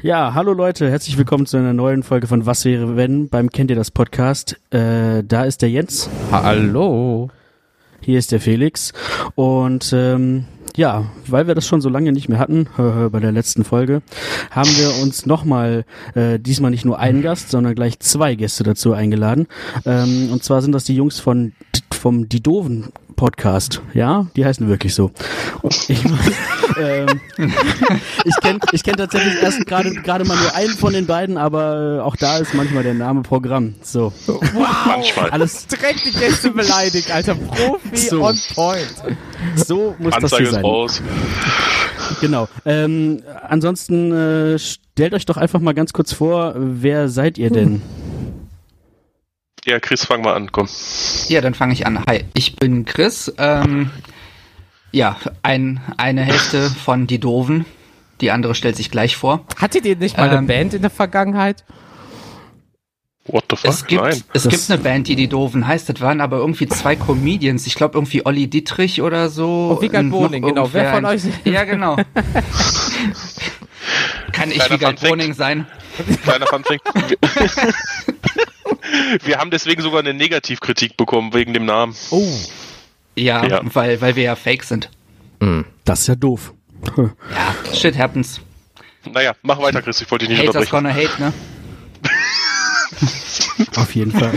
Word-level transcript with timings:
Ja, 0.00 0.32
hallo 0.32 0.52
Leute, 0.52 0.88
herzlich 0.88 1.18
willkommen 1.18 1.44
zu 1.44 1.56
einer 1.56 1.72
neuen 1.72 2.04
Folge 2.04 2.28
von 2.28 2.46
Was 2.46 2.64
wäre 2.64 2.96
wenn 2.96 3.28
beim 3.28 3.50
Kennt 3.50 3.68
ihr 3.68 3.74
das 3.74 3.90
Podcast. 3.90 4.56
Äh, 4.70 5.24
da 5.24 5.42
ist 5.42 5.60
der 5.60 5.70
Jens. 5.70 6.08
Hallo. 6.30 7.30
Hier 8.00 8.20
ist 8.20 8.30
der 8.30 8.38
Felix. 8.38 8.92
Und 9.34 9.92
ähm, 9.92 10.44
ja, 10.76 11.06
weil 11.26 11.48
wir 11.48 11.56
das 11.56 11.66
schon 11.66 11.80
so 11.80 11.88
lange 11.88 12.12
nicht 12.12 12.28
mehr 12.28 12.38
hatten, 12.38 12.68
bei 13.10 13.18
der 13.18 13.32
letzten 13.32 13.64
Folge, 13.64 14.02
haben 14.52 14.70
wir 14.78 15.02
uns 15.02 15.26
nochmal, 15.26 15.84
äh, 16.14 16.38
diesmal 16.38 16.70
nicht 16.70 16.84
nur 16.84 17.00
einen 17.00 17.20
Gast, 17.20 17.50
sondern 17.50 17.74
gleich 17.74 17.98
zwei 17.98 18.36
Gäste 18.36 18.62
dazu 18.62 18.92
eingeladen. 18.92 19.48
Ähm, 19.84 20.28
und 20.30 20.44
zwar 20.44 20.62
sind 20.62 20.70
das 20.70 20.84
die 20.84 20.94
Jungs 20.94 21.18
von 21.18 21.54
vom 21.90 22.28
Die 22.28 22.40
Doven 22.40 22.92
Podcast. 23.18 23.82
Ja, 23.94 24.26
die 24.36 24.46
heißen 24.46 24.68
wirklich 24.68 24.94
so. 24.94 25.10
Ich, 25.88 26.04
ähm, 26.80 27.20
ich 28.24 28.36
kenne 28.40 28.60
ich 28.70 28.84
kenn 28.84 28.96
tatsächlich 28.96 29.42
erst 29.42 29.66
gerade 29.66 29.92
gerade 29.92 30.24
mal 30.24 30.38
nur 30.38 30.54
einen 30.54 30.70
von 30.70 30.92
den 30.92 31.06
beiden, 31.06 31.36
aber 31.36 31.98
äh, 31.98 32.00
auch 32.00 32.14
da 32.14 32.38
ist 32.38 32.54
manchmal 32.54 32.84
der 32.84 32.94
Name 32.94 33.22
Programm. 33.22 33.74
So. 33.82 34.12
Wow. 34.26 34.66
Manchmal. 34.86 35.30
Alles 35.30 35.66
direkt 35.66 36.06
die 36.06 36.12
Gäste 36.12 36.52
beleidigt, 36.52 37.10
alter 37.10 37.34
Profi 37.34 37.96
so. 37.96 38.22
on 38.22 38.38
point. 38.54 38.94
So 39.56 39.96
muss 39.98 40.14
Anzeige 40.14 40.20
das 40.20 40.38
hier 40.38 40.50
sein. 40.52 40.64
Raus. 40.64 41.02
Genau. 42.20 42.48
Ähm, 42.64 43.22
ansonsten 43.42 44.12
äh, 44.12 44.58
stellt 44.60 45.12
euch 45.12 45.26
doch 45.26 45.36
einfach 45.36 45.58
mal 45.58 45.74
ganz 45.74 45.92
kurz 45.92 46.12
vor, 46.12 46.54
wer 46.56 47.08
seid 47.08 47.36
ihr 47.36 47.50
denn? 47.50 47.82
Ja, 49.68 49.78
Chris, 49.80 50.06
fang 50.06 50.22
mal 50.22 50.32
an, 50.32 50.50
komm. 50.50 50.66
Ja, 51.28 51.42
dann 51.42 51.52
fange 51.52 51.74
ich 51.74 51.86
an. 51.86 52.02
Hi, 52.08 52.24
ich 52.32 52.56
bin 52.56 52.86
Chris. 52.86 53.30
Ähm, 53.36 53.90
ja, 54.92 55.18
ein, 55.42 55.82
eine 55.98 56.22
Hälfte 56.22 56.70
von 56.70 57.06
Die 57.06 57.18
Doven. 57.18 57.66
Die 58.22 58.30
andere 58.30 58.54
stellt 58.54 58.76
sich 58.76 58.90
gleich 58.90 59.18
vor. 59.18 59.44
Hattet 59.60 59.84
ihr 59.84 59.96
nicht 59.96 60.16
mal 60.16 60.28
ähm, 60.28 60.38
eine 60.38 60.46
Band 60.46 60.72
in 60.72 60.80
der 60.80 60.90
Vergangenheit? 60.90 61.64
What 63.28 63.44
the 63.50 63.56
fuck? 63.56 63.70
Es 63.70 63.86
gibt, 63.86 64.02
Nein. 64.02 64.22
Es 64.32 64.48
gibt 64.48 64.70
eine 64.70 64.82
Band, 64.82 65.06
die 65.06 65.14
Die 65.14 65.28
Doven 65.28 65.66
heißt. 65.66 65.88
Das 65.88 66.00
waren 66.00 66.20
aber 66.22 66.38
irgendwie 66.38 66.66
zwei 66.66 66.96
Comedians. 66.96 67.66
Ich 67.66 67.74
glaube 67.74 67.98
irgendwie 67.98 68.24
Olli 68.24 68.48
Dietrich 68.48 69.02
oder 69.02 69.28
so. 69.28 69.76
Oh, 69.76 69.82
Wiegald 69.82 70.10
Boning, 70.10 70.42
genau. 70.42 70.72
Wer 70.72 70.94
von 70.94 71.04
euch? 71.04 71.22
Ja, 71.44 71.64
genau. 71.64 71.96
Kann 74.32 74.50
ich 74.50 74.70
Wiegald 74.70 75.00
Boning 75.00 75.34
sein? 75.34 75.66
Kleiner 76.22 76.46
Funfact. 76.46 76.80
wir 79.24 79.38
haben 79.38 79.50
deswegen 79.50 79.82
sogar 79.82 80.00
eine 80.00 80.14
Negativkritik 80.14 80.96
bekommen 80.96 81.34
wegen 81.34 81.52
dem 81.52 81.66
Namen. 81.66 81.94
Oh. 82.10 82.26
Ja, 83.14 83.44
ja. 83.46 83.60
Weil, 83.74 84.00
weil 84.00 84.16
wir 84.16 84.22
ja 84.22 84.36
fake 84.36 84.64
sind. 84.64 84.90
Mhm. 85.40 85.66
Das 85.84 86.00
ist 86.00 86.06
ja 86.06 86.14
doof. 86.14 86.54
Ja, 86.96 87.12
shit 87.74 87.98
happens. 87.98 88.40
Naja, 89.12 89.32
mach 89.42 89.60
weiter, 89.60 89.82
Chris, 89.82 90.00
ich 90.00 90.10
wollte 90.10 90.26
dich 90.26 90.38
nicht 90.38 90.48
Haters 90.48 90.72
unterbrechen. 90.72 90.84
gonna 90.84 90.94
hate, 90.94 91.20
ne? 91.22 91.32
Auf 93.76 93.94
jeden 93.94 94.12
Fall. 94.12 94.32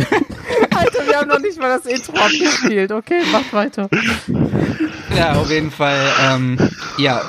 Alter, 0.76 1.08
wir 1.08 1.18
haben 1.18 1.30
noch 1.30 1.40
nicht 1.40 1.60
mal 1.60 1.78
das 1.78 1.86
Intro 1.86 2.14
abgespielt. 2.14 2.92
Okay, 2.92 3.22
mach 3.32 3.54
weiter. 3.54 3.90
Ja, 5.16 5.34
auf 5.34 5.50
jeden 5.50 5.72
Fall. 5.72 6.00
Ähm, 6.22 6.58
ja, 6.98 7.22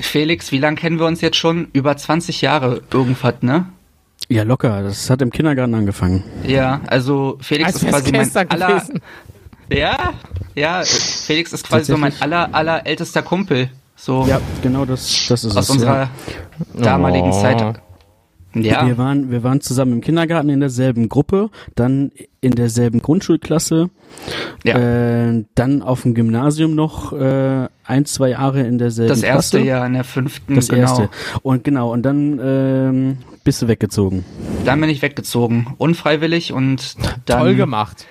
Felix, 0.00 0.52
wie 0.52 0.58
lange 0.58 0.76
kennen 0.76 0.98
wir 0.98 1.06
uns 1.06 1.20
jetzt 1.20 1.36
schon? 1.36 1.68
Über 1.72 1.96
20 1.96 2.40
Jahre 2.40 2.82
irgendwas, 2.92 3.34
ne? 3.40 3.66
Ja, 4.28 4.42
locker. 4.44 4.82
Das 4.82 5.10
hat 5.10 5.22
im 5.22 5.30
Kindergarten 5.30 5.74
angefangen. 5.74 6.24
Ja, 6.46 6.80
also 6.86 7.38
Felix 7.40 7.74
Als 7.74 7.82
ist 7.82 7.88
quasi 7.88 8.12
mein 8.12 8.50
aller. 8.50 8.82
Ja, 9.68 10.12
ja, 10.54 10.82
Felix 10.84 11.52
ist 11.52 11.66
quasi 11.66 11.92
so 11.92 11.96
mein 11.96 12.12
aller, 12.20 12.54
aller 12.54 12.86
ältester 12.86 13.22
Kumpel. 13.22 13.70
So. 13.96 14.26
Ja, 14.26 14.40
genau 14.62 14.84
das, 14.84 15.26
das 15.28 15.44
ist 15.44 15.56
aus 15.56 15.64
es. 15.64 15.70
Aus 15.70 15.70
unserer 15.70 16.10
ja. 16.74 16.82
damaligen 16.82 17.30
oh. 17.30 17.40
Zeit. 17.40 17.80
Ja. 18.54 18.86
Wir 18.86 18.98
waren, 18.98 19.30
wir 19.30 19.42
waren 19.42 19.60
zusammen 19.60 19.94
im 19.94 20.00
Kindergarten 20.00 20.48
in 20.48 20.60
derselben 20.60 21.08
Gruppe, 21.08 21.50
dann 21.74 22.12
in 22.40 22.52
derselben 22.52 23.00
Grundschulklasse, 23.00 23.88
ja. 24.64 24.78
äh, 25.28 25.44
dann 25.54 25.82
auf 25.82 26.02
dem 26.02 26.14
Gymnasium 26.14 26.74
noch 26.74 27.12
äh, 27.12 27.68
ein, 27.84 28.04
zwei 28.04 28.30
Jahre 28.30 28.62
in 28.62 28.78
derselben 28.78 29.08
Das 29.08 29.22
erste 29.22 29.58
Klasse. 29.58 29.68
Jahr 29.68 29.86
in 29.86 29.94
der 29.94 30.04
fünften, 30.04 30.54
Das 30.54 30.68
genau. 30.68 30.82
erste. 30.82 31.08
Und 31.42 31.64
genau, 31.64 31.92
und 31.92 32.02
dann 32.02 32.40
ähm, 32.42 33.18
bist 33.44 33.62
du 33.62 33.68
weggezogen. 33.68 34.24
Dann 34.64 34.80
bin 34.80 34.90
ich 34.90 35.02
weggezogen, 35.02 35.68
unfreiwillig 35.78 36.52
und 36.52 36.96
dann... 37.26 37.40
Toll 37.40 37.54
gemacht. 37.54 38.06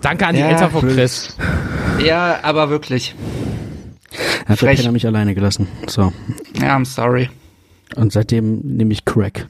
Danke 0.00 0.26
an 0.26 0.34
die 0.34 0.40
ja, 0.40 0.48
Eltern 0.48 0.70
von 0.70 0.88
Chris. 0.88 1.36
Ja, 2.04 2.40
aber 2.42 2.68
wirklich. 2.68 3.14
Hat 4.46 4.60
der 4.60 4.74
Penner 4.74 4.92
mich 4.92 5.06
alleine 5.06 5.34
gelassen. 5.34 5.68
So. 5.86 6.12
Ja, 6.60 6.76
I'm 6.76 6.84
sorry. 6.84 7.30
Und 7.96 8.12
seitdem 8.12 8.60
nehme 8.60 8.92
ich 8.92 9.04
Crack. 9.04 9.46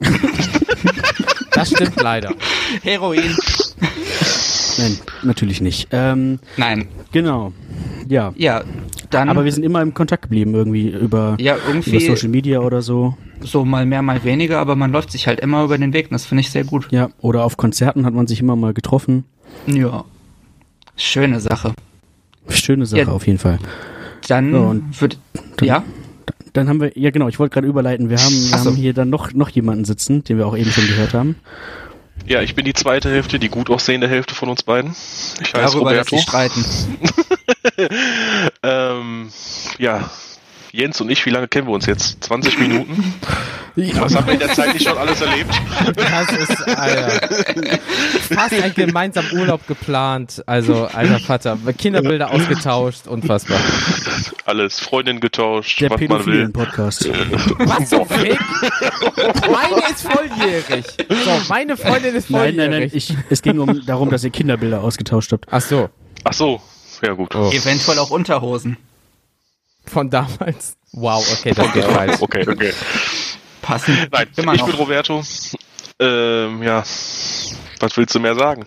das 1.52 1.70
stimmt 1.70 2.00
leider. 2.00 2.32
Heroin. 2.82 3.34
Nein, 4.78 4.98
natürlich 5.22 5.60
nicht. 5.60 5.88
Ähm, 5.90 6.38
Nein. 6.56 6.86
Genau. 7.12 7.52
Ja. 8.08 8.32
Ja, 8.36 8.62
dann. 9.10 9.28
Aber 9.28 9.44
wir 9.44 9.52
sind 9.52 9.64
immer 9.64 9.82
im 9.82 9.94
Kontakt 9.94 10.22
geblieben, 10.22 10.54
irgendwie 10.54 10.88
über, 10.90 11.36
ja, 11.40 11.56
irgendwie 11.66 11.90
über 11.90 12.14
Social 12.14 12.28
Media 12.28 12.60
oder 12.60 12.82
so. 12.82 13.16
So 13.40 13.64
mal 13.64 13.86
mehr, 13.86 14.02
mal 14.02 14.22
weniger, 14.24 14.58
aber 14.58 14.76
man 14.76 14.92
läuft 14.92 15.10
sich 15.10 15.26
halt 15.26 15.40
immer 15.40 15.64
über 15.64 15.78
den 15.78 15.92
Weg 15.92 16.06
und 16.06 16.12
das 16.12 16.26
finde 16.26 16.42
ich 16.42 16.50
sehr 16.50 16.64
gut. 16.64 16.88
Ja, 16.90 17.10
oder 17.20 17.44
auf 17.44 17.56
Konzerten 17.56 18.06
hat 18.06 18.14
man 18.14 18.26
sich 18.26 18.40
immer 18.40 18.56
mal 18.56 18.74
getroffen. 18.74 19.24
Ja. 19.66 20.04
Schöne 20.96 21.40
Sache. 21.40 21.74
Schöne 22.48 22.86
Sache, 22.86 23.02
ja, 23.02 23.08
auf 23.08 23.26
jeden 23.26 23.38
Fall. 23.38 23.58
Dann, 24.28 24.52
so, 24.52 24.58
und 24.58 25.00
wird, 25.00 25.18
dann, 25.56 25.68
ja 25.68 25.84
dann 26.58 26.68
haben 26.68 26.80
wir, 26.80 26.98
ja 26.98 27.10
genau, 27.10 27.28
ich 27.28 27.38
wollte 27.38 27.54
gerade 27.54 27.66
überleiten, 27.66 28.10
wir 28.10 28.18
haben, 28.18 28.34
wir 28.34 28.58
so. 28.58 28.70
haben 28.70 28.76
hier 28.76 28.92
dann 28.92 29.10
noch, 29.10 29.32
noch 29.32 29.48
jemanden 29.48 29.84
sitzen, 29.84 30.24
den 30.24 30.38
wir 30.38 30.46
auch 30.46 30.56
eben 30.56 30.70
schon 30.70 30.86
gehört 30.86 31.14
haben. 31.14 31.36
Ja, 32.26 32.42
ich 32.42 32.54
bin 32.54 32.64
die 32.64 32.74
zweite 32.74 33.08
Hälfte, 33.10 33.38
die 33.38 33.48
gut 33.48 33.70
aussehende 33.70 34.08
Hälfte 34.08 34.34
von 34.34 34.48
uns 34.48 34.62
beiden. 34.62 34.90
Ich 35.40 35.54
heiße 35.54 35.54
Darüber 35.54 35.90
Roberto. 35.90 35.96
Lässt 35.96 36.10
sich 36.10 36.22
streiten. 36.22 36.64
ähm, 38.62 39.28
ja, 39.78 40.10
Jens 40.72 41.00
und 41.00 41.10
ich, 41.10 41.24
wie 41.24 41.30
lange 41.30 41.48
kennen 41.48 41.68
wir 41.68 41.74
uns 41.74 41.86
jetzt? 41.86 42.22
20 42.24 42.58
Minuten? 42.58 43.14
Was 43.78 44.14
haben 44.14 44.26
wir 44.26 44.32
in 44.34 44.40
der 44.40 44.52
Zeit 44.54 44.74
nicht 44.74 44.88
schon 44.88 44.98
alles 44.98 45.20
erlebt? 45.20 45.50
Das 45.94 46.32
ist, 46.32 46.68
Alter. 46.68 47.28
Fast 48.34 48.54
ein 48.54 48.74
gemeinsamer 48.74 49.32
Urlaub 49.34 49.66
geplant. 49.68 50.42
Also, 50.46 50.86
alter 50.86 51.20
Vater. 51.20 51.58
Kinderbilder 51.76 52.30
ausgetauscht, 52.32 53.06
unfassbar. 53.06 53.58
Alles. 54.44 54.80
Freundin 54.80 55.20
getauscht, 55.20 55.80
der 55.80 55.90
was 55.90 56.00
man 56.00 56.26
will. 56.26 56.48
Podcast. 56.48 57.08
Was 57.58 57.90
so 57.90 58.04
fake? 58.04 58.38
Meine 59.50 59.90
ist 59.90 60.02
volljährig. 60.02 60.84
So, 61.24 61.40
meine 61.48 61.76
Freundin 61.76 62.14
ist 62.16 62.28
volljährig. 62.28 62.56
Nein, 62.56 62.70
nein, 62.70 62.80
nein. 62.80 62.90
Ich, 62.92 63.14
es 63.30 63.42
ging 63.42 63.60
um 63.60 63.84
darum, 63.86 64.10
dass 64.10 64.24
ihr 64.24 64.30
Kinderbilder 64.30 64.82
ausgetauscht 64.82 65.32
habt. 65.32 65.46
Ach 65.50 65.60
so. 65.60 65.88
Ach 66.24 66.32
so. 66.32 66.60
Ja, 67.02 67.12
gut. 67.12 67.34
Oh. 67.34 67.50
Eventuell 67.52 67.98
auch 67.98 68.10
Unterhosen 68.10 68.76
von 69.86 70.10
damals. 70.10 70.76
Wow, 70.92 71.24
okay, 71.38 71.52
das 71.54 71.72
geht 71.72 71.84
falsch. 71.84 72.16
Okay, 72.20 72.46
okay. 72.48 72.72
Passen. 73.68 74.08
Nein, 74.10 74.26
Immer 74.36 74.54
ich 74.54 74.60
noch. 74.60 74.68
bin 74.68 74.76
Roberto. 74.76 75.22
Ähm, 76.00 76.62
ja. 76.62 76.82
Was 77.80 77.96
willst 77.96 78.14
du 78.14 78.20
mehr 78.20 78.34
sagen? 78.34 78.66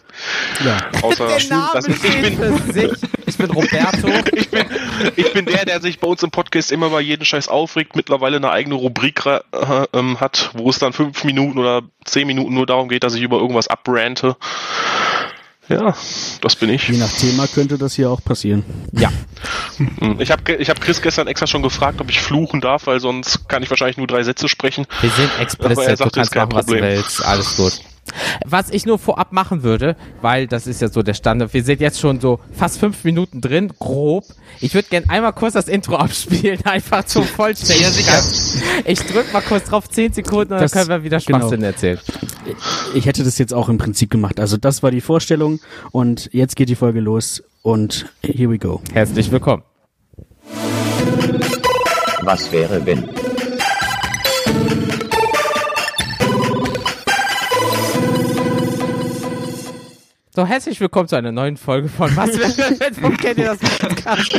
Ja. 0.64 0.78
Außer, 1.02 1.28
der 1.28 1.44
Name 1.50 1.70
das 1.74 1.88
ist, 1.88 2.06
ich, 2.06 2.22
bin, 2.22 2.98
ich 3.26 3.38
bin 3.38 3.52
Roberto. 3.52 4.08
ich, 4.36 4.50
bin, 4.50 4.66
ich 5.16 5.34
bin 5.34 5.46
der, 5.46 5.66
der 5.66 5.82
sich 5.82 6.00
bei 6.00 6.08
uns 6.08 6.22
im 6.24 6.30
Podcast 6.30 6.72
immer 6.72 6.90
bei 6.90 7.02
jedem 7.02 7.26
Scheiß 7.26 7.48
aufregt, 7.48 7.96
mittlerweile 7.96 8.38
eine 8.38 8.52
eigene 8.52 8.76
Rubrik 8.76 9.26
äh, 9.26 9.40
ähm, 9.94 10.20
hat, 10.20 10.52
wo 10.54 10.70
es 10.70 10.78
dann 10.78 10.94
fünf 10.94 11.24
Minuten 11.24 11.58
oder 11.58 11.82
zehn 12.06 12.28
Minuten 12.28 12.54
nur 12.54 12.68
darum 12.68 12.88
geht, 12.88 13.04
dass 13.04 13.16
ich 13.16 13.22
über 13.24 13.40
irgendwas 13.40 13.68
abrante. 13.68 14.38
Ja, 15.72 15.96
das 16.42 16.56
bin 16.56 16.70
ich. 16.70 16.88
Je 16.88 16.98
nach 16.98 17.12
Thema 17.12 17.48
könnte 17.48 17.78
das 17.78 17.96
hier 17.96 18.10
auch 18.10 18.24
passieren. 18.24 18.64
Ja. 18.92 19.10
Ich 20.20 20.32
habe 20.32 20.54
ich 20.54 20.70
hab 20.70 20.82
Chris 20.82 21.02
gestern 21.02 21.28
extra 21.28 21.48
schon 21.48 21.64
gefragt, 21.64 22.02
ob 22.02 22.10
ich 22.10 22.22
fluchen 22.22 22.62
darf, 22.62 22.88
weil 22.88 23.00
sonst 23.00 23.48
kann 23.48 23.64
ich 23.64 23.70
wahrscheinlich 23.70 23.98
nur 23.98 24.08
drei 24.08 24.24
Sätze 24.24 24.48
sprechen. 24.48 24.86
Wir 25.02 25.10
sind 25.10 25.30
explicit, 25.40 26.00
du 26.00 26.10
kannst 26.10 26.36
machen, 26.36 26.52
was 26.54 26.66
du 26.66 26.74
willst. 26.74 27.26
Alles 27.26 27.58
gut. 27.58 27.82
Was 28.46 28.70
ich 28.70 28.86
nur 28.86 28.98
vorab 28.98 29.32
machen 29.32 29.64
würde, 29.64 29.96
weil 30.22 30.48
das 30.48 30.68
ist 30.68 30.82
ja 30.82 30.90
so 30.90 31.04
der 31.04 31.14
Standard, 31.14 31.54
wir 31.54 31.64
sind 31.64 31.80
jetzt 31.80 32.00
schon 32.00 32.20
so 32.20 32.40
fast 32.52 32.80
fünf 32.80 33.04
Minuten 33.04 33.42
drin, 33.42 33.72
grob. 33.80 34.26
Ich 34.60 34.74
würde 34.74 34.90
gerne 34.90 35.10
einmal 35.10 35.34
kurz 35.34 35.54
das 35.54 35.68
Intro 35.68 35.96
abspielen, 35.98 36.66
einfach 36.66 37.06
zum 37.06 37.24
Vollständigkeit. 37.24 38.24
Ich 38.86 39.00
drück 39.00 39.32
mal 39.32 39.42
kurz 39.42 39.66
drauf, 39.66 39.90
zehn 39.90 40.12
Sekunden, 40.12 40.54
und 40.54 40.62
das, 40.62 40.72
dann 40.72 40.88
können 40.88 40.90
wir 40.90 41.04
wieder 41.04 41.20
genau. 41.20 41.40
Schwachsinn 41.40 41.60
genau. 41.60 41.72
erzählen. 41.72 42.00
Ich 42.96 43.06
hätte 43.06 43.24
das 43.24 43.38
jetzt 43.38 43.54
auch 43.54 43.70
im 43.70 43.78
Prinzip 43.78 44.10
gemacht. 44.10 44.40
Also 44.40 44.58
das 44.58 44.84
war 44.84 44.92
die 44.92 45.02
Vorstellung 45.02 45.60
und 45.92 46.30
jetzt 46.34 46.56
geht 46.56 46.70
die 46.70 46.76
Folge 46.76 47.00
los 47.00 47.44
und 47.62 48.08
here 48.24 48.50
we 48.52 48.58
go. 48.58 48.82
Herzlich 48.94 49.32
willkommen. 49.32 49.64
Was 52.24 52.52
wäre 52.52 52.86
wenn? 52.86 53.31
So, 60.34 60.48
herzlich 60.48 60.80
willkommen 60.80 61.10
zu 61.10 61.18
einer 61.18 61.34
neuen 61.34 61.58
Folge 61.58 61.90
von 61.90 62.16
Was 62.16 62.30
Warum 63.02 63.18
kennt 63.18 63.38
ihr 63.38 63.48
das 63.48 63.58
Podcast? 63.58 64.34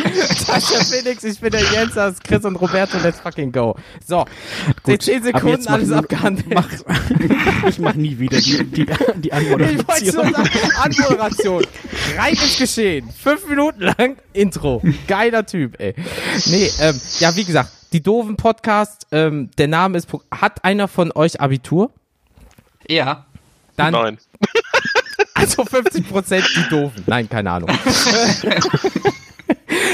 Das 0.49 0.71
ist 0.71 0.73
der 0.73 0.85
Felix, 0.87 1.23
ich 1.23 1.39
bin 1.39 1.51
der 1.51 1.61
Jens, 1.61 1.93
das 1.93 2.15
ist 2.15 2.25
Chris 2.25 2.47
und 2.47 2.57
Roberto, 2.57 2.97
let's 3.03 3.21
fucking 3.21 3.53
go. 3.53 3.77
So, 4.03 4.25
Gut, 4.85 5.03
10 5.03 5.25
Sekunden, 5.25 5.69
alles 5.69 5.91
mach, 5.91 5.99
abgehandelt. 5.99 6.49
Mach, 6.49 7.69
ich 7.69 7.79
mach 7.79 7.93
nie 7.93 8.19
wieder 8.19 8.41
die, 8.41 8.65
die, 8.65 8.87
die 9.17 9.33
Anmoderation. 9.35 9.81
Ich 9.81 9.87
wollte 9.87 10.33
sagen, 10.33 10.51
Anmoderation. 10.81 11.67
Rein 12.17 12.33
ins 12.33 12.57
Geschehen. 12.57 13.11
Fünf 13.11 13.47
Minuten 13.47 13.83
lang 13.83 14.17
Intro. 14.33 14.81
Geiler 15.07 15.45
Typ, 15.45 15.79
ey. 15.79 15.95
Nee, 16.47 16.71
ähm, 16.81 16.99
ja, 17.19 17.37
wie 17.37 17.45
gesagt, 17.45 17.71
die 17.93 18.03
doofen 18.03 18.39
Podcast, 18.39 19.09
ähm, 19.13 19.51
der 19.59 19.69
Name 19.69 19.99
ist, 19.99 20.09
hat 20.31 20.65
einer 20.65 20.89
von 20.89 21.13
euch 21.13 21.39
Abitur? 21.39 21.91
Ja. 22.89 23.27
Dann, 23.77 23.93
Nein. 23.93 24.19
Also 25.43 25.65
50 25.65 26.09
Prozent 26.09 26.45
die 26.57 26.69
Doofen. 26.69 27.03
Nein, 27.07 27.29
keine 27.29 27.51
Ahnung. 27.51 27.71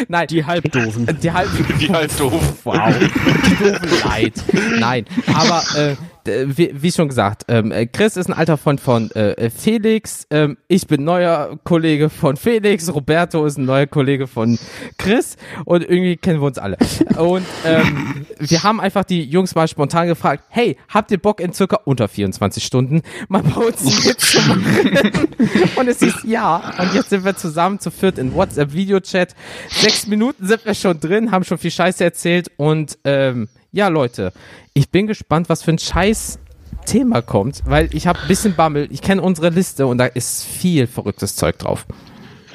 Nein. 0.08 0.26
Die 0.28 0.44
Halbdoofen. 0.44 1.18
Die, 1.20 1.32
halb 1.32 1.48
die 1.80 1.88
Halbdoofen. 1.88 2.40
Wow. 2.64 2.94
Die 2.98 3.56
Doofen 3.56 3.88
leid. 4.04 4.34
Nein. 4.78 5.06
Aber 5.34 5.62
äh, 5.76 5.96
wie, 6.28 6.70
wie 6.74 6.92
schon 6.92 7.08
gesagt, 7.08 7.44
ähm, 7.48 7.72
äh, 7.72 7.86
Chris 7.86 8.16
ist 8.16 8.28
ein 8.28 8.32
alter 8.32 8.56
Freund 8.56 8.80
von 8.80 9.10
äh, 9.12 9.50
Felix. 9.50 10.26
Ähm, 10.30 10.58
ich 10.68 10.86
bin 10.86 11.04
neuer 11.04 11.58
Kollege 11.64 12.10
von 12.10 12.36
Felix. 12.36 12.92
Roberto 12.92 13.44
ist 13.46 13.58
ein 13.58 13.64
neuer 13.64 13.86
Kollege 13.86 14.26
von 14.26 14.58
Chris. 14.98 15.36
Und 15.64 15.82
irgendwie 15.82 16.16
kennen 16.16 16.40
wir 16.40 16.46
uns 16.46 16.58
alle. 16.58 16.76
Und 17.18 17.46
ähm, 17.64 18.26
wir 18.38 18.62
haben 18.62 18.80
einfach 18.80 19.04
die 19.04 19.24
Jungs 19.24 19.54
mal 19.54 19.68
spontan 19.68 20.08
gefragt, 20.08 20.44
hey, 20.48 20.76
habt 20.88 21.10
ihr 21.10 21.18
Bock 21.18 21.40
in 21.40 21.52
circa 21.52 21.80
unter 21.84 22.08
24 22.08 22.64
Stunden 22.64 23.02
mal 23.28 23.42
bei 23.42 23.60
uns 23.66 24.06
mitzumachen? 24.06 25.28
und 25.76 25.88
es 25.88 26.00
hieß 26.00 26.24
ja. 26.24 26.74
Und 26.78 26.94
jetzt 26.94 27.10
sind 27.10 27.24
wir 27.24 27.36
zusammen 27.36 27.80
zu 27.80 27.90
viert 27.90 28.18
in 28.18 28.34
WhatsApp-Videochat. 28.34 29.34
Sechs 29.68 30.06
Minuten 30.06 30.46
sind 30.46 30.64
wir 30.64 30.74
schon 30.74 31.00
drin, 31.00 31.30
haben 31.30 31.44
schon 31.44 31.58
viel 31.58 31.70
Scheiße 31.70 32.04
erzählt 32.04 32.50
und 32.56 32.98
ähm, 33.04 33.48
ja, 33.70 33.88
Leute, 33.88 34.32
ich 34.78 34.90
bin 34.90 35.08
gespannt, 35.08 35.48
was 35.48 35.64
für 35.64 35.72
ein 35.72 35.78
Scheiß 35.78 36.38
Thema 36.86 37.20
kommt, 37.20 37.62
weil 37.66 37.92
ich 37.92 38.06
habe 38.06 38.20
ein 38.20 38.28
bisschen 38.28 38.54
Bammel. 38.54 38.88
Ich 38.90 39.02
kenne 39.02 39.20
unsere 39.20 39.50
Liste 39.50 39.86
und 39.86 39.98
da 39.98 40.06
ist 40.06 40.44
viel 40.44 40.86
verrücktes 40.86 41.34
Zeug 41.34 41.58
drauf. 41.58 41.84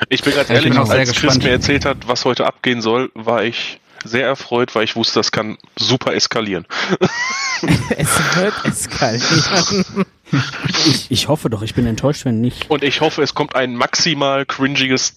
Ich 0.09 0.23
bin 0.23 0.33
ganz 0.33 0.49
ehrlich, 0.49 0.71
bin 0.71 0.79
als 0.79 0.89
Chris 0.89 1.21
gespannt. 1.21 1.43
mir 1.43 1.51
erzählt 1.51 1.85
hat, 1.85 2.07
was 2.07 2.23
heute 2.23 2.47
abgehen 2.47 2.81
soll, 2.81 3.11
war 3.13 3.43
ich 3.43 3.79
sehr 4.05 4.25
erfreut, 4.25 4.73
weil 4.73 4.85
ich 4.85 4.95
wusste, 4.95 5.19
das 5.19 5.31
kann 5.31 5.57
super 5.77 6.13
eskalieren. 6.13 6.65
es 7.97 8.37
wird 8.37 8.53
eskalieren. 8.65 10.05
Ich, 10.69 11.11
ich 11.11 11.27
hoffe 11.27 11.49
doch, 11.49 11.61
ich 11.61 11.75
bin 11.75 11.85
enttäuscht, 11.85 12.25
wenn 12.25 12.41
nicht. 12.41 12.69
Und 12.69 12.83
ich 12.83 13.01
hoffe, 13.01 13.21
es 13.21 13.35
kommt 13.35 13.55
ein 13.55 13.75
maximal 13.75 14.45
cringiges 14.45 15.13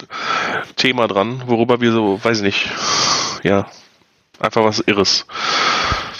Thema 0.76 1.08
dran, 1.08 1.42
worüber 1.46 1.80
wir 1.80 1.92
so, 1.92 2.22
weiß 2.22 2.38
ich 2.38 2.44
nicht, 2.44 2.70
ja, 3.44 3.66
einfach 4.40 4.64
was 4.64 4.80
Irres. 4.80 5.24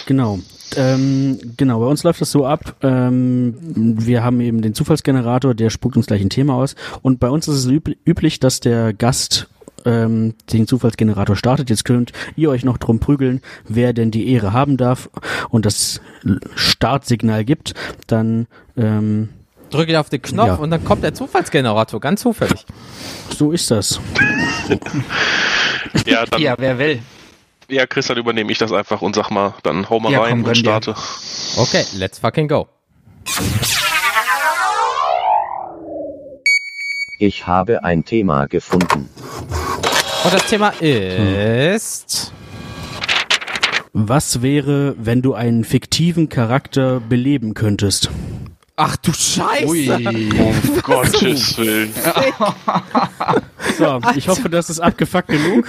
Genau. 0.07 0.39
Ähm, 0.75 1.39
genau, 1.55 1.79
bei 1.79 1.85
uns 1.85 2.03
läuft 2.03 2.21
das 2.21 2.31
so 2.31 2.45
ab. 2.45 2.75
Ähm, 2.81 3.55
wir 3.61 4.23
haben 4.23 4.41
eben 4.41 4.61
den 4.61 4.73
Zufallsgenerator, 4.73 5.53
der 5.53 5.69
spuckt 5.69 5.95
uns 5.97 6.07
gleich 6.07 6.21
ein 6.21 6.29
Thema 6.29 6.55
aus. 6.55 6.75
Und 7.01 7.19
bei 7.19 7.29
uns 7.29 7.47
ist 7.47 7.55
es 7.55 7.65
üb 7.67 7.95
üblich, 8.05 8.39
dass 8.39 8.59
der 8.59 8.93
Gast 8.93 9.47
ähm, 9.85 10.35
den 10.51 10.67
Zufallsgenerator 10.67 11.35
startet. 11.35 11.69
Jetzt 11.69 11.85
könnt 11.85 12.11
ihr 12.35 12.49
euch 12.49 12.65
noch 12.65 12.77
drum 12.77 12.99
prügeln, 12.99 13.41
wer 13.67 13.93
denn 13.93 14.11
die 14.11 14.29
Ehre 14.31 14.53
haben 14.53 14.77
darf 14.77 15.09
und 15.49 15.65
das 15.65 16.01
Startsignal 16.55 17.45
gibt. 17.45 17.73
Dann 18.07 18.47
ähm, 18.75 19.29
drücke 19.69 19.91
ich 19.91 19.97
auf 19.97 20.09
den 20.09 20.21
Knopf 20.21 20.47
ja. 20.47 20.55
und 20.55 20.71
dann 20.71 20.83
kommt 20.83 21.03
der 21.03 21.13
Zufallsgenerator, 21.13 21.99
ganz 21.99 22.21
zufällig. 22.21 22.65
So 23.29 23.51
ist 23.51 23.71
das. 23.71 23.99
ja, 26.05 26.25
dann, 26.25 26.41
ja, 26.41 26.55
wer 26.57 26.77
will. 26.77 26.99
Ja, 27.69 27.85
Chris, 27.85 28.07
dann 28.07 28.17
übernehme 28.17 28.49
ich 28.49 28.57
das 28.57 28.71
einfach 28.71 29.01
und 29.01 29.13
sag 29.13 29.29
mal, 29.29 29.53
dann 29.63 29.89
hau 29.89 29.99
mal 29.99 30.11
ja, 30.11 30.21
rein 30.21 30.41
komm, 30.41 30.49
und 30.49 30.55
starte. 30.55 30.93
Dir. 30.93 31.61
Okay, 31.61 31.83
let's 31.95 32.17
fucking 32.19 32.47
go. 32.47 32.69
Ich 37.19 37.45
habe 37.45 37.83
ein 37.83 38.05
Thema 38.05 38.45
gefunden. 38.45 39.09
Und 40.23 40.33
das 40.33 40.45
Thema 40.47 40.69
ist. 40.79 42.31
Was 43.91 44.41
wäre, 44.41 44.95
wenn 44.97 45.21
du 45.21 45.33
einen 45.33 45.65
fiktiven 45.65 46.29
Charakter 46.29 47.01
beleben 47.01 47.53
könntest? 47.53 48.09
Ach 48.79 48.95
du 48.97 49.11
Scheiße! 49.11 49.65
Ui, 49.67 49.89
um 49.89 50.81
Gottes 50.83 51.57
Willen. 51.57 51.91
so, 53.75 53.99
ich 54.15 54.27
hoffe, 54.27 54.49
das 54.49 54.69
ist 54.69 54.79
abgefuckt 54.79 55.29
genug. 55.29 55.65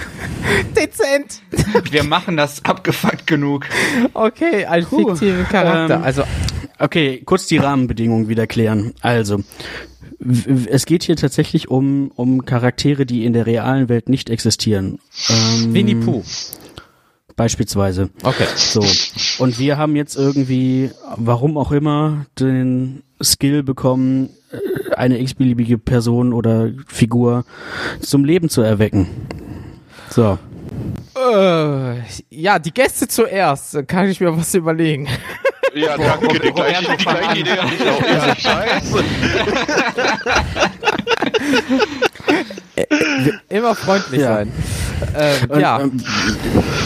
Dezent! 0.77 1.41
Wir 1.89 2.03
machen 2.03 2.37
das 2.37 2.63
abgefuckt 2.63 3.25
genug. 3.25 3.65
Okay, 4.13 4.65
ein 4.65 4.85
Puh, 4.85 5.07
fiktiver 5.15 5.43
Charakter. 5.45 5.95
Ähm, 5.95 6.03
also, 6.03 6.23
okay, 6.77 7.23
kurz 7.25 7.47
die 7.47 7.57
Rahmenbedingungen 7.57 8.29
wieder 8.29 8.45
klären. 8.45 8.93
Also, 9.01 9.41
es 10.69 10.85
geht 10.85 11.01
hier 11.01 11.15
tatsächlich 11.15 11.67
um, 11.67 12.11
um 12.15 12.45
Charaktere, 12.45 13.07
die 13.07 13.25
in 13.25 13.33
der 13.33 13.47
realen 13.47 13.89
Welt 13.89 14.07
nicht 14.07 14.29
existieren. 14.29 14.99
Ähm, 15.29 15.73
Winnie 15.73 15.95
Pooh. 15.95 16.23
Beispielsweise. 17.39 18.09
Okay. 18.21 18.47
So. 18.57 18.81
Und 19.41 19.59
wir 19.59 19.77
haben 19.77 19.95
jetzt 19.95 20.17
irgendwie, 20.17 20.91
warum 21.15 21.57
auch 21.57 21.71
immer, 21.71 22.25
den 22.37 23.01
Skill 23.23 23.63
bekommen, 23.63 24.31
äh, 24.51 24.93
eine 24.95 25.21
x-beliebige 25.21 25.77
Person 25.77 26.33
oder 26.33 26.71
Figur 26.87 27.45
zum 28.01 28.25
Leben 28.25 28.49
zu 28.49 28.61
erwecken. 28.61 29.07
So. 30.09 30.37
Äh, 31.15 32.01
ja, 32.29 32.59
die 32.59 32.73
Gäste 32.73 33.07
zuerst. 33.07 33.87
Kann 33.87 34.09
ich 34.09 34.19
mir 34.19 34.35
was 34.35 34.53
überlegen. 34.53 35.07
Ja, 35.73 35.95
danke. 35.97 36.41
Die 36.41 36.51
gleiche, 36.51 36.91
die 36.91 37.03
gleiche 37.05 37.39
Idee 37.39 37.51
hatte 37.51 37.73
ich 37.73 37.89
auch. 37.89 38.01
Ja, 38.01 38.35
scheiße. 38.35 39.03
Immer 43.49 43.75
freundlich 43.75 44.21
ja. 44.21 44.35
sein. 44.35 44.51
Ähm, 45.15 45.49
und, 45.49 45.59
ja. 45.59 45.79
Ähm, 45.81 45.99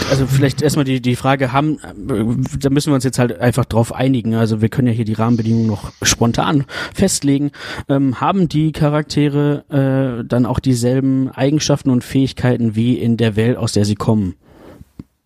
also 0.09 0.27
vielleicht 0.27 0.61
erstmal 0.61 0.85
die, 0.85 1.01
die 1.01 1.15
Frage 1.15 1.51
haben, 1.51 1.77
äh, 2.09 2.57
da 2.59 2.69
müssen 2.69 2.91
wir 2.91 2.95
uns 2.95 3.03
jetzt 3.03 3.19
halt 3.19 3.39
einfach 3.39 3.65
drauf 3.65 3.93
einigen. 3.93 4.35
Also 4.35 4.61
wir 4.61 4.69
können 4.69 4.87
ja 4.87 4.93
hier 4.93 5.05
die 5.05 5.13
Rahmenbedingungen 5.13 5.67
noch 5.67 5.91
spontan 6.01 6.65
festlegen. 6.93 7.51
Ähm, 7.89 8.19
haben 8.21 8.49
die 8.49 8.71
Charaktere 8.71 10.19
äh, 10.21 10.27
dann 10.27 10.45
auch 10.45 10.59
dieselben 10.59 11.29
Eigenschaften 11.29 11.89
und 11.89 12.03
Fähigkeiten 12.03 12.75
wie 12.75 12.97
in 12.97 13.17
der 13.17 13.35
Welt, 13.35 13.57
aus 13.57 13.73
der 13.73 13.85
sie 13.85 13.95
kommen? 13.95 14.35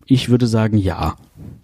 Ich 0.06 0.30
würde 0.30 0.46
sagen, 0.46 0.78
ja. 0.78 1.16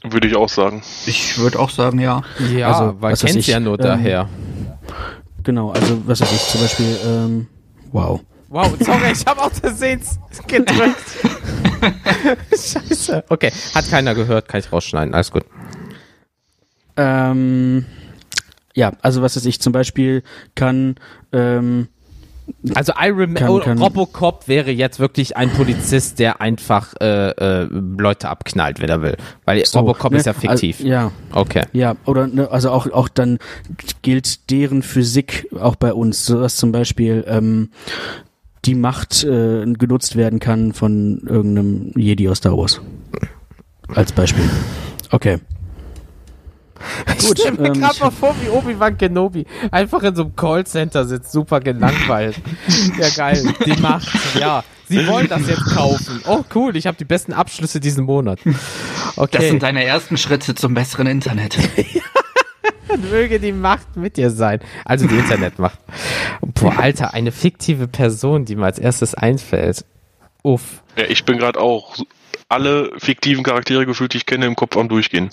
Würde 0.03 0.29
ich 0.29 0.37
auch 0.37 0.51
sagen. 0.51 0.83
Ich 1.07 1.39
würde 1.39 1.59
auch 1.59 1.71
sagen, 1.71 1.99
ja. 1.99 2.23
Ja, 2.55 2.73
also, 2.73 3.01
weil 3.01 3.17
kennt 3.17 3.37
ich, 3.37 3.47
ja 3.47 3.59
nur 3.59 3.81
ähm, 3.81 3.87
daher. 3.87 4.29
Genau, 5.43 5.71
also 5.71 6.03
was 6.07 6.21
weiß 6.21 6.33
ich, 6.33 6.43
zum 6.43 6.61
Beispiel, 6.61 6.97
ähm, 7.07 7.47
wow. 7.93 8.21
Wow, 8.55 8.73
sorry, 8.79 9.11
ich 9.11 9.27
habe 9.27 9.43
auch 9.43 9.51
das 9.51 9.81
Sehens 9.81 10.17
gedrückt. 10.47 10.95
Scheiße. 12.53 13.25
Okay, 13.29 13.51
hat 13.75 13.91
keiner 13.91 14.15
gehört, 14.15 14.47
kann 14.47 14.61
ich 14.61 14.71
rausschneiden, 14.71 15.13
alles 15.13 15.33
gut. 15.33 15.45
Ähm, 16.97 17.85
ja, 18.73 18.93
also 19.03 19.23
was 19.23 19.35
weiß 19.35 19.45
ich, 19.47 19.61
zum 19.61 19.73
Beispiel 19.73 20.23
kann 20.55 20.95
ähm, 21.33 21.89
also 22.75 22.93
Iron 23.01 23.35
kann, 23.35 23.61
kann, 23.61 23.79
Robocop 23.79 24.49
wäre 24.49 24.71
jetzt 24.71 25.01
wirklich 25.01 25.37
ein 25.37 25.51
Polizist, 25.51 26.19
der 26.19 26.41
einfach 26.41 26.95
äh, 27.01 27.31
äh, 27.31 27.69
Leute 27.71 28.29
abknallt, 28.29 28.81
wenn 28.81 28.89
er 28.89 29.03
will. 29.03 29.17
Weil 29.45 29.65
so, 29.65 29.81
Robocop 29.81 30.13
ne, 30.13 30.19
ist 30.19 30.27
ja 30.27 30.33
fiktiv. 30.35 30.77
Also, 30.77 30.89
ja. 30.89 31.13
Okay. 31.33 31.63
Ja, 31.73 31.97
oder 32.05 32.27
ne, 32.27 32.51
also 32.51 32.71
auch 32.71 32.91
auch 32.93 33.09
dann 33.09 33.39
gilt 34.03 34.51
deren 34.51 34.83
Physik 34.83 35.49
auch 35.59 35.77
bei 35.77 35.93
uns, 35.93 36.27
so 36.27 36.41
dass 36.41 36.57
zum 36.57 36.71
Beispiel 36.73 37.25
ähm, 37.27 37.71
die 38.65 38.75
Macht 38.75 39.25
äh, 39.25 39.65
genutzt 39.67 40.17
werden 40.17 40.41
kann 40.41 40.73
von 40.73 41.23
irgendeinem 41.27 41.93
Jedi 41.97 42.29
aus 42.29 42.39
Star 42.39 42.57
Wars. 42.57 42.81
Als 43.89 44.13
Beispiel. 44.13 44.49
Okay. 45.11 45.39
Gut, 47.07 47.39
ich 47.39 47.41
stelle 47.41 47.59
mir 47.59 47.69
ähm, 47.69 47.81
gerade 47.81 47.99
mal 48.01 48.11
vor, 48.11 48.35
wie 48.43 48.49
Obi-Wan 48.49 48.99
Kenobi 48.99 49.47
einfach 49.71 50.03
in 50.03 50.15
so 50.15 50.23
einem 50.23 50.37
Callcenter 50.37 51.05
sitzt, 51.05 51.33
super 51.33 51.61
gelangweilt. 51.61 52.37
ja, 52.99 53.09
geil. 53.17 53.43
Die 53.65 53.81
Macht, 53.81 54.09
ja. 54.39 54.65
Sie 54.87 55.07
wollen 55.07 55.29
das 55.29 55.49
jetzt 55.49 55.65
kaufen. 55.65 56.21
Oh, 56.27 56.45
cool, 56.55 56.77
ich 56.77 56.87
habe 56.87 56.97
die 56.97 57.07
besten 57.07 57.33
Abschlüsse 57.33 57.81
diesen 57.81 58.05
Monat. 58.05 58.41
Okay. 59.17 59.39
Das 59.39 59.45
sind 59.47 59.63
deine 59.63 59.85
ersten 59.85 60.17
Schritte 60.17 60.55
zum 60.55 60.75
besseren 60.75 61.07
Internet. 61.07 61.57
Möge 63.11 63.41
die 63.41 63.53
Macht 63.53 63.97
mit 63.97 64.17
dir 64.17 64.31
sein. 64.31 64.61
Also 64.85 65.07
die 65.07 65.17
Internetmacht. 65.17 65.79
Boah, 66.41 66.79
Alter, 66.79 67.15
eine 67.15 67.33
fiktive 67.33 67.89
Person, 67.89 68.45
die 68.45 68.57
mir 68.57 68.67
als 68.67 68.79
erstes 68.79 69.15
einfällt. 69.15 69.85
Uff. 70.43 70.83
Ja, 70.97 71.05
ich 71.09 71.25
bin 71.25 71.39
gerade 71.39 71.61
auch 71.61 71.97
alle 72.49 72.91
fiktiven 72.99 73.43
Charaktere 73.43 73.87
gefühlt, 73.87 74.13
die 74.13 74.19
ich 74.19 74.27
kenne, 74.27 74.47
im 74.47 74.57
Kopf 74.57 74.77
am 74.77 74.89
Durchgehen. 74.89 75.31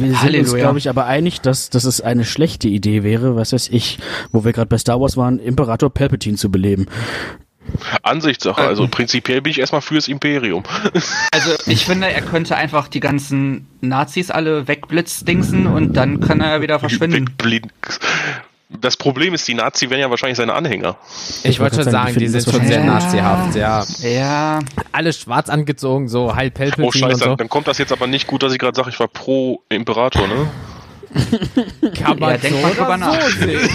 Wir 0.00 0.16
sind 0.16 0.36
uns, 0.36 0.54
glaube 0.54 0.78
ich, 0.78 0.88
aber 0.88 1.06
einig, 1.06 1.40
dass, 1.42 1.70
dass 1.70 1.84
es 1.84 2.00
eine 2.00 2.24
schlechte 2.24 2.68
Idee 2.68 3.02
wäre, 3.02 3.36
was 3.36 3.52
weiß 3.52 3.68
ich, 3.68 3.98
wo 4.32 4.44
wir 4.44 4.52
gerade 4.52 4.68
bei 4.68 4.78
Star 4.78 5.00
Wars 5.00 5.16
waren, 5.16 5.38
Imperator 5.38 5.90
Palpatine 5.90 6.36
zu 6.36 6.50
beleben. 6.50 6.86
Ansichtssache, 8.02 8.62
also 8.62 8.88
prinzipiell 8.88 9.42
bin 9.42 9.50
ich 9.50 9.60
erstmal 9.60 9.80
fürs 9.82 10.08
Imperium. 10.08 10.64
Also 11.32 11.52
ich 11.66 11.86
finde, 11.86 12.10
er 12.10 12.22
könnte 12.22 12.56
einfach 12.56 12.88
die 12.88 13.00
ganzen 13.00 13.68
Nazis 13.80 14.30
alle 14.30 14.66
wegblitzdingsen 14.66 15.66
und 15.66 15.94
dann 15.94 16.20
kann 16.20 16.40
er 16.40 16.60
wieder 16.60 16.78
verschwinden. 16.78 17.28
Wegblitz. 17.28 18.00
Das 18.68 18.96
Problem 18.96 19.34
ist, 19.34 19.46
die 19.48 19.54
Nazi 19.54 19.90
wären 19.90 20.00
ja 20.00 20.10
wahrscheinlich 20.10 20.36
seine 20.36 20.54
Anhänger. 20.54 20.96
Ich, 21.42 21.58
wollte 21.58 21.76
schon 21.82 21.90
sagen, 21.90 22.16
die 22.18 22.28
sind 22.28 22.48
schon 22.48 22.64
sehr 22.66 22.84
nazihaft, 22.84 23.56
ja. 23.56 23.84
Ja. 24.02 24.60
Alle 24.92 25.12
schwarz 25.12 25.48
angezogen, 25.48 26.08
so 26.08 26.34
halb 26.36 26.58
Oh 26.78 26.92
scheiße, 26.92 27.06
und 27.06 27.18
so. 27.18 27.36
dann 27.36 27.48
kommt 27.48 27.66
das 27.66 27.78
jetzt 27.78 27.92
aber 27.92 28.06
nicht 28.06 28.26
gut, 28.26 28.42
dass 28.42 28.52
ich 28.52 28.58
gerade 28.58 28.76
sage, 28.76 28.90
ich 28.90 29.00
war 29.00 29.08
pro 29.08 29.62
Imperator, 29.68 30.26
ne? 30.28 30.48
Kann 31.96 32.18
man 32.18 32.38
Ja, 32.40 32.50
so 32.50 32.56
oder 32.82 32.96
nach. 32.96 33.20
so 33.20 33.28
sehen. 33.38 33.68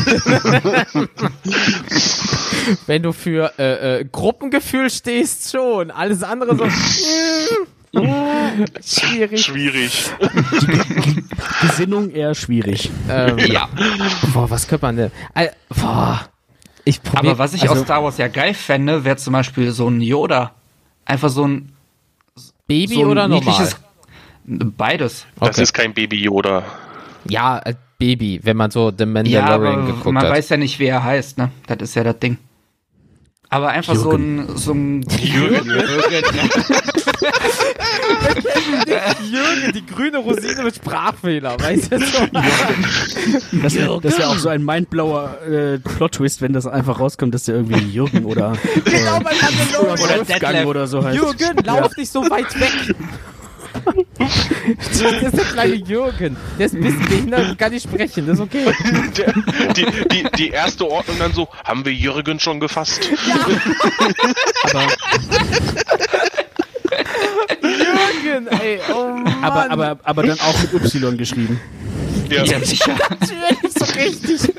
Wenn 2.87 3.03
du 3.03 3.11
für 3.11 3.51
äh, 3.59 3.99
äh, 4.01 4.05
Gruppengefühl 4.05 4.89
stehst, 4.89 5.51
schon. 5.51 5.91
Alles 5.91 6.23
andere 6.23 6.55
so. 6.55 6.65
Schwierig. 8.83 9.41
Schwierig. 9.45 10.09
Gesinnung 11.61 12.09
eher 12.09 12.35
schwierig. 12.35 12.89
Ähm, 13.09 13.37
Ja. 13.39 13.69
boah, 14.33 14.49
was 14.49 14.67
könnte 14.67 14.85
man 14.85 14.97
denn? 14.97 15.11
Boah. 15.69 16.27
Ich 16.83 17.01
probier, 17.01 17.31
Aber 17.31 17.39
was 17.39 17.53
ich 17.53 17.63
also, 17.63 17.75
aus 17.75 17.81
Star 17.81 18.03
Wars 18.03 18.17
ja 18.17 18.27
geil 18.27 18.53
fände, 18.53 19.05
wäre 19.05 19.15
zum 19.17 19.33
Beispiel 19.33 19.71
so 19.71 19.87
ein 19.89 20.01
Yoda. 20.01 20.51
Einfach 21.05 21.29
so 21.29 21.47
ein, 21.47 21.71
Baby 22.67 22.95
so 22.95 23.01
ein 23.01 23.07
oder 23.07 23.27
normal? 23.27 23.69
Beides. 24.45 25.25
Das 25.39 25.49
Okay. 25.49 25.63
ist 25.63 25.73
kein 25.73 25.93
Baby 25.93 26.17
Yoda. 26.21 26.63
Ja, 27.29 27.61
Baby, 27.97 28.39
wenn 28.43 28.57
man 28.57 28.71
so 28.71 28.89
The 28.91 29.03
Ja, 29.03 29.05
Mandalorian 29.05 29.73
aber 29.75 29.85
geguckt 29.87 30.05
man 30.13 30.23
hat. 30.23 30.31
weiß 30.31 30.49
ja 30.49 30.57
nicht, 30.57 30.79
wie 30.79 30.85
er 30.87 31.03
heißt, 31.03 31.37
ne? 31.37 31.49
Das 31.67 31.77
ist 31.81 31.95
ja 31.95 32.03
das 32.03 32.19
Ding. 32.19 32.37
Aber 33.49 33.69
einfach 33.69 33.95
so 33.95 34.11
ein, 34.11 34.49
so 34.57 34.73
ein 34.73 35.01
Jürgen. 35.21 35.69
Jürgen, 39.31 39.71
die 39.73 39.85
grüne 39.85 40.17
Rosine 40.17 40.63
mit 40.63 40.75
Sprachfehler, 40.75 41.59
weißt 41.59 41.91
du 41.91 41.99
so? 41.99 42.25
Das, 43.61 43.73
das 43.73 44.13
ist 44.13 44.19
ja 44.19 44.27
auch 44.27 44.37
so 44.37 44.49
ein 44.49 44.63
mindblower 44.63 45.41
äh, 45.47 45.79
Plot-Twist, 45.79 46.41
wenn 46.41 46.53
das 46.53 46.67
einfach 46.67 46.99
rauskommt, 46.99 47.33
dass 47.33 47.43
der 47.43 47.55
irgendwie 47.55 47.79
Jürgen 47.79 48.25
oder, 48.25 48.53
Genau, 48.85 49.17
äh, 49.17 49.23
Mandalorian. 49.23 49.81
Oder 49.81 50.17
Wolfgang 50.17 50.27
Detlef. 50.41 50.65
oder 50.65 50.87
so 50.87 51.03
heißt. 51.03 51.17
Jürgen, 51.17 51.63
lauf 51.65 51.95
nicht 51.97 52.11
so 52.11 52.21
weit 52.29 52.59
weg. 52.59 52.95
Das 54.67 55.01
ist 55.01 55.37
der 55.37 55.45
kleine 55.45 55.75
Jürgen. 55.75 56.37
Der 56.57 56.65
ist 56.65 56.75
ein 56.75 56.81
bisschen 56.81 57.05
behindert 57.05 57.49
und 57.49 57.57
kann 57.59 57.71
nicht 57.71 57.83
sprechen. 57.83 58.25
Das 58.27 58.37
ist 58.37 58.41
okay. 58.41 58.65
Der, 59.17 59.33
die, 59.73 59.85
die, 60.11 60.27
die 60.37 60.49
erste 60.49 60.89
Ordnung 60.89 61.17
dann 61.19 61.33
so, 61.33 61.47
haben 61.63 61.85
wir 61.85 61.93
Jürgen 61.93 62.39
schon 62.39 62.59
gefasst? 62.59 63.09
Aber, 64.63 64.87
Jürgen, 68.23 68.47
ey, 68.47 68.79
oh 68.93 69.07
Mann. 69.07 69.43
aber, 69.43 69.71
aber, 69.71 69.99
aber 70.03 70.23
dann 70.23 70.39
auch 70.39 70.59
mit 70.61 70.73
Y 70.73 71.17
geschrieben. 71.17 71.59
Ja, 72.29 72.43
Ja, 72.43 72.59
sicher. 72.63 72.95
natürlich 73.09 73.73
so 73.77 73.85
richtig 73.85 74.55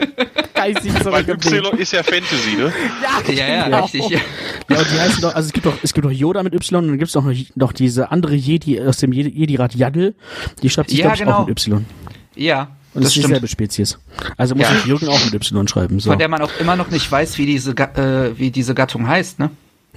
geistig 0.54 0.92
weil. 1.04 1.28
Y 1.28 1.78
ist 1.78 1.92
ja 1.92 2.02
Fantasy, 2.02 2.56
ne? 2.56 2.72
Ja, 3.02 3.32
Ja, 3.32 3.48
ja, 3.48 3.64
genau. 3.64 3.82
richtig. 3.84 4.08
Ja, 4.10 4.20
aber 4.68 4.84
die 4.84 4.98
heißen 5.00 5.20
doch, 5.22 5.34
also 5.34 5.46
es 5.46 5.52
gibt 5.52 5.66
doch, 5.66 5.74
es 5.82 5.92
gibt 5.92 6.04
doch 6.06 6.10
Yoda 6.10 6.42
mit 6.42 6.54
Y 6.54 6.76
und 6.84 6.88
dann 6.88 6.98
gibt 6.98 7.08
es 7.10 7.16
auch 7.16 7.24
noch, 7.24 7.34
noch 7.54 7.72
diese 7.72 8.10
andere 8.10 8.34
Jedi 8.34 8.80
aus 8.80 8.98
dem 8.98 9.12
Jedi- 9.12 9.32
Jedi-Rat 9.34 9.74
Yaddle, 9.74 10.14
die 10.62 10.70
schreibt 10.70 10.90
sich, 10.90 10.98
Ja, 11.00 11.06
glaube 11.12 11.16
ich, 11.16 11.22
auch 11.22 11.26
genau. 11.26 11.46
mit 11.46 11.50
Y. 11.66 11.86
Ja, 12.34 12.60
Und 12.62 12.68
das 12.68 12.94
das 12.94 13.04
ist 13.04 13.12
stimmt. 13.12 13.26
dieselbe 13.28 13.48
Spezies. 13.48 13.98
Also 14.36 14.54
muss 14.54 14.64
Ja. 14.68 14.76
ich 14.76 14.84
Jürgen 14.86 15.08
auch 15.08 15.24
mit 15.24 15.34
Y 15.34 15.68
schreiben. 15.68 16.00
So. 16.00 16.10
Von 16.10 16.18
der 16.18 16.28
man 16.28 16.42
auch 16.42 16.50
immer 16.60 16.76
noch 16.76 16.90
nicht 16.90 17.10
weiß, 17.10 17.36
wie 17.38 17.46
diese, 17.46 17.72
äh, 17.72 18.38
wie 18.38 18.50
diese 18.50 18.74
Gattung 18.74 19.06
heißt, 19.06 19.38
ne? 19.38 19.50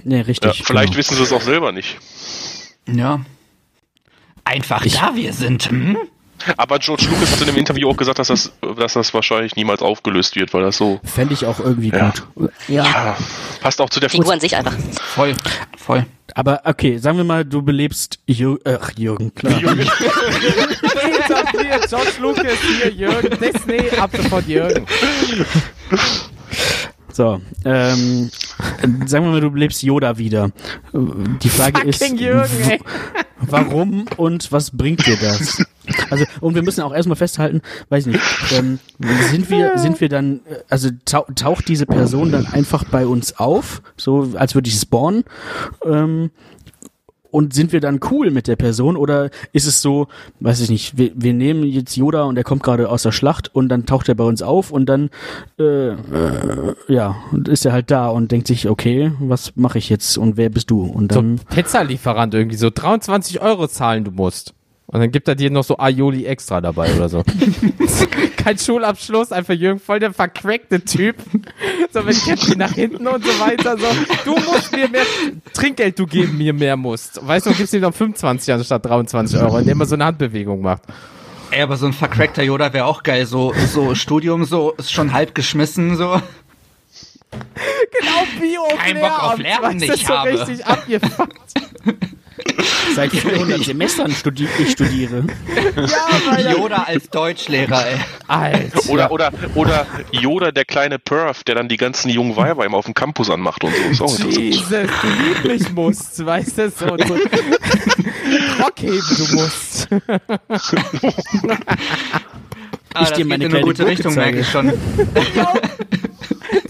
Nee, 0.04 0.16
Ja, 0.18 0.22
richtig. 0.22 0.62
vielleicht 0.64 0.88
genau. 0.92 0.98
wissen 0.98 1.16
sie 1.16 1.22
es 1.22 1.32
auch 1.32 1.42
selber 1.42 1.72
nicht. 1.72 1.98
Ja. 2.86 3.20
Einfach 4.44 4.84
da 4.86 5.12
wir 5.14 5.32
sind. 5.32 5.70
Hm? 5.70 5.96
Aber 6.56 6.78
George 6.78 7.06
Lucas 7.10 7.32
hat 7.32 7.40
in 7.40 7.46
dem 7.46 7.56
Interview 7.56 7.88
auch 7.90 7.96
gesagt, 7.96 8.18
dass 8.18 8.28
das, 8.28 8.52
dass 8.78 8.94
das 8.94 9.12
wahrscheinlich 9.14 9.56
niemals 9.56 9.82
aufgelöst 9.82 10.36
wird, 10.36 10.52
weil 10.54 10.62
das 10.62 10.76
so 10.76 11.00
Fände 11.04 11.34
ich 11.34 11.44
auch 11.46 11.58
irgendwie 11.60 11.90
Ja. 11.90 12.12
gut. 12.34 12.50
Ja. 12.68 12.84
ah, 12.84 13.16
passt 13.60 13.80
auch 13.80 13.90
zu 13.90 14.00
der 14.00 14.10
Figur 14.10 14.32
an 14.32 14.40
sich 14.40 14.56
einfach. 14.56 14.74
Voll, 15.00 15.34
voll. 15.76 16.06
Aber 16.34 16.60
okay, 16.64 16.98
sagen 16.98 17.16
wir 17.16 17.24
mal, 17.24 17.44
du 17.44 17.62
belebst 17.62 18.20
Jür 18.26 18.58
ach, 18.64 18.90
Jürgen, 18.96 19.34
klar. 19.34 19.54
Etabliert, 19.60 19.88
George 21.88 22.10
Lucas 22.20 22.52
hier, 22.78 22.90
Jürgen, 22.92 23.36
Disney, 23.40 23.90
ab 23.98 24.10
sofort 24.16 24.46
Jürgen. 24.46 24.86
So, 27.12 27.40
ähm, 27.64 28.30
äh, 28.82 29.06
sagen 29.08 29.24
wir 29.24 29.32
mal, 29.32 29.40
du 29.40 29.50
belebst 29.50 29.82
Yoda 29.82 30.16
wieder. 30.16 30.50
Die 30.92 31.48
Frage 31.48 31.82
ist, 31.88 32.00
Fucking 32.02 32.18
Jürgen, 32.18 32.70
ey. 32.70 32.78
w- 32.78 32.82
warum 33.40 34.06
und 34.16 34.52
was 34.52 34.70
bringt 34.70 35.04
dir 35.06 35.16
das? 35.16 35.60
Also, 36.10 36.24
und 36.40 36.54
wir 36.54 36.62
müssen 36.62 36.82
auch 36.82 36.94
erstmal 36.94 37.16
festhalten, 37.16 37.60
weiß 37.88 38.06
nicht, 38.06 38.20
ähm, 38.52 38.78
sind 39.30 39.50
wir, 39.50 39.78
sind 39.78 40.00
wir 40.00 40.08
dann, 40.08 40.40
äh, 40.46 40.56
also 40.68 40.90
tau 41.04 41.26
taucht 41.34 41.68
diese 41.68 41.86
Person 41.86 42.32
dann 42.32 42.46
einfach 42.46 42.84
bei 42.84 43.06
uns 43.06 43.38
auf, 43.38 43.82
so 43.96 44.32
als 44.34 44.54
würde 44.54 44.68
ich 44.68 44.78
spawnen, 44.78 45.24
ähm, 45.84 46.30
und 47.30 47.54
sind 47.54 47.72
wir 47.72 47.80
dann 47.80 48.00
cool 48.10 48.30
mit 48.30 48.48
der 48.48 48.56
Person 48.56 48.96
oder 48.96 49.30
ist 49.52 49.66
es 49.66 49.80
so, 49.80 50.08
weiß 50.40 50.60
ich 50.60 50.70
nicht, 50.70 50.98
wir, 50.98 51.12
wir 51.14 51.32
nehmen 51.32 51.64
jetzt 51.64 51.96
Yoda 51.96 52.24
und 52.24 52.36
er 52.36 52.44
kommt 52.44 52.62
gerade 52.62 52.88
aus 52.88 53.02
der 53.02 53.12
Schlacht 53.12 53.54
und 53.54 53.68
dann 53.68 53.86
taucht 53.86 54.08
er 54.08 54.14
bei 54.14 54.24
uns 54.24 54.42
auf 54.42 54.70
und 54.70 54.86
dann 54.86 55.10
äh, 55.58 55.90
äh, 55.92 55.96
ja, 56.88 57.16
und 57.32 57.48
ist 57.48 57.64
er 57.64 57.72
halt 57.72 57.90
da 57.90 58.08
und 58.08 58.32
denkt 58.32 58.46
sich, 58.46 58.68
okay, 58.68 59.12
was 59.20 59.54
mache 59.56 59.78
ich 59.78 59.88
jetzt 59.88 60.18
und 60.18 60.36
wer 60.36 60.50
bist 60.50 60.70
du? 60.70 60.82
Und 60.82 61.12
So 61.12 61.20
dann 61.20 61.40
Pizzalieferant 61.50 62.34
irgendwie, 62.34 62.56
so 62.56 62.70
23 62.70 63.40
Euro 63.40 63.68
zahlen 63.68 64.04
du 64.04 64.10
musst. 64.10 64.54
Und 64.92 64.98
dann 64.98 65.12
gibt 65.12 65.28
er 65.28 65.36
dir 65.36 65.50
noch 65.50 65.62
so 65.62 65.78
Aioli 65.78 66.26
extra 66.26 66.60
dabei 66.60 66.92
oder 66.96 67.08
so. 67.08 67.22
Kein 68.36 68.58
Schulabschluss, 68.58 69.30
einfach 69.30 69.54
Jürgen, 69.54 69.78
voll 69.78 70.00
der 70.00 70.12
verquackte 70.12 70.84
Typ. 70.84 71.14
So 71.92 72.02
mit 72.02 72.20
Käppchen 72.24 72.58
nach 72.58 72.72
hinten 72.72 73.06
und 73.06 73.24
so 73.24 73.30
weiter. 73.38 73.78
So, 73.78 73.86
du 74.24 74.32
musst 74.40 74.72
mir 74.72 74.88
mehr 74.88 75.04
Trinkgeld, 75.52 75.96
du 75.96 76.06
geben 76.06 76.38
mir 76.38 76.52
mehr 76.52 76.76
musst. 76.76 77.24
Weißt 77.24 77.46
du, 77.46 77.50
du 77.50 77.56
gibst 77.56 77.72
ihm 77.72 77.82
noch 77.82 77.94
25 77.94 78.52
anstatt 78.52 78.84
23 78.84 79.38
Euro, 79.38 79.58
indem 79.58 79.78
er 79.78 79.86
so 79.86 79.94
eine 79.94 80.06
Handbewegung 80.06 80.60
macht. 80.60 80.82
Ey, 81.52 81.62
aber 81.62 81.76
so 81.76 81.86
ein 81.86 81.92
vercrackter 81.92 82.42
Yoda 82.42 82.72
wäre 82.72 82.86
auch 82.86 83.04
geil. 83.04 83.26
So, 83.26 83.54
so 83.72 83.94
Studium, 83.94 84.44
so 84.44 84.72
ist 84.72 84.90
schon 84.90 85.12
halb 85.12 85.36
geschmissen, 85.36 85.96
so. 85.96 86.20
Genau, 87.30 88.40
Bio 88.40 88.62
Kein 88.76 89.00
Bock 89.00 89.22
auf 89.22 89.38
Lernen, 89.38 89.80
ich 89.80 90.04
so 90.04 90.14
habe. 90.16 90.30
richtig 90.30 90.66
abgefuckt. 90.66 91.54
seit 92.94 93.10
400 93.12 93.64
Semestern 93.64 94.12
studi 94.12 94.48
ich 94.58 94.72
studiere. 94.72 95.24
Ja. 95.76 96.52
Yoda 96.52 96.84
als 96.86 97.08
Deutschlehrer, 97.08 97.86
ey. 97.86 97.98
Alter. 98.28 98.90
Oder, 98.90 99.10
oder, 99.10 99.32
oder 99.54 99.86
Yoda, 100.10 100.50
der 100.50 100.64
kleine 100.64 100.98
Perf, 100.98 101.44
der 101.44 101.54
dann 101.54 101.68
die 101.68 101.76
ganzen 101.76 102.08
jungen 102.10 102.36
Weiber 102.36 102.64
immer 102.64 102.76
auf 102.76 102.86
dem 102.86 102.94
Campus 102.94 103.30
anmacht 103.30 103.64
und 103.64 103.72
so. 103.92 104.04
Ist 104.06 104.22
auch. 104.22 104.30
Jesus, 104.30 104.68
du 104.70 105.08
lieblich 105.28 105.70
musst, 105.72 106.24
weißt 106.24 106.58
du, 106.58 106.70
so, 106.70 106.96
so 106.96 107.14
Rock 108.62 108.80
heben 108.80 109.16
du 109.16 109.36
musst. 109.36 109.88
Ah, 112.92 113.00
das 113.00 113.10
dir 113.10 113.16
geht 113.18 113.28
meine 113.28 113.44
in 113.44 113.52
eine 113.54 113.60
gute 113.60 113.84
Gurke 113.84 113.92
Richtung, 113.92 114.12
zeige. 114.12 114.36
merke 114.36 114.40
ich 114.40 114.50
schon. 114.50 114.72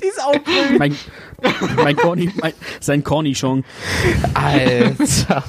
Die 0.02 0.06
ist 0.06 0.22
auch 0.22 0.32
grün. 0.32 0.78
Mein, 0.78 0.94
mein 1.76 1.96
Corny, 1.96 2.30
mein, 2.40 2.52
sein 2.78 3.02
Cornichon. 3.02 3.64
Alter. 4.34 5.44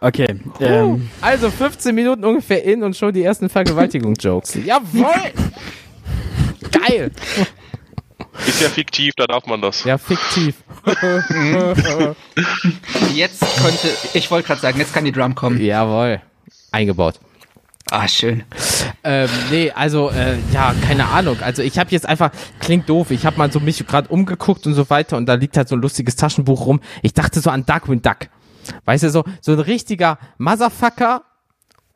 Okay, 0.00 0.26
ähm, 0.60 1.10
Also 1.20 1.50
15 1.50 1.94
Minuten 1.94 2.24
ungefähr 2.24 2.64
in 2.64 2.82
und 2.82 2.96
schon 2.96 3.12
die 3.12 3.22
ersten 3.22 3.48
Vergewaltigungsjokes. 3.48 4.54
Jawohl! 4.64 5.32
Geil! 6.70 7.10
Ist 8.46 8.60
ja 8.62 8.68
fiktiv, 8.68 9.14
da 9.16 9.26
darf 9.26 9.46
man 9.46 9.60
das. 9.60 9.84
Ja, 9.84 9.96
fiktiv. 9.96 10.56
Jetzt 13.14 13.40
könnte, 13.62 13.88
ich 14.12 14.30
wollte 14.30 14.48
gerade 14.48 14.60
sagen, 14.60 14.78
jetzt 14.78 14.92
kann 14.92 15.04
die 15.04 15.12
Drum 15.12 15.34
kommen. 15.34 15.60
Jawohl. 15.60 16.20
Eingebaut. 16.72 17.20
Ah, 17.90 18.08
schön. 18.08 18.42
Ähm, 19.04 19.28
nee, 19.50 19.70
also, 19.70 20.10
äh, 20.10 20.36
ja, 20.52 20.74
keine 20.86 21.06
Ahnung. 21.06 21.36
Also 21.42 21.62
ich 21.62 21.78
habe 21.78 21.90
jetzt 21.90 22.06
einfach, 22.06 22.30
klingt 22.58 22.88
doof, 22.88 23.10
ich 23.10 23.24
habe 23.26 23.36
mal 23.36 23.52
so 23.52 23.60
mich 23.60 23.86
gerade 23.86 24.08
umgeguckt 24.08 24.66
und 24.66 24.74
so 24.74 24.88
weiter 24.90 25.16
und 25.16 25.26
da 25.26 25.34
liegt 25.34 25.56
halt 25.56 25.68
so 25.68 25.76
ein 25.76 25.82
lustiges 25.82 26.16
Taschenbuch 26.16 26.66
rum. 26.66 26.80
Ich 27.02 27.12
dachte 27.12 27.40
so 27.40 27.50
an 27.50 27.66
Darkwing 27.66 28.02
Duck. 28.02 28.28
Weißt 28.84 29.04
du, 29.04 29.10
so, 29.10 29.24
so 29.40 29.52
ein 29.52 29.60
richtiger 29.60 30.18
Motherfucker 30.38 31.24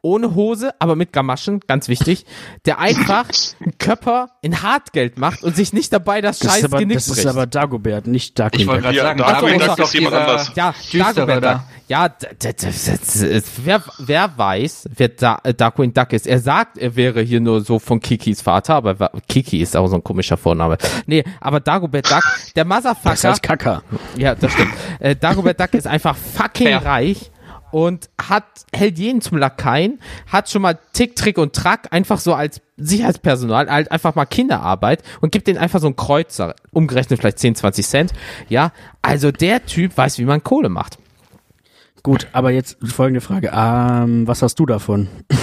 ohne 0.09 0.35
Hose, 0.35 0.73
aber 0.79 0.97
mit 0.97 1.13
Gamaschen, 1.13 1.61
ganz 1.67 1.89
wichtig, 1.89 2.25
der 2.65 2.79
einfach 2.79 3.27
einen 3.61 3.77
Körper 3.79 4.31
in 4.41 4.63
Hartgeld 4.63 5.19
macht 5.19 5.43
und 5.45 5.55
sich 5.55 5.73
nicht 5.73 5.93
dabei 5.93 6.21
das, 6.21 6.39
Das 6.39 6.55
scheiß 6.55 6.65
aber, 6.65 6.79
Genick 6.79 6.97
das 6.97 7.07
bricht. 7.09 7.19
ist 7.21 7.27
aber 7.27 7.47
Dagobert, 7.47 8.07
nicht 8.07 8.39
Darkwing 8.39 8.61
Ich 8.63 8.67
wollte 8.67 8.83
Duck. 8.83 8.93
gerade 8.93 8.97
Ja, 8.97 9.03
sagen, 9.05 9.19
Darkwing 9.21 9.59
Duck 9.61 9.69
ist 9.69 9.79
doch 9.79 9.95
jemand 9.95 10.15
anders. 10.17 10.53
ja, 10.55 10.75
Dagobert 10.93 11.45
da. 11.45 11.53
Duck. 11.55 11.63
Ja, 11.89 12.11
wer, 13.65 13.83
wer 13.99 14.31
weiß, 14.37 14.89
wer 14.95 15.09
da, 15.09 15.39
äh, 15.43 15.55
Darkwing 15.55 15.95
Duck 15.95 16.13
ist. 16.13 16.27
Er 16.27 16.39
sagt, 16.41 16.77
er 16.79 16.97
wäre 16.97 17.23
hier 17.23 17.41
nur 17.41 17.63
so 17.63 17.79
von 17.79 18.01
Kikis 18.01 18.43
Vater, 18.43 18.75
aber 18.75 19.11
Kiki 19.29 19.61
ist 19.63 19.77
auch 19.77 19.87
so 19.89 19.97
ein 19.97 20.05
komischer 20.05 20.37
Vorname. 20.37 20.77
Nee, 21.07 21.25
aber 21.41 21.61
Dagobert 21.61 22.11
Duck, 22.11 22.23
der 22.57 22.65
Das 22.65 22.77
Motherfucker, 22.85 23.31
heißt 23.31 23.43
Kacker. 23.43 23.83
ja, 24.17 24.35
das 24.35 24.53
stimmt. 24.53 24.73
Äh, 25.01 25.17
Dagobert 25.17 25.59
Duck 25.61 25.75
ist 25.75 25.87
einfach 25.87 26.17
fucking 26.17 26.75
reich 26.75 27.31
und 27.71 28.09
hat, 28.21 28.45
hält 28.75 28.99
jeden 28.99 29.21
zum 29.21 29.39
Lakaien, 29.39 30.01
hat 30.31 30.49
schon 30.51 30.63
mal 30.63 30.79
Tick, 30.93 31.17
Trick 31.17 31.39
und 31.39 31.55
Track 31.55 31.89
einfach 31.91 32.19
so 32.21 32.35
als 32.35 32.61
Sicherheitspersonal, 32.77 33.71
halt 33.71 33.91
einfach 33.91 34.15
mal 34.15 34.25
Kinderarbeit 34.27 35.03
und 35.21 35.33
gibt 35.33 35.47
denen 35.49 35.59
einfach 35.59 35.81
so 35.81 35.87
einen 35.87 35.97
Kreuzer, 35.97 36.55
umgerechnet 36.73 37.21
vielleicht 37.21 37.39
10, 37.39 37.55
20 37.57 37.87
Cent. 37.87 38.13
Ja, 38.49 38.73
also 39.03 39.33
der 39.33 39.67
Typ 39.67 39.97
weiß, 39.97 40.19
wie 40.19 40.25
man 40.25 40.43
Kohle 40.45 40.69
macht. 40.69 40.99
Gut, 42.03 42.29
aber 42.33 42.51
jetzt 42.53 42.77
folgende 42.85 43.21
Frage. 43.21 43.51
Ähm, 43.55 44.27
was 44.27 44.43
hast 44.43 44.55
du 44.59 44.67
davon? 44.67 45.09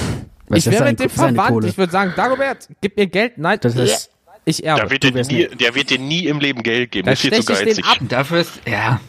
Was 0.47 0.59
ich 0.59 0.71
wäre 0.71 0.83
mit 0.85 0.99
dem 0.99 1.09
verwandt. 1.09 1.65
Ich 1.65 1.75
würde 1.75 1.91
sagen, 1.91 2.13
Dagobert, 2.15 2.69
gib 2.79 2.97
mir 2.97 3.07
Geld. 3.07 3.39
Nein, 3.39 3.57
Das 3.61 3.75
ist- 3.75 4.11
ich 4.45 4.57
Der 4.57 4.75
erbe. 4.75 4.91
wird, 4.91 5.01
dir 5.01 5.11
nie, 5.11 5.47
der 5.47 5.73
wird 5.73 5.89
dir 5.89 5.97
nie 5.97 6.27
im 6.27 6.39
Leben 6.39 6.61
Geld 6.61 6.91
geben. 6.91 7.07
Da 7.07 7.13
Das 7.13 7.23
ist 7.23 7.29
viel 7.33 7.43
zu 7.43 7.55
stech 7.55 7.67
ich 7.69 7.75
den 7.77 7.83
geizig. 7.83 8.01
ab. 8.03 8.07
Dafür 8.09 8.41
ist, 8.41 8.51
ja, 8.69 8.99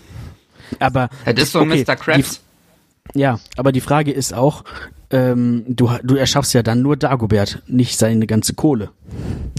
Aber 0.78 1.10
das 1.26 1.34
ist 1.44 1.52
so 1.52 1.60
okay, 1.60 1.84
Mr. 1.86 1.94
Krabs. 1.94 2.40
Ja, 3.14 3.38
aber 3.56 3.72
die 3.72 3.80
Frage 3.80 4.12
ist 4.12 4.34
auch, 4.34 4.64
ähm, 5.10 5.64
du, 5.68 5.90
du 6.02 6.16
erschaffst 6.16 6.52
ja 6.54 6.62
dann 6.62 6.82
nur 6.82 6.96
Dagobert, 6.96 7.62
nicht 7.66 7.96
seine 7.96 8.26
ganze 8.26 8.54
Kohle. 8.54 8.90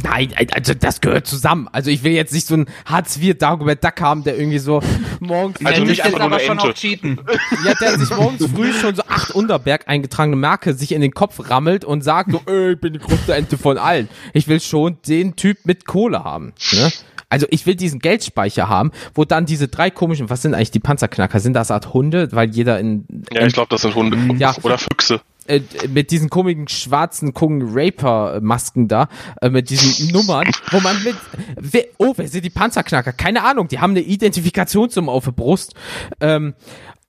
Nein, 0.04 0.34
also 0.51 0.74
das 0.74 1.00
gehört 1.01 1.25
zusammen. 1.25 1.70
Also 1.72 1.89
ich 1.89 2.04
will 2.04 2.12
jetzt 2.12 2.34
nicht 2.34 2.48
so 2.48 2.54
einen 2.56 2.66
Hartz 2.86 3.18
IV 3.18 3.38
Dagobert 3.38 3.84
Duck 3.84 4.01
haben, 4.01 4.24
der 4.24 4.38
irgendwie 4.38 4.60
so 4.60 4.82
morgens 5.20 5.66
Also 5.66 5.86
nicht 5.86 6.04
einfach 6.04 6.20
aber 6.20 6.39
schon 6.39 6.58
Ente. 6.58 6.70
auch 6.70 6.74
cheaten. 6.74 7.20
Ja, 7.66 7.74
der 7.75 7.98
sich 7.98 8.10
morgens 8.10 8.46
früh 8.46 8.74
schon 8.74 8.96
so 8.96 9.04
acht 9.08 9.32
Unterberg 9.32 9.88
eingetragene 9.88 10.36
Marke 10.36 10.74
sich 10.74 10.92
in 10.92 11.01
den 11.01 11.13
Kopf 11.13 11.50
rammelt 11.50 11.86
und 11.86 12.04
sagt 12.04 12.32
so, 12.32 12.42
ich 12.46 12.80
bin 12.80 12.94
die 12.94 13.00
größte 13.00 13.34
Ente 13.34 13.58
von 13.58 13.77
allen. 13.77 14.10
Ich 14.34 14.48
will 14.50 14.60
schon 14.60 14.98
den 15.08 15.36
Typ 15.38 15.60
mit 15.63 15.86
Kohle 15.86 16.24
haben. 16.24 16.54
Ne? 16.74 16.92
Also 17.29 17.46
ich 17.50 17.65
will 17.65 17.75
diesen 17.75 18.00
Geldspeicher 18.00 18.69
haben, 18.69 18.91
wo 19.13 19.25
dann 19.25 19.46
diese 19.46 19.67
drei 19.67 19.89
komischen, 19.89 20.29
was 20.29 20.41
sind 20.41 20.53
eigentlich 20.53 20.72
die 20.72 20.79
Panzerknacker? 20.79 21.39
Sind 21.39 21.53
das 21.53 21.72
Art 21.72 21.93
Hunde? 21.93 22.29
Weil 22.31 22.50
jeder 22.50 22.79
in, 22.79 23.05
Ja, 23.34 23.46
ich 23.46 23.53
glaube, 23.53 23.69
das 23.69 23.81
sind 23.81 23.96
Hunde. 23.96 24.17
Ja. 24.38 24.55
Oder 24.63 24.77
Füchse. 24.77 25.22
äh, 25.48 25.62
mit 25.89 26.12
diesen 26.12 26.29
komischen 26.29 26.67
schwarzen 26.67 27.34
Kungen 27.34 27.69
Raper 27.72 28.39
Masken 28.41 28.88
da, 28.88 29.10
äh, 29.41 29.50
mit 29.50 29.69
diesen 29.69 30.12
Nummern, 30.13 30.50
wo 30.72 30.79
man 30.79 31.01
mit, 31.03 31.15
wer, 31.57 31.86
oh, 31.98 32.13
wer 32.15 32.27
sind 32.27 32.46
die 32.46 32.50
Panzerknacker? 32.50 33.12
Keine 33.13 33.43
Ahnung, 33.43 33.67
die 33.67 33.79
haben 33.79 33.91
eine 33.91 34.01
Identifikationsnummer 34.01 35.12
auf 35.12 35.25
der 35.25 35.31
Brust. 35.31 35.74
Ähm, 36.22 36.53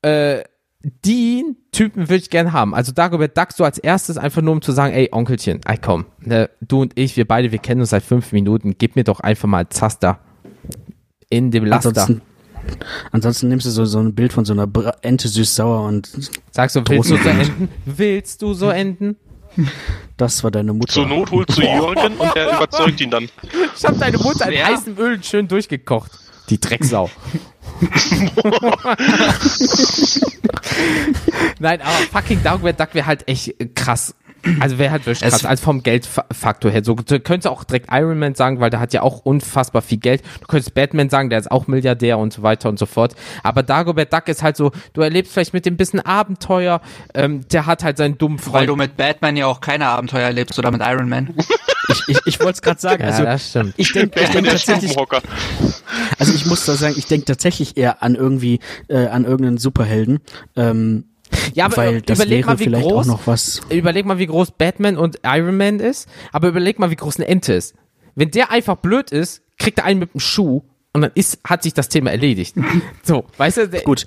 äh, 0.02 0.42
die 0.82 1.44
Typen 1.73 2.02
würde 2.08 2.23
ich 2.23 2.30
gerne 2.30 2.52
haben. 2.52 2.75
Also 2.75 2.92
Dagobert 2.92 3.37
Duck 3.37 3.52
so 3.52 3.64
als 3.64 3.78
erstes 3.78 4.16
einfach 4.16 4.42
nur 4.42 4.52
um 4.52 4.62
zu 4.62 4.73
sagen, 4.73 4.94
ey 4.94 5.08
Onkelchen, 5.12 5.61
ey 5.66 5.76
komm, 5.76 6.06
ne, 6.20 6.50
du 6.61 6.82
und 6.82 6.92
ich, 6.97 7.16
wir 7.16 7.26
beide, 7.26 7.50
wir 7.50 7.58
kennen 7.58 7.80
uns 7.80 7.90
seit 7.90 8.02
fünf 8.04 8.32
Minuten, 8.32 8.76
gib 8.78 8.94
mir 8.97 9.04
doch 9.04 9.20
einfach 9.20 9.49
mal 9.49 9.68
Zaster 9.68 10.20
in 11.30 11.50
dem 11.50 11.64
Laster. 11.64 11.88
Ansonsten, 11.90 12.23
ansonsten 13.12 13.49
nimmst 13.49 13.66
du 13.66 13.70
so, 13.70 13.85
so 13.85 13.99
ein 13.99 14.14
Bild 14.14 14.32
von 14.32 14.44
so 14.44 14.52
einer 14.52 14.68
Ente 15.02 15.28
süß-sauer 15.28 15.87
und 15.87 16.08
Sagst 16.52 16.76
du, 16.76 16.82
willst 16.87 17.11
du 17.11 17.16
so 17.16 17.28
enden? 17.28 17.68
Willst 17.85 18.42
du 18.42 18.54
so 18.54 18.68
enden? 18.70 19.16
das 20.16 20.44
war 20.44 20.52
deine 20.52 20.73
Mutter. 20.73 20.92
Zur 20.92 21.06
Not 21.06 21.30
holst 21.32 21.58
du 21.58 21.62
Jürgen 21.62 22.16
und 22.18 22.35
der 22.37 22.56
überzeugt 22.56 23.00
ihn 23.00 23.11
dann. 23.11 23.28
Ich 23.76 23.85
hab 23.85 23.99
deine 23.99 24.18
Mutter 24.18 24.47
in 24.47 24.58
Ja. 24.58 24.66
heißem 24.68 24.97
Öl 24.97 25.23
schön 25.25 25.49
durchgekocht. 25.49 26.12
Die 26.49 26.61
Drecksau. 26.61 27.11
Nein, 31.61 31.80
aber 31.80 31.97
fucking 32.12 32.42
Dagobert 32.42 32.80
Duck 32.80 32.94
wäre 32.94 33.06
halt 33.06 33.28
echt 33.28 33.61
äh, 33.61 33.66
krass. 33.66 34.16
Also 34.61 34.78
wäre 34.78 34.90
halt 34.90 35.07
wirklich 35.07 35.28
krass. 35.28 35.45
Also 35.45 35.62
vom 35.62 35.83
Geldfaktor 35.83 36.71
her. 36.71 36.83
So, 36.85 36.95
du 36.95 37.21
könntest 37.21 37.47
auch 37.47 37.64
direkt 37.64 37.88
Iron 37.90 38.18
Man 38.18 38.35
sagen, 38.35 38.61
weil 38.61 38.71
der 38.71 38.80
hat 38.80 38.92
ja 38.92 39.02
auch 39.02 39.21
unfassbar 39.21 39.83
viel 39.83 39.99
Geld. 39.99 40.23
Du 40.40 40.47
könntest 40.47 40.75
Batman 40.75 41.11
sagen, 41.11 41.30
der 41.30 41.38
ist 41.38 41.50
auch 41.50 41.66
Milliardär 41.66 42.18
und 42.18 42.33
so 42.33 42.42
weiter 42.42 42.68
und 42.68 42.78
so 42.78 42.87
fort. 42.87 43.14
Aber 43.42 43.62
Dagobert 43.62 44.12
Duck 44.12 44.28
ist 44.28 44.42
halt 44.42 44.57
so, 44.57 44.73
du 44.92 45.02
erlebst 45.02 45.33
vielleicht 45.33 45.54
mit 45.54 45.66
dem 45.66 45.76
bisschen 45.76 46.00
Abenteuer. 46.00 46.80
Ähm, 47.14 47.47
der 47.49 47.66
hat 47.66 47.85
halt 47.85 47.97
seinen 47.97 48.18
dummen 48.18 48.38
Weil 48.38 48.52
Freund. 48.52 48.68
du 48.68 48.76
mit 48.76 48.97
Batman 48.97 49.37
ja 49.37 49.47
auch 49.47 49.61
keine 49.61 49.87
Abenteuer 49.87 50.26
erlebst 50.26 50.59
oder 50.59 50.71
mit 50.71 50.83
Iron 50.83 51.09
Man. 51.09 51.35
Ich, 51.88 52.02
ich, 52.09 52.18
ich 52.26 52.40
wollte 52.40 52.52
es 52.52 52.62
gerade 52.62 52.80
sagen. 52.80 53.02
ja, 53.02 53.09
also 53.09 53.25
das 53.25 53.49
stimmt. 53.49 53.75
ich 53.76 53.92
denke 53.92 54.21
ich 54.21 54.26
Batman 54.26 54.44
denk 54.44 54.57
tatsächlich, 54.57 54.96
also 56.18 56.35
ich 56.35 56.46
muss 56.46 56.66
da 56.66 56.74
sagen, 56.74 56.94
ich 56.98 57.07
denke 57.07 57.24
tatsächlich 57.24 57.77
eher 57.77 58.03
an 58.03 58.14
irgendwie 58.14 58.61
äh, 58.88 59.07
an 59.07 59.24
irgendeinen 59.24 59.59
Superhelden, 59.59 60.20
ähm, 60.57 61.05
Ja, 61.55 61.67
aber 61.67 61.77
weil 61.77 62.03
das 62.03 62.19
überleg 62.19 62.38
wäre 62.38 62.51
mal, 62.51 62.59
wie 62.59 62.64
vielleicht 62.64 62.88
groß, 62.88 63.07
auch 63.09 63.12
noch 63.12 63.27
was. 63.27 63.61
überleg 63.71 64.07
mal, 64.07 64.19
wie 64.19 64.27
groß 64.27 64.53
Batman 64.53 64.97
und 64.97 65.21
Iron 65.25 65.57
Man 65.57 65.81
ist, 65.81 66.09
aber 66.33 66.49
überleg 66.49 66.79
mal, 66.79 66.91
wie 66.91 66.97
groß 66.97 67.17
eine 67.17 67.29
Ente 67.29 67.55
ist. 67.55 67.75
Wenn 68.14 68.31
der 68.31 68.51
einfach 68.51 68.77
blöd 68.77 69.11
ist, 69.11 69.43
kriegt 69.59 69.79
er 69.79 69.85
einen 69.85 70.01
mit 70.01 70.14
dem 70.14 70.21
Schuh 70.21 70.62
und 70.93 71.03
dann 71.03 71.12
ist, 71.14 71.38
hat 71.45 71.62
sich 71.62 71.75
das 71.75 71.88
Thema 71.88 72.11
erledigt. 72.11 72.57
So, 73.03 73.25
weißt 73.37 73.57
du, 73.57 73.69
Gut. 73.85 74.07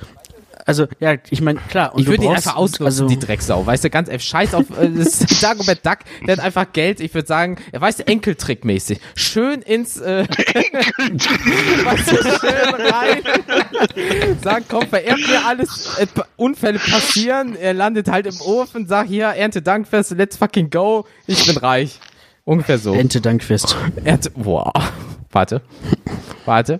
Also 0.71 0.87
ja, 1.01 1.17
ich 1.29 1.41
meine 1.41 1.59
klar. 1.67 1.93
Und 1.93 2.03
ich 2.03 2.07
würde 2.07 2.23
ihn 2.23 2.31
einfach 2.31 2.55
ausnutzen, 2.55 2.85
also, 2.85 3.07
die 3.09 3.19
Drecksau. 3.19 3.65
Weißt 3.65 3.83
du, 3.83 3.89
ganz 3.89 4.07
ehrlich, 4.07 4.23
scheiß 4.23 4.53
auf 4.53 4.69
äh, 4.69 4.87
Dagobert 5.41 5.85
Duck, 5.85 5.97
der 6.25 6.37
hat 6.37 6.43
einfach 6.45 6.71
Geld. 6.71 7.01
Ich 7.01 7.13
würde 7.13 7.27
sagen, 7.27 7.57
er 7.73 7.81
weiß 7.81 7.99
Enkeltrickmäßig. 7.99 9.01
Schön 9.13 9.61
ins 9.63 9.99
äh, 9.99 10.25
weißt 10.29 12.11
du, 12.11 12.15
schön 12.15 12.87
rein. 12.89 13.21
Sagen, 14.41 14.65
komm, 14.69 14.87
vererbt 14.87 15.27
mir 15.27 15.45
alles, 15.45 15.97
äh, 15.99 16.07
Unfälle 16.37 16.79
passieren, 16.79 17.57
er 17.57 17.73
landet 17.73 18.07
halt 18.07 18.27
im 18.27 18.39
Ofen, 18.39 18.87
sag 18.87 19.07
hier, 19.07 19.25
Ernte 19.25 19.61
Dankfest, 19.61 20.11
let's 20.11 20.37
fucking 20.37 20.69
go, 20.69 21.05
ich 21.27 21.45
bin 21.47 21.57
reich. 21.57 21.99
Ungefähr 22.45 22.77
so. 22.77 22.93
Ente 22.93 23.19
Dankfest. 23.19 23.75
Ernte, 24.05 24.31
wow. 24.35 24.71
Warte. 25.31 25.61
Warte. 26.45 26.79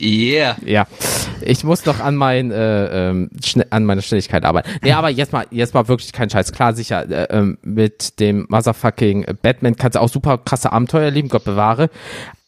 Yeah. 0.00 0.56
Ja, 0.64 0.86
ich 1.40 1.64
muss 1.64 1.86
noch 1.86 2.00
an 2.00 2.16
mein 2.16 2.50
äh, 2.50 3.08
ähm, 3.08 3.30
an 3.70 3.84
meiner 3.84 4.02
Schnelligkeit 4.02 4.44
arbeiten. 4.44 4.68
Nee, 4.82 4.92
aber 4.92 5.08
jetzt 5.10 5.32
mal 5.32 5.46
jetzt 5.50 5.74
mal 5.74 5.88
wirklich 5.88 6.12
kein 6.12 6.28
Scheiß. 6.30 6.52
Klar, 6.52 6.74
sicher 6.74 7.08
äh, 7.08 7.36
ähm, 7.36 7.58
mit 7.62 8.20
dem 8.20 8.46
motherfucking 8.48 9.26
Batman 9.42 9.76
kannst 9.76 9.96
du 9.96 10.00
auch 10.00 10.08
super 10.08 10.38
krasse 10.38 10.72
Abenteuer 10.72 11.04
erleben, 11.04 11.28
Gott 11.28 11.44
bewahre. 11.44 11.88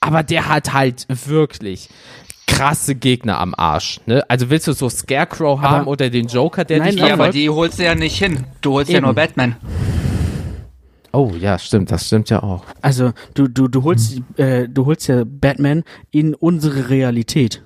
Aber 0.01 0.23
der 0.23 0.49
hat 0.49 0.73
halt 0.73 1.07
wirklich 1.09 1.89
krasse 2.47 2.95
Gegner 2.95 3.39
am 3.39 3.55
Arsch. 3.57 4.01
Ne? 4.07 4.25
Also 4.29 4.51
willst 4.51 4.67
du 4.67 4.73
so 4.73 4.89
Scarecrow 4.89 5.61
haben 5.61 5.83
Aber- 5.83 5.91
oder 5.91 6.11
den 6.11 6.27
Joker, 6.27 6.65
der 6.65 6.79
Nein, 6.79 6.91
dich 6.93 7.01
nein, 7.01 7.09
Ja, 7.09 7.15
aber 7.15 7.31
die 7.31 7.49
holst 7.49 7.79
du 7.79 7.85
ja 7.85 7.95
nicht 7.95 8.19
hin. 8.19 8.45
Du 8.61 8.73
holst 8.73 8.91
ja 8.91 8.99
Eben. 8.99 9.07
nur 9.07 9.15
Batman. 9.15 9.57
Oh 11.13 11.33
ja, 11.39 11.59
stimmt, 11.59 11.91
das 11.91 12.07
stimmt 12.07 12.29
ja 12.31 12.43
auch. 12.43 12.65
Also 12.83 13.13
du 13.35 13.49
du 13.49 13.69
du 13.69 13.83
holst 13.83 14.21
äh, 14.37 14.69
du 14.69 14.87
holst 14.87 15.09
ja 15.09 15.25
Batman 15.25 15.85
in 16.11 16.35
unsere 16.35 16.91
Realität. 16.91 17.63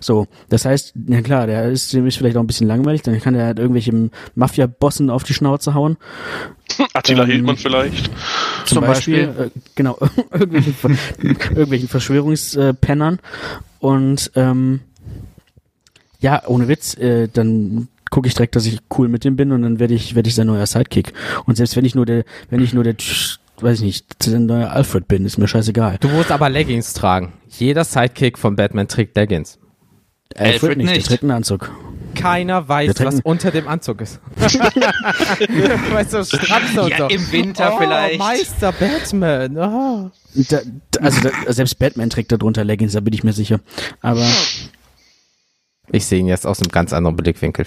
So, 0.00 0.26
das 0.48 0.64
heißt, 0.64 0.94
na 0.94 1.22
klar, 1.22 1.46
der 1.46 1.68
ist, 1.70 1.92
dem 1.92 2.06
ist 2.06 2.16
vielleicht 2.16 2.36
auch 2.36 2.40
ein 2.40 2.46
bisschen 2.46 2.66
langweilig, 2.66 3.02
dann 3.02 3.20
kann 3.20 3.34
er 3.34 3.46
halt 3.46 3.58
irgendwelchen 3.58 4.10
Mafia-Bossen 4.34 5.10
auf 5.10 5.24
die 5.24 5.34
Schnauze 5.34 5.74
hauen. 5.74 5.96
Attila 6.92 7.24
Ähm, 7.24 7.30
Hildmann 7.30 7.56
vielleicht. 7.56 8.06
Zum, 8.64 8.78
Zum 8.78 8.80
Beispiel, 8.84 9.26
Beispiel? 9.28 9.46
Äh, 9.46 9.50
genau, 9.74 9.98
irgendwelchen, 10.32 10.98
irgendwelchen 11.22 11.88
Verschwörungspennern. 11.88 13.20
Und 13.78 14.32
ähm, 14.34 14.80
ja, 16.20 16.42
ohne 16.46 16.68
Witz, 16.68 16.94
äh, 16.96 17.28
dann 17.28 17.88
gucke 18.10 18.28
ich 18.28 18.34
direkt, 18.34 18.56
dass 18.56 18.66
ich 18.66 18.78
cool 18.98 19.08
mit 19.08 19.24
dem 19.24 19.36
bin 19.36 19.52
und 19.52 19.62
dann 19.62 19.78
werde 19.78 19.94
ich, 19.94 20.14
werde 20.14 20.28
ich 20.28 20.34
sein 20.34 20.48
neuer 20.48 20.66
Sidekick. 20.66 21.12
Und 21.46 21.56
selbst 21.56 21.76
wenn 21.76 21.84
ich 21.84 21.94
nur 21.94 22.06
der, 22.06 22.24
wenn 22.50 22.60
ich 22.62 22.74
nur 22.74 22.84
der, 22.84 22.94
weiß 23.60 23.78
ich 23.78 23.84
nicht, 23.84 24.26
der 24.26 24.40
neue 24.40 24.70
Alfred 24.70 25.08
bin, 25.08 25.24
ist 25.24 25.38
mir 25.38 25.48
scheißegal. 25.48 25.96
Du 26.00 26.08
musst 26.08 26.30
aber 26.30 26.48
Leggings 26.48 26.92
tragen. 26.92 27.32
Jeder 27.48 27.84
Sidekick 27.84 28.38
von 28.38 28.56
Batman 28.56 28.88
trägt 28.88 29.16
Leggings. 29.16 29.58
Alfred 30.36 30.78
nicht, 30.78 30.88
der 30.88 30.96
nicht. 30.96 31.06
trägt 31.06 31.22
einen 31.22 31.32
Anzug. 31.32 31.70
Keiner 32.14 32.68
weiß, 32.68 32.92
was 33.00 33.20
unter 33.22 33.50
dem 33.50 33.68
Anzug 33.68 34.00
ist. 34.00 34.20
weißt 34.36 36.14
du, 36.14 36.24
Strapse 36.24 36.82
und 36.82 36.90
Ja, 36.90 36.98
so. 36.98 37.06
im 37.08 37.32
Winter 37.32 37.72
oh, 37.74 37.78
vielleicht. 37.78 38.18
Meister 38.18 38.72
Batman. 38.72 39.56
Oh. 39.56 40.10
Da, 40.34 40.60
da, 40.90 41.00
also 41.00 41.20
da, 41.20 41.52
selbst 41.52 41.78
Batman 41.78 42.10
trägt 42.10 42.32
da 42.32 42.36
drunter 42.36 42.64
Leggings, 42.64 42.92
da 42.92 43.00
bin 43.00 43.12
ich 43.12 43.22
mir 43.22 43.32
sicher. 43.32 43.60
Aber 44.00 44.26
Ich 45.92 46.06
sehe 46.06 46.20
ihn 46.20 46.26
jetzt 46.26 46.46
aus 46.46 46.60
einem 46.60 46.70
ganz 46.70 46.92
anderen 46.92 47.16
Blickwinkel. 47.16 47.66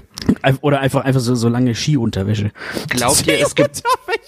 oder 0.62 0.79
einfach 0.79 1.03
einfach 1.03 1.21
so, 1.21 1.36
so 1.36 1.49
lange 1.49 1.75
Skiunterwäsche. 1.75 2.51
Glaubt 2.89 3.27
ihr, 3.27 3.41
es 3.41 3.53
gibt, 3.53 3.83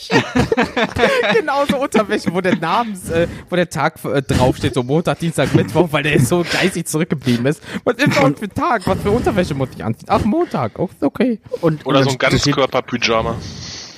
Genauso 1.34 1.78
Unterwäsche, 1.78 2.34
wo 2.34 2.42
der 2.42 2.58
Namens, 2.58 3.10
äh, 3.10 3.28
wo 3.50 3.56
der 3.56 3.70
Tag 3.70 4.04
äh, 4.04 4.22
draufsteht, 4.22 4.74
so 4.74 4.84
Montag, 4.84 5.20
Dienstag, 5.20 5.54
Mittwoch, 5.56 5.88
weil 5.92 6.04
der 6.04 6.20
so 6.20 6.46
geistig 6.50 6.88
zurückgeblieben 6.88 7.46
ist. 7.46 7.62
Was 7.84 7.96
ist 7.98 8.20
heute 8.20 8.38
für 8.38 8.50
Tag? 8.50 8.86
Was 8.86 9.00
für 9.00 9.12
Unterwäsche 9.12 9.54
muss 9.54 9.70
ich 9.76 9.84
anziehen? 9.84 10.08
Ach, 10.10 10.24
Montag. 10.26 10.78
Oh, 10.78 10.90
okay. 11.02 11.40
Und, 11.62 11.86
Oder 11.86 12.00
und 12.00 12.06
so 12.06 12.12
ein 12.12 12.18
Ganzkörper-Pyjama. 12.18 13.36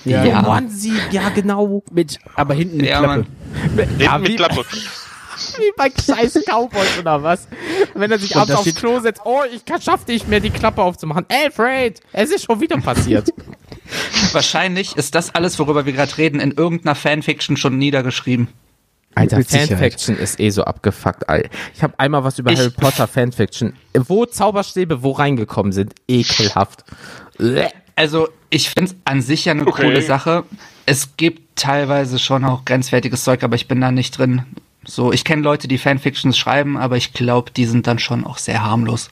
Ja, 0.05 0.23
ja. 0.23 0.47
Onesie, 0.47 0.93
ja 1.11 1.29
genau. 1.29 1.83
Mit, 1.91 2.19
aber 2.35 2.53
hinten 2.53 2.77
mit 2.77 2.87
ja, 2.87 2.99
Klappe. 2.99 3.25
Mit, 3.75 4.01
ja, 4.01 4.17
mit 4.17 4.37
Klappe. 4.37 4.63
Wie 5.59 5.71
bei 5.75 5.89
scheiß 5.89 6.43
Cowboys 6.45 6.99
oder 6.99 7.21
was? 7.23 7.47
Wenn 7.93 8.11
er 8.11 8.19
sich 8.19 8.35
abends 8.35 8.55
aufs 8.55 8.75
Klo 8.75 8.99
setzt, 8.99 9.21
oh, 9.25 9.41
ich 9.51 9.61
schaff 9.83 10.05
nicht 10.07 10.27
mehr, 10.27 10.39
die 10.39 10.49
Klappe 10.49 10.81
aufzumachen. 10.81 11.25
Alfred, 11.29 11.99
es 12.13 12.31
ist 12.31 12.45
schon 12.45 12.59
wieder 12.61 12.77
passiert. 12.77 13.33
Wahrscheinlich 14.31 14.95
ist 14.95 15.15
das 15.15 15.33
alles, 15.33 15.57
worüber 15.59 15.85
wir 15.85 15.93
gerade 15.93 16.17
reden, 16.17 16.39
in 16.39 16.51
irgendeiner 16.51 16.95
Fanfiction 16.95 17.57
schon 17.57 17.77
niedergeschrieben. 17.77 18.49
Alter, 19.15 19.43
Fanfiction 19.43 20.15
ist 20.15 20.39
eh 20.39 20.51
so 20.51 20.63
abgefuckt. 20.63 21.23
Ich 21.73 21.81
habe 21.81 21.99
einmal 21.99 22.23
was 22.23 22.37
über 22.37 22.51
ich 22.51 22.59
Harry 22.59 22.69
Potter 22.69 23.07
Fanfiction, 23.07 23.73
wo 23.93 24.25
Zauberstäbe 24.25 25.01
wo 25.01 25.11
reingekommen 25.11 25.71
sind. 25.71 25.95
Ekelhaft. 26.07 26.83
Also, 27.95 28.29
ich 28.51 28.69
finde 28.69 28.91
es 28.91 28.97
an 29.05 29.23
sich 29.23 29.45
ja 29.45 29.53
eine 29.53 29.65
okay. 29.65 29.85
coole 29.85 30.03
Sache. 30.03 30.43
Es 30.85 31.17
gibt 31.17 31.57
teilweise 31.57 32.19
schon 32.19 32.45
auch 32.45 32.63
grenzwertiges 32.63 33.23
Zeug, 33.23 33.43
aber 33.43 33.55
ich 33.55 33.67
bin 33.67 33.81
da 33.81 33.91
nicht 33.91 34.17
drin. 34.17 34.43
So, 34.87 35.11
ich 35.11 35.23
kenne 35.25 35.41
Leute, 35.41 35.67
die 35.67 35.77
Fanfictions 35.77 36.37
schreiben, 36.37 36.77
aber 36.77 36.97
ich 36.97 37.13
glaube, 37.13 37.51
die 37.51 37.65
sind 37.65 37.87
dann 37.87 37.99
schon 37.99 38.25
auch 38.25 38.37
sehr 38.37 38.63
harmlos. 38.63 39.09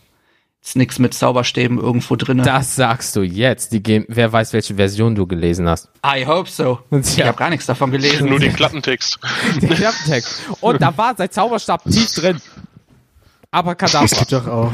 Ist 0.64 0.76
nix 0.76 0.98
mit 0.98 1.14
Zauberstäben 1.14 1.78
irgendwo 1.78 2.16
drin. 2.16 2.40
Das 2.40 2.76
sagst 2.76 3.16
du 3.16 3.22
jetzt. 3.22 3.72
Die 3.72 3.84
Game 3.84 4.06
Wer 4.08 4.34
weiß, 4.34 4.52
welche 4.54 4.74
Version 4.74 5.14
du 5.14 5.28
gelesen 5.28 5.70
hast. 5.70 5.90
I 6.04 6.26
hope 6.26 6.50
so. 6.50 6.80
Ich 6.92 7.22
habe 7.22 7.38
gar 7.38 7.52
nichts 7.52 7.68
davon 7.68 7.92
gelesen. 7.92 8.30
Nur 8.30 8.40
den 8.40 8.52
Klappentext. 8.54 9.20
den 9.62 9.70
Klappentext. 9.70 10.42
Und 10.62 10.82
da 10.82 10.98
war 10.98 11.16
sein 11.16 11.30
Zauberstab 11.30 11.84
tief 11.84 12.12
drin. 12.16 12.42
Aber 13.56 13.76
Kadabra. 13.76 14.04
Es 14.04 14.18
gibt 14.18 14.34
doch 14.34 14.48
auch, 14.48 14.74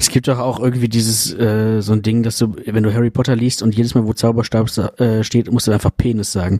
es 0.00 0.08
gibt 0.08 0.26
doch 0.26 0.40
auch 0.40 0.58
irgendwie 0.58 0.88
dieses, 0.88 1.32
äh, 1.32 1.80
so 1.80 1.92
ein 1.92 2.02
Ding, 2.02 2.24
dass 2.24 2.38
du, 2.38 2.56
wenn 2.66 2.82
du 2.82 2.92
Harry 2.92 3.10
Potter 3.10 3.36
liest 3.36 3.62
und 3.62 3.76
jedes 3.76 3.94
Mal, 3.94 4.04
wo 4.04 4.14
Zauberstab 4.14 4.66
äh, 4.98 5.22
steht, 5.22 5.52
musst 5.52 5.68
du 5.68 5.70
einfach 5.70 5.92
Penis 5.96 6.32
sagen. 6.32 6.58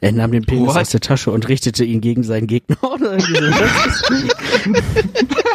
Er 0.00 0.12
nahm 0.12 0.32
den 0.32 0.46
Penis 0.46 0.68
What? 0.68 0.78
aus 0.78 0.88
der 0.88 1.00
Tasche 1.00 1.32
und 1.32 1.48
richtete 1.48 1.84
ihn 1.84 2.00
gegen 2.00 2.22
seinen 2.22 2.46
Gegner. 2.46 2.78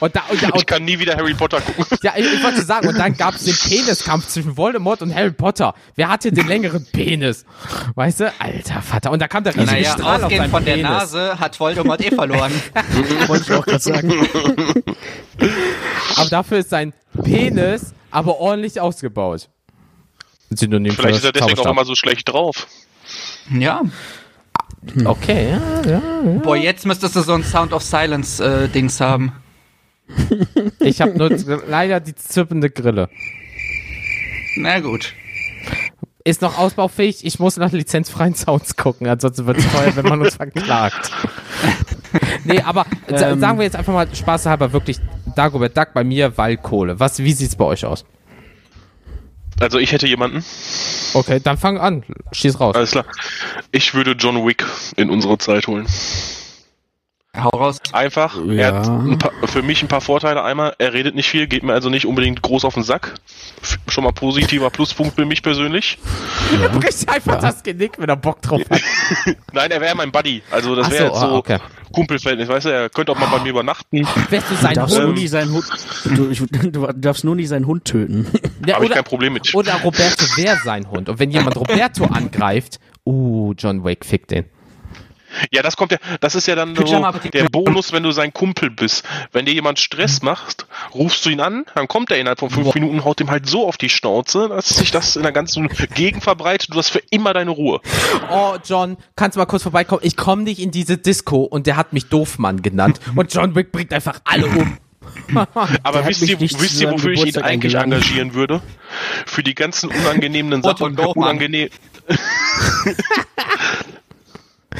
Und 0.00 0.16
da, 0.16 0.22
und 0.28 0.42
da, 0.42 0.48
und 0.48 0.56
ich 0.56 0.66
kann 0.66 0.84
nie 0.84 0.98
wieder 0.98 1.16
Harry 1.16 1.34
Potter 1.34 1.60
gucken. 1.60 1.84
Ja, 2.02 2.12
ich, 2.16 2.24
ich 2.24 2.42
wollte 2.42 2.62
sagen, 2.62 2.88
und 2.88 2.98
dann 2.98 3.16
gab 3.16 3.34
es 3.34 3.44
den 3.44 3.54
Peniskampf 3.56 4.28
zwischen 4.28 4.56
Voldemort 4.56 5.02
und 5.02 5.14
Harry 5.14 5.30
Potter. 5.30 5.74
Wer 5.94 6.08
hatte 6.08 6.30
den 6.30 6.46
längeren 6.46 6.86
Penis? 6.92 7.44
Weißt 7.94 8.20
du? 8.20 8.32
Alter 8.38 8.82
Vater. 8.82 9.10
Und 9.10 9.20
da 9.20 9.28
kam 9.28 9.44
der 9.44 9.54
riesige 9.54 9.72
naja, 9.72 9.92
Strahl 9.92 10.24
auf 10.24 10.32
seinen 10.32 10.50
von 10.50 10.64
Penis. 10.64 10.82
der 10.82 10.90
Nase 10.90 11.38
hat 11.38 11.58
Voldemort 11.58 12.04
eh 12.04 12.14
verloren. 12.14 12.52
wollte 13.26 13.44
ich 13.44 13.52
auch 13.52 13.64
gerade 13.64 13.80
sagen. 13.80 14.12
aber 16.16 16.28
dafür 16.30 16.58
ist 16.58 16.70
sein 16.70 16.92
Penis 17.22 17.94
aber 18.10 18.38
ordentlich 18.38 18.80
ausgebaut. 18.80 19.48
Synonym 20.50 20.92
Vielleicht 20.92 21.18
ist 21.18 21.24
er 21.24 21.32
deswegen 21.32 21.58
auch 21.58 21.70
immer 21.70 21.84
so 21.84 21.94
schlecht 21.94 22.28
drauf. 22.28 22.66
Ja. 23.50 23.82
Okay, 25.04 25.50
ja, 25.50 25.82
ja, 25.84 26.02
ja. 26.24 26.38
Boah, 26.42 26.56
jetzt 26.56 26.86
müsstest 26.86 27.16
du 27.16 27.20
so 27.20 27.32
ein 27.34 27.42
Sound 27.42 27.72
of 27.72 27.82
Silence 27.82 28.42
äh, 28.42 28.68
Dings 28.68 29.00
haben. 29.00 29.32
Ich 30.78 31.00
habe 31.00 31.18
nur 31.18 31.30
leider 31.66 31.98
die 31.98 32.14
zirpende 32.14 32.70
Grille. 32.70 33.08
Na 34.56 34.78
gut. 34.78 35.12
Ist 36.24 36.42
noch 36.42 36.58
ausbaufähig. 36.58 37.24
Ich 37.24 37.38
muss 37.38 37.56
nach 37.56 37.72
lizenzfreien 37.72 38.34
Sounds 38.34 38.76
gucken, 38.76 39.06
ansonsten 39.08 39.46
wird 39.46 39.58
es 39.58 39.72
teuer, 39.72 39.94
wenn 39.96 40.06
man 40.06 40.20
uns 40.20 40.34
verklagt. 40.36 41.10
nee, 42.44 42.60
aber 42.60 42.86
ähm, 43.08 43.40
sagen 43.40 43.58
wir 43.58 43.64
jetzt 43.64 43.76
einfach 43.76 43.92
mal 43.92 44.08
spaßhalber 44.12 44.72
wirklich 44.72 44.98
Dagobert 45.34 45.76
Duck 45.76 45.88
bei 45.92 46.04
mir 46.04 46.36
Waldkohle. 46.36 46.98
Was, 47.00 47.18
wie 47.18 47.32
sieht's 47.32 47.56
bei 47.56 47.64
euch 47.64 47.84
aus? 47.84 48.04
Also 49.60 49.78
ich 49.78 49.92
hätte 49.92 50.06
jemanden. 50.06 50.44
Okay, 51.14 51.40
dann 51.42 51.56
fang 51.56 51.78
an. 51.78 52.04
Schieß 52.32 52.60
raus. 52.60 52.76
Alles 52.76 52.90
klar. 52.90 53.06
Ich 53.72 53.94
würde 53.94 54.12
John 54.12 54.46
Wick 54.46 54.64
in 54.96 55.10
unsere 55.10 55.38
Zeit 55.38 55.66
holen. 55.66 55.86
Hau 57.42 57.50
raus. 57.50 57.78
Einfach. 57.92 58.36
Ja. 58.46 58.54
Er 58.54 58.74
hat 58.74 59.18
paar, 59.18 59.32
für 59.44 59.62
mich 59.62 59.82
ein 59.82 59.88
paar 59.88 60.00
Vorteile. 60.00 60.42
Einmal, 60.42 60.74
er 60.78 60.92
redet 60.92 61.14
nicht 61.14 61.28
viel, 61.28 61.46
geht 61.46 61.62
mir 61.62 61.72
also 61.72 61.90
nicht 61.90 62.06
unbedingt 62.06 62.42
groß 62.42 62.64
auf 62.64 62.74
den 62.74 62.82
Sack. 62.82 63.14
Schon 63.88 64.04
mal 64.04 64.12
positiver 64.12 64.70
Pluspunkt 64.70 65.16
für 65.16 65.26
mich 65.26 65.42
persönlich. 65.42 65.98
Ja. 66.60 66.68
Du 66.68 66.80
kriegst 66.80 67.08
einfach 67.08 67.34
ja. 67.34 67.40
das 67.40 67.62
Genick, 67.62 67.98
wenn 67.98 68.08
er 68.08 68.16
Bock 68.16 68.42
drauf 68.42 68.62
hat. 68.70 68.80
Nein, 69.52 69.70
er 69.70 69.80
wäre 69.80 69.94
mein 69.94 70.12
Buddy. 70.12 70.42
Also 70.50 70.74
das 70.74 70.90
wäre 70.90 71.08
so, 71.08 71.12
jetzt 71.12 71.20
so 71.20 71.26
oh, 71.28 71.36
okay. 71.36 71.58
Kumpelverhältnis. 71.92 72.48
Weißt 72.48 72.66
du, 72.66 72.70
er 72.70 72.88
könnte 72.90 73.12
auch 73.12 73.18
mal 73.18 73.26
bei 73.26 73.40
mir 73.40 73.50
übernachten. 73.50 74.06
Wärst 74.30 74.50
du 74.50 74.54
sein 74.56 74.74
du 74.74 74.80
darfst 74.80 74.98
Hund? 74.98 75.14
Nie 75.14 75.28
seinen 75.28 75.52
Hund 75.52 75.64
du, 76.14 76.30
ich, 76.30 76.42
du, 76.50 76.86
darfst 76.94 77.24
nur 77.24 77.36
nie 77.36 77.46
seinen 77.46 77.66
Hund 77.66 77.84
töten. 77.84 78.26
Ja, 78.66 78.76
Habe 78.76 78.86
ich 78.86 78.92
kein 78.92 79.04
Problem 79.04 79.32
mit. 79.32 79.54
Oder 79.54 79.74
Roberto 79.74 80.24
wäre 80.36 80.56
sein 80.64 80.90
Hund. 80.90 81.08
Und 81.08 81.18
wenn 81.18 81.30
jemand 81.30 81.56
Roberto 81.56 82.04
angreift, 82.04 82.80
uh, 83.04 83.52
John 83.56 83.84
Wake 83.84 84.04
fickt 84.04 84.30
den. 84.30 84.44
Ja, 85.50 85.62
das 85.62 85.76
kommt 85.76 85.92
ja, 85.92 85.98
das 86.20 86.34
ist 86.34 86.46
ja 86.46 86.54
dann 86.54 86.74
so 86.74 86.84
der 87.32 87.48
Bonus, 87.48 87.92
wenn 87.92 88.02
du 88.02 88.12
sein 88.12 88.32
Kumpel 88.32 88.70
bist. 88.70 89.04
Wenn 89.32 89.46
dir 89.46 89.54
jemand 89.54 89.78
Stress 89.78 90.22
macht, 90.22 90.66
rufst 90.94 91.24
du 91.26 91.30
ihn 91.30 91.40
an, 91.40 91.64
dann 91.74 91.88
kommt 91.88 92.10
er 92.10 92.18
innerhalb 92.18 92.38
von 92.38 92.50
fünf 92.50 92.74
Minuten, 92.74 93.04
haut 93.04 93.20
ihm 93.20 93.30
halt 93.30 93.48
so 93.48 93.66
auf 93.66 93.76
die 93.76 93.88
Schnauze, 93.88 94.48
dass 94.48 94.68
sich 94.68 94.90
das 94.90 95.16
in 95.16 95.22
der 95.22 95.32
ganzen 95.32 95.68
Gegend 95.94 96.22
verbreitet, 96.22 96.72
du 96.72 96.78
hast 96.78 96.90
für 96.90 97.02
immer 97.10 97.32
deine 97.32 97.50
Ruhe. 97.50 97.80
Oh, 98.30 98.56
John, 98.64 98.96
kannst 99.14 99.36
du 99.36 99.40
mal 99.40 99.46
kurz 99.46 99.62
vorbeikommen? 99.62 100.00
Ich 100.04 100.16
komme 100.16 100.42
nicht 100.42 100.60
in 100.60 100.70
diese 100.70 100.98
Disco 100.98 101.42
und 101.42 101.66
der 101.66 101.76
hat 101.76 101.92
mich 101.92 102.08
Doofmann 102.08 102.62
genannt 102.62 103.00
und 103.14 103.32
John 103.32 103.54
Wick 103.54 103.72
bringt 103.72 103.92
einfach 103.92 104.20
alle 104.24 104.46
um. 104.46 104.78
Aber 105.82 106.06
wisst 106.06 106.22
ihr, 106.22 106.40
wisst 106.40 106.80
ihr, 106.80 106.90
wofür 106.90 107.12
ich 107.12 107.26
ihn 107.26 107.42
eigentlich 107.42 107.76
eingeladen. 107.76 107.92
engagieren 107.92 108.34
würde? 108.34 108.60
Für 109.24 109.42
die 109.42 109.54
ganzen 109.54 109.90
unangenehmen 109.90 110.62
Sachen. 110.62 110.98
Unangenehm. 110.98 111.68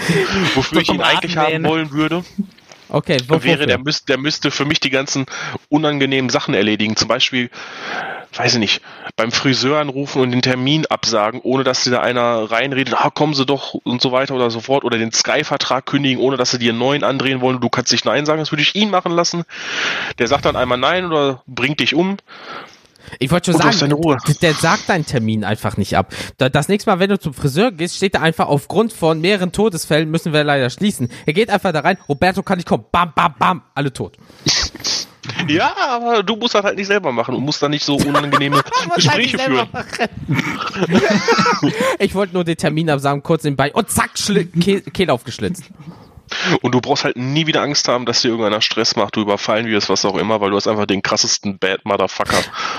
Wofür 0.55 0.81
ich 0.81 0.89
ihn 0.89 1.01
eigentlich 1.01 1.37
haben 1.37 1.65
wollen 1.65 1.91
würde. 1.91 2.25
Okay, 2.89 3.17
wo, 3.27 3.43
wäre, 3.43 3.67
der 3.67 3.79
müsste, 3.79 4.07
der 4.07 4.19
müsste 4.19 4.51
für 4.53 4.65
mich 4.65 4.79
die 4.79 4.91
ganzen 4.91 5.27
unangenehmen 5.69 6.31
Sachen 6.31 6.55
erledigen. 6.55 6.95
Zum 6.95 7.09
Beispiel, 7.09 7.51
weiß 8.33 8.55
ich 8.55 8.61
nicht, 8.61 8.81
beim 9.17 9.33
Friseur 9.33 9.81
anrufen 9.81 10.23
und 10.23 10.31
den 10.31 10.43
Termin 10.43 10.87
absagen, 10.87 11.41
ohne 11.43 11.65
dass 11.65 11.83
dir 11.83 11.91
da 11.91 12.01
einer 12.01 12.49
reinredet, 12.51 12.95
ah, 12.95 13.11
kommen 13.11 13.35
sie 13.35 13.45
doch 13.45 13.75
und 13.75 14.01
so 14.01 14.13
weiter 14.13 14.35
oder 14.35 14.51
so 14.51 14.61
fort. 14.61 14.85
Oder 14.85 14.99
den 14.99 15.11
Sky-Vertrag 15.11 15.85
kündigen, 15.85 16.23
ohne 16.23 16.37
dass 16.37 16.53
sie 16.53 16.59
dir 16.59 16.71
einen 16.71 16.79
neuen 16.79 17.03
andrehen 17.03 17.41
wollen. 17.41 17.61
Du 17.61 17.69
kannst 17.69 17.91
dich 17.91 18.05
Nein 18.05 18.25
sagen, 18.25 18.39
das 18.39 18.53
würde 18.53 18.63
ich 18.63 18.77
ihn 18.77 18.91
machen 18.91 19.11
lassen. 19.11 19.43
Der 20.19 20.29
sagt 20.29 20.45
dann 20.45 20.55
einmal 20.55 20.79
Nein 20.79 21.07
oder 21.07 21.43
bringt 21.47 21.81
dich 21.81 21.95
um. 21.95 22.19
Ich 23.19 23.31
wollte 23.31 23.53
schon 23.53 23.61
sagen, 23.61 23.95
der 24.43 24.55
sagt 24.55 24.89
deinen 24.89 25.07
Termin 25.07 25.45
einfach 25.45 25.77
nicht 25.77 25.97
ab. 25.97 26.13
Das 26.39 26.69
nächste 26.69 26.91
Mal, 26.91 26.99
wenn 26.99 27.11
du 27.11 27.19
zum 27.19 27.35
Friseur 27.35 27.73
gehst, 27.73 27.97
steht 27.97 28.15
er 28.15 28.23
einfach 28.23 28.49
aufgrund 28.49 28.93
von 28.93 29.21
mehreren 29.21 29.53
Todesfällen, 29.53 30.11
müssen 30.11 30.33
wir 30.33 30.45
leider 30.45 30.71
schließen. 30.71 31.09
Er 31.27 31.33
geht 31.33 31.51
einfach 31.51 31.73
da 31.73 31.81
rein, 31.81 31.99
Roberto 32.09 32.43
kann 32.43 32.59
nicht 32.59 32.69
kommen, 32.69 32.85
bam, 32.91 33.13
bam, 33.15 33.35
bam, 33.39 33.63
alle 33.75 33.93
tot. 33.93 34.17
Ja, 35.49 35.75
aber 35.77 36.23
du 36.23 36.37
musst 36.37 36.55
das 36.55 36.65
halt 36.65 36.77
nicht 36.77 36.87
selber 36.87 37.13
machen 37.13 37.35
und 37.35 37.43
musst 37.43 37.63
da 37.63 37.69
nicht 37.69 37.85
so 37.85 37.97
unangenehme 37.97 38.63
Gespräche 38.95 39.39
halt 39.39 39.49
führen. 39.49 39.69
ich 41.99 42.15
wollte 42.15 42.35
nur 42.35 42.45
den 42.45 42.57
Termin 42.57 42.91
absagen, 42.91 43.23
kurz 43.23 43.45
nebenbei 43.45 43.73
und 43.73 43.91
zack, 43.91 44.11
Kehl 44.15 45.11
aufgeschlitzt. 45.11 45.65
Und 46.61 46.73
du 46.73 46.81
brauchst 46.81 47.05
halt 47.05 47.17
nie 47.17 47.47
wieder 47.47 47.63
Angst 47.63 47.89
haben, 47.89 48.07
dass 48.07 48.23
dir 48.23 48.29
irgendeiner 48.29 48.61
Stress 48.61 48.97
macht, 48.97 49.17
du 49.17 49.23
überfallen 49.23 49.67
wirst, 49.67 49.89
was 49.89 50.05
auch 50.05 50.17
immer, 50.17 50.41
weil 50.41 50.51
du 50.51 50.57
hast 50.57 50.67
einfach 50.67 50.87
den 50.87 51.03
krassesten 51.03 51.59
Bad 51.59 51.85
Motherfucker. 51.85 52.39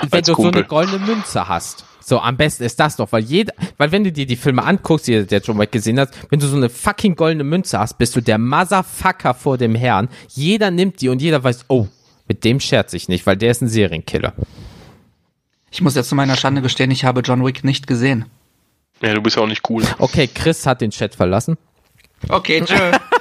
Wenn 0.09 0.23
du 0.23 0.33
Kumpel. 0.33 0.53
so 0.53 0.57
eine 0.59 0.67
goldene 0.67 1.05
Münze 1.05 1.47
hast. 1.47 1.85
So, 1.99 2.19
am 2.19 2.37
besten 2.37 2.63
ist 2.63 2.79
das 2.79 2.95
doch, 2.95 3.11
weil 3.11 3.23
jeder, 3.23 3.53
weil 3.75 3.91
wenn 3.91 4.05
du 4.05 4.13
dir 4.13 4.25
die 4.25 4.37
Filme 4.37 4.63
anguckst, 4.63 5.07
die 5.07 5.25
der 5.25 5.41
John 5.41 5.59
Wick 5.59 5.73
gesehen 5.73 5.99
hat, 5.99 6.11
wenn 6.29 6.39
du 6.39 6.47
so 6.47 6.55
eine 6.55 6.69
fucking 6.69 7.15
goldene 7.17 7.43
Münze 7.43 7.79
hast, 7.79 7.97
bist 7.97 8.15
du 8.15 8.21
der 8.21 8.37
Motherfucker 8.37 9.33
vor 9.33 9.57
dem 9.57 9.75
Herrn. 9.75 10.07
Jeder 10.29 10.71
nimmt 10.71 11.01
die 11.01 11.09
und 11.09 11.21
jeder 11.21 11.43
weiß, 11.43 11.65
oh, 11.67 11.87
mit 12.27 12.45
dem 12.45 12.61
scherze 12.61 12.95
ich 12.95 13.09
nicht, 13.09 13.25
weil 13.25 13.35
der 13.35 13.51
ist 13.51 13.61
ein 13.61 13.67
Serienkiller. 13.67 14.33
Ich 15.69 15.81
muss 15.81 15.95
jetzt 15.95 16.07
zu 16.07 16.15
meiner 16.15 16.37
Schande 16.37 16.61
gestehen, 16.61 16.91
ich 16.91 17.03
habe 17.03 17.21
John 17.21 17.45
Wick 17.45 17.65
nicht 17.65 17.87
gesehen. 17.87 18.25
Ja, 19.01 19.13
du 19.13 19.21
bist 19.21 19.35
ja 19.35 19.43
auch 19.43 19.47
nicht 19.47 19.69
cool. 19.69 19.83
Okay, 19.99 20.29
Chris 20.33 20.65
hat 20.65 20.81
den 20.81 20.91
Chat 20.91 21.13
verlassen. 21.13 21.57
Okay, 22.29 22.63
tschö. 22.63 22.75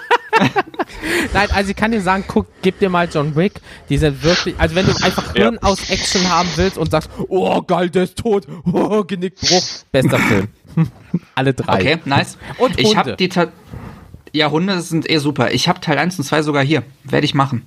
Nein, 1.33 1.49
also 1.53 1.71
ich 1.71 1.77
kann 1.77 1.93
dir 1.93 2.01
sagen, 2.01 2.25
guck, 2.27 2.47
gib 2.63 2.79
dir 2.79 2.89
mal 2.89 3.09
John 3.13 3.35
Wick. 3.37 3.61
Die 3.89 3.99
sind 3.99 4.23
wirklich, 4.23 4.55
also 4.59 4.75
wenn 4.75 4.87
du 4.87 4.93
einfach 5.03 5.35
Hirn 5.35 5.55
ja. 5.55 5.63
aus 5.63 5.91
Action 5.91 6.29
haben 6.29 6.49
willst 6.57 6.79
und 6.79 6.91
sagst, 6.91 7.11
oh 7.29 7.63
geil, 7.63 7.91
der 7.91 8.05
ist 8.05 8.17
tot, 8.17 8.47
oh, 8.73 9.05
Genickbruch, 9.05 9.65
bester 9.93 10.19
Film. 10.19 10.49
Alle 11.35 11.55
drei. 11.55 11.75
Okay, 11.75 11.99
nice. 12.05 12.39
Und 12.59 12.79
ich 12.79 12.97
habe 12.97 13.17
die, 13.17 13.29
Ta 13.29 13.49
ja, 14.33 14.51
Hunde 14.51 14.83
sind 14.83 15.09
eh 15.09 15.19
super. 15.19 15.53
Ich 15.53 15.69
habe 15.69 15.81
Teil 15.81 15.99
1 15.99 16.19
und 16.19 16.25
2 16.25 16.43
sogar 16.43 16.63
hier. 16.63 16.83
Werde 17.05 17.25
ich 17.25 17.35
machen. 17.35 17.63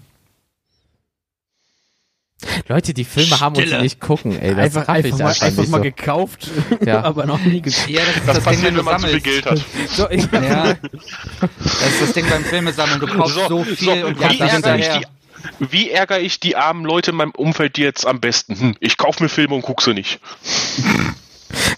Leute, 2.68 2.94
die 2.94 3.04
Filme 3.04 3.40
haben 3.40 3.56
und 3.58 3.68
sie 3.68 3.78
nicht 3.80 4.00
gucken, 4.00 4.40
ey. 4.40 4.56
Das 4.56 4.76
einfach 4.78 4.88
einfach, 4.88 5.18
mal, 5.20 5.28
einfach, 5.28 5.42
einfach 5.42 5.62
nicht 5.62 5.72
mal 5.72 5.78
so. 5.80 5.84
gekauft, 5.84 6.48
Ja. 6.86 7.04
aber 7.04 7.26
noch 7.26 7.40
nie 7.40 7.62
gesehen. 7.62 7.96
Ja, 7.96 8.02
das 8.06 8.16
ist 8.16 8.28
Das, 8.28 8.36
das, 8.36 8.36
Ding, 8.36 8.44
passiert, 8.46 8.66
wenn 8.68 8.74
du 8.76 8.80
wenn 8.80 8.86
man 8.86 9.00
zu 9.02 9.08
viel. 9.08 9.20
Geld 9.22 9.46
hat. 9.46 9.62
So, 9.94 10.10
ich, 10.10 10.24
Ja, 10.32 10.74
das 11.42 11.92
ist 11.92 12.02
das 12.02 12.14
Ding 12.14 12.30
beim 12.30 12.44
Filme 12.46 12.72
sammeln. 12.72 13.00
Du 13.02 13.08
kaufst 13.08 13.36
so, 13.48 13.64
viel 13.64 14.06
und 14.06 14.22
das 14.22 14.32
ärgere 14.40 14.46
ich 14.46 14.52
hinterher. 14.54 15.00
die, 15.00 15.72
wie 15.72 15.90
ärgere 15.90 16.20
ich 16.20 16.40
die 16.40 16.56
armen 16.56 16.86
Leute 16.86 17.12
in 17.12 17.18
meinem 17.18 17.32
Umfeld 17.32 17.78
jetzt 17.78 18.06
am 18.08 18.20
besten? 18.22 18.58
Hm, 18.60 18.76
ich 18.80 18.98
kaufe 18.98 19.22
mir 19.24 19.30
Filme 19.30 19.56
und 19.56 19.62
gucke 19.62 19.84
sie 19.84 19.94
nicht. 19.94 20.20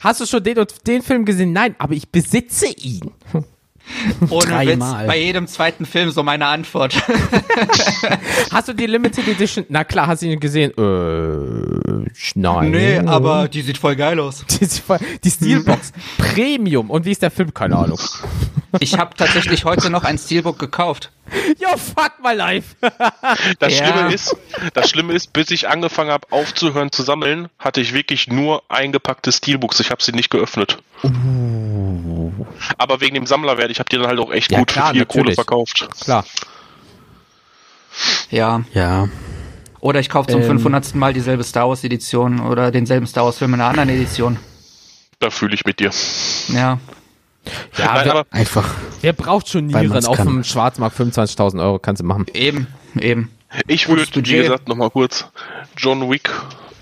hast 0.01 0.21
du 0.21 0.25
schon 0.25 0.43
den 0.43 0.59
und 0.59 0.87
den 0.87 1.01
Film 1.01 1.25
gesehen? 1.25 1.53
Nein, 1.53 1.75
aber 1.79 1.93
ich 1.95 2.09
besitze 2.09 2.67
ihn. 2.67 3.11
Ohne. 4.29 4.67
Witz, 4.67 4.85
bei 5.07 5.17
jedem 5.19 5.47
zweiten 5.47 5.85
Film 5.85 6.11
so 6.11 6.23
meine 6.23 6.47
Antwort. 6.47 6.95
Hast 8.51 8.67
du 8.67 8.73
die 8.73 8.87
Limited 8.87 9.27
Edition? 9.27 9.65
Na 9.69 9.83
klar, 9.83 10.07
hast 10.07 10.21
du 10.21 10.27
ihn 10.27 10.39
gesehen? 10.39 10.71
Äh, 10.77 12.09
nein. 12.35 12.71
nee, 12.71 12.97
aber 12.99 13.47
die 13.47 13.61
sieht 13.61 13.77
voll 13.77 13.95
geil 13.95 14.19
aus. 14.19 14.45
Die, 14.49 14.67
die 15.23 15.29
Steelbox 15.31 15.91
Premium. 16.17 16.89
Und 16.89 17.05
wie 17.05 17.11
ist 17.11 17.21
der 17.21 17.31
Film? 17.31 17.53
Keine 17.53 17.75
Ahnung. 17.77 17.99
Ich 18.79 18.97
habe 18.97 19.15
tatsächlich 19.15 19.65
heute 19.65 19.89
noch 19.89 20.03
ein 20.03 20.17
Steelbook 20.17 20.57
gekauft. 20.57 21.11
Yo, 21.59 21.69
fuck 21.77 22.13
my 22.23 22.33
life. 22.33 22.75
Das 23.59 23.77
Ja. 23.77 23.85
Schlimme 23.85 24.13
ist, 24.13 24.35
das 24.73 24.89
Schlimme 24.89 25.13
ist, 25.13 25.33
bis 25.33 25.51
ich 25.51 25.69
angefangen 25.69 26.09
habe 26.11 26.27
aufzuhören 26.31 26.91
zu 26.91 27.03
sammeln, 27.03 27.47
hatte 27.59 27.79
ich 27.81 27.93
wirklich 27.93 28.27
nur 28.27 28.63
eingepackte 28.69 29.31
Steelbooks. 29.31 29.79
Ich 29.79 29.91
habe 29.91 30.01
sie 30.03 30.11
nicht 30.11 30.29
geöffnet. 30.29 30.79
Aber 32.77 33.01
wegen 33.01 33.15
dem 33.15 33.25
Sammlerwert, 33.25 33.71
ich 33.71 33.79
habe 33.81 33.89
die 33.89 33.97
dann 33.97 34.07
halt 34.07 34.19
auch 34.19 34.31
echt 34.31 34.51
Ja, 34.51 34.59
gut 34.59 34.67
klar, 34.69 34.87
für 34.89 34.93
viel 34.93 35.05
Kohle 35.05 35.33
verkauft. 35.33 35.87
Klar. 35.99 36.25
Ja. 38.29 38.63
Ja, 38.73 39.09
Oder 39.81 39.99
ich 39.99 40.09
kaufe 40.09 40.31
zum 40.31 40.41
Ähm. 40.41 40.47
500. 40.47 40.95
Mal 40.95 41.13
dieselbe 41.13 41.43
Star 41.43 41.67
Wars 41.67 41.83
Edition 41.83 42.39
oder 42.39 42.71
denselben 42.71 43.07
Star 43.07 43.25
Wars 43.25 43.37
Film 43.39 43.53
in 43.55 43.59
einer 43.61 43.69
anderen 43.69 43.89
Edition. 43.89 44.37
Da 45.19 45.29
fühle 45.29 45.55
ich 45.55 45.65
mit 45.65 45.79
dir. 45.79 45.91
Ja. 46.49 46.79
Ja, 47.77 47.85
Nein, 47.85 48.05
wer, 48.05 48.11
aber 48.11 48.25
einfach. 48.29 48.69
wer 49.01 49.13
braucht 49.13 49.49
schon 49.49 49.65
Nieren 49.65 50.05
auf 50.05 50.17
dem 50.17 50.43
Schwarzmarkt 50.43 50.95
25.000 50.97 51.59
Euro? 51.61 51.79
Kannst 51.79 52.01
du 52.01 52.05
machen. 52.05 52.27
Eben, 52.33 52.67
eben. 52.99 53.31
ich 53.67 53.87
würde, 53.89 54.05
wie 54.13 54.21
gesagt, 54.21 54.67
nochmal 54.67 54.91
kurz 54.91 55.25
John 55.75 56.07
Wick 56.09 56.29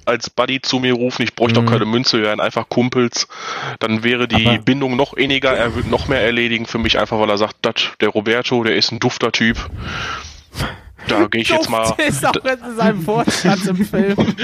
als 0.10 0.30
Buddy 0.30 0.62
zu 0.62 0.80
mir 0.80 0.93
rufen. 0.93 1.22
Ich 1.24 1.36
bräuchte 1.36 1.62
Mhm. 1.62 1.67
auch 1.67 1.72
keine 1.72 1.86
Münze, 1.86 2.17
wir 2.17 2.26
wären 2.26 2.39
einfach 2.41 2.67
Kumpels. 2.67 3.28
Dann 3.80 4.04
wäre 4.04 4.28
die 4.28 4.45
Aber- 4.48 4.58
Bindung 4.60 4.95
noch 4.98 5.13
inniger. 5.13 5.52
Er 5.56 5.76
würde 5.76 5.89
noch 5.89 6.08
mehr 6.08 6.22
erledigen 6.22 6.65
für 6.65 6.78
mich, 6.80 7.00
einfach 7.00 7.19
weil 7.19 7.30
er 7.30 7.38
sagt, 7.38 7.56
dat, 7.62 7.93
der 8.02 8.10
Roberto, 8.10 8.63
der 8.63 8.76
ist 8.76 8.91
ein 8.91 9.00
dufter 9.00 9.32
Typ. 9.32 9.58
Da 11.08 11.26
gehe 11.32 11.41
ich 11.41 11.50
jetzt 11.50 11.69
mal. 11.69 11.93
Ist 12.06 12.26
auch 12.26 12.34
in 12.36 12.76
seinem 12.76 13.08
Wortschatz 13.08 13.65
im 13.67 13.86
Film. 13.86 14.17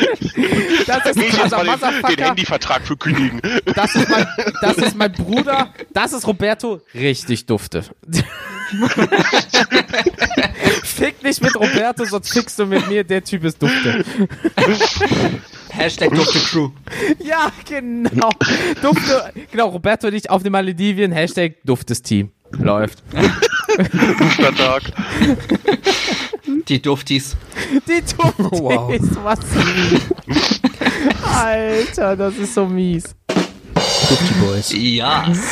Das 0.87 1.03
ist 1.07 1.17
ich 1.17 1.35
jetzt 1.35 1.51
mal 1.51 1.65
den, 1.65 2.15
den. 2.15 2.25
Handyvertrag 2.25 2.85
für 2.85 2.95
kündigen. 2.95 3.41
Das 3.73 3.95
ist, 3.95 4.07
mein, 4.07 4.27
das 4.61 4.77
ist 4.77 4.95
mein 4.95 5.11
Bruder. 5.11 5.73
Das 5.93 6.13
ist 6.13 6.27
Roberto. 6.27 6.79
Richtig 6.93 7.47
dufte. 7.47 7.83
Fick 10.95 11.21
nicht 11.23 11.41
mit 11.41 11.53
Roberto, 11.55 12.05
sonst 12.05 12.31
fickst 12.31 12.57
du 12.57 12.65
mit 12.65 12.87
mir. 12.87 13.03
Der 13.03 13.21
Typ 13.21 13.43
ist 13.43 13.61
dufte. 13.61 14.05
Hashtag 15.69 16.11
Dufte 16.15 16.39
Crew. 16.39 16.69
Ja, 17.21 17.51
genau. 17.67 18.29
Dufte. 18.81 19.33
Genau, 19.51 19.67
Roberto 19.67 20.07
und 20.07 20.13
ich 20.13 20.29
auf 20.29 20.41
den 20.41 20.53
Maledivien. 20.53 21.11
Hashtag 21.11 21.55
duftes 21.65 22.01
Team. 22.01 22.31
Läuft. 22.51 23.03
Dufter 24.19 24.55
Tag. 24.55 24.83
Die 26.69 26.81
Duftis. 26.81 27.35
Die 27.87 28.01
Duftis, 28.01 28.61
Wow. 28.61 28.93
was 29.23 29.39
Alter, 31.23 32.15
das 32.15 32.37
ist 32.37 32.53
so 32.53 32.65
mies. 32.67 33.03
Dufty 34.09 34.33
Boys. 34.45 34.73
Ja. 34.75 35.25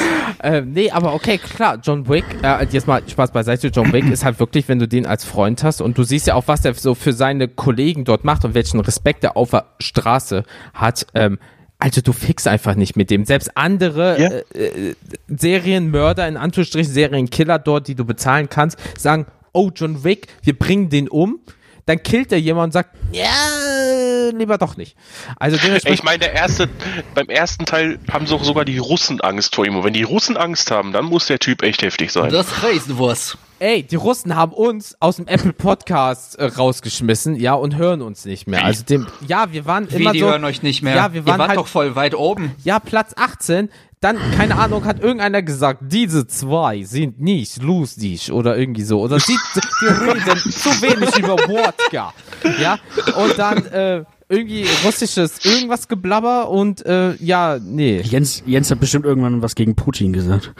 Ähm, 0.45 0.73
nee, 0.73 0.91
aber 0.91 1.13
okay, 1.13 1.37
klar, 1.37 1.79
John 1.81 2.09
Wick, 2.09 2.25
äh, 2.41 2.65
jetzt 2.69 2.85
mal 2.85 3.01
Spaß 3.07 3.31
beiseite, 3.31 3.67
John 3.69 3.93
Wick 3.93 4.09
ist 4.11 4.25
halt 4.25 4.39
wirklich, 4.39 4.67
wenn 4.67 4.77
du 4.77 4.89
den 4.89 5.05
als 5.05 5.23
Freund 5.23 5.63
hast 5.63 5.79
und 5.79 5.97
du 5.97 6.03
siehst 6.03 6.27
ja 6.27 6.35
auch, 6.35 6.43
was 6.47 6.61
der 6.61 6.73
so 6.73 6.95
für 6.95 7.13
seine 7.13 7.47
Kollegen 7.47 8.03
dort 8.03 8.25
macht 8.25 8.43
und 8.43 8.53
welchen 8.53 8.81
Respekt 8.81 9.23
er 9.23 9.37
auf 9.37 9.51
der 9.51 9.67
Straße 9.79 10.43
hat, 10.73 11.07
ähm, 11.13 11.39
also 11.79 12.01
du 12.01 12.11
fix 12.11 12.45
einfach 12.45 12.75
nicht 12.75 12.97
mit 12.97 13.09
dem. 13.09 13.23
Selbst 13.23 13.55
andere 13.55 14.21
Ja. 14.21 14.29
äh, 14.53 14.89
äh, 14.89 14.95
Serienmörder, 15.29 16.27
in 16.27 16.35
Anführungsstrichen 16.35 16.91
Serienkiller 16.91 17.57
dort, 17.59 17.87
die 17.87 17.95
du 17.95 18.03
bezahlen 18.03 18.49
kannst, 18.49 18.77
sagen, 18.97 19.25
oh, 19.53 19.69
John 19.73 20.03
Wick, 20.03 20.27
wir 20.41 20.59
bringen 20.59 20.89
den 20.89 21.07
um. 21.07 21.39
Dann 21.85 22.01
killt 22.01 22.31
er 22.31 22.39
jemand 22.39 22.67
und 22.67 22.71
sagt, 22.71 22.95
ja, 23.11 24.29
lieber 24.33 24.57
doch 24.57 24.77
nicht. 24.77 24.95
Also 25.37 25.57
Ich 25.85 26.03
meine, 26.03 26.19
der 26.19 26.33
erste, 26.33 26.69
beim 27.13 27.27
ersten 27.27 27.65
Teil 27.65 27.99
haben 28.11 28.25
so, 28.25 28.37
sogar 28.41 28.63
die 28.63 28.77
Russen 28.77 29.19
Angst 29.21 29.55
vor 29.55 29.65
ihm. 29.65 29.75
Und 29.75 29.83
wenn 29.83 29.93
die 29.93 30.03
Russen 30.03 30.37
Angst 30.37 30.71
haben, 30.71 30.93
dann 30.93 31.05
muss 31.05 31.27
der 31.27 31.39
Typ 31.39 31.61
echt 31.61 31.81
heftig 31.81 32.11
sein. 32.11 32.29
Das 32.29 32.61
heißt 32.61 32.97
was. 32.97 33.37
Ey, 33.63 33.81
die 33.81 33.95
Russen 33.95 34.35
haben 34.35 34.51
uns 34.51 34.97
aus 34.99 35.15
dem 35.15 35.25
Apple 35.25 35.53
Podcast 35.53 36.35
äh, 36.35 36.47
rausgeschmissen, 36.47 37.37
ja, 37.37 37.53
und 37.53 37.77
hören 37.77 38.01
uns 38.01 38.25
nicht 38.25 38.45
mehr. 38.45 38.65
Also 38.65 38.83
dem, 38.83 39.07
ja, 39.25 39.53
wir 39.53 39.65
waren 39.65 39.89
Wie, 39.89 40.01
immer 40.01 40.11
die 40.11 40.19
so, 40.19 40.25
hören 40.25 40.43
euch 40.43 40.63
nicht 40.63 40.81
mehr. 40.81 40.97
Ja, 40.97 41.13
wir 41.13 41.25
waren 41.25 41.35
Ihr 41.35 41.39
wart 41.39 41.47
halt, 41.47 41.59
doch 41.59 41.67
voll 41.67 41.95
weit 41.95 42.13
oben. 42.13 42.51
ja, 42.65 42.81
Platz 42.81 43.13
18. 43.15 43.69
Dann, 44.01 44.17
keine 44.35 44.57
Ahnung, 44.57 44.83
hat 44.83 44.99
irgendeiner 44.99 45.41
gesagt, 45.43 45.79
diese 45.83 46.27
zwei 46.27 46.83
sind 46.83 47.21
nicht 47.21 47.63
lustig 47.63 48.33
oder 48.33 48.57
irgendwie 48.57 48.83
so. 48.83 48.99
Oder 48.99 49.21
sie, 49.21 49.37
die 49.81 49.85
reden 49.85 50.39
zu 50.39 50.69
wenig 50.81 51.17
über 51.17 51.37
Wodka. 51.37 52.13
Ja, 52.61 52.79
und 53.15 53.39
dann, 53.39 53.65
äh, 53.67 54.03
irgendwie 54.27 54.65
russisches 54.83 55.45
irgendwas 55.45 55.87
geblabber 55.87 56.49
und, 56.49 56.85
äh, 56.85 57.13
ja, 57.15 57.59
nee. 57.63 58.01
Jens, 58.01 58.43
Jens 58.45 58.69
hat 58.71 58.81
bestimmt 58.81 59.05
irgendwann 59.05 59.41
was 59.41 59.55
gegen 59.55 59.73
Putin 59.73 60.11
gesagt. 60.11 60.53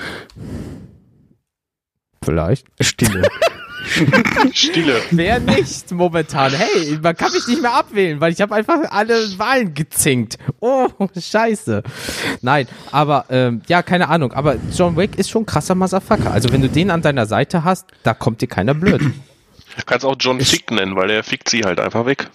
Vielleicht. 2.23 2.65
Stille. 2.79 3.27
Stille. 4.53 5.01
Wer 5.11 5.39
nicht 5.39 5.91
momentan? 5.91 6.51
Hey, 6.53 6.97
man 7.01 7.15
kann 7.17 7.31
mich 7.33 7.47
nicht 7.47 7.61
mehr 7.61 7.73
abwählen, 7.73 8.21
weil 8.21 8.31
ich 8.31 8.39
habe 8.41 8.55
einfach 8.55 8.79
alle 8.91 9.15
Wahlen 9.37 9.73
gezinkt. 9.73 10.37
Oh, 10.61 10.87
scheiße. 11.19 11.83
Nein, 12.41 12.67
aber 12.91 13.25
ähm, 13.29 13.61
ja, 13.67 13.83
keine 13.83 14.07
Ahnung. 14.09 14.31
Aber 14.33 14.55
John 14.73 14.95
Wick 14.95 15.17
ist 15.17 15.29
schon 15.29 15.43
ein 15.43 15.45
krasser 15.45 15.75
Motherfucker. 15.75 16.31
Also 16.31 16.51
wenn 16.53 16.61
du 16.61 16.69
den 16.69 16.91
an 16.91 17.01
deiner 17.01 17.25
Seite 17.25 17.63
hast, 17.65 17.87
da 18.03 18.13
kommt 18.13 18.41
dir 18.41 18.47
keiner 18.47 18.73
blöd. 18.73 19.01
Du 19.01 19.83
kannst 19.85 20.05
auch 20.05 20.15
John 20.19 20.39
Fick 20.39 20.71
nennen, 20.71 20.95
weil 20.95 21.07
der 21.09 21.23
fickt 21.23 21.49
sie 21.49 21.63
halt 21.63 21.79
einfach 21.79 22.05
weg. 22.05 22.29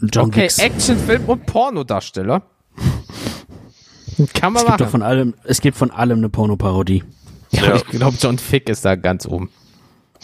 John 0.00 0.26
Okay, 0.28 0.42
Wicks. 0.44 0.58
Actionfilm 0.58 1.24
und 1.26 1.46
Pornodarsteller. 1.46 2.42
Kann 4.34 4.52
man 4.52 4.62
Es 4.62 4.68
gibt 4.68 4.80
doch 4.80 4.86
machen. 4.86 4.90
von 4.90 5.02
allem, 5.02 5.34
es 5.44 5.60
gibt 5.60 5.76
von 5.76 5.90
allem 5.90 6.18
eine 6.18 6.28
Pornoparodie. 6.28 7.02
Ja, 7.52 7.62
Ja. 7.68 7.76
Ich 7.76 7.84
glaube, 7.86 8.16
John 8.20 8.38
Fick 8.38 8.68
ist 8.68 8.84
da 8.84 8.94
ganz 8.96 9.26
oben. 9.26 9.50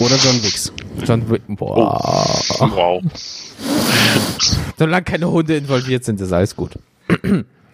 Oder 0.01 0.17
John 0.17 0.43
Wicks. 0.43 0.73
John 1.05 1.29
Wick, 1.31 1.43
boah. 1.49 2.01
Wow. 2.61 3.03
Solange 4.79 5.03
keine 5.05 5.31
Hunde 5.31 5.57
involviert 5.57 6.05
sind, 6.05 6.21
ist 6.21 6.33
alles 6.33 6.55
gut. 6.55 6.79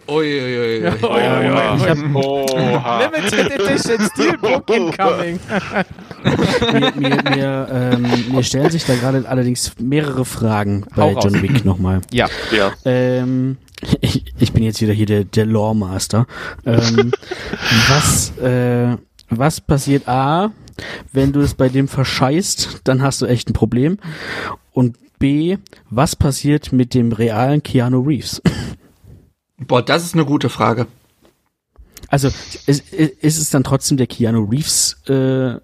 Uiuiui. 0.07 0.91
Oh, 1.01 1.17
ja. 1.17 1.75
Ich 1.75 1.83
hab, 1.89 2.15
Oha. 2.15 2.99
Limited 3.11 3.51
Edition 3.59 4.09
Steelbook 4.13 4.69
incoming. 4.75 5.39
mir, 6.73 6.93
mir, 6.95 7.23
mir, 7.35 7.67
ähm, 7.71 8.25
mir 8.31 8.43
stellen 8.43 8.69
sich 8.69 8.85
da 8.85 8.95
gerade 8.95 9.27
allerdings 9.27 9.73
mehrere 9.79 10.25
Fragen 10.25 10.85
bei. 10.95 11.11
John 11.13 11.41
Wick 11.41 11.65
nochmal. 11.65 12.01
Ja. 12.11 12.27
Ja. 12.55 12.71
Ähm, 12.85 13.57
ich, 14.01 14.25
ich 14.39 14.53
bin 14.53 14.63
jetzt 14.63 14.81
wieder 14.81 14.93
hier 14.93 15.05
der, 15.07 15.23
der 15.25 15.45
Lawmaster. 15.45 16.27
Ähm, 16.65 17.11
was, 17.89 18.29
äh, 18.37 18.97
was 19.29 19.61
passiert 19.61 20.07
A, 20.07 20.51
wenn 21.11 21.31
du 21.31 21.41
es 21.41 21.53
bei 21.53 21.69
dem 21.69 21.87
verscheißt, 21.87 22.81
dann 22.83 23.01
hast 23.01 23.21
du 23.21 23.25
echt 23.25 23.49
ein 23.49 23.53
Problem. 23.53 23.97
Und 24.71 24.97
B, 25.19 25.57
was 25.89 26.15
passiert 26.15 26.73
mit 26.73 26.93
dem 26.93 27.11
realen 27.11 27.63
Keanu 27.63 28.01
Reeves? 28.01 28.41
Boah, 29.57 29.81
das 29.81 30.03
ist 30.03 30.13
eine 30.13 30.25
gute 30.25 30.49
Frage. 30.49 30.87
Also 32.09 32.27
ist, 32.67 32.91
ist 32.93 33.37
es 33.39 33.49
dann 33.49 33.63
trotzdem 33.63 33.97
der 33.97 34.07
Keanu 34.07 34.43
Reeves 34.43 35.01
äh, 35.07 35.59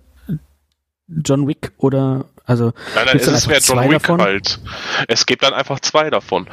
John 1.07 1.47
Wick 1.47 1.73
oder 1.77 2.25
also 2.51 2.73
Nein, 2.95 3.05
nein, 3.07 3.17
es 3.17 3.25
dann 3.25 3.35
ist 3.35 3.47
mehr 3.47 3.57
John 3.57 3.77
zwei 3.77 3.85
Wick 3.89 4.01
davon? 4.03 4.21
halt. 4.21 4.59
Es 5.07 5.25
gibt 5.25 5.41
dann 5.43 5.53
einfach 5.53 5.79
zwei 5.79 6.09
davon. 6.09 6.47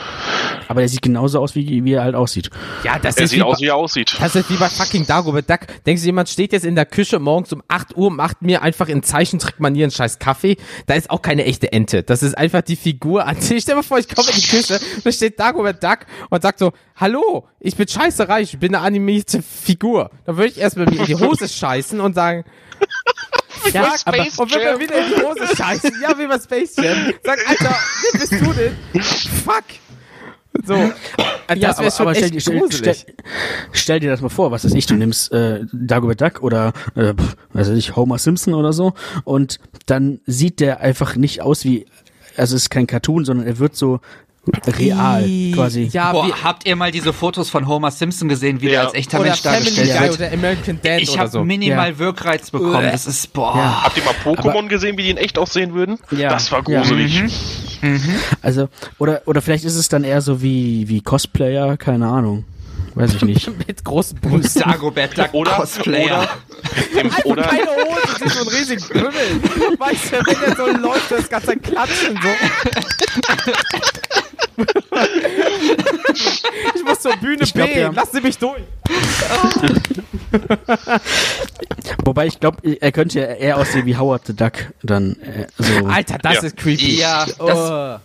Aber 0.69 0.81
er 0.83 0.89
sieht 0.89 1.03
genauso 1.03 1.41
aus, 1.41 1.55
wie, 1.55 1.85
wie 1.85 1.93
er 1.93 2.03
halt 2.05 2.15
aussieht. 2.15 2.51
Ja, 2.85 2.99
das 2.99 3.17
Er 3.17 3.25
ist 3.25 3.31
sieht 3.31 3.39
wie 3.41 3.43
aus, 3.43 3.59
bei- 3.59 3.65
wie 3.65 3.69
er 3.69 3.77
aussieht. 3.77 4.17
Das 4.21 4.35
ist 4.35 4.49
wie 4.51 4.57
bei 4.57 4.69
fucking 4.69 5.07
Dagobert 5.07 5.49
Duck. 5.51 5.61
Denkst 5.87 6.03
du, 6.03 6.07
jemand 6.07 6.29
steht 6.29 6.53
jetzt 6.53 6.65
in 6.65 6.75
der 6.75 6.87
Küche 6.87 7.19
morgens 7.19 7.53
um 7.53 7.63
8 7.69 7.97
Uhr, 7.97 8.11
macht 8.11 8.43
mir 8.43 8.63
einfach 8.63 8.89
in 8.89 9.03
Zeichentrickmanier 9.03 9.85
einen 9.85 9.91
scheiß 9.91 10.19
Kaffee? 10.19 10.57
Da 10.87 10.95
ist 10.95 11.11
auch 11.11 11.23
keine 11.23 11.45
echte 11.45 11.73
Ente. 11.73 12.03
Das 12.03 12.23
ist 12.23 12.37
einfach 12.39 12.63
die 12.63 12.77
Figur 12.77 13.27
an 13.27 13.41
sich. 13.41 13.63
Stell 13.63 13.75
dir 13.75 13.77
mal 13.77 13.83
vor, 13.83 13.99
ich 13.99 14.09
komme 14.09 14.29
in 14.31 14.37
die 14.41 14.47
Küche, 14.47 14.79
da 15.05 15.13
steht 15.13 15.39
Dagobert 15.39 15.83
Duck 15.83 16.01
und 16.31 16.43
sagt 16.43 16.59
so, 16.59 16.73
hallo, 16.97 17.49
ich 17.61 17.77
bin 17.77 17.89
scheiße 17.89 18.29
reich, 18.29 18.55
ich 18.55 18.59
bin 18.61 18.75
eine 18.75 18.85
animierte 18.85 19.43
Figur. 19.43 20.11
Dann 20.25 20.37
würde 20.37 20.49
ich 20.51 20.59
erstmal 20.59 20.87
mir 20.87 21.01
in 21.01 21.07
die 21.07 21.15
Hose 21.17 21.49
scheißen 21.49 22.01
und 22.01 22.15
sagen, 22.15 22.45
ja, 23.73 23.85
fragt, 23.85 24.07
aber, 24.07 24.19
und 24.19 24.55
wenn 24.55 24.61
wir 24.61 24.81
wieder 24.81 24.99
in 24.99 25.15
die 25.15 25.23
Hose 25.23 25.57
scheißen, 25.57 25.93
ja, 26.03 26.19
wie 26.19 26.27
bei 26.27 26.39
Space 26.39 26.77
Jam, 26.77 27.13
sag, 27.25 27.49
Alter, 27.49 27.77
wer 28.13 28.21
bist 28.21 28.33
du 28.33 28.53
denn? 28.53 28.77
Fuck. 29.45 29.65
So, 30.65 30.75
das 31.47 31.59
ja, 31.59 31.79
wäre 31.79 31.91
schon 31.91 32.09
aber 32.09 32.17
echt 32.17 32.41
stell, 32.41 32.41
stell, 32.41 32.73
stell, 32.73 33.15
stell, 33.73 34.01
dir 34.01 34.11
das 34.11 34.21
mal 34.21 34.29
vor, 34.29 34.51
was 34.51 34.65
weiß 34.65 34.75
ich, 34.75 34.87
du 34.87 34.95
nimmst 34.95 35.31
äh, 35.33 35.61
Dagobert 35.73 36.21
Duck 36.21 36.43
oder 36.43 36.73
äh, 36.97 37.15
was 37.53 37.69
weiß 37.69 37.77
ich, 37.77 37.97
Homer 37.97 38.19
Simpson 38.19 38.55
oder 38.55 38.73
so 38.73 38.95
und 39.25 39.61
dann 39.87 40.21
sieht 40.27 40.61
der 40.61 40.81
einfach 40.81 41.17
nicht 41.17 41.43
aus 41.43 41.65
wie, 41.65 41.87
also 42.37 42.57
es 42.57 42.63
ist 42.63 42.71
kein 42.71 42.87
Cartoon, 42.87 43.25
sondern 43.25 43.47
er 43.47 43.59
wird 43.59 43.77
so 43.77 44.01
real 44.67 45.25
quasi. 45.55 45.89
Ja, 45.93 46.13
Boah, 46.13 46.43
habt 46.43 46.67
ihr 46.67 46.77
mal 46.77 46.91
diese 46.91 47.13
Fotos 47.13 47.51
von 47.51 47.67
Homer 47.67 47.91
Simpson 47.91 48.29
gesehen, 48.29 48.61
wie 48.61 48.67
ja. 48.67 48.71
der 48.71 48.81
als 48.83 48.95
echter 48.95 49.21
oder 49.21 49.29
Mensch 49.29 49.43
dargestellt 49.43 50.01
wird? 50.01 50.15
Oder 50.15 50.33
American 50.33 50.81
Dad 50.83 51.01
ich 51.01 51.19
habe 51.19 51.31
so. 51.31 51.45
minimal 51.45 51.91
ja. 51.91 51.99
Wirkreiz 51.99 52.51
bekommen. 52.51 52.83
Das 52.83 53.07
ist 53.07 53.33
boah. 53.33 53.57
Ja. 53.57 53.83
Habt 53.85 53.97
ihr 53.97 54.05
mal 54.05 54.15
Pokémon 54.25 54.69
gesehen, 54.69 54.97
wie 54.99 55.03
die 55.03 55.11
in 55.11 55.17
echt 55.17 55.39
aussehen 55.39 55.75
würden? 55.75 55.99
Ja. 56.11 56.31
Das 56.31 56.51
war 56.53 56.63
gruselig. 56.63 57.23
Mhm. 57.23 57.31
Mhm. 57.91 58.15
Also 58.43 58.69
oder 58.99 59.23
oder 59.27 59.41
vielleicht 59.41 59.65
ist 59.65 59.77
es 59.77 59.89
dann 59.89 60.05
eher 60.05 60.21
so 60.21 60.43
wie 60.43 60.89
wie 60.89 61.01
Cosplayer, 61.01 61.77
keine 61.77 62.07
Ahnung. 62.07 62.45
Weiß 62.99 63.15
ich 63.15 63.23
nicht. 63.23 63.49
Mit 63.69 63.85
großen 63.85 64.19
Brüsten. 64.19 64.63
Dagobert 64.63 65.17
Duck 65.17 65.33
oder, 65.33 65.53
Cosplayer. 65.53 66.29
Oder, 66.97 67.27
oder 67.27 67.43
keine 67.45 67.67
Hose, 67.67 68.01
das 68.03 68.23
ist 68.23 68.35
so 68.35 68.41
ein 68.41 68.49
riesiger 68.49 68.87
Kümmel. 68.89 69.79
Weißt 69.79 70.13
du, 70.13 70.17
wenn 70.27 70.41
der 70.41 70.57
so 70.57 70.67
läuft, 70.67 71.11
das 71.13 71.29
ganze 71.29 71.57
Klatschen 71.59 72.19
so. 72.21 72.29
ich 76.75 76.85
muss 76.85 77.01
zur 77.01 77.17
Bühne 77.19 77.45
ich 77.45 77.55
glaub, 77.55 77.69
B, 77.73 77.79
ja. 77.79 77.93
lass 77.95 78.11
sie 78.11 78.21
mich 78.21 78.37
durch. 78.37 78.63
Wobei 82.05 82.27
ich 82.27 82.41
glaube, 82.41 82.79
er 82.81 82.91
könnte 82.91 83.21
ja 83.21 83.27
eher 83.27 83.59
aussehen 83.59 83.87
wie 83.87 83.97
Howard 83.97 84.27
the 84.27 84.35
Duck 84.35 84.55
dann. 84.83 85.13
Äh, 85.21 85.47
so. 85.57 85.87
Alter, 85.87 86.19
das 86.19 86.35
ja. 86.35 86.41
ist 86.43 86.57
creepy. 86.57 86.99
Ja, 86.99 87.27
oh. 87.39 87.99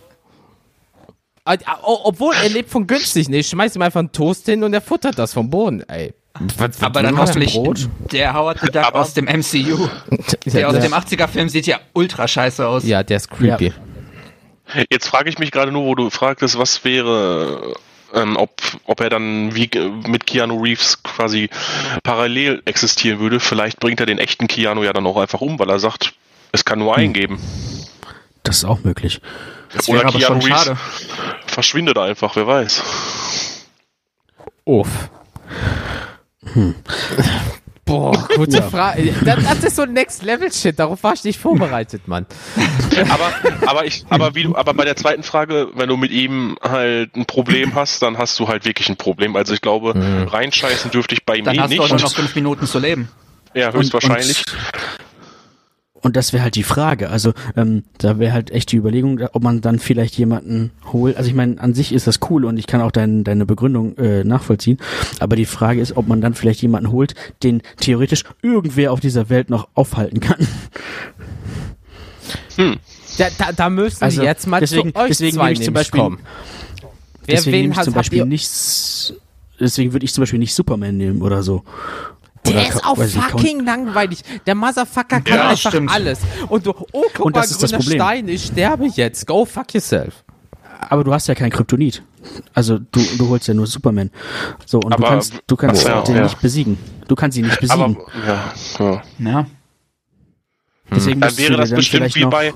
Obwohl 1.44 2.34
er 2.34 2.48
lebt 2.48 2.70
von 2.70 2.86
günstig, 2.86 3.28
ne? 3.28 3.38
Ich 3.38 3.48
schmeiß 3.48 3.76
ihm 3.76 3.82
einfach 3.82 4.00
einen 4.00 4.12
Toast 4.12 4.46
hin 4.46 4.64
und 4.64 4.72
er 4.72 4.80
futtert 4.80 5.18
das 5.18 5.34
vom 5.34 5.50
Boden, 5.50 5.82
ey. 5.88 6.14
Was, 6.40 6.58
was 6.58 6.82
aber 6.82 7.02
dann 7.02 7.16
hoffentlich 7.16 7.52
Brot? 7.52 7.88
der 8.10 8.34
Howard 8.34 8.58
the 8.60 8.66
Duck 8.66 8.92
aus 8.94 9.14
dem 9.14 9.26
MCU. 9.26 9.88
Der 10.46 10.68
aus 10.68 10.78
dem 10.80 10.92
80er-Film 10.92 11.48
sieht 11.48 11.66
ja 11.66 11.78
ultra 11.92 12.26
scheiße 12.26 12.66
aus. 12.66 12.84
Ja, 12.84 13.04
der 13.04 13.18
ist 13.18 13.30
creepy. 13.30 13.66
Ja. 13.66 14.84
Jetzt 14.90 15.06
frage 15.06 15.28
ich 15.28 15.38
mich 15.38 15.52
gerade 15.52 15.70
nur, 15.70 15.84
wo 15.84 15.94
du 15.94 16.10
fragtest, 16.10 16.58
was 16.58 16.84
wäre, 16.84 17.76
ähm, 18.12 18.36
ob, 18.36 18.50
ob 18.84 19.00
er 19.00 19.10
dann 19.10 19.54
wie 19.54 19.70
mit 20.08 20.26
Keanu 20.26 20.60
Reeves 20.60 21.02
quasi 21.04 21.50
parallel 22.02 22.62
existieren 22.64 23.20
würde. 23.20 23.38
Vielleicht 23.38 23.78
bringt 23.78 24.00
er 24.00 24.06
den 24.06 24.18
echten 24.18 24.48
Keanu 24.48 24.82
ja 24.82 24.92
dann 24.92 25.06
auch 25.06 25.16
einfach 25.16 25.40
um, 25.40 25.58
weil 25.58 25.70
er 25.70 25.78
sagt, 25.78 26.14
es 26.50 26.64
kann 26.64 26.80
nur 26.80 26.96
einen 26.96 27.08
hm. 27.08 27.12
geben. 27.14 27.40
Das 28.42 28.58
ist 28.58 28.64
auch 28.64 28.82
möglich. 28.82 29.20
Das 29.74 29.88
Oder 29.88 30.04
Keanu 30.04 30.38
Reeves 30.38 30.64
schade. 30.64 30.78
verschwindet 31.46 31.98
einfach, 31.98 32.36
wer 32.36 32.46
weiß. 32.46 32.82
Uff. 34.64 34.88
Hm. 36.52 36.74
Boah, 37.84 38.26
gute 38.34 38.58
ja. 38.58 38.62
Frage. 38.62 39.14
Das, 39.24 39.62
ist 39.62 39.76
so 39.76 39.84
Next-Level-Shit, 39.84 40.78
darauf 40.78 41.02
war 41.02 41.12
ich 41.12 41.24
nicht 41.24 41.38
vorbereitet, 41.38 42.08
Mann. 42.08 42.24
aber, 43.10 43.32
aber, 43.66 43.84
ich, 43.84 44.06
aber, 44.08 44.34
wie 44.34 44.44
du, 44.44 44.56
aber 44.56 44.72
bei 44.72 44.86
der 44.86 44.96
zweiten 44.96 45.22
Frage, 45.22 45.68
wenn 45.74 45.88
du 45.88 45.98
mit 45.98 46.10
ihm 46.10 46.56
halt 46.62 47.14
ein 47.14 47.26
Problem 47.26 47.74
hast, 47.74 48.00
dann 48.00 48.16
hast 48.16 48.38
du 48.40 48.48
halt 48.48 48.64
wirklich 48.64 48.88
ein 48.88 48.96
Problem. 48.96 49.36
Also 49.36 49.52
ich 49.52 49.60
glaube, 49.60 49.94
mhm. 49.94 50.28
reinscheißen 50.28 50.92
dürfte 50.92 51.14
ich 51.14 51.26
bei 51.26 51.36
ihm 51.36 51.46
eh 51.46 51.50
nicht. 51.50 51.60
Dann 51.60 51.70
hast 51.70 51.76
du 51.76 51.82
auch 51.82 52.00
noch 52.00 52.14
fünf 52.14 52.34
Minuten 52.34 52.66
zu 52.66 52.78
leben. 52.78 53.08
Ja, 53.52 53.72
höchstwahrscheinlich. 53.72 54.46
Und, 54.48 54.54
und 54.54 55.03
und 56.04 56.16
das 56.16 56.34
wäre 56.34 56.42
halt 56.42 56.54
die 56.54 56.62
Frage. 56.62 57.08
Also 57.08 57.32
ähm, 57.56 57.82
da 57.96 58.18
wäre 58.18 58.34
halt 58.34 58.50
echt 58.50 58.70
die 58.70 58.76
Überlegung, 58.76 59.20
ob 59.32 59.42
man 59.42 59.62
dann 59.62 59.78
vielleicht 59.78 60.16
jemanden 60.18 60.70
holt. 60.92 61.16
Also 61.16 61.30
ich 61.30 61.34
meine, 61.34 61.58
an 61.58 61.72
sich 61.72 61.92
ist 61.92 62.06
das 62.06 62.20
cool 62.28 62.44
und 62.44 62.58
ich 62.58 62.66
kann 62.66 62.82
auch 62.82 62.90
dein, 62.90 63.24
deine 63.24 63.46
Begründung 63.46 63.96
äh, 63.96 64.22
nachvollziehen. 64.22 64.76
Aber 65.18 65.34
die 65.34 65.46
Frage 65.46 65.80
ist, 65.80 65.96
ob 65.96 66.06
man 66.06 66.20
dann 66.20 66.34
vielleicht 66.34 66.60
jemanden 66.60 66.92
holt, 66.92 67.14
den 67.42 67.62
theoretisch 67.80 68.24
irgendwer 68.42 68.92
auf 68.92 69.00
dieser 69.00 69.30
Welt 69.30 69.48
noch 69.48 69.68
aufhalten 69.74 70.20
kann. 70.20 70.46
Hm. 72.56 72.76
Da, 73.18 73.26
da, 73.36 73.52
da 73.52 73.68
müssen 73.68 74.04
also, 74.04 74.22
jetzt 74.22 74.46
mal 74.46 74.60
deswegen, 74.60 74.94
zu 74.94 75.00
euch 75.00 75.08
deswegen 75.08 75.34
zwei 75.34 75.52
ich 75.52 75.62
zum 75.62 75.74
Beispiel, 75.74 76.00
kommen. 76.00 76.18
Wer 77.26 77.36
deswegen 77.36 77.70
wen 77.70 77.76
hat, 77.76 77.84
zum 77.84 77.94
Beispiel 77.94 78.24
nichts. 78.26 79.14
Deswegen 79.58 79.92
würde 79.92 80.04
ich 80.04 80.12
zum 80.12 80.22
Beispiel 80.22 80.38
nicht 80.38 80.54
Superman 80.54 80.96
nehmen 80.96 81.20
oder 81.20 81.42
so. 81.42 81.64
Der 82.46 82.54
Oder 82.54 82.68
ist 82.68 82.84
auch 82.84 82.96
fucking 82.96 83.64
langweilig. 83.64 84.22
Der 84.46 84.54
Motherfucker 84.54 85.20
kann 85.20 85.36
ja, 85.36 85.48
einfach 85.48 85.70
stimmt. 85.70 85.90
alles. 85.90 86.18
Und 86.48 86.66
du, 86.66 86.74
oh, 86.92 87.04
guck 87.14 87.26
Und 87.26 87.36
mal, 87.36 87.46
grüner 87.46 87.82
Stein, 87.82 88.28
ich 88.28 88.46
sterbe 88.46 88.86
jetzt. 88.86 89.26
Go 89.26 89.44
fuck 89.44 89.72
yourself. 89.72 90.24
Aber 90.90 91.04
du 91.04 91.12
hast 91.12 91.26
ja 91.26 91.34
kein 91.34 91.50
Kryptonit. 91.50 92.02
Also 92.52 92.78
du, 92.78 93.00
du 93.18 93.28
holst 93.28 93.48
ja 93.48 93.54
nur 93.54 93.66
Superman. 93.66 94.10
So, 94.66 94.78
und 94.78 94.92
aber, 94.92 95.02
du 95.02 95.08
kannst, 95.08 95.42
du 95.46 95.56
kannst 95.56 95.86
ja, 95.86 96.02
den 96.02 96.16
ja. 96.16 96.22
nicht 96.24 96.40
besiegen. 96.40 96.78
Du 97.08 97.14
kannst 97.14 97.36
ihn 97.38 97.46
nicht 97.46 97.60
besiegen. 97.60 97.96
Aber, 97.96 98.52
ja, 98.78 99.02
ja. 99.18 99.30
ja. 99.30 99.46
Deswegen 100.90 101.20
dann 101.20 101.36
wäre 101.38 101.56
das 101.56 101.70
bestimmt 101.70 102.14
wie 102.14 102.26
bei, 102.26 102.52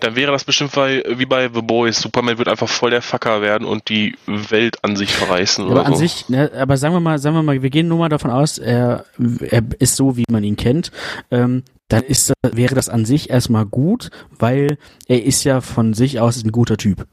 dann 0.00 0.14
wäre 0.14 0.32
das 0.32 0.44
bestimmt 0.44 0.72
bei, 0.72 1.02
wie 1.16 1.26
bei 1.26 1.50
The 1.52 1.62
Boys. 1.62 2.00
Superman 2.00 2.38
wird 2.38 2.48
einfach 2.48 2.68
voll 2.68 2.90
der 2.90 3.02
Fucker 3.02 3.42
werden 3.42 3.66
und 3.66 3.88
die 3.88 4.16
Welt 4.26 4.82
an 4.84 4.96
sich 4.96 5.12
verreißen. 5.12 5.68
aber 5.68 5.86
an 5.86 5.92
so. 5.92 5.98
sich, 5.98 6.28
ne, 6.28 6.50
aber 6.56 6.76
sagen 6.76 6.94
wir 6.94 7.00
mal, 7.00 7.18
sagen 7.18 7.36
wir 7.36 7.42
mal, 7.42 7.60
wir 7.60 7.70
gehen 7.70 7.88
nur 7.88 7.98
mal 7.98 8.08
davon 8.08 8.30
aus, 8.30 8.58
er, 8.58 9.04
er 9.40 9.62
ist 9.78 9.96
so, 9.96 10.16
wie 10.16 10.24
man 10.30 10.44
ihn 10.44 10.56
kennt. 10.56 10.92
Ähm, 11.30 11.64
dann 11.88 12.04
ist, 12.04 12.32
wäre 12.42 12.74
das 12.74 12.88
an 12.88 13.04
sich 13.04 13.30
erstmal 13.30 13.66
gut, 13.66 14.10
weil 14.38 14.78
er 15.08 15.22
ist 15.24 15.44
ja 15.44 15.60
von 15.60 15.92
sich 15.92 16.20
aus 16.20 16.42
ein 16.42 16.52
guter 16.52 16.76
Typ. 16.76 17.06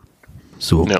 So. 0.57 0.87
Ja 0.87 0.99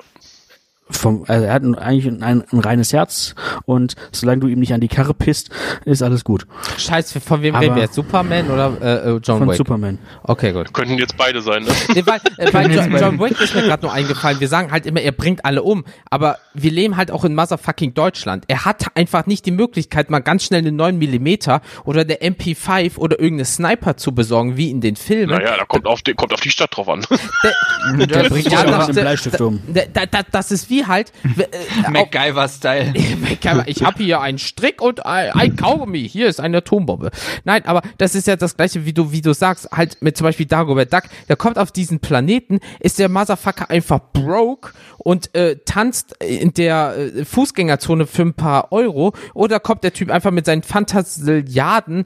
vom, 0.91 1.23
also 1.27 1.45
er 1.45 1.53
hat 1.53 1.63
eigentlich 1.63 2.07
ein, 2.07 2.23
ein, 2.23 2.43
ein, 2.51 2.59
reines 2.59 2.93
Herz 2.93 3.35
und 3.65 3.95
solange 4.11 4.41
du 4.41 4.47
ihm 4.47 4.59
nicht 4.59 4.73
an 4.73 4.81
die 4.81 4.87
Karre 4.87 5.13
pisst, 5.13 5.49
ist 5.85 6.01
alles 6.01 6.23
gut. 6.23 6.47
Scheiße, 6.77 7.19
von 7.19 7.41
wem 7.41 7.55
reden 7.55 7.75
wir 7.75 7.83
jetzt? 7.83 7.93
Superman 7.93 8.49
oder 8.49 8.73
äh, 8.81 9.09
äh 9.09 9.19
John 9.23 9.39
von 9.39 9.41
Wick? 9.41 9.45
Von 9.47 9.55
Superman. 9.55 9.99
Okay, 10.23 10.51
gut. 10.51 10.73
Könnten 10.73 10.97
jetzt 10.97 11.15
beide 11.15 11.41
sein, 11.41 11.63
ne? 11.63 11.71
Nee, 11.93 12.03
weil, 12.05 12.19
äh, 12.37 12.53
weil 12.53 12.71
John, 12.71 12.97
John, 12.97 13.19
Wick 13.19 13.39
ist 13.39 13.53
mir 13.53 13.61
gerade 13.61 13.83
nur 13.83 13.93
eingefallen. 13.93 14.39
Wir 14.39 14.47
sagen 14.47 14.71
halt 14.71 14.85
immer, 14.85 15.01
er 15.01 15.11
bringt 15.11 15.45
alle 15.45 15.61
um, 15.63 15.85
aber 16.09 16.37
wir 16.53 16.71
leben 16.71 16.97
halt 16.97 17.11
auch 17.11 17.23
in 17.23 17.35
motherfucking 17.35 17.93
Deutschland. 17.93 18.45
Er 18.47 18.65
hat 18.65 18.85
einfach 18.95 19.25
nicht 19.27 19.45
die 19.45 19.51
Möglichkeit, 19.51 20.09
mal 20.09 20.19
ganz 20.19 20.45
schnell 20.45 20.59
einen 20.59 20.75
9 20.75 20.97
Millimeter 20.97 21.61
oder 21.85 22.03
der 22.03 22.21
MP5 22.23 22.97
oder 22.97 23.19
irgendeine 23.19 23.45
Sniper 23.45 23.97
zu 23.97 24.13
besorgen, 24.13 24.57
wie 24.57 24.71
in 24.71 24.81
den 24.81 24.95
Filmen. 24.95 25.37
Naja, 25.37 25.55
da 25.57 25.65
kommt 25.65 25.85
auf 25.85 26.01
die, 26.01 26.13
kommt 26.13 26.33
auf 26.33 26.41
die 26.41 26.49
Stadt 26.49 26.75
drauf 26.75 26.89
an. 26.89 27.05
Der, 27.43 28.07
der, 28.07 28.23
der 28.23 28.29
bringt 28.29 28.51
ja, 28.51 28.65
ja 28.65 28.85
den 28.85 28.95
Bleistift 28.95 29.41
um. 29.41 29.61
Das 30.31 30.51
ist 30.51 30.69
wie 30.69 30.78
halt, 30.85 31.11
äh, 31.37 31.89
MacGyver-Style. 31.89 32.93
ich 33.65 33.83
habe 33.83 34.03
hier 34.03 34.21
einen 34.21 34.37
Strick 34.37 34.81
und 34.81 35.05
ein, 35.05 35.31
ein 35.31 35.55
Kaugummi. 35.55 36.07
Hier 36.07 36.27
ist 36.27 36.39
eine 36.39 36.57
Atombombe. 36.57 37.11
Nein, 37.43 37.65
aber 37.65 37.81
das 37.97 38.15
ist 38.15 38.27
ja 38.27 38.35
das 38.35 38.57
gleiche, 38.57 38.85
wie 38.85 38.93
du, 38.93 39.11
wie 39.11 39.21
du 39.21 39.33
sagst, 39.33 39.69
halt 39.71 40.01
mit 40.01 40.17
zum 40.17 40.25
Beispiel 40.25 40.45
Dagobert 40.45 40.93
Duck. 40.93 41.03
Der 41.27 41.35
kommt 41.35 41.57
auf 41.57 41.71
diesen 41.71 41.99
Planeten, 41.99 42.59
ist 42.79 42.99
der 42.99 43.09
Motherfucker 43.09 43.69
einfach 43.69 43.99
broke 44.13 44.71
und 44.97 45.33
äh, 45.35 45.57
tanzt 45.65 46.15
in 46.23 46.53
der 46.53 46.95
äh, 46.97 47.25
Fußgängerzone 47.25 48.07
für 48.07 48.23
ein 48.23 48.33
paar 48.33 48.71
Euro. 48.71 49.13
Oder 49.33 49.59
kommt 49.59 49.83
der 49.83 49.93
Typ 49.93 50.11
einfach 50.11 50.31
mit 50.31 50.45
seinen 50.45 50.63
Fantasiliarden 50.63 52.05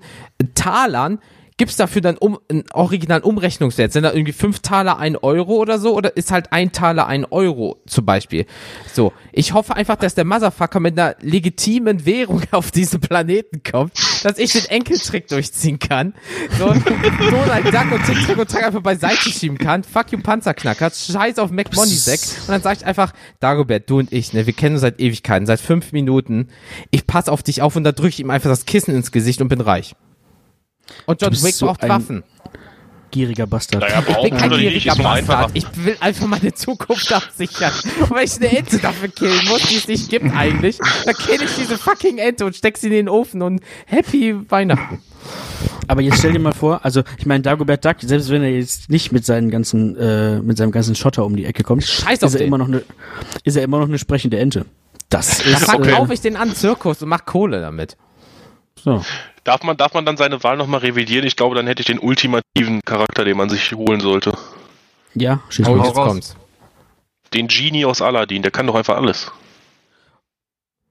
Talern 0.56 1.20
gibt's 1.58 1.76
dafür 1.76 2.02
dann 2.02 2.18
um, 2.18 2.40
einen 2.50 2.64
originalen 2.74 3.24
Umrechnungswert? 3.24 3.92
Sind 3.92 4.04
da 4.04 4.14
irgendwie 4.14 4.34
fünf 4.34 4.60
Taler 4.60 4.98
ein 4.98 5.16
Euro 5.16 5.54
oder 5.54 5.80
so? 5.80 5.96
Oder 5.96 6.16
ist 6.18 6.32
halt 6.32 6.52
ein 6.52 6.72
Taler 6.72 7.08
ein 7.08 7.26
Euro 7.26 7.82
zum 7.86 8.06
Beispiel? 8.06 8.46
So, 8.94 9.14
ich 9.32 9.54
hoffe 9.54 9.76
einfach, 9.76 9.96
dass 9.96 10.16
der 10.16 10.26
Motherfucker 10.26 10.80
mit 10.80 11.00
einer 11.00 11.16
legitimen 11.22 12.06
Währung 12.06 12.42
auf 12.52 12.72
diesen 12.72 13.00
Planeten 13.00 13.62
kommt, 13.64 13.94
dass 14.24 14.38
ich 14.38 14.54
den 14.54 14.66
Enkeltrick 14.66 15.28
durchziehen 15.28 15.80
kann. 15.80 16.14
So, 16.58 16.66
Donald 16.66 17.66
Duck 17.66 17.92
und 17.92 18.06
Tick, 18.06 18.26
Trick 18.26 18.38
und 18.38 18.50
Track 18.50 18.66
einfach 18.66 18.82
beiseite 18.82 19.30
schieben 19.30 19.58
kann. 19.58 19.84
Fuck 19.84 20.12
you 20.12 20.20
Panzerknacker, 20.20 20.92
scheiß 20.92 21.40
auf 21.40 21.52
McMoneysack. 21.52 22.20
Und 22.42 22.50
dann 22.50 22.62
sag 22.62 22.78
ich 22.78 22.86
einfach, 22.86 23.14
Dagobert, 23.40 23.90
du 23.90 24.00
und 24.00 24.12
ich, 24.12 24.34
ne, 24.34 24.46
wir 24.46 24.54
kennen 24.54 24.76
uns 24.76 24.82
seit 24.82 25.00
Ewigkeiten, 25.00 25.46
seit 25.46 25.60
fünf 25.60 25.92
Minuten. 25.92 26.50
Ich 26.92 27.08
pass 27.08 27.30
auf 27.30 27.44
dich 27.44 27.62
auf 27.62 27.76
und 27.76 27.84
da 27.84 27.92
drücke 27.92 28.10
ich 28.10 28.20
ihm 28.20 28.30
einfach 28.30 28.50
das 28.50 28.66
Kissen 28.66 28.96
ins 28.96 29.12
Gesicht 29.12 29.42
und 29.42 29.48
bin 29.48 29.62
reich. 29.62 29.96
Und 31.06 31.22
John 31.22 31.32
Wick 31.32 31.56
so 31.56 31.68
braucht 31.68 31.88
Waffen. 31.88 32.24
Gieriger 33.12 33.46
Bastard. 33.46 33.82
Naja, 33.82 34.04
ich 34.08 34.22
bin 34.24 34.38
kein 34.38 34.50
gieriger 34.50 34.96
Bastard. 34.96 35.52
Ich 35.54 35.66
will 35.76 35.96
einfach 36.00 36.26
meine 36.26 36.52
Zukunft 36.54 37.14
absichern. 37.14 37.72
Und 38.02 38.10
wenn 38.10 38.24
ich 38.24 38.36
eine 38.38 38.58
Ente 38.58 38.80
dafür 38.80 39.10
killen 39.10 39.46
muss, 39.48 39.62
die 39.68 39.76
es 39.76 39.88
nicht 39.88 40.10
gibt 40.10 40.36
eigentlich, 40.36 40.80
dann 41.06 41.14
kill 41.14 41.42
ich 41.44 41.56
diese 41.56 41.78
fucking 41.78 42.18
Ente 42.18 42.44
und 42.44 42.56
steck 42.56 42.76
sie 42.76 42.88
in 42.88 42.94
den 42.94 43.10
Ofen 43.10 43.44
und 43.44 43.62
happy 43.86 44.36
Weihnachten. 44.50 45.00
Aber 45.88 46.02
jetzt 46.02 46.20
stell 46.20 46.32
dir 46.32 46.40
mal 46.40 46.54
vor, 46.54 46.84
also 46.84 47.04
ich 47.20 47.28
meine 47.28 47.44
Dagobert 47.44 47.86
Duck, 47.86 47.98
selbst 48.02 48.30
wenn 48.30 48.42
er 48.42 48.50
jetzt 48.50 48.90
nicht 48.90 49.12
mit 49.12 49.26
seinen 49.26 49.52
ganzen, 49.52 49.96
äh, 49.96 50.40
mit 50.40 50.58
seinem 50.58 50.72
ganzen 50.72 50.96
Schotter 50.96 51.24
um 51.24 51.36
die 51.36 51.46
Ecke 51.46 51.64
kommt, 51.64 51.84
Scheiß 51.84 52.24
ist 52.24 52.34
er 52.36 52.42
immer 52.42 52.58
noch 52.58 52.68
eine, 52.68 52.84
ist 53.44 53.56
er 53.56 53.64
immer 53.64 53.80
noch 53.80 53.88
eine 53.88 54.00
sprechende 54.00 54.40
Ente. 54.40 54.66
Das 55.10 55.40
ist. 55.40 55.54
Da 55.54 55.58
verkaufe 55.60 56.02
okay. 56.02 56.14
ich 56.14 56.22
den 56.22 56.36
an 56.36 56.56
Zirkus 56.56 57.04
und 57.04 57.10
mach 57.10 57.26
Kohle 57.26 57.62
damit. 57.62 57.96
So. 58.84 59.04
Darf 59.44 59.64
man, 59.64 59.76
darf 59.76 59.94
man 59.94 60.06
dann 60.06 60.18
seine 60.18 60.42
Wahl 60.44 60.58
nochmal 60.58 60.80
revidieren? 60.82 61.26
Ich 61.28 61.36
glaube, 61.36 61.56
dann 61.56 61.68
hätte 61.68 61.82
ich 61.82 61.88
den 61.88 62.00
ultimativen 62.00 62.82
Charakter, 62.86 63.26
den 63.26 63.36
man 63.36 63.50
sich 63.50 63.74
holen 63.74 64.00
sollte. 64.00 64.38
Ja, 65.16 65.42
schieß 65.50 65.68
oh, 65.68 65.78
jetzt 65.78 65.94
kommt's. 65.94 66.36
Den 67.34 67.48
Genie 67.48 67.86
aus 67.86 68.02
Aladdin, 68.02 68.42
der 68.42 68.52
kann 68.52 68.68
doch 68.68 68.76
einfach 68.76 68.96
alles. 68.96 69.32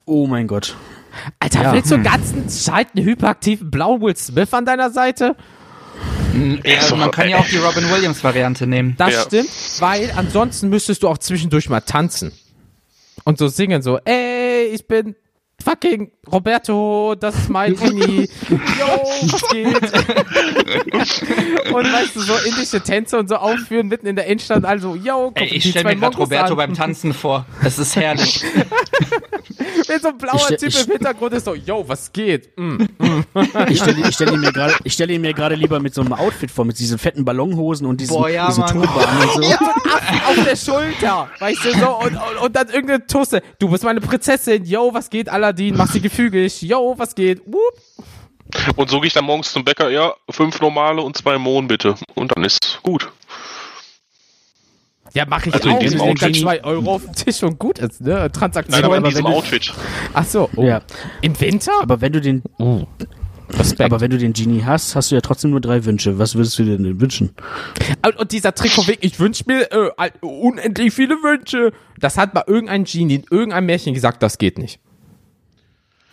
Oh 0.05 0.27
mein 0.27 0.47
Gott. 0.47 0.77
Alter, 1.39 1.63
ja. 1.63 1.73
willst 1.73 1.91
du 1.91 1.97
hm. 1.97 2.03
ganzen 2.03 2.51
schalten 2.51 3.01
hyperaktiven 3.03 3.71
blauen 3.71 4.01
Will 4.01 4.17
Smith 4.17 4.53
an 4.53 4.65
deiner 4.65 4.91
Seite? 4.91 5.37
Ja, 6.65 6.81
also 6.81 6.97
man 6.97 7.11
kann 7.11 7.29
ja 7.29 7.39
auch 7.39 7.47
die 7.47 7.59
Robin 7.59 7.91
Williams 7.91 8.25
Variante 8.25 8.67
nehmen. 8.67 8.95
Das 8.97 9.13
ja. 9.13 9.23
stimmt, 9.23 9.51
weil 9.81 10.11
ansonsten 10.17 10.69
müsstest 10.69 11.03
du 11.03 11.09
auch 11.09 11.19
zwischendurch 11.19 11.69
mal 11.69 11.81
tanzen. 11.81 12.33
Und 13.25 13.39
so 13.39 13.49
singen, 13.49 13.83
so, 13.83 13.99
ey, 13.99 14.65
ich 14.73 14.87
bin 14.89 15.15
fucking 15.63 16.11
Roberto, 16.31 17.17
das 17.19 17.35
ist 17.35 17.51
mein 17.51 17.75
Genie. 17.75 18.29
Yo, 18.49 18.87
was 19.23 19.43
geht? 19.51 19.75
und 21.75 21.93
weißt 21.93 22.15
du, 22.15 22.21
so 22.21 22.35
indische 22.47 22.81
Tänze 22.81 23.19
und 23.19 23.29
so 23.29 23.35
aufführen 23.35 23.89
mitten 23.89 24.07
in 24.07 24.15
der 24.15 24.27
Innenstadt, 24.27 24.65
also, 24.65 24.95
yo, 24.95 25.33
guck, 25.35 25.41
Ey, 25.41 25.49
ich 25.49 25.69
stelle 25.69 25.89
mir 25.89 25.97
gerade 25.97 26.17
Roberto 26.17 26.53
an. 26.53 26.57
beim 26.57 26.75
Tanzen 26.75 27.13
vor. 27.13 27.45
Es 27.65 27.81
ist 27.81 27.97
herrlich. 27.97 28.45
Wenn 29.89 30.01
so 30.01 30.09
ein 30.09 30.19
blauer 30.19 30.39
stell, 30.39 30.59
Typ 30.59 30.69
ich, 30.69 30.87
im 30.87 30.93
Hintergrund 30.93 31.33
ist, 31.33 31.45
so, 31.45 31.57
yo, 31.57 31.83
was 31.89 32.13
geht? 32.13 32.57
Mm, 32.57 32.77
mm. 32.77 32.87
ich 33.69 33.81
stelle 33.81 34.07
ich 34.07 34.15
stell 34.15 34.33
ihn 35.11 35.21
mir 35.21 35.33
gerade, 35.33 35.35
gerade 35.35 35.57
lieber 35.57 35.81
mit 35.81 35.93
so 35.93 36.03
einem 36.03 36.13
Outfit 36.13 36.53
vor, 36.53 36.65
mit 36.65 36.79
diesen 36.79 36.99
fetten 36.99 37.25
Ballonhosen 37.25 37.85
und 37.85 38.01
diesen, 38.01 38.15
Boah, 38.15 38.29
ja, 38.29 38.47
diesen 38.47 38.65
Turban 38.67 39.09
und 39.23 39.33
so. 39.33 39.43
Ja, 39.43 39.59
auf 39.59 40.45
der 40.45 40.57
Schulter, 40.57 41.29
weißt 41.41 41.65
du, 41.65 41.81
so, 41.81 41.99
und, 41.99 42.15
und, 42.15 42.37
und 42.43 42.57
dann 42.57 42.69
irgendeine 42.69 43.05
Tusse. 43.07 43.43
Du 43.59 43.69
bist 43.69 43.83
meine 43.83 44.01
Prinzessin, 44.01 44.65
yo, 44.65 44.95
was 44.95 45.11
geht, 45.11 45.29
Aladdin, 45.29 45.77
mach 45.77 45.91
sie 45.91 46.01
gefügig, 46.13 46.63
yo, 46.63 46.95
was 46.99 47.15
geht, 47.15 47.41
whoop. 47.47 48.77
Und 48.77 48.91
so 48.91 49.01
gehe 49.01 49.07
ich 49.07 49.15
dann 49.15 49.25
morgens 49.25 49.53
zum 49.53 49.65
Bäcker, 49.65 49.91
ja, 49.91 50.15
fünf 50.29 50.61
normale 50.61 51.01
und 51.01 51.17
zwei 51.17 51.39
Mohn 51.39 51.69
bitte. 51.69 51.95
Und 52.15 52.37
dann 52.37 52.45
ist 52.45 52.81
gut. 52.83 53.11
Ja, 55.15 55.27
mache 55.27 55.49
ich 55.49 55.55
also 55.55 55.71
auch. 55.71 55.75
In 55.75 55.81
diesem 55.81 56.01
Outfit. 56.01 56.37
Zwei 56.37 56.65
Euro 56.65 56.95
auf 56.95 57.05
dem 57.05 57.15
Tisch 57.15 57.43
und 57.43 57.59
gut 57.59 57.79
ist, 57.79 58.01
ne? 58.01 58.31
Transaktion. 58.31 58.81
Nein, 58.81 58.85
aber 58.85 58.97
in 58.99 59.05
diesem 59.05 59.27
Outfit. 59.27 59.73
Ach 60.13 60.25
so. 60.25 60.49
Oh. 60.57 60.65
Ja. 60.65 60.83
Im 61.21 61.39
Winter? 61.41 61.73
Aber 61.81 62.01
wenn 62.01 62.13
du 62.13 62.21
den, 62.21 62.43
oh. 62.59 62.87
Aber 63.79 64.01
wenn 64.01 64.11
du 64.11 64.17
den 64.17 64.33
Genie 64.33 64.63
hast, 64.65 64.97
hast 64.97 65.11
du 65.11 65.15
ja 65.15 65.21
trotzdem 65.21 65.51
nur 65.51 65.61
drei 65.61 65.85
Wünsche. 65.85 66.19
Was 66.19 66.35
würdest 66.35 66.59
du 66.59 66.65
dir 66.65 66.79
denn 66.79 67.01
wünschen? 67.01 67.35
Und 68.19 68.33
dieser 68.33 68.55
Trick 68.55 68.73
von 68.73 68.85
ich 69.01 69.21
wünsche 69.21 69.45
mir 69.47 69.71
äh, 69.71 70.11
unendlich 70.23 70.95
viele 70.95 71.17
Wünsche. 71.17 71.73
Das 71.99 72.17
hat 72.17 72.33
mal 72.33 72.45
irgendein 72.47 72.85
Genie 72.85 73.17
in 73.17 73.25
irgendeinem 73.31 73.67
Märchen 73.67 73.93
gesagt, 73.93 74.23
das 74.23 74.39
geht 74.39 74.59
nicht. 74.59 74.81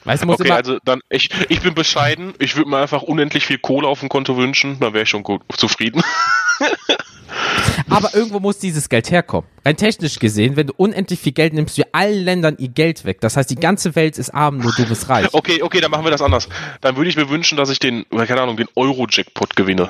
Weißt, 0.05 0.25
okay, 0.25 0.43
immer 0.45 0.55
also 0.55 0.77
dann, 0.85 1.01
ich, 1.09 1.29
ich 1.49 1.61
bin 1.61 1.73
bescheiden. 1.73 2.33
Ich 2.39 2.55
würde 2.55 2.69
mir 2.69 2.77
einfach 2.77 3.01
unendlich 3.01 3.45
viel 3.45 3.57
Kohle 3.57 3.87
auf 3.87 3.99
dem 3.99 4.09
Konto 4.09 4.37
wünschen. 4.37 4.79
Dann 4.79 4.93
wäre 4.93 5.03
ich 5.03 5.09
schon 5.09 5.23
gut, 5.23 5.41
zufrieden. 5.57 6.01
Aber 7.89 8.13
irgendwo 8.13 8.39
muss 8.39 8.59
dieses 8.59 8.89
Geld 8.89 9.11
herkommen. 9.11 9.49
Rein 9.65 9.77
technisch 9.77 10.19
gesehen, 10.19 10.55
wenn 10.55 10.67
du 10.67 10.73
unendlich 10.77 11.19
viel 11.19 11.31
Geld 11.31 11.53
nimmst, 11.53 11.77
wir 11.77 11.87
allen 11.91 12.23
Ländern 12.23 12.55
ihr 12.57 12.69
Geld 12.69 13.05
weg. 13.05 13.19
Das 13.21 13.37
heißt, 13.37 13.49
die 13.49 13.55
ganze 13.55 13.95
Welt 13.95 14.17
ist 14.17 14.29
arm, 14.29 14.59
nur 14.59 14.73
du 14.73 14.85
bist 14.85 15.09
reich. 15.09 15.27
Okay, 15.33 15.61
okay, 15.61 15.81
dann 15.81 15.91
machen 15.91 16.05
wir 16.05 16.11
das 16.11 16.21
anders. 16.21 16.49
Dann 16.81 16.95
würde 16.97 17.09
ich 17.09 17.15
mir 17.15 17.29
wünschen, 17.29 17.57
dass 17.57 17.69
ich 17.69 17.79
den, 17.79 18.05
keine 18.09 18.41
Ahnung, 18.41 18.57
den 18.57 18.67
Euro-Jackpot 18.75 19.55
gewinne. 19.55 19.89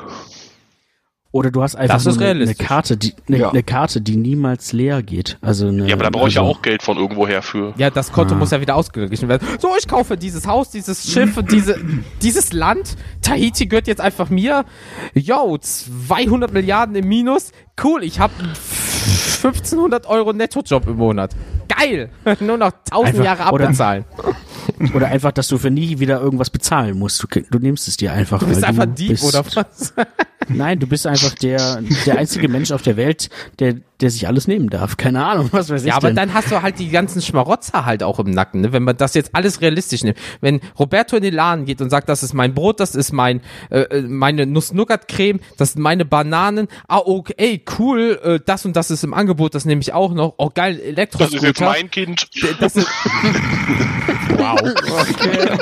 Oder 1.32 1.52
du 1.52 1.62
hast 1.62 1.76
einfach 1.76 2.04
eine, 2.04 2.42
eine, 2.42 2.56
Karte, 2.56 2.98
die 2.98 3.14
eine, 3.28 3.38
ja. 3.38 3.50
eine, 3.52 3.62
Karte, 3.62 4.02
die 4.02 4.16
niemals 4.16 4.74
leer 4.74 5.04
geht. 5.04 5.38
Also 5.42 5.68
eine, 5.68 5.88
ja, 5.88 5.94
aber 5.94 6.06
da 6.06 6.10
brauche 6.10 6.28
ich 6.28 6.34
ja 6.34 6.42
also 6.42 6.54
auch 6.54 6.62
Geld 6.64 6.82
von 6.82 6.98
irgendwoher 6.98 7.44
für. 7.44 7.76
Ja, 7.78 7.92
das 7.92 8.12
Konto 8.12 8.34
ah. 8.34 8.38
muss 8.38 8.50
ja 8.50 8.62
wieder 8.62 8.76
ausgeglichen 8.76 9.30
werden. 9.30 9.48
So, 9.60 9.70
ich 9.78 9.88
kaufe 9.88 10.18
dieses 10.18 10.48
Haus, 10.48 10.72
dieses 10.72 11.12
Schiff 11.12 11.38
und 11.38 11.52
diese, 11.52 11.80
dieses 12.24 12.52
Land. 12.52 12.98
Tahiti 13.22 13.68
gehört 13.68 13.86
jetzt 13.86 14.02
einfach 14.02 14.32
mir. 14.32 14.66
Yo, 15.14 15.56
200 15.56 16.52
Milliarden 16.52 16.96
im 16.96 17.08
Minus. 17.08 17.52
Cool, 17.84 18.04
ich 18.04 18.20
habe 18.20 18.34
1500 18.40 20.08
Euro 20.08 20.34
Nettojob 20.34 20.88
im 20.88 20.98
Monat. 20.98 21.36
Geil! 21.68 22.10
Nur 22.40 22.58
noch 22.58 22.72
1000 22.90 23.08
einfach, 23.08 23.24
Jahre 23.24 23.44
abbezahlen. 23.44 24.06
Oder, 24.18 24.36
oder, 24.94 25.08
einfach, 25.08 25.32
dass 25.32 25.48
du 25.48 25.58
für 25.58 25.70
nie 25.70 26.00
wieder 26.00 26.22
irgendwas 26.22 26.50
bezahlen 26.50 26.98
musst. 26.98 27.22
Du, 27.22 27.28
du 27.28 27.60
nimmst 27.60 27.88
es 27.88 27.98
dir 27.98 28.14
einfach. 28.14 28.40
Du 28.40 28.48
bist 28.48 28.64
einfach 28.64 28.86
du 28.86 28.92
Dieb 28.92 29.22
oder 29.24 29.46
was? 29.46 29.94
Nein, 30.48 30.80
du 30.80 30.88
bist 30.88 31.06
einfach 31.06 31.34
der, 31.36 31.82
der 32.06 32.18
einzige 32.18 32.48
Mensch 32.48 32.72
auf 32.72 32.82
der 32.82 32.98
Welt, 32.98 33.30
der, 33.60 33.76
der 34.02 34.10
sich 34.10 34.28
alles 34.28 34.48
nehmen 34.48 34.70
darf. 34.70 34.98
Keine 34.98 35.26
Ahnung, 35.26 35.50
was 35.52 35.70
weiß 35.70 35.82
ich. 35.82 35.90
Ja, 35.90 35.96
aber 35.96 36.08
denn. 36.08 36.16
dann 36.16 36.34
hast 36.34 36.52
du 36.52 36.62
halt 36.62 36.80
die 36.80 36.90
ganzen 36.90 37.22
Schmarotzer 37.22 37.86
halt 37.86 38.04
auch 38.04 38.20
im 38.20 38.32
Nacken, 38.32 38.62
ne? 38.62 38.72
wenn 38.74 38.84
man 38.84 38.96
das 38.96 39.14
jetzt 39.14 39.36
alles 39.36 39.62
realistisch 39.62 40.04
nimmt. 40.04 40.18
Wenn 40.42 40.62
Roberto 40.78 41.18
in 41.18 41.24
den 41.24 41.34
Laden 41.34 41.66
geht 41.66 41.82
und 41.82 41.90
sagt, 41.90 42.08
das 42.08 42.24
ist 42.24 42.34
mein 42.34 42.54
Brot, 42.54 42.80
das 42.80 42.96
ist 42.96 43.12
mein 43.12 43.42
äh, 43.70 43.82
äh 43.82 44.02
meine 44.02 44.46
Nuss-Nougat-Creme, 44.46 45.40
das 45.58 45.74
sind 45.74 45.82
meine 45.82 46.06
Bananen. 46.06 46.68
Ah, 46.88 47.00
okay, 47.00 47.64
cool, 47.78 48.20
äh, 48.24 48.40
das 48.46 48.66
und 48.66 48.76
das 48.76 48.92
ist 48.92 49.04
im 49.04 49.14
Angebot, 49.14 49.54
das 49.56 49.66
nehme 49.66 49.82
ich 49.82 49.94
auch 49.94 50.14
noch. 50.14 50.36
Oh, 50.38 50.50
geil, 50.54 50.80
Elektroscooter. 50.80 51.36
Das 51.36 51.44
ist 51.44 51.48
jetzt 51.48 51.62
mein 51.62 51.92
Kind. 51.92 52.28
Das 52.60 52.76
ist 52.76 52.88
wow. 54.38 54.60
Okay. 54.62 55.58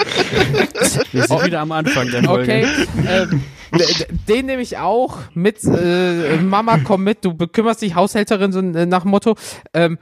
Wir 1.12 1.24
sind 1.24 1.46
wieder 1.46 1.62
am 1.62 1.72
Anfang 1.72 2.10
der 2.12 2.24
Folge. 2.24 2.68
Okay. 2.68 2.88
Ähm, 3.08 3.44
den 4.28 4.46
nehme 4.46 4.62
ich 4.62 4.78
auch 4.78 5.18
mit. 5.34 5.64
Äh, 5.64 6.38
Mama, 6.38 6.80
komm 6.84 7.04
mit, 7.04 7.24
du 7.26 7.34
bekümmerst 7.34 7.82
dich, 7.82 7.96
Haushälterin, 7.96 8.52
so 8.52 8.60
äh, 8.60 8.86
nach 8.86 9.02
dem 9.04 9.12
Motto. 9.12 9.36
Ähm, 9.74 9.98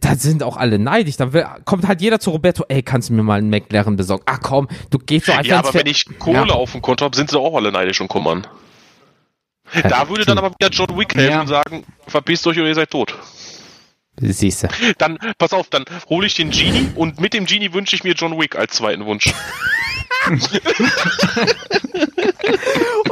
da 0.00 0.14
sind 0.14 0.42
auch 0.42 0.56
alle 0.56 0.78
neidisch. 0.78 1.16
Dann 1.16 1.32
kommt 1.64 1.86
halt 1.86 2.00
jeder 2.00 2.18
zu 2.18 2.30
Roberto, 2.30 2.64
ey, 2.68 2.82
kannst 2.82 3.10
du 3.10 3.14
mir 3.14 3.22
mal 3.22 3.38
einen 3.38 3.50
McLaren 3.50 3.96
besorgen? 3.96 4.24
Ach 4.26 4.40
komm, 4.42 4.68
du 4.90 4.98
gehst 4.98 5.26
so 5.26 5.32
einfach 5.32 5.44
Ja, 5.46 5.58
aber 5.58 5.74
wenn 5.74 5.86
ich 5.86 6.06
Kohle 6.18 6.48
ja. 6.48 6.54
auf 6.54 6.72
dem 6.72 6.82
Konto 6.82 7.04
habe, 7.04 7.14
sind 7.16 7.30
sie 7.30 7.38
auch 7.38 7.54
alle 7.54 7.72
neidisch 7.72 8.00
und 8.00 8.08
kummern. 8.08 8.46
Da 9.82 10.08
würde 10.08 10.24
dann 10.24 10.38
aber 10.38 10.52
wieder 10.58 10.70
John 10.70 10.96
Wick 10.96 11.14
helfen 11.14 11.32
ja. 11.32 11.40
und 11.40 11.48
sagen, 11.48 11.84
verpisst 12.06 12.46
euch 12.46 12.56
oder 12.58 12.68
ihr 12.68 12.74
seid 12.74 12.90
tot. 12.90 13.16
Siehst 14.18 14.62
du. 14.62 14.68
Dann, 14.96 15.18
pass 15.38 15.52
auf, 15.52 15.68
dann 15.68 15.84
hole 16.08 16.26
ich 16.26 16.34
den 16.34 16.50
Genie 16.50 16.88
und 16.94 17.20
mit 17.20 17.34
dem 17.34 17.44
Genie 17.46 17.72
wünsche 17.72 17.96
ich 17.96 18.04
mir 18.04 18.14
John 18.14 18.38
Wick 18.38 18.56
als 18.56 18.74
zweiten 18.76 19.04
Wunsch. 19.04 19.26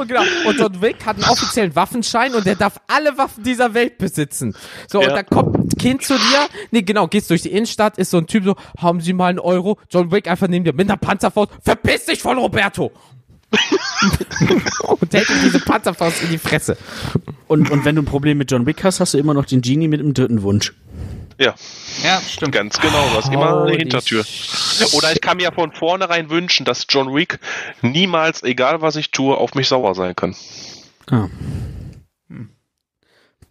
und 0.05 0.09
genau, 0.09 0.22
und 0.48 0.59
John 0.59 0.82
Wick 0.82 1.05
hat 1.07 1.16
einen 1.16 1.24
offiziellen 1.24 1.74
Waffenschein 1.74 2.34
und 2.34 2.44
der 2.46 2.57
darf 2.57 2.80
alle 2.86 3.16
Waffen 3.16 3.42
dieser 3.42 3.74
Welt 3.74 3.98
besitzen. 3.98 4.55
So, 4.86 5.00
ja. 5.00 5.09
und 5.09 5.14
dann 5.14 5.26
kommt 5.26 5.57
ein 5.57 5.68
Kind 5.78 6.02
zu 6.02 6.14
dir, 6.14 6.48
nee, 6.70 6.82
genau, 6.82 7.09
gehst 7.09 7.30
durch 7.30 7.42
die 7.42 7.52
Innenstadt, 7.52 7.96
ist 7.98 8.11
so 8.11 8.18
ein 8.18 8.26
Typ 8.26 8.44
so, 8.44 8.57
haben 8.78 9.00
Sie 9.00 9.12
mal 9.12 9.28
einen 9.28 9.38
Euro? 9.38 9.78
John 9.90 10.12
Wick 10.12 10.28
einfach 10.28 10.48
neben 10.48 10.64
dir 10.64 10.74
mit 10.74 10.88
einer 10.88 10.98
Panzerfaust, 10.98 11.52
verpiss 11.62 12.05
dich 12.05 12.20
von 12.20 12.38
Roberto! 12.38 12.92
und 15.00 15.14
hält 15.14 15.30
ihm 15.30 15.40
diese 15.44 15.61
Panzerfaust 15.61 16.22
in 16.24 16.30
die 16.30 16.38
Fresse. 16.38 16.76
Und, 17.46 17.70
und 17.70 17.84
wenn 17.84 17.94
du 17.94 18.02
ein 18.02 18.07
Problem 18.07 18.36
mit 18.36 18.50
John 18.50 18.66
Wick 18.66 18.82
hast, 18.82 19.00
hast 19.00 19.14
du 19.14 19.18
immer 19.18 19.32
noch 19.32 19.46
den 19.46 19.62
Genie 19.62 19.86
mit 19.86 20.00
dem 20.00 20.12
dritten 20.12 20.42
Wunsch. 20.42 20.72
Ja. 21.39 21.55
Ja, 22.03 22.20
stimmt. 22.20 22.53
Ganz 22.53 22.78
genau, 22.78 23.09
du 23.11 23.16
hast 23.16 23.32
immer 23.32 23.64
eine 23.64 23.76
Hintertür. 23.76 24.24
Oder 24.93 25.12
ich 25.12 25.20
kann 25.20 25.37
mir 25.39 25.53
von 25.53 25.72
vornherein 25.72 26.30
wünschen, 26.30 26.64
dass 26.64 26.87
John 26.89 27.14
Wick 27.14 27.39
niemals, 27.82 28.43
egal 28.43 28.82
was 28.82 28.97
ich 28.97 29.11
tue, 29.11 29.37
auf 29.37 29.55
mich 29.55 29.68
sauer 29.68 29.95
sein 29.95 30.14
kann. 30.14 30.37
Ah. 31.11 31.28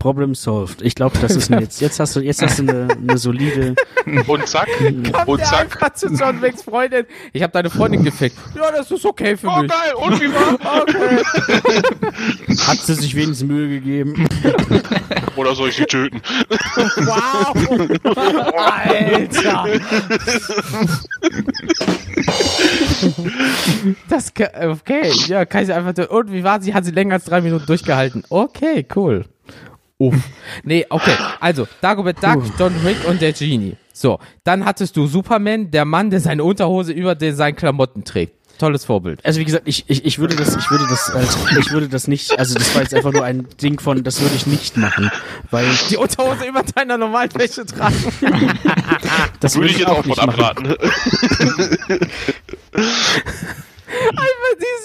Problem 0.04 0.36
solved. 0.36 0.82
Ich 0.82 0.96
glaube, 0.96 1.18
das 1.20 1.34
ist 1.34 1.50
jetzt. 1.50 1.80
Jetzt 1.80 1.98
hast 1.98 2.14
du, 2.18 2.20
jetzt 2.20 2.42
hast 2.42 2.60
du 2.60 2.64
eine, 2.64 2.90
eine 2.92 3.18
solide. 3.18 3.74
Und 4.28 4.46
zack. 4.50 4.68
Kommt 4.78 5.28
und 5.30 5.46
zack. 5.46 5.80
Der 5.80 5.94
zu 5.94 6.08
John 6.10 6.42
Wicks 6.42 6.62
Freundin. 6.62 7.06
Ich 7.32 7.42
habe 7.42 7.54
deine 7.54 7.70
Freundin 7.70 8.04
gefickt. 8.10 8.38
Ja, 8.54 8.70
das 8.70 8.92
ist 8.92 9.06
okay 9.06 9.38
für 9.38 9.48
oh, 9.48 9.62
mich. 9.62 9.72
geil. 9.72 9.94
Und 9.96 10.20
wie 10.20 10.34
war? 10.34 10.44
Okay. 10.84 11.24
Hat 12.68 12.80
sie 12.80 12.96
sich 12.96 13.16
wenigstens 13.16 13.48
Mühe 13.48 13.70
gegeben? 13.70 14.28
Oder 15.38 15.56
soll 15.56 15.70
ich 15.70 15.78
sie 15.78 15.86
töten? 15.86 16.22
Wow. 16.98 17.56
Alter. 18.58 19.66
Das 24.10 24.34
okay, 24.36 25.12
ja, 25.28 25.46
kann 25.46 25.64
ich 25.64 25.72
einfach. 25.72 26.10
Und 26.10 26.34
wie 26.34 26.44
war 26.44 26.62
sie? 26.62 26.74
Hat 26.74 26.84
sie 26.84 26.92
länger 26.92 27.14
als 27.16 27.24
drei 27.24 27.40
Minuten 27.40 27.66
durchgehalten? 27.66 28.24
Okay, 28.30 28.86
cool. 28.96 29.26
Uff. 30.04 30.16
Nee, 30.64 30.86
okay. 30.90 31.16
Also, 31.40 31.68
Dagobert 31.82 32.22
Duck, 32.22 32.44
John 32.60 32.74
Wick 32.84 32.98
und 33.08 33.22
der 33.22 33.34
Genie. 33.34 33.76
So, 33.94 34.20
dann 34.44 34.66
hattest 34.66 34.98
du 34.98 35.08
Superman, 35.08 35.72
der 35.72 35.86
Mann, 35.86 36.10
der 36.10 36.20
seine 36.20 36.44
Unterhose 36.44 36.92
über 36.92 37.16
den, 37.16 37.36
seinen 37.36 37.56
Klamotten 37.56 38.04
trägt. 38.04 38.34
Tolles 38.60 38.86
Vorbild. 38.86 39.26
Also 39.26 39.40
wie 39.40 39.46
gesagt, 39.46 39.68
ich, 39.68 39.86
ich, 39.88 40.06
ich 40.06 40.20
würde 40.20 40.36
das, 40.36 40.56
ich 40.56 40.70
würde 40.70 40.86
das, 40.88 41.10
also, 41.10 41.38
ich 41.60 41.72
würde 41.72 41.90
das 41.90 42.08
nicht, 42.08 42.38
also 42.38 42.54
das 42.54 42.76
war 42.76 42.84
jetzt 42.84 42.94
einfach 42.94 43.12
nur 43.12 43.24
ein 43.24 43.48
Ding 43.62 43.80
von, 43.80 44.04
das 44.04 44.22
würde 44.22 44.36
ich 44.36 44.46
nicht 44.46 44.78
machen, 44.78 45.10
weil 45.50 45.66
die 45.90 45.98
Unterhose 45.98 46.46
über 46.46 46.62
deiner 46.64 46.98
normalen 46.98 47.34
Wäsche 47.34 47.66
tragen. 47.66 47.96
das 49.40 49.56
würde 49.56 49.70
ich 49.70 49.80
jetzt 49.80 49.90
auch 49.90 50.04
von 50.04 50.20
abraten. 50.20 50.76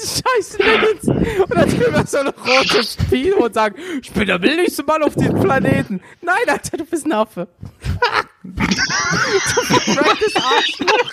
Diese 0.01 0.22
scheiß 0.22 0.59
Leggings. 0.59 1.09
Und 1.09 1.55
dann 1.55 1.70
spielen 1.70 1.94
wir 1.94 2.07
so 2.07 2.18
ein 2.18 2.28
rotes 2.28 2.94
Spiel 2.94 3.34
und 3.34 3.55
sagen, 3.55 3.76
ich 4.01 4.12
bin 4.12 4.26
der 4.26 4.40
willigste 4.42 4.82
Mann 4.84 5.03
auf 5.03 5.14
diesem 5.14 5.40
Planeten. 5.40 6.01
Nein, 6.20 6.36
Alter, 6.46 6.76
du 6.76 6.84
bist 6.84 7.07
ein 7.07 7.12
Affe. 7.12 7.49
du 8.42 9.62
verbranntes 9.62 10.36
Arschloch. 10.36 11.12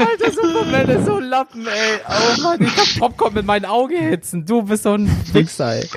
Augenklappen, 1.40 1.66
ey. 1.66 2.00
Oh 2.08 2.42
Mann, 2.42 2.60
ich 2.60 2.76
hab 2.76 2.98
Popcorn 2.98 3.34
mit 3.34 3.46
meinen 3.46 3.64
Augenhitzen. 3.64 4.44
Du 4.44 4.62
bist 4.62 4.82
so 4.82 4.92
ein 4.92 5.10
Wichser, 5.32 5.76
ey. 5.76 5.88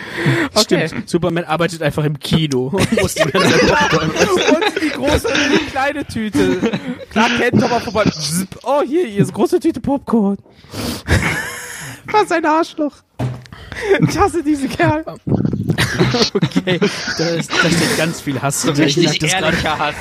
Okay. 0.54 0.88
Stimmt. 0.88 1.10
Superman 1.10 1.44
arbeitet 1.46 1.82
einfach 1.82 2.04
im 2.04 2.20
Kino 2.20 2.68
und 2.72 3.02
muss 3.02 3.16
die 3.16 3.24
ganze 3.30 3.58
Popcorn 3.66 4.10
Und 4.10 4.82
die 4.82 4.90
große 4.90 5.28
und 5.28 5.60
die 5.60 5.66
kleine 5.66 6.06
Tüte. 6.06 6.58
Klar 7.10 7.30
kennt 7.38 7.62
aber 7.64 7.80
vorbei. 7.80 8.06
Oh, 8.64 8.82
hier, 8.86 9.06
hier 9.08 9.22
ist 9.22 9.34
große 9.34 9.60
Tüte 9.60 9.80
Popcorn. 9.80 10.38
Was 12.12 12.32
ein 12.32 12.46
Arschloch. 12.46 12.94
Ich 14.08 14.18
hasse 14.18 14.44
diesen 14.44 14.70
Kerl. 14.70 15.04
okay, 16.34 16.80
da, 17.18 17.28
ist, 17.30 17.52
da 17.52 17.70
steht 17.70 17.98
ganz 17.98 18.22
viel 18.22 18.42
Hass. 18.42 18.68
Richtig 18.68 19.24
ehrlicher 19.24 19.78
Hass. 19.78 19.96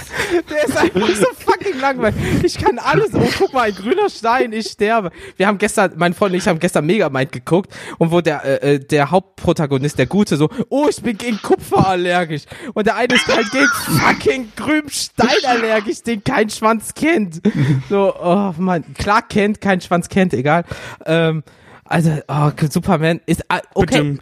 Der 0.50 0.66
ist 0.66 0.76
einfach 0.76 1.08
so 1.08 1.26
fucking 1.36 1.80
langweilig. 1.80 2.16
Ich 2.42 2.58
kann 2.58 2.78
alles. 2.78 3.10
Oh, 3.14 3.28
guck 3.38 3.52
mal, 3.52 3.68
ein 3.68 3.74
grüner 3.74 4.08
Stein, 4.08 4.52
ich 4.52 4.68
sterbe. 4.68 5.10
Wir 5.36 5.46
haben 5.46 5.58
gestern, 5.58 5.92
mein 5.96 6.14
Freund 6.14 6.32
und 6.32 6.38
ich 6.38 6.48
haben 6.48 6.58
gestern 6.58 6.86
Megamind 6.86 7.32
geguckt 7.32 7.72
und 7.98 8.10
wo 8.10 8.20
der, 8.20 8.44
äh, 8.44 8.74
äh, 8.74 8.78
der 8.78 9.10
Hauptprotagonist, 9.10 9.98
der 9.98 10.06
Gute, 10.06 10.36
so, 10.36 10.48
oh, 10.68 10.86
ich 10.88 11.02
bin 11.02 11.16
gegen 11.18 11.40
Kupfer 11.40 11.88
allergisch. 11.88 12.42
Und 12.74 12.86
der 12.86 12.96
eine 12.96 13.14
ist 13.14 13.26
halt 13.28 13.50
gegen 13.50 13.66
fucking 13.66 14.52
grünen 14.56 14.90
Stein 14.90 15.28
allergisch, 15.44 16.02
den 16.02 16.24
kein 16.24 16.50
Schwanz 16.50 16.94
kennt. 16.94 17.40
So, 17.88 18.14
oh 18.20 18.54
man, 18.58 18.84
klar 18.94 19.22
kennt, 19.22 19.60
kein 19.60 19.80
Schwanz 19.80 20.08
kennt, 20.08 20.34
egal. 20.34 20.64
Ähm, 21.06 21.42
also, 21.84 22.10
oh, 22.28 22.50
Superman 22.70 23.20
ist 23.26 23.44
ah, 23.50 23.60
okay. 23.74 24.18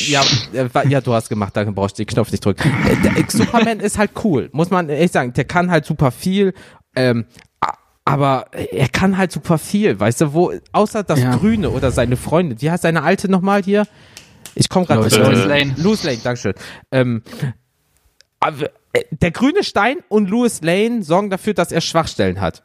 Ja, 0.00 0.22
äh, 0.52 0.88
ja, 0.88 1.00
du 1.00 1.12
hast 1.12 1.28
gemacht, 1.28 1.56
da 1.56 1.64
brauchst 1.64 1.98
du 1.98 2.04
den 2.04 2.08
Knopf 2.08 2.30
nicht 2.30 2.44
drücken. 2.44 2.70
Äh, 2.86 3.24
Superman 3.28 3.80
ist 3.80 3.98
halt 3.98 4.12
cool, 4.24 4.48
muss 4.52 4.70
man 4.70 4.88
echt 4.88 5.12
sagen. 5.12 5.32
Der 5.32 5.44
kann 5.44 5.70
halt 5.70 5.84
super 5.84 6.10
viel, 6.10 6.54
ähm, 6.94 7.26
aber 8.04 8.46
er 8.52 8.88
kann 8.88 9.16
halt 9.16 9.32
super 9.32 9.58
viel, 9.58 9.98
weißt 9.98 10.22
du, 10.22 10.32
wo, 10.32 10.52
außer 10.72 11.02
das 11.04 11.20
ja. 11.20 11.36
Grüne 11.36 11.70
oder 11.70 11.90
seine 11.90 12.16
Freundin. 12.16 12.60
Wie 12.60 12.70
heißt 12.70 12.82
seine 12.82 13.02
alte 13.02 13.30
nochmal 13.30 13.62
hier? 13.62 13.86
Ich 14.54 14.68
komme 14.68 14.86
gerade 14.86 15.04
nicht. 15.04 15.16
Louis 15.16 15.44
Lane. 15.44 15.74
Louis 15.78 16.02
Lane, 16.02 16.18
Dankeschön. 16.22 16.54
Ähm, 16.90 17.22
äh, 18.92 19.04
der 19.10 19.30
grüne 19.30 19.62
Stein 19.62 19.98
und 20.08 20.28
Louis 20.28 20.60
Lane 20.62 21.02
sorgen 21.02 21.30
dafür, 21.30 21.54
dass 21.54 21.72
er 21.72 21.80
Schwachstellen 21.80 22.40
hat. 22.40 22.64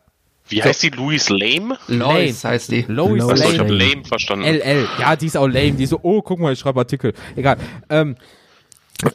Wie 0.49 0.63
heißt 0.63 0.83
die? 0.83 0.89
Louise 0.89 1.33
Lame? 1.33 1.77
Lois 1.87 2.43
heißt 2.43 2.71
die. 2.71 2.85
Lois 2.87 3.19
Lame. 3.19 3.31
Achso, 3.33 3.51
ich 3.51 3.59
habe 3.59 3.73
Lame 3.73 4.03
verstanden. 4.05 4.45
LL. 4.45 4.87
Ja, 4.99 5.15
die 5.15 5.25
ist 5.25 5.37
auch 5.37 5.47
lame. 5.47 5.73
Die 5.73 5.83
ist 5.83 5.89
so, 5.89 5.99
oh, 6.01 6.21
guck 6.21 6.39
mal, 6.39 6.53
ich 6.53 6.59
schreibe 6.59 6.79
Artikel. 6.79 7.13
Egal. 7.35 7.57
Ähm, 7.89 8.15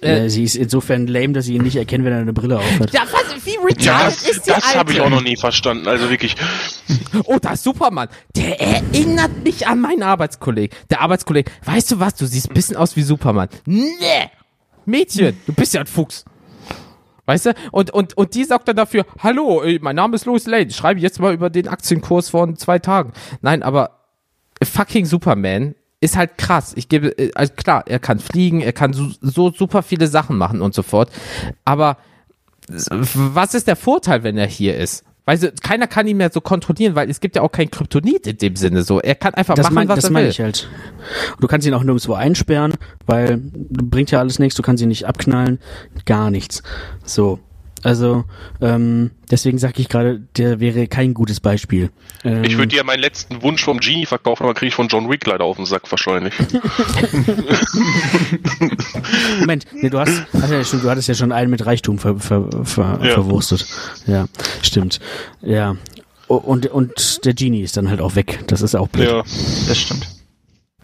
äh, 0.00 0.28
sie 0.28 0.44
ist 0.44 0.54
insofern 0.54 1.08
lame, 1.08 1.32
dass 1.32 1.46
sie 1.46 1.54
ihn 1.54 1.62
nicht 1.62 1.76
erkennt, 1.76 2.04
wenn 2.04 2.12
er 2.12 2.20
eine 2.20 2.32
Brille 2.32 2.58
aufhat. 2.58 2.92
Ja, 2.92 3.02
was, 3.10 3.44
wie 3.44 3.56
retarded 3.56 3.84
ja, 3.84 4.04
das, 4.04 4.28
ist 4.28 4.46
die 4.46 4.50
Das 4.50 4.76
habe 4.76 4.92
ich 4.92 5.00
auch 5.00 5.10
noch 5.10 5.22
nie 5.22 5.36
verstanden, 5.36 5.88
also 5.88 6.08
wirklich. 6.08 6.36
Oh, 7.24 7.38
da 7.40 7.52
ist 7.52 7.64
Superman. 7.64 8.08
Der 8.36 8.60
erinnert 8.60 9.42
mich 9.42 9.66
an 9.66 9.80
meinen 9.80 10.02
Arbeitskollegen. 10.02 10.76
Der 10.90 11.00
Arbeitskollege, 11.00 11.50
weißt 11.64 11.92
du 11.92 12.00
was, 12.00 12.14
du 12.14 12.26
siehst 12.26 12.50
ein 12.50 12.54
bisschen 12.54 12.76
aus 12.76 12.94
wie 12.96 13.02
Superman. 13.02 13.48
Nee! 13.64 14.30
Mädchen, 14.84 15.36
du 15.46 15.52
bist 15.52 15.74
ja 15.74 15.80
ein 15.80 15.86
Fuchs. 15.86 16.24
Weißt 17.26 17.46
du? 17.46 17.54
Und, 17.70 17.90
und, 17.90 18.16
und 18.16 18.34
die 18.34 18.44
sagt 18.44 18.68
dann 18.68 18.76
dafür, 18.76 19.06
hallo, 19.20 19.62
mein 19.80 19.96
Name 19.96 20.16
ist 20.16 20.26
Louis 20.26 20.46
Lane, 20.46 20.70
schreibe 20.70 21.00
jetzt 21.00 21.20
mal 21.20 21.32
über 21.32 21.50
den 21.50 21.68
Aktienkurs 21.68 22.30
von 22.30 22.56
zwei 22.56 22.78
Tagen. 22.78 23.12
Nein, 23.40 23.62
aber 23.62 24.00
fucking 24.62 25.06
Superman 25.06 25.74
ist 26.00 26.16
halt 26.16 26.36
krass. 26.36 26.72
Ich 26.76 26.88
gebe, 26.88 27.16
äh, 27.16 27.30
also 27.34 27.52
klar, 27.54 27.84
er 27.86 28.00
kann 28.00 28.18
fliegen, 28.18 28.60
er 28.60 28.72
kann 28.72 28.92
so, 28.92 29.08
so 29.20 29.52
super 29.52 29.82
viele 29.82 30.08
Sachen 30.08 30.36
machen 30.36 30.60
und 30.60 30.74
so 30.74 30.82
fort. 30.82 31.10
Aber 31.64 31.96
was 32.68 33.54
ist 33.54 33.66
der 33.66 33.76
Vorteil, 33.76 34.22
wenn 34.22 34.36
er 34.36 34.46
hier 34.46 34.76
ist? 34.76 35.04
Weißt 35.24 35.42
du, 35.44 35.52
keiner 35.62 35.86
kann 35.86 36.08
ihn 36.08 36.16
mehr 36.16 36.30
so 36.32 36.40
kontrollieren, 36.40 36.96
weil 36.96 37.08
es 37.08 37.20
gibt 37.20 37.36
ja 37.36 37.42
auch 37.42 37.52
kein 37.52 37.70
Kryptonit 37.70 38.26
in 38.26 38.38
dem 38.38 38.56
Sinne 38.56 38.82
so. 38.82 39.00
Er 39.00 39.14
kann 39.14 39.34
einfach 39.34 39.54
das 39.54 39.64
machen, 39.64 39.74
mein, 39.74 39.88
was 39.88 39.96
das 40.00 40.04
er 40.06 40.10
will. 40.10 40.14
Das 40.14 40.22
meine 40.22 40.28
ich 40.28 40.40
halt. 40.40 40.68
Du 41.40 41.46
kannst 41.46 41.66
ihn 41.66 41.74
auch 41.74 41.84
nirgendwo 41.84 42.14
einsperren, 42.14 42.74
weil 43.06 43.40
bringt 43.40 44.10
ja 44.10 44.18
alles 44.18 44.40
nichts, 44.40 44.56
du 44.56 44.62
kannst 44.62 44.82
ihn 44.82 44.88
nicht 44.88 45.06
abknallen, 45.06 45.60
gar 46.06 46.30
nichts. 46.30 46.62
So. 47.04 47.38
Also 47.82 48.24
ähm, 48.60 49.10
deswegen 49.30 49.58
sage 49.58 49.80
ich 49.80 49.88
gerade, 49.88 50.20
der 50.36 50.60
wäre 50.60 50.86
kein 50.86 51.14
gutes 51.14 51.40
Beispiel. 51.40 51.90
Ähm, 52.24 52.44
ich 52.44 52.56
würde 52.56 52.68
dir 52.68 52.84
meinen 52.84 53.00
letzten 53.00 53.42
Wunsch 53.42 53.64
vom 53.64 53.80
Genie 53.80 54.06
verkaufen, 54.06 54.44
aber 54.44 54.54
kriege 54.54 54.68
ich 54.68 54.74
von 54.74 54.88
John 54.88 55.10
Wick 55.10 55.26
leider 55.26 55.44
auf 55.44 55.56
den 55.56 55.66
Sack 55.66 55.90
wahrscheinlich. 55.90 56.34
Moment, 59.40 59.66
nee, 59.72 59.90
du 59.90 59.98
hast, 59.98 60.26
hast 60.32 60.50
ja 60.50 60.64
schon, 60.64 60.82
du 60.82 60.90
hattest 60.90 61.08
ja 61.08 61.14
schon 61.14 61.32
einen 61.32 61.50
mit 61.50 61.66
Reichtum 61.66 61.98
ver, 61.98 62.18
ver, 62.18 62.48
ver, 62.62 63.00
ja. 63.02 63.14
verwurstet. 63.14 63.66
Ja, 64.06 64.26
stimmt. 64.62 65.00
Ja. 65.40 65.76
Und, 66.28 66.66
und 66.66 67.24
der 67.24 67.34
Genie 67.34 67.62
ist 67.62 67.76
dann 67.76 67.90
halt 67.90 68.00
auch 68.00 68.14
weg. 68.14 68.40
Das 68.46 68.62
ist 68.62 68.74
auch 68.74 68.88
blöd. 68.88 69.08
Ja, 69.08 69.22
das 69.68 69.76
stimmt. 69.76 70.06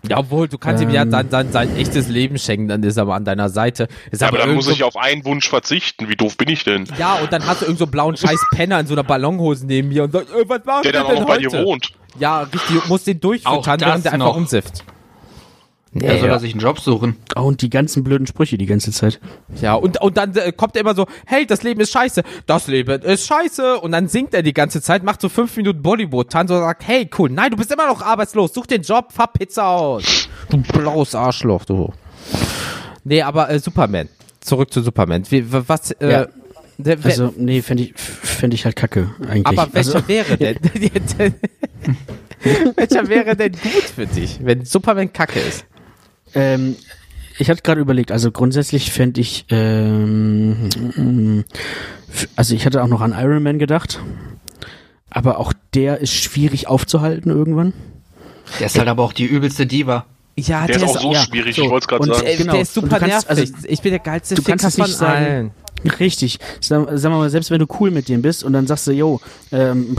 Ja, 0.08 0.18
obwohl, 0.18 0.48
du 0.48 0.58
kannst 0.58 0.82
ähm, 0.82 0.90
ihm 0.90 0.94
ja 0.94 1.02
ähm. 1.02 1.10
dann, 1.10 1.30
dann 1.30 1.52
sein 1.52 1.76
echtes 1.76 2.08
Leben 2.08 2.38
schenken, 2.38 2.68
dann 2.68 2.82
ist 2.82 2.96
er 2.96 3.02
aber 3.02 3.14
an 3.14 3.24
deiner 3.24 3.48
Seite. 3.48 3.88
Ist 4.10 4.22
ja, 4.22 4.28
aber, 4.28 4.38
dann 4.38 4.54
muss 4.54 4.68
ich 4.68 4.82
auf 4.84 4.96
einen 4.96 5.24
Wunsch 5.24 5.48
verzichten. 5.48 6.08
Wie 6.08 6.16
doof 6.16 6.36
bin 6.36 6.48
ich 6.48 6.64
denn? 6.64 6.84
Ja, 6.98 7.14
und 7.14 7.32
dann 7.32 7.46
hast 7.46 7.62
du 7.62 7.66
irgend 7.66 7.78
so 7.78 7.84
einen 7.84 7.92
blauen 7.92 8.16
scheiß 8.16 8.40
Penner 8.52 8.80
in 8.80 8.86
so 8.86 8.94
einer 8.94 9.04
Ballonhose 9.04 9.66
neben 9.66 9.88
mir 9.88 10.04
und 10.04 10.12
sagst, 10.12 10.30
äh, 10.30 10.48
was 10.48 10.64
machen 10.64 10.82
Der 10.84 10.92
dann 10.92 11.06
auch 11.06 11.20
noch 11.20 11.26
bei 11.26 11.38
dir 11.38 11.52
wohnt. 11.52 11.92
Ja, 12.18 12.40
richtig, 12.42 12.88
muss 12.88 13.04
den 13.04 13.20
durchfüttern, 13.20 13.80
während 13.80 14.04
der 14.04 14.12
einfach 14.12 14.34
umsifft. 14.34 14.84
Nee, 15.92 16.06
er 16.06 16.18
soll 16.18 16.28
ja. 16.28 16.38
sich 16.38 16.52
einen 16.52 16.60
Job 16.60 16.80
suchen. 16.80 17.16
Oh, 17.34 17.42
und 17.42 17.62
die 17.62 17.70
ganzen 17.70 18.04
blöden 18.04 18.26
Sprüche 18.26 18.58
die 18.58 18.66
ganze 18.66 18.92
Zeit. 18.92 19.20
Ja, 19.60 19.74
und, 19.74 20.00
und 20.00 20.16
dann 20.16 20.36
äh, 20.36 20.52
kommt 20.52 20.76
er 20.76 20.82
immer 20.82 20.94
so, 20.94 21.06
hey, 21.26 21.46
das 21.46 21.62
Leben 21.62 21.80
ist 21.80 21.92
scheiße. 21.92 22.22
Das 22.46 22.66
Leben 22.66 23.00
ist 23.02 23.26
scheiße. 23.26 23.80
Und 23.80 23.92
dann 23.92 24.08
singt 24.08 24.34
er 24.34 24.42
die 24.42 24.52
ganze 24.52 24.82
Zeit, 24.82 25.02
macht 25.02 25.20
so 25.20 25.28
fünf 25.28 25.56
Minuten 25.56 25.80
Bollywood-Tanz 25.82 26.50
und 26.50 26.58
sagt, 26.58 26.86
hey, 26.86 27.08
cool, 27.18 27.30
nein, 27.30 27.50
du 27.50 27.56
bist 27.56 27.72
immer 27.72 27.86
noch 27.86 28.02
arbeitslos. 28.02 28.52
Such 28.52 28.66
den 28.66 28.82
Job, 28.82 29.12
fahr 29.12 29.32
Pizza 29.32 29.66
aus. 29.66 30.28
Du 30.50 30.58
blaues 30.58 31.14
Arschloch, 31.14 31.64
du. 31.64 31.92
Nee, 33.04 33.22
aber 33.22 33.48
äh, 33.48 33.58
Superman. 33.58 34.08
Zurück 34.40 34.72
zu 34.72 34.82
Superman. 34.82 35.24
Wie, 35.30 35.44
was, 35.50 35.92
äh, 35.92 36.10
ja. 36.10 36.26
Der, 36.80 36.96
also, 37.02 37.34
nee, 37.36 37.60
fände 37.60 37.82
ich, 37.84 37.94
fänd 37.96 38.54
ich 38.54 38.64
halt 38.64 38.76
kacke, 38.76 39.10
eigentlich. 39.28 39.46
Aber 39.46 39.68
welcher 39.72 39.96
also, 39.96 40.08
wäre 40.08 40.36
denn? 40.36 40.58
welcher 42.76 43.08
wäre 43.08 43.34
denn 43.34 43.52
gut 43.52 43.82
für 43.96 44.06
dich, 44.06 44.38
wenn 44.42 44.64
Superman 44.64 45.12
kacke 45.12 45.40
ist? 45.40 45.64
Ähm, 46.34 46.76
ich 47.38 47.48
hatte 47.48 47.62
gerade 47.62 47.80
überlegt, 47.80 48.10
also 48.10 48.32
grundsätzlich 48.32 48.90
fände 48.90 49.20
ich, 49.20 49.44
ähm, 49.50 51.44
also 52.34 52.54
ich 52.54 52.66
hatte 52.66 52.82
auch 52.82 52.88
noch 52.88 53.00
an 53.00 53.12
Iron 53.12 53.42
Man 53.42 53.58
gedacht, 53.58 54.00
aber 55.10 55.38
auch 55.38 55.52
der 55.74 55.98
ist 55.98 56.12
schwierig 56.12 56.66
aufzuhalten 56.66 57.30
irgendwann. 57.30 57.72
Der 58.58 58.66
ist 58.66 58.78
halt 58.78 58.88
aber 58.88 59.04
auch 59.04 59.12
die 59.12 59.26
übelste 59.26 59.66
Diva. 59.66 60.06
Ja, 60.36 60.66
der, 60.66 60.78
der 60.78 60.88
ist 60.88 60.96
auch 60.96 61.02
so 61.02 61.12
ja, 61.12 61.24
schwierig, 61.24 61.56
so. 61.56 61.62
ich 61.62 61.70
wollte 61.70 61.84
es 61.84 61.88
gerade 61.88 62.14
sagen. 62.14 62.26
Äh, 62.26 62.36
genau. 62.36 62.52
Der 62.52 62.62
ist 62.62 62.74
super 62.74 62.98
kannst, 63.00 63.28
nervig. 63.28 63.28
Also, 63.28 63.66
ich 63.66 63.82
bin 63.82 63.90
der 63.90 63.98
geilste 63.98 64.34
du 64.36 64.42
kannst 64.42 64.76
von 64.76 64.86
sagen, 64.86 65.24
allen. 65.24 65.50
Richtig. 66.00 66.38
Sag, 66.60 66.88
sag 66.92 67.10
mal, 67.10 67.30
selbst 67.30 67.50
wenn 67.50 67.60
du 67.60 67.66
cool 67.80 67.90
mit 67.90 68.08
dem 68.08 68.22
bist 68.22 68.44
und 68.44 68.52
dann 68.52 68.66
sagst 68.66 68.86
du, 68.86 68.92
yo, 68.92 69.20
ähm, 69.52 69.96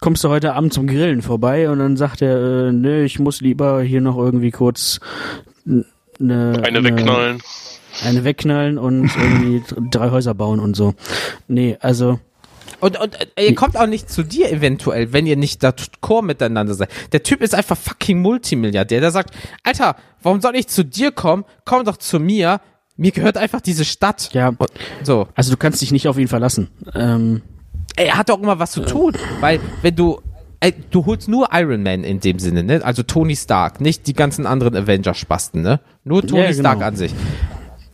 kommst 0.00 0.24
du 0.24 0.28
heute 0.28 0.54
Abend 0.54 0.72
zum 0.72 0.86
Grillen 0.86 1.22
vorbei 1.22 1.68
und 1.70 1.78
dann 1.78 1.96
sagt 1.96 2.22
er, 2.22 2.68
äh, 2.68 2.72
nö, 2.72 3.04
ich 3.04 3.18
muss 3.18 3.40
lieber 3.40 3.82
hier 3.82 4.00
noch 4.00 4.16
irgendwie 4.16 4.50
kurz 4.50 5.00
eine, 6.20 6.62
eine 6.62 6.84
wegknallen. 6.84 7.42
Eine 8.04 8.24
wegknallen 8.24 8.78
und 8.78 9.10
irgendwie 9.16 9.62
drei 9.90 10.10
Häuser 10.10 10.34
bauen 10.34 10.60
und 10.60 10.74
so. 10.74 10.94
Nee, 11.48 11.76
also. 11.80 12.18
Und, 12.80 12.98
und 13.00 13.16
äh, 13.36 13.46
ihr 13.46 13.54
kommt 13.54 13.76
auch 13.76 13.86
nicht 13.86 14.10
zu 14.10 14.22
dir 14.22 14.50
eventuell, 14.50 15.12
wenn 15.12 15.26
ihr 15.26 15.36
nicht 15.36 15.62
da 15.62 15.72
Chor 16.00 16.22
miteinander 16.22 16.74
seid. 16.74 16.90
Der 17.12 17.22
Typ 17.22 17.40
ist 17.40 17.54
einfach 17.54 17.78
fucking 17.78 18.20
Multimilliardär. 18.20 19.00
Der 19.00 19.10
sagt, 19.10 19.34
Alter, 19.62 19.96
warum 20.22 20.40
soll 20.40 20.56
ich 20.56 20.66
zu 20.66 20.84
dir 20.84 21.12
kommen? 21.12 21.44
Komm 21.64 21.84
doch 21.84 21.96
zu 21.96 22.18
mir 22.18 22.60
mir 22.96 23.10
gehört 23.10 23.36
einfach 23.36 23.60
diese 23.60 23.84
Stadt. 23.84 24.30
Ja. 24.32 24.52
So. 25.02 25.28
Also 25.34 25.50
du 25.50 25.56
kannst 25.56 25.82
dich 25.82 25.92
nicht 25.92 26.08
auf 26.08 26.18
ihn 26.18 26.28
verlassen. 26.28 26.68
Ähm, 26.94 27.42
er 27.96 28.16
hat 28.16 28.28
doch 28.28 28.40
immer 28.40 28.58
was 28.58 28.72
zu 28.72 28.82
tun, 28.82 29.16
weil 29.40 29.60
wenn 29.82 29.96
du 29.96 30.20
ey, 30.60 30.74
du 30.90 31.04
holst 31.04 31.28
nur 31.28 31.48
Iron 31.52 31.82
Man 31.82 32.04
in 32.04 32.20
dem 32.20 32.38
Sinne, 32.38 32.62
ne? 32.62 32.80
Also 32.84 33.02
Tony 33.02 33.36
Stark, 33.36 33.80
nicht 33.80 34.06
die 34.06 34.14
ganzen 34.14 34.46
anderen 34.46 34.74
Avenger-Spasten, 34.74 35.62
ne? 35.62 35.80
Nur 36.04 36.26
Tony 36.26 36.42
ja, 36.42 36.50
genau. 36.52 36.60
Stark 36.60 36.82
an 36.82 36.96
sich. 36.96 37.14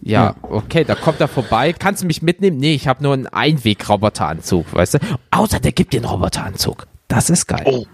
Ja, 0.03 0.35
okay, 0.43 0.85
da 0.85 0.95
kommt 0.95 1.21
er 1.21 1.29
vorbei. 1.29 1.75
Kannst 1.75 2.03
du 2.03 2.07
mich 2.07 2.23
mitnehmen? 2.23 2.57
Nee, 2.57 2.75
ich 2.75 2.89
habe 2.89 3.03
nur 3.03 3.13
einen 3.13 3.27
Einweg-Roboteranzug, 3.27 4.73
weißt 4.73 4.95
du? 4.95 4.99
Außer 5.31 5.61
der 5.61 5.73
gibt 5.73 5.93
dir 5.93 5.99
einen 5.99 6.07
Roboteranzug. 6.07 6.87
Das 7.09 7.29
ist 7.29 7.47
geil. 7.47 7.65
Oh, 7.67 7.87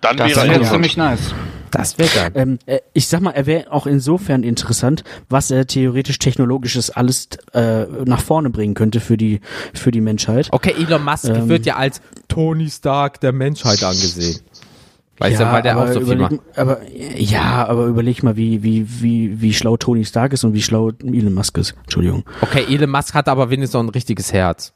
dann 0.00 0.16
das 0.16 0.34
wäre 0.34 0.48
wär 0.48 0.62
ziemlich 0.62 0.96
nice. 0.96 1.34
Das 1.72 1.98
wäre 1.98 2.08
geil. 2.08 2.30
Ähm, 2.34 2.58
äh, 2.66 2.80
ich 2.92 3.08
sag 3.08 3.20
mal, 3.20 3.30
er 3.30 3.46
wäre 3.46 3.72
auch 3.72 3.86
insofern 3.86 4.42
interessant, 4.42 5.04
was 5.28 5.50
er 5.50 5.66
theoretisch 5.66 6.18
technologisches 6.18 6.90
alles 6.90 7.28
äh, 7.54 7.84
nach 8.04 8.20
vorne 8.20 8.50
bringen 8.50 8.74
könnte 8.74 9.00
für 9.00 9.16
die 9.16 9.40
für 9.74 9.90
die 9.90 10.00
Menschheit. 10.00 10.48
Okay, 10.52 10.74
Elon 10.78 11.04
Musk 11.04 11.28
ähm, 11.28 11.48
wird 11.48 11.66
ja 11.66 11.76
als 11.76 12.00
Tony 12.28 12.70
Stark 12.70 13.20
der 13.20 13.32
Menschheit 13.32 13.82
angesehen. 13.82 14.40
Weißt 15.18 15.40
ja, 15.40 15.46
du, 15.46 15.52
weil 15.52 15.62
der 15.62 15.78
auch 15.78 15.88
so 15.88 16.00
viel 16.00 16.16
macht. 16.16 16.34
Aber 16.56 16.80
ja, 16.90 17.66
aber 17.66 17.86
überleg 17.86 18.22
mal, 18.22 18.36
wie 18.36 18.62
wie 18.62 18.86
wie 19.00 19.40
wie 19.40 19.54
schlau 19.54 19.76
Tony 19.76 20.04
Stark 20.04 20.32
ist 20.32 20.44
und 20.44 20.52
wie 20.52 20.62
schlau 20.62 20.90
Elon 21.02 21.32
Musk 21.32 21.56
ist. 21.58 21.74
Entschuldigung. 21.84 22.24
Okay, 22.40 22.64
Elon 22.68 22.90
Musk 22.90 23.14
hat 23.14 23.28
aber 23.28 23.48
wenigstens 23.48 23.74
noch 23.74 23.82
ein 23.82 23.88
richtiges 23.88 24.32
Herz. 24.32 24.72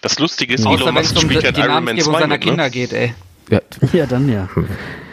Das 0.00 0.18
Lustige 0.18 0.54
ist, 0.54 0.64
Elon 0.64 0.94
Musk 0.94 1.18
spielt 1.20 1.42
ja 1.42 1.50
in 1.50 1.56
Iron 1.56 1.84
Man 1.84 1.98
2 1.98 2.12
seiner 2.12 2.26
mit, 2.26 2.30
ne? 2.30 2.38
Kinder 2.38 2.70
geht, 2.70 2.92
ey. 2.92 3.14
Ja, 3.50 3.60
ja 3.92 4.06
dann 4.06 4.28
ja. 4.30 4.48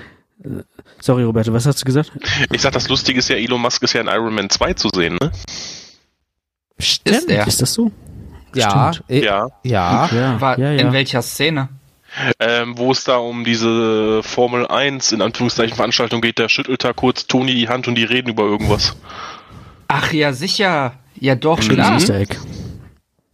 Sorry, 1.00 1.24
Roberto, 1.24 1.54
was 1.54 1.66
hast 1.66 1.82
du 1.82 1.86
gesagt? 1.86 2.12
Ich 2.52 2.62
sag, 2.62 2.74
das 2.74 2.88
Lustige 2.90 3.20
ist 3.20 3.30
ja, 3.30 3.36
Elon 3.36 3.62
Musk 3.62 3.84
ist 3.84 3.94
ja 3.94 4.02
in 4.02 4.08
Iron 4.08 4.34
Man 4.34 4.50
2 4.50 4.74
zu 4.74 4.90
sehen, 4.94 5.18
ne? 5.22 5.32
Stimmt. 6.80 7.26
Ist, 7.26 7.48
ist 7.48 7.62
das 7.62 7.74
so? 7.74 7.92
Ja. 8.54 8.94
Stimmt. 8.94 9.24
Ja. 9.24 9.48
Ja. 9.64 10.10
ja. 10.12 10.42
War 10.42 10.60
ja, 10.60 10.72
ja. 10.72 10.82
In 10.82 10.94
welcher 10.94 11.22
Szene? 11.22 11.70
Ähm, 12.40 12.78
wo 12.78 12.92
es 12.92 13.04
da 13.04 13.18
um 13.18 13.44
diese 13.44 14.24
Formel 14.24 14.68
1 14.68 15.12
in 15.12 15.22
Anführungszeichen 15.22 15.76
Veranstaltung 15.76 16.22
geht, 16.22 16.40
da 16.40 16.48
schüttelt 16.48 16.84
da 16.84 16.94
kurz 16.94 17.28
Toni 17.28 17.54
die 17.54 17.68
Hand 17.68 17.88
und 17.88 17.96
die 17.96 18.06
reden 18.06 18.30
über 18.30 18.44
irgendwas. 18.44 18.96
Ach 19.88 20.14
ja, 20.14 20.32
sicher. 20.32 20.94
Ja 21.20 21.36
doch, 21.36 21.60
klar. 21.60 22.00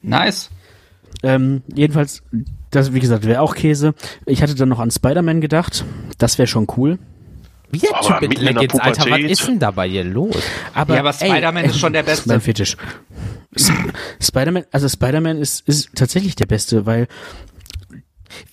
Nice. 0.01 0.49
Ähm, 1.23 1.61
jedenfalls, 1.73 2.23
das, 2.71 2.93
wie 2.93 2.99
gesagt, 2.99 3.25
wäre 3.25 3.41
auch 3.41 3.55
Käse. 3.55 3.93
Ich 4.25 4.41
hatte 4.41 4.55
dann 4.55 4.69
noch 4.69 4.79
an 4.79 4.91
Spider-Man 4.91 5.41
gedacht. 5.41 5.85
Das 6.17 6.37
wäre 6.37 6.47
schon 6.47 6.67
cool. 6.77 6.97
Wie 7.69 7.79
der 7.79 7.91
Typ 8.01 8.21
mit 8.21 8.39
Leggings, 8.39 8.77
Alter, 8.79 9.09
was 9.09 9.19
ist 9.19 9.47
denn 9.47 9.59
dabei 9.59 9.87
hier 9.87 10.03
los? 10.03 10.35
Aber, 10.73 10.95
ja, 10.95 10.99
aber 10.99 11.13
Spider-Man 11.13 11.65
ist 11.65 11.79
schon 11.79 11.93
der 11.93 12.03
Beste. 12.03 12.27
Mein 12.27 12.41
Fetisch. 12.41 12.75
Spider-Man, 14.21 14.65
also 14.71 14.89
Spider-Man 14.89 15.37
ist, 15.37 15.67
ist 15.67 15.89
tatsächlich 15.95 16.35
der 16.35 16.47
Beste, 16.47 16.85
weil 16.85 17.07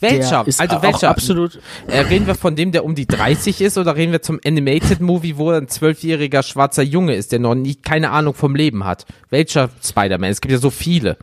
welcher? 0.01 0.41
also 0.41 0.83
welcher? 0.83 1.11
Absolut. 1.11 1.61
Äh, 1.87 2.01
reden 2.01 2.27
wir 2.27 2.35
von 2.35 2.57
dem, 2.57 2.73
der 2.73 2.85
um 2.85 2.95
die 2.95 3.07
30 3.07 3.61
ist, 3.61 3.79
oder 3.79 3.97
reden 3.97 4.13
wir 4.13 4.23
zum 4.23 4.41
Animated 4.45 5.01
Movie, 5.01 5.37
wo 5.37 5.51
ein 5.51 5.69
zwölfjähriger 5.69 6.43
schwarzer 6.43 6.83
Junge 6.83 7.15
ist, 7.15 7.33
der 7.33 7.39
noch 7.39 7.55
nie 7.55 7.77
keine 7.77 8.11
Ahnung 8.11 8.35
vom 8.35 8.55
Leben 8.55 8.85
hat? 8.85 9.07
Welcher 9.31 9.71
Spider-Man? 9.83 10.31
Es 10.31 10.41
gibt 10.41 10.53
ja 10.53 10.59
so 10.59 10.71
viele. 10.71 11.17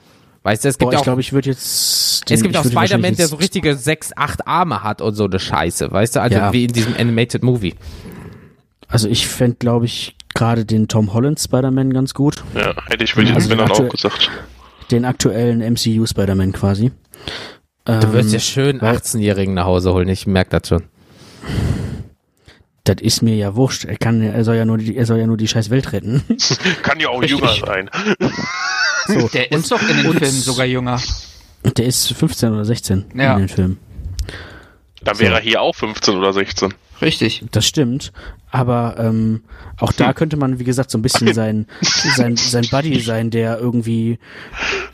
Weißt 0.46 0.64
du, 0.64 0.70
es 0.70 0.78
gibt 0.78 0.92
Boah, 0.92 0.94
ja 0.94 0.98
auch, 1.00 1.02
ich 1.02 1.06
glaube, 1.06 1.22
ich 1.22 1.34
würde 1.34 1.50
jetzt. 1.50 2.30
Den, 2.30 2.36
es 2.36 2.44
gibt 2.44 2.56
auch 2.56 2.64
Spider-Man, 2.64 3.16
der 3.16 3.28
so 3.28 3.38
richtige 3.38 3.76
sechs, 3.76 4.12
acht 4.16 4.48
Arme 4.48 4.84
hat 4.84 5.02
und 5.02 5.16
so 5.16 5.26
eine 5.26 5.40
Scheiße, 5.40 5.92
weißt 5.92 6.18
du? 6.18 6.22
Also 6.22 6.38
ja. 6.38 6.54
wie 6.54 6.66
in 6.66 6.72
diesem 6.72 6.96
Animated 6.96 7.42
Movie. 7.42 7.74
Also 8.88 9.10
ich 9.10 9.26
fände, 9.26 9.58
glaube 9.58 9.86
ich, 9.86 10.16
gerade 10.36 10.64
den 10.64 10.88
Tom 10.88 11.16
Holland 11.16 11.40
Spider-Man 11.40 11.94
ganz 11.94 12.14
gut. 12.14 12.44
Ja, 12.54 12.76
hätte 12.86 13.06
ich 13.06 13.16
für 13.16 13.26
also 13.34 13.56
dann 13.56 13.72
auch 13.72 13.90
gesagt. 13.90 14.30
Den 14.92 15.06
aktuellen 15.06 15.62
MCU 15.74 16.06
Spider-Man 16.06 16.52
quasi. 16.52 16.92
Du 17.86 18.14
wirst 18.14 18.30
ja 18.30 18.36
ähm, 18.36 18.40
schön 18.40 18.82
18-Jährigen 18.82 19.56
nach 19.56 19.66
Hause 19.66 19.94
holen, 19.94 20.10
ich 20.10 20.28
merke 20.28 20.60
das 20.60 20.70
schon. 20.70 20.84
Das 22.84 22.98
ist 23.02 23.24
mir 23.24 23.36
ja 23.36 23.56
wurscht. 23.56 23.86
Er 23.86 23.98
kann, 23.98 24.22
er 24.22 24.44
soll 24.44 24.58
ja 24.58 24.66
nur 24.66 24.78
die, 24.78 24.96
er 24.96 25.08
soll 25.08 25.18
ja 25.18 25.26
nur 25.26 25.38
die 25.38 25.48
scheiß 25.48 25.72
Welt 25.72 25.92
retten. 25.92 26.22
kann 26.84 27.00
ja 27.00 27.10
auch 27.10 27.24
jünger 27.24 27.56
sein. 27.56 27.90
So. 29.08 29.28
Der 29.30 29.52
ist 29.52 29.72
doch 29.72 29.82
in 29.82 30.04
den 30.04 30.14
Filmen 30.14 30.42
sogar 30.42 30.66
jünger. 30.66 31.02
Der 31.78 31.86
ist 31.86 32.14
15 32.14 32.54
oder 32.54 32.66
16 32.66 33.06
ja. 33.16 33.34
in 33.34 33.40
den 33.40 33.50
Filmen. 33.50 33.80
Dann 35.04 35.20
wäre 35.20 35.32
so. 35.32 35.38
er 35.38 35.42
hier 35.42 35.62
auch 35.62 35.76
15 35.76 36.18
oder 36.18 36.34
16. 36.34 36.74
Richtig. 37.02 37.44
Das 37.52 37.66
stimmt. 37.66 38.12
Aber 38.52 38.96
ähm, 38.98 39.44
auch 39.80 39.92
da 39.92 40.14
könnte 40.14 40.38
man, 40.38 40.60
wie 40.60 40.64
gesagt, 40.64 40.90
so 40.90 40.98
ein 40.98 41.02
bisschen 41.02 41.34
sein, 41.34 41.68
sein, 41.82 42.38
sein 42.38 42.66
Buddy 42.72 43.00
sein, 43.02 43.30
der 43.30 43.60
irgendwie. 43.60 44.18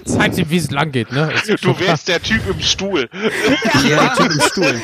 Zeigt 0.03 0.37
ihm, 0.37 0.49
wie 0.49 0.57
es 0.57 0.71
lang 0.71 0.91
geht, 0.91 1.11
ne? 1.11 1.31
Du 1.61 1.79
wärst 1.79 2.07
der 2.07 2.21
Typ 2.21 2.41
im 2.49 2.59
Stuhl. 2.59 3.07
Ja, 3.87 4.15
der 4.15 4.15
Typ 4.15 4.31
im 4.31 4.41
Stuhl. 4.41 4.81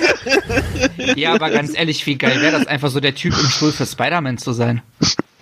Ja, 1.16 1.34
aber 1.34 1.50
ganz 1.50 1.76
ehrlich, 1.76 2.06
wie 2.06 2.16
geil 2.16 2.40
wäre 2.42 2.52
das 2.52 2.68
einfach 2.68 2.92
so 2.92 3.00
der 3.00 3.16
Typ 3.16 3.34
im 3.34 3.50
Stuhl 3.50 3.72
für 3.72 3.86
Spider-Man 3.86 4.38
zu 4.38 4.54
sein. 4.54 4.82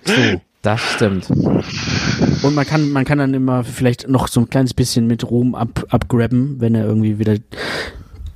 So. 0.04 0.40
Das 0.66 0.80
stimmt. 0.82 1.30
Und 1.30 2.54
man 2.56 2.66
kann, 2.66 2.90
man 2.90 3.04
kann 3.04 3.18
dann 3.18 3.32
immer 3.34 3.62
vielleicht 3.62 4.08
noch 4.08 4.26
so 4.26 4.40
ein 4.40 4.50
kleines 4.50 4.74
bisschen 4.74 5.06
mit 5.06 5.22
Ruhm 5.22 5.54
ab, 5.54 5.86
abgrabben, 5.90 6.60
wenn 6.60 6.74
er 6.74 6.86
irgendwie 6.86 7.20
wieder 7.20 7.36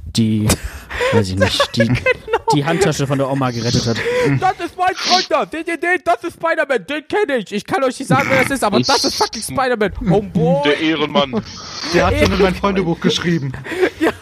die, 0.05 0.47
weiß 1.11 1.29
ich 1.31 1.37
nicht, 1.37 1.77
die, 1.77 1.87
genau. 1.89 1.99
die 2.55 2.65
Handtasche 2.65 3.09
von 3.09 3.19
der 3.19 3.29
Oma 3.29 3.51
gerettet 3.51 3.85
hat. 3.85 3.97
Das 4.39 4.65
ist 4.65 4.79
mein 4.79 4.95
Freund 4.95 5.27
da, 5.29 5.45
den, 5.45 5.65
den, 5.65 5.81
den, 5.81 5.99
das 6.05 6.23
ist 6.23 6.35
Spider-Man, 6.35 6.87
den 6.87 7.03
kenne 7.09 7.39
ich. 7.39 7.51
Ich 7.51 7.65
kann 7.65 7.83
euch 7.83 7.99
nicht 7.99 8.07
sagen, 8.07 8.29
wer 8.31 8.43
das 8.43 8.53
ist, 8.53 8.63
aber 8.63 8.79
das 8.79 9.05
ist 9.05 9.17
fucking 9.17 9.43
Spider-Man. 9.43 9.93
Oh 10.09 10.23
boy. 10.23 10.63
Der 10.67 10.79
Ehrenmann. 10.79 11.43
Der 11.93 12.07
hat 12.07 12.17
schon 12.17 12.33
in 12.33 12.43
mein 12.43 12.55
Freundebuch 12.55 13.01
geschrieben. 13.01 13.53
Ja. 13.99 14.13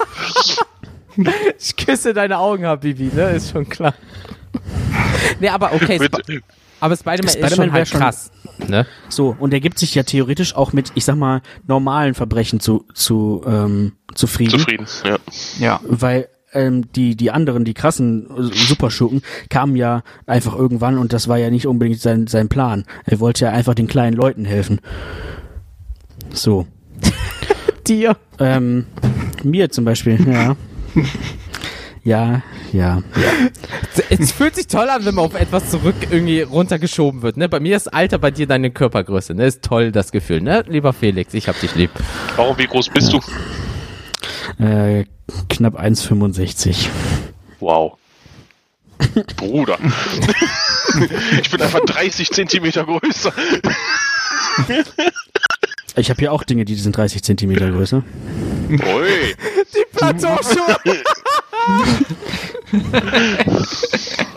Ich 1.58 1.76
küsse 1.76 2.14
deine 2.14 2.38
Augen, 2.38 2.64
Habibi, 2.64 3.10
ne? 3.12 3.32
Ist 3.32 3.50
schon 3.50 3.68
klar. 3.68 3.92
Nee, 5.40 5.48
aber 5.48 5.72
okay. 5.72 5.98
Aber 6.80 6.96
Spider-Man 6.96 7.28
Spider 7.28 7.46
ist 7.46 7.56
schon 7.56 7.72
halt 7.72 7.88
schon, 7.88 8.00
krass. 8.00 8.30
Ne? 8.66 8.86
So, 9.08 9.36
und 9.38 9.52
er 9.52 9.60
gibt 9.60 9.78
sich 9.78 9.94
ja 9.94 10.02
theoretisch 10.02 10.54
auch 10.54 10.72
mit, 10.72 10.92
ich 10.94 11.04
sag 11.04 11.16
mal, 11.16 11.42
normalen 11.66 12.14
Verbrechen 12.14 12.60
zu, 12.60 12.84
zu 12.94 13.42
ähm, 13.46 13.92
zufrieden. 14.14 14.58
Zufrieden, 14.58 14.86
ja. 15.04 15.18
Ja. 15.58 15.80
Weil 15.84 16.28
ähm, 16.52 16.90
die, 16.92 17.16
die 17.16 17.30
anderen, 17.30 17.64
die 17.64 17.74
krassen 17.74 18.28
Superschurken, 18.52 19.22
kamen 19.50 19.76
ja 19.76 20.02
einfach 20.26 20.56
irgendwann 20.56 20.98
und 20.98 21.12
das 21.12 21.28
war 21.28 21.38
ja 21.38 21.50
nicht 21.50 21.66
unbedingt 21.66 22.00
sein, 22.00 22.26
sein 22.26 22.48
Plan. 22.48 22.84
Er 23.04 23.20
wollte 23.20 23.44
ja 23.44 23.52
einfach 23.52 23.74
den 23.74 23.86
kleinen 23.86 24.16
Leuten 24.16 24.44
helfen. 24.44 24.80
So. 26.32 26.66
Dir? 27.86 28.16
Ähm, 28.38 28.86
mir 29.42 29.70
zum 29.70 29.84
Beispiel, 29.84 30.18
ja. 30.30 30.56
Ja, 32.08 32.40
ja, 32.72 33.02
ja. 33.16 33.32
Es 34.08 34.32
fühlt 34.32 34.54
sich 34.54 34.66
toll 34.66 34.88
an, 34.88 35.04
wenn 35.04 35.14
man 35.14 35.26
auf 35.26 35.34
etwas 35.34 35.70
zurück 35.70 35.94
irgendwie 36.10 36.40
runtergeschoben 36.40 37.20
wird. 37.20 37.36
Ne? 37.36 37.50
Bei 37.50 37.60
mir 37.60 37.76
ist 37.76 37.92
Alter, 37.92 38.16
bei 38.16 38.30
dir 38.30 38.46
deine 38.46 38.70
Körpergröße. 38.70 39.34
Ne? 39.34 39.44
Ist 39.44 39.62
toll, 39.62 39.92
das 39.92 40.10
Gefühl. 40.10 40.40
Ne? 40.40 40.64
Lieber 40.68 40.94
Felix, 40.94 41.34
ich 41.34 41.48
hab 41.48 41.60
dich 41.60 41.74
lieb. 41.74 41.90
Warum, 42.36 42.56
wie 42.56 42.66
groß 42.66 42.88
bist 42.88 43.12
du? 43.12 43.18
Äh, 44.64 45.04
knapp 45.50 45.78
1,65. 45.78 46.88
Wow. 47.60 47.98
Bruder. 49.36 49.76
ich 51.42 51.50
bin 51.50 51.60
einfach 51.60 51.80
30 51.80 52.30
Zentimeter 52.30 52.86
größer. 52.86 53.34
Ich 55.98 56.10
habe 56.10 56.20
hier 56.20 56.32
auch 56.32 56.44
Dinge, 56.44 56.64
die 56.64 56.74
sind 56.76 56.96
30 56.96 57.22
Zentimeter 57.22 57.70
größer. 57.70 58.02
Ui. 58.70 58.78
Die 59.74 59.84
Plateauschuhe. 59.98 60.76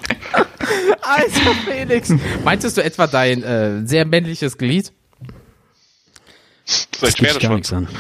Alter 1.02 1.56
Felix. 1.66 2.14
Meintest 2.44 2.78
du 2.78 2.84
etwa 2.84 3.08
dein 3.08 3.44
äh, 3.44 3.82
sehr 3.86 4.06
männliches 4.06 4.58
Glied? 4.58 4.92
Das 7.00 7.16
ist 7.16 7.40
gar 7.40 7.56
nichts 7.56 7.74
an. 7.74 7.88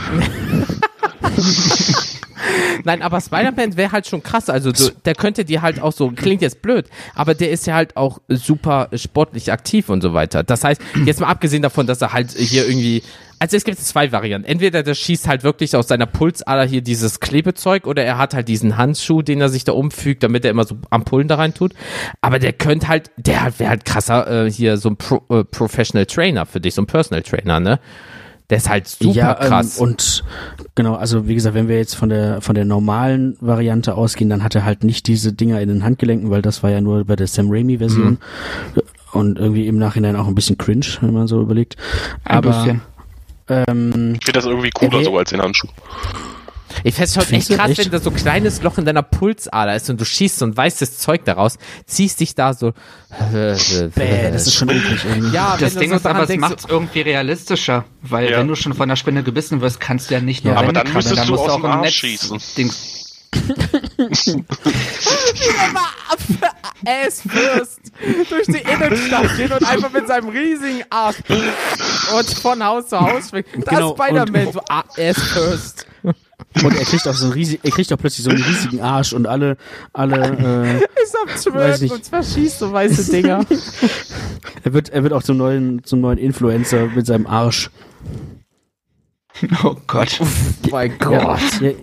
Nein, 2.83 3.01
aber 3.01 3.21
Spider-Man 3.21 3.77
wäre 3.77 3.91
halt 3.91 4.07
schon 4.07 4.23
krass. 4.23 4.49
Also 4.49 4.71
du, 4.71 4.91
der 5.05 5.15
könnte 5.15 5.45
dir 5.45 5.61
halt 5.61 5.81
auch 5.81 5.93
so, 5.93 6.09
klingt 6.11 6.41
jetzt 6.41 6.61
blöd, 6.61 6.87
aber 7.15 7.33
der 7.35 7.51
ist 7.51 7.67
ja 7.67 7.75
halt 7.75 7.97
auch 7.97 8.19
super 8.27 8.89
sportlich 8.93 9.51
aktiv 9.51 9.89
und 9.89 10.01
so 10.01 10.13
weiter. 10.13 10.43
Das 10.43 10.63
heißt, 10.63 10.81
jetzt 11.05 11.19
mal 11.19 11.27
abgesehen 11.27 11.61
davon, 11.61 11.87
dass 11.87 12.01
er 12.01 12.13
halt 12.13 12.31
hier 12.31 12.67
irgendwie 12.67 13.03
also 13.41 13.57
es 13.57 13.63
gibt 13.63 13.79
zwei 13.79 14.11
Varianten. 14.11 14.47
Entweder 14.47 14.83
der 14.83 14.93
schießt 14.93 15.27
halt 15.27 15.43
wirklich 15.43 15.75
aus 15.75 15.87
seiner 15.87 16.05
Pulsader 16.05 16.63
hier 16.63 16.81
dieses 16.81 17.19
Klebezeug 17.19 17.87
oder 17.87 18.03
er 18.03 18.19
hat 18.19 18.35
halt 18.35 18.47
diesen 18.47 18.77
Handschuh, 18.77 19.23
den 19.23 19.41
er 19.41 19.49
sich 19.49 19.63
da 19.63 19.71
umfügt, 19.71 20.21
damit 20.21 20.45
er 20.45 20.51
immer 20.51 20.63
so 20.63 20.77
Ampullen 20.91 21.27
da 21.27 21.37
rein 21.37 21.55
tut. 21.55 21.73
Aber 22.21 22.37
der 22.37 22.53
könnte 22.53 22.87
halt, 22.87 23.09
der 23.17 23.51
wäre 23.57 23.71
halt 23.71 23.83
krasser 23.83 24.45
äh, 24.45 24.51
hier 24.51 24.77
so 24.77 24.89
ein 24.89 24.97
Pro, 24.97 25.23
äh, 25.29 25.43
Professional 25.43 26.05
Trainer 26.05 26.45
für 26.45 26.61
dich, 26.61 26.75
so 26.75 26.83
ein 26.83 26.85
Personal 26.85 27.23
Trainer, 27.23 27.59
ne? 27.59 27.79
Der 28.51 28.57
ist 28.57 28.69
halt 28.69 28.87
super 28.87 29.15
ja, 29.15 29.41
ähm, 29.41 29.47
krass. 29.47 29.77
Ähm, 29.79 29.83
und 29.85 30.23
genau, 30.76 30.95
also 30.95 31.28
wie 31.28 31.36
gesagt, 31.36 31.55
wenn 31.55 31.67
wir 31.67 31.78
jetzt 31.78 31.95
von 31.95 32.09
der 32.09 32.41
von 32.41 32.55
der 32.55 32.65
normalen 32.65 33.38
Variante 33.39 33.95
ausgehen, 33.95 34.30
dann 34.30 34.43
hat 34.43 34.55
er 34.55 34.65
halt 34.65 34.84
nicht 34.84 35.07
diese 35.07 35.34
Dinger 35.34 35.61
in 35.61 35.69
den 35.69 35.84
Handgelenken, 35.84 36.30
weil 36.30 36.41
das 36.41 36.63
war 36.63 36.69
ja 36.69 36.82
nur 36.82 37.05
bei 37.05 37.15
der 37.15 37.28
Sam 37.28 37.47
Raimi 37.49 37.78
Version. 37.78 38.19
Mhm. 38.76 38.82
Und 39.13 39.39
irgendwie 39.39 39.67
im 39.67 39.78
Nachhinein 39.78 40.15
auch 40.15 40.28
ein 40.28 40.36
bisschen 40.36 40.57
cringe, 40.57 40.86
wenn 41.01 41.13
man 41.13 41.28
so 41.28 41.41
überlegt. 41.41 41.76
Ein 42.24 42.38
Aber 42.38 42.49
bisschen. 42.49 42.82
Ähm, 43.49 44.13
ich 44.15 44.26
finde 44.26 44.39
das 44.39 44.45
irgendwie 44.45 44.69
cooler 44.69 45.03
so 45.03 45.17
als 45.17 45.32
den 45.32 45.41
Handschuh. 45.41 45.67
Ich 46.84 46.95
fände 46.95 47.05
es 47.05 47.13
schon 47.13 47.34
echt 47.34 47.49
krass, 47.49 47.72
echt? 47.72 47.86
wenn 47.86 47.91
da 47.91 47.99
so 47.99 48.09
ein 48.09 48.15
kleines 48.15 48.61
Loch 48.61 48.78
in 48.78 48.86
deiner 48.86 49.03
Pulsader 49.03 49.76
ist 49.76 49.89
und 49.89 49.99
du 49.99 50.05
schießt 50.05 50.39
so 50.39 50.45
ein 50.45 50.55
weißes 50.55 50.99
Zeug 50.99 51.26
daraus, 51.26 51.57
ziehst 51.86 52.19
dich 52.19 52.36
da 52.36 52.53
so. 52.53 52.74
Bäh, 53.32 54.32
das 54.32 54.47
ist 54.47 54.55
schon 54.55 54.69
eklig 54.69 55.05
irgendwie. 55.05 55.36
Ja, 55.36 55.57
das 55.57 55.76
Ding 55.76 55.91
so 55.91 55.97
ist 55.97 56.05
aber, 56.05 56.30
es 56.30 56.38
macht 56.38 56.59
es 56.59 56.65
irgendwie 56.65 57.01
realistischer, 57.01 57.86
weil 58.01 58.32
ja. 58.32 58.38
wenn 58.38 58.47
du 58.47 58.55
schon 58.55 58.74
von 58.74 58.89
der 58.89 58.95
Spinne 58.95 59.24
gebissen 59.24 59.61
wirst, 59.61 59.80
kannst 59.80 60.09
du 60.09 60.15
ja 60.15 60.22
nicht 60.22 60.45
nur 60.45 60.53
ja, 60.53 60.59
aber 60.59 60.74
dann 60.74 60.91
müsstest 60.93 61.19
dann 61.19 61.28
du 61.28 61.34
musst 61.34 61.43
aus 61.43 61.51
auch 61.51 61.61
dem 61.61 61.82
Netz 61.82 61.93
schießen. 61.93 62.39
Dings 62.57 63.01
Ass 66.86 67.22
first 67.22 67.80
durch 68.30 68.47
die 68.47 68.57
Innenstadt 68.57 69.38
gehen 69.38 69.51
und 69.51 69.63
einfach 69.63 69.91
mit 69.91 70.07
seinem 70.07 70.30
riesigen 70.30 70.84
Arsch 70.89 71.17
und 72.17 72.30
von 72.30 72.63
Haus 72.63 72.88
zu 72.88 72.99
Haus 72.99 73.28
springen. 73.28 73.45
Das 73.57 73.65
genau, 73.65 73.95
Spider-Man, 73.95 74.51
so 74.51 74.61
Ass 74.67 75.22
first. 75.34 75.86
Und 76.63 76.77
er 76.77 76.83
kriegt 76.83 77.07
auch 77.07 77.13
so 77.13 77.25
einen 77.25 77.33
riesig, 77.33 77.59
er 77.63 77.71
kriegt 77.71 77.91
auch 77.93 77.97
plötzlich 77.97 78.25
so 78.25 78.29
einen 78.29 78.43
riesigen 78.43 78.81
Arsch 78.81 79.13
und 79.13 79.25
alle, 79.25 79.55
alle, 79.93 80.17
äh, 80.17 81.01
ist 81.01 81.15
am 81.15 81.53
Twerken 81.53 81.91
und 81.91 82.05
verschießt 82.05 82.59
so 82.59 82.71
weiße 82.73 83.09
Dinger. 83.11 83.45
er 84.63 84.73
wird, 84.73 84.89
er 84.89 85.03
wird 85.03 85.13
auch 85.13 85.23
zum 85.23 85.37
neuen, 85.37 85.83
zum 85.85 86.01
neuen 86.01 86.17
Influencer 86.17 86.87
mit 86.87 87.05
seinem 87.05 87.25
Arsch. 87.25 87.69
Oh 89.63 89.75
Gott. 89.87 90.19
Oh 90.21 90.25
mein 90.71 90.97
Gott. 90.99 91.11
Ja, 91.13 91.37
hier, 91.57 91.75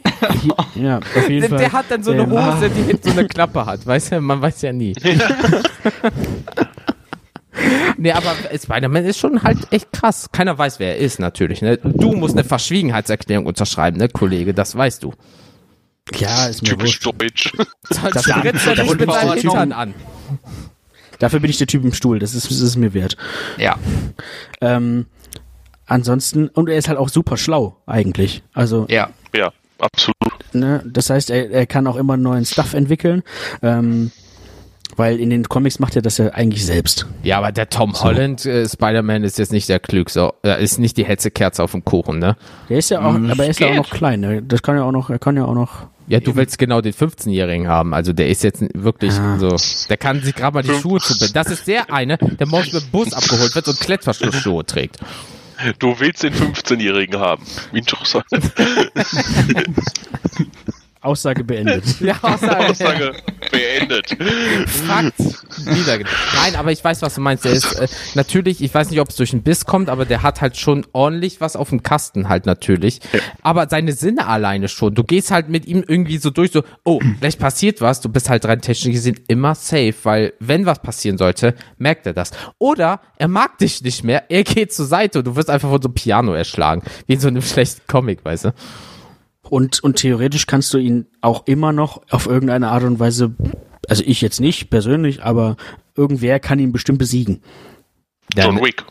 ja, 0.74 0.98
auf 0.98 1.28
jeden 1.28 1.40
Der, 1.40 1.48
Fall. 1.48 1.58
der 1.58 1.72
hat 1.72 1.86
dann 1.88 2.02
so 2.02 2.12
eine 2.12 2.22
Ähm, 2.22 2.30
Hose, 2.30 2.70
die 2.70 2.82
hinten 2.82 3.08
so 3.10 3.18
eine 3.18 3.26
Klappe 3.26 3.64
hat. 3.66 3.84
Weißt 3.86 4.12
du, 4.12 4.20
man 4.20 4.40
weiß 4.40 4.62
ja 4.62 4.72
nie. 4.72 4.92
nee, 7.96 8.12
aber 8.12 8.34
Spider-Man 8.56 9.04
ist 9.04 9.18
schon 9.18 9.42
halt 9.42 9.58
echt 9.72 9.92
krass. 9.92 10.28
Keiner 10.32 10.56
weiß, 10.58 10.78
wer 10.78 10.96
er 10.96 10.98
ist, 10.98 11.18
natürlich. 11.18 11.62
Ne? 11.62 11.78
Du 11.78 12.12
musst 12.12 12.34
eine 12.36 12.44
Verschwiegenheitserklärung 12.44 13.46
unterschreiben, 13.46 13.98
ne, 13.98 14.08
Kollege, 14.08 14.54
das 14.54 14.76
weißt 14.76 15.02
du. 15.02 15.12
Ja, 16.14 16.46
ist 16.46 16.62
mir 16.62 16.70
Typisch 16.70 17.04
wurscht. 17.04 17.20
deutsch. 17.20 17.52
Dafür- 17.90 18.42
trittst 18.42 18.66
du 18.66 18.70
nicht 18.82 19.00
mit 19.00 19.12
seinen. 19.12 19.32
Hintern 19.38 19.72
an. 19.72 19.94
Dafür 21.18 21.40
bin 21.40 21.50
ich 21.50 21.58
der 21.58 21.66
Typ 21.66 21.84
im 21.84 21.92
Stuhl, 21.92 22.18
das 22.18 22.34
ist, 22.34 22.50
das 22.50 22.60
ist 22.60 22.76
mir 22.76 22.94
wert. 22.94 23.16
Ja. 23.58 23.76
Ähm, 24.60 25.06
ansonsten, 25.86 26.48
und 26.48 26.68
er 26.68 26.76
ist 26.78 26.88
halt 26.88 26.98
auch 26.98 27.08
super 27.08 27.36
schlau, 27.36 27.76
eigentlich. 27.86 28.42
Also, 28.54 28.86
Ja. 28.88 29.10
Ja, 29.34 29.52
absolut. 29.78 30.16
ne, 30.54 30.82
das 30.86 31.10
heißt, 31.10 31.30
er, 31.30 31.50
er 31.50 31.66
kann 31.66 31.86
auch 31.86 31.96
immer 31.96 32.16
neuen 32.16 32.44
Stuff 32.46 32.72
entwickeln. 32.72 33.22
Ähm, 33.62 34.10
weil 34.98 35.20
in 35.20 35.30
den 35.30 35.48
Comics 35.48 35.78
macht 35.78 35.96
er 35.96 36.02
das 36.02 36.18
ja 36.18 36.28
eigentlich 36.30 36.66
selbst. 36.66 37.06
Ja, 37.22 37.38
aber 37.38 37.52
der 37.52 37.70
Tom 37.70 37.94
Holland 37.94 38.44
äh, 38.44 38.68
Spider-Man 38.68 39.24
ist 39.24 39.38
jetzt 39.38 39.52
nicht 39.52 39.68
der 39.68 39.78
Klügste, 39.80 40.32
äh, 40.44 40.62
ist 40.62 40.78
nicht 40.78 40.96
die 40.96 41.04
Hetzekerze 41.04 41.62
auf 41.62 41.70
dem 41.72 41.84
Kuchen, 41.84 42.18
ne? 42.18 42.36
Der 42.68 42.78
ist 42.78 42.90
ja 42.90 43.00
auch, 43.00 43.14
aber 43.14 43.44
er 43.44 43.50
ist 43.50 43.60
ja 43.60 43.68
auch 43.70 43.74
noch 43.76 43.90
klein. 43.90 44.20
Ne? 44.20 44.42
Das 44.42 44.62
kann 44.62 44.76
ja 44.76 44.82
auch 44.82 44.92
noch, 44.92 45.08
er 45.08 45.18
kann 45.18 45.36
ja 45.36 45.44
auch 45.44 45.54
noch. 45.54 45.86
Ja, 46.08 46.20
du 46.20 46.34
willst 46.36 46.58
genau 46.58 46.80
den 46.80 46.94
15-Jährigen 46.94 47.68
haben. 47.68 47.92
Also 47.92 48.12
der 48.14 48.28
ist 48.28 48.42
jetzt 48.42 48.64
wirklich 48.74 49.12
Ah. 49.12 49.36
so, 49.38 49.54
der 49.88 49.96
kann 49.98 50.22
sich 50.22 50.34
gerade 50.34 50.54
mal 50.54 50.62
die 50.62 50.72
Schuhe 50.72 51.00
zubinden. 51.00 51.34
Das 51.34 51.48
ist 51.48 51.68
der 51.68 51.92
eine, 51.92 52.16
der 52.16 52.46
morgens 52.46 52.72
mit 52.72 52.82
dem 52.82 52.90
Bus 52.90 53.12
abgeholt 53.12 53.54
wird 53.54 53.68
und 53.68 53.78
Klettverschlussschuhe 53.78 54.64
trägt. 54.64 54.96
Du 55.78 55.98
willst 56.00 56.22
den 56.22 56.32
15-Jährigen 56.32 57.20
haben. 57.20 57.42
Wie 57.72 57.78
interessant. 57.80 58.24
Aussage 61.08 61.42
beendet. 61.44 61.84
Ja, 62.00 62.16
Aussage, 62.22 62.68
Aussage 62.68 63.12
beendet. 63.50 64.16
Fakt. 64.68 65.18
Wieder. 65.18 65.98
Nein, 65.98 66.56
aber 66.56 66.70
ich 66.70 66.82
weiß, 66.84 67.02
was 67.02 67.14
du 67.14 67.20
meinst. 67.20 67.44
Der 67.44 67.52
ist 67.52 67.72
äh, 67.74 67.88
natürlich, 68.14 68.62
ich 68.62 68.72
weiß 68.72 68.90
nicht, 68.90 69.00
ob 69.00 69.08
es 69.08 69.16
durch 69.16 69.30
den 69.30 69.42
Biss 69.42 69.64
kommt, 69.64 69.88
aber 69.88 70.04
der 70.04 70.22
hat 70.22 70.40
halt 70.40 70.56
schon 70.56 70.86
ordentlich 70.92 71.40
was 71.40 71.56
auf 71.56 71.70
dem 71.70 71.82
Kasten 71.82 72.28
halt 72.28 72.46
natürlich. 72.46 73.00
Aber 73.42 73.68
seine 73.68 73.92
Sinne 73.92 74.26
alleine 74.26 74.68
schon. 74.68 74.94
Du 74.94 75.02
gehst 75.02 75.30
halt 75.30 75.48
mit 75.48 75.66
ihm 75.66 75.82
irgendwie 75.86 76.18
so 76.18 76.30
durch, 76.30 76.52
so, 76.52 76.62
oh, 76.84 77.00
vielleicht 77.18 77.38
passiert 77.38 77.80
was. 77.80 78.00
Du 78.00 78.08
bist 78.08 78.30
halt 78.30 78.44
rein 78.44 78.60
technisch 78.60 78.94
gesehen 78.94 79.20
immer 79.28 79.54
safe, 79.54 79.94
weil 80.02 80.34
wenn 80.40 80.66
was 80.66 80.80
passieren 80.80 81.18
sollte, 81.18 81.54
merkt 81.78 82.06
er 82.06 82.12
das. 82.12 82.30
Oder 82.58 83.00
er 83.16 83.28
mag 83.28 83.58
dich 83.58 83.82
nicht 83.82 84.04
mehr, 84.04 84.30
er 84.30 84.44
geht 84.44 84.72
zur 84.72 84.86
Seite 84.86 85.18
und 85.18 85.26
du 85.26 85.36
wirst 85.36 85.50
einfach 85.50 85.70
von 85.70 85.82
so 85.82 85.88
einem 85.88 85.94
Piano 85.94 86.34
erschlagen. 86.34 86.82
Wie 87.06 87.14
in 87.14 87.20
so 87.20 87.28
einem 87.28 87.42
schlechten 87.48 87.82
Comic, 87.86 88.24
weißt 88.24 88.46
du? 88.46 88.52
Und, 89.50 89.82
und 89.82 89.96
theoretisch 89.96 90.46
kannst 90.46 90.72
du 90.74 90.78
ihn 90.78 91.06
auch 91.20 91.46
immer 91.46 91.72
noch 91.72 92.02
auf 92.10 92.26
irgendeine 92.26 92.68
Art 92.68 92.84
und 92.84 92.98
Weise, 93.00 93.34
also 93.88 94.02
ich 94.06 94.20
jetzt 94.20 94.40
nicht 94.40 94.70
persönlich, 94.70 95.22
aber 95.22 95.56
irgendwer 95.96 96.38
kann 96.40 96.58
ihn 96.58 96.72
bestimmt 96.72 96.98
besiegen. 96.98 97.42
John 98.36 98.60
Wick. 98.60 98.84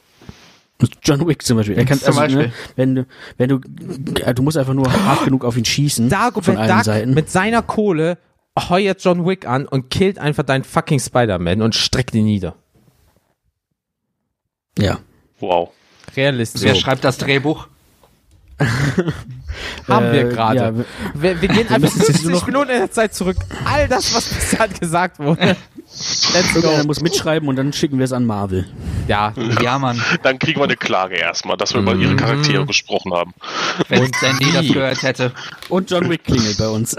John 1.04 1.28
Wick 1.28 1.42
zum 1.44 1.58
Beispiel. 1.58 1.78
Er 1.78 1.86
kann, 1.86 2.00
Zum 2.00 2.18
also, 2.18 2.38
ne, 2.38 2.44
Beispiel. 2.44 2.54
wenn 2.76 2.96
du, 2.96 3.06
wenn 3.38 3.50
du, 3.50 3.60
du 3.60 4.44
musst 4.44 4.58
einfach 4.58 4.74
nur 4.76 4.92
hart 4.92 5.26
genug 5.26 5.44
auf 5.44 5.58
ihn 5.58 5.66
schießen. 5.66 6.10
Dagobert 6.10 6.46
von 6.46 6.58
allen 6.58 6.70
Duck 6.70 6.84
Seiten. 6.86 7.14
mit 7.14 7.30
seiner 7.32 7.62
Kohle 7.64 8.18
heuert 8.70 9.04
John 9.04 9.26
Wick 9.26 9.48
an 9.48 9.68
und 9.68 9.90
killt 9.90 10.20
einfach 10.20 10.44
deinen 10.44 10.64
fucking 10.64 11.00
Spider-Man 11.00 11.62
und 11.62 11.76
streckt 11.76 12.14
ihn 12.16 12.26
nieder. 12.26 12.56
ja. 14.78 15.00
Wow. 15.40 15.70
Realistisch. 16.16 16.64
Wer 16.64 16.74
schreibt 16.74 17.04
das 17.04 17.20
Drehbuch? 17.20 17.68
Haben 19.88 20.12
wir 20.12 20.28
Äh, 20.28 20.30
gerade. 20.34 20.60
ja, 20.60 20.76
wir- 20.76 20.86
wir, 21.14 21.42
wir 21.42 21.48
gehen 21.50 21.60
einfach 21.68 21.80
müssen 21.80 22.00
jetzt 22.00 22.08
50 22.22 22.24
nur 22.26 22.32
noch- 22.40 22.46
Minuten 22.48 22.70
in 22.72 22.78
der 22.80 22.92
Zeit 22.92 23.14
zurück. 23.14 23.38
All 23.66 23.88
das, 23.88 24.14
was 24.16 24.26
bisher 24.30 24.60
halt 24.60 24.80
gesagt 24.80 25.20
wurde. 25.20 25.56
Let's 26.34 26.54
Irgendeiner 26.56 26.82
go. 26.82 26.88
muss 26.88 27.02
mitschreiben 27.02 27.48
und 27.48 27.56
dann 27.56 27.72
schicken 27.74 27.98
wir 27.98 28.06
es 28.06 28.12
an 28.12 28.26
Marvel. 28.26 28.68
Ja, 29.08 29.34
Ja, 29.62 29.80
Mann. 29.80 30.00
Dann 30.22 30.38
kriegen 30.38 30.60
wir 30.60 30.66
eine 30.66 30.76
Klage 30.76 31.16
erstmal, 31.16 31.56
dass 31.58 31.74
wir 31.74 31.82
über 31.82 31.96
ihre 31.96 32.16
Charaktere 32.16 32.66
gesprochen 32.66 33.14
haben. 33.14 33.34
Wenn 33.88 34.04
Und 34.04 34.16
Sandy 34.16 34.52
das 34.52 34.68
gehört 34.68 35.02
hätte. 35.02 35.32
Und 35.70 35.90
John 35.90 36.10
Wick 36.10 36.26
klingelt 36.26 36.58
bei 36.58 36.68
uns. 36.68 36.96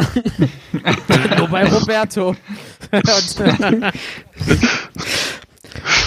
nur 1.36 1.48
bei 1.48 1.64
Roberto. 1.66 2.34
Und, 2.90 3.36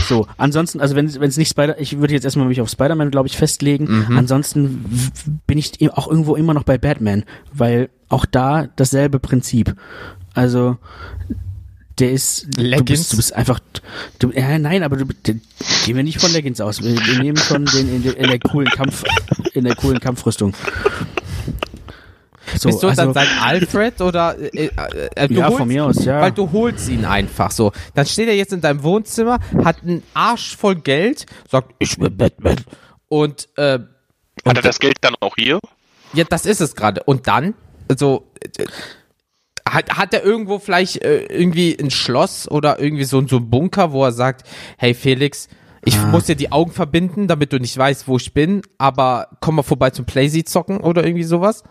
So, 0.08 0.28
ansonsten, 0.38 0.80
also 0.82 0.96
wenn 0.96 1.06
es 1.08 1.38
nicht 1.38 1.50
Spider, 1.50 1.80
ich 1.80 1.98
würde 2.00 2.14
jetzt 2.14 2.24
erstmal 2.24 2.48
mich 2.48 2.62
auf 2.62 2.70
Spider-Man, 2.70 3.12
glaube 3.12 3.28
ich, 3.28 3.38
festlegen. 3.38 3.88
Ansonsten 4.18 4.84
w- 4.88 5.32
bin 5.48 5.58
ich 5.58 5.72
auch 5.94 6.08
irgendwo 6.08 6.36
immer 6.36 6.54
noch 6.54 6.64
bei 6.64 6.78
Batman, 6.78 7.24
weil 7.54 7.90
auch 8.10 8.26
da 8.26 8.68
dasselbe 8.76 9.20
Prinzip. 9.20 9.76
Also 10.34 10.78
der 12.00 12.12
ist 12.12 12.48
du 12.56 12.62
Leggings? 12.64 12.90
bist, 13.02 13.14
du 13.14 13.18
bist 13.18 13.34
einfach 13.34 13.60
du, 14.20 14.32
ja, 14.32 14.58
nein, 14.58 14.82
aber 14.84 14.98
du 14.98 15.06
d- 15.06 15.40
gehen 15.86 15.96
wir 15.96 16.04
nicht 16.04 16.20
von 16.22 16.32
Leggings 16.32 16.60
aus. 16.62 16.82
Wir, 16.82 16.96
wir 16.96 17.20
nehmen 17.20 17.38
von 17.38 17.66
den 17.66 17.90
in, 17.96 18.04
in 18.04 18.28
der 18.30 18.40
coolen 18.40 18.70
Kampf 18.70 19.04
in 19.54 19.66
der 19.66 19.76
coolen 19.76 20.00
Kampfrüstung. 20.00 20.54
So, 22.58 22.70
bist 22.70 22.84
du 22.84 22.88
also, 22.88 23.02
dann 23.04 23.14
sein 23.14 23.28
Alfred 23.42 24.02
oder 24.02 24.38
äh, 24.40 24.66
äh, 24.68 25.10
äh, 25.16 25.28
du 25.28 25.36
Ja, 25.36 25.46
holst 25.46 25.58
von 25.60 25.68
mir 25.68 25.84
ihn, 25.84 25.90
aus, 25.90 26.04
ja. 26.06 26.22
Weil 26.22 26.32
du 26.32 26.52
holst 26.52 26.90
ihn 26.90 27.06
einfach 27.06 27.52
so. 27.52 27.72
Dann 27.94 28.06
steht 28.06 28.28
er 28.28 28.36
jetzt 28.36 28.52
in 28.54 28.62
deinem 28.62 28.84
Wohnzimmer, 28.84 29.40
hat 29.64 29.84
einen 29.84 30.04
Arsch 30.14 30.56
voll 30.58 30.76
Geld, 30.76 31.26
sagt, 31.50 31.74
ich 31.80 31.98
bin 31.98 32.16
Batman. 32.18 32.58
Und 33.08 33.48
äh, 33.58 33.80
Hat 34.46 34.56
er 34.56 34.62
das 34.62 34.80
Geld 34.80 34.96
dann 35.02 35.16
auch 35.20 35.36
hier? 35.38 35.60
Ja, 36.14 36.24
das 36.24 36.46
ist 36.46 36.62
es 36.62 36.76
gerade. 36.76 37.04
Und 37.04 37.28
dann, 37.28 37.54
also, 37.90 38.28
äh, 38.58 38.66
hat, 39.70 39.96
hat 39.98 40.14
er 40.14 40.24
irgendwo 40.24 40.60
vielleicht 40.60 41.04
äh, 41.04 41.26
irgendwie 41.26 41.78
ein 41.80 41.92
Schloss 41.92 42.50
oder 42.50 42.80
irgendwie 42.80 43.04
so, 43.06 43.26
so 43.28 43.38
ein 43.38 43.50
Bunker, 43.50 43.92
wo 43.94 44.04
er 44.04 44.12
sagt, 44.12 44.48
hey 44.78 44.94
Felix, 44.94 45.48
ich 45.86 45.96
Ah. 45.98 46.08
muss 46.08 46.26
dir 46.26 46.36
die 46.36 46.52
Augen 46.52 46.72
verbinden, 46.72 47.28
damit 47.28 47.54
du 47.54 47.60
nicht 47.60 47.78
weißt, 47.78 48.08
wo 48.08 48.18
ich 48.18 48.34
bin, 48.34 48.62
aber 48.78 49.30
komm 49.40 49.56
mal 49.56 49.64
vorbei 49.64 49.90
zum 49.92 50.06
Playsee 50.06 50.44
zocken 50.44 50.80
oder 50.80 51.04
irgendwie 51.06 51.24
sowas? 51.24 51.64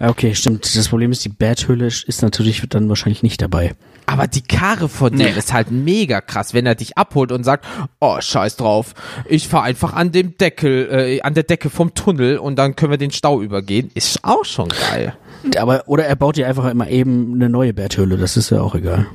Okay, 0.00 0.34
stimmt. 0.34 0.76
Das 0.76 0.88
Problem 0.88 1.10
ist, 1.10 1.24
die 1.24 1.28
Bathhülle 1.28 1.86
ist 1.86 2.22
natürlich 2.22 2.62
dann 2.68 2.88
wahrscheinlich 2.88 3.22
nicht 3.22 3.42
dabei. 3.42 3.74
Aber 4.06 4.26
die 4.26 4.42
Karre 4.42 4.88
von 4.88 5.10
dem 5.10 5.18
Nee. 5.18 5.38
ist 5.38 5.52
halt 5.52 5.70
mega 5.70 6.20
krass, 6.20 6.54
wenn 6.54 6.66
er 6.66 6.74
dich 6.76 6.96
abholt 6.96 7.32
und 7.32 7.44
sagt, 7.44 7.66
oh, 8.00 8.18
scheiß 8.20 8.56
drauf, 8.56 8.94
ich 9.28 9.48
fahr 9.48 9.64
einfach 9.64 9.92
an 9.94 10.12
dem 10.12 10.38
Deckel, 10.38 10.88
äh, 10.90 11.20
an 11.22 11.34
der 11.34 11.42
Decke 11.42 11.68
vom 11.68 11.94
Tunnel 11.94 12.38
und 12.38 12.56
dann 12.56 12.74
können 12.76 12.92
wir 12.92 12.96
den 12.98 13.10
Stau 13.10 13.42
übergehen. 13.42 13.90
Ist 13.94 14.20
auch 14.24 14.44
schon 14.44 14.68
geil. 14.68 15.16
Aber, 15.58 15.82
oder 15.88 16.04
er 16.06 16.16
baut 16.16 16.36
dir 16.36 16.46
einfach 16.48 16.70
immer 16.70 16.88
eben 16.88 17.34
eine 17.34 17.48
neue 17.50 17.74
Betthöhle, 17.74 18.16
das 18.16 18.36
ist 18.36 18.50
ja 18.50 18.60
auch 18.62 18.74
egal. 18.74 19.06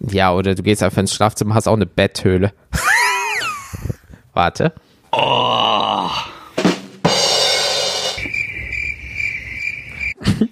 Ja, 0.00 0.32
oder 0.34 0.54
du 0.56 0.62
gehst 0.64 0.82
einfach 0.82 0.98
ins 0.98 1.14
Schlafzimmer, 1.14 1.54
hast 1.54 1.68
auch 1.68 1.74
eine 1.76 1.86
Betthöhle. 1.86 2.52
Warte. 4.32 4.72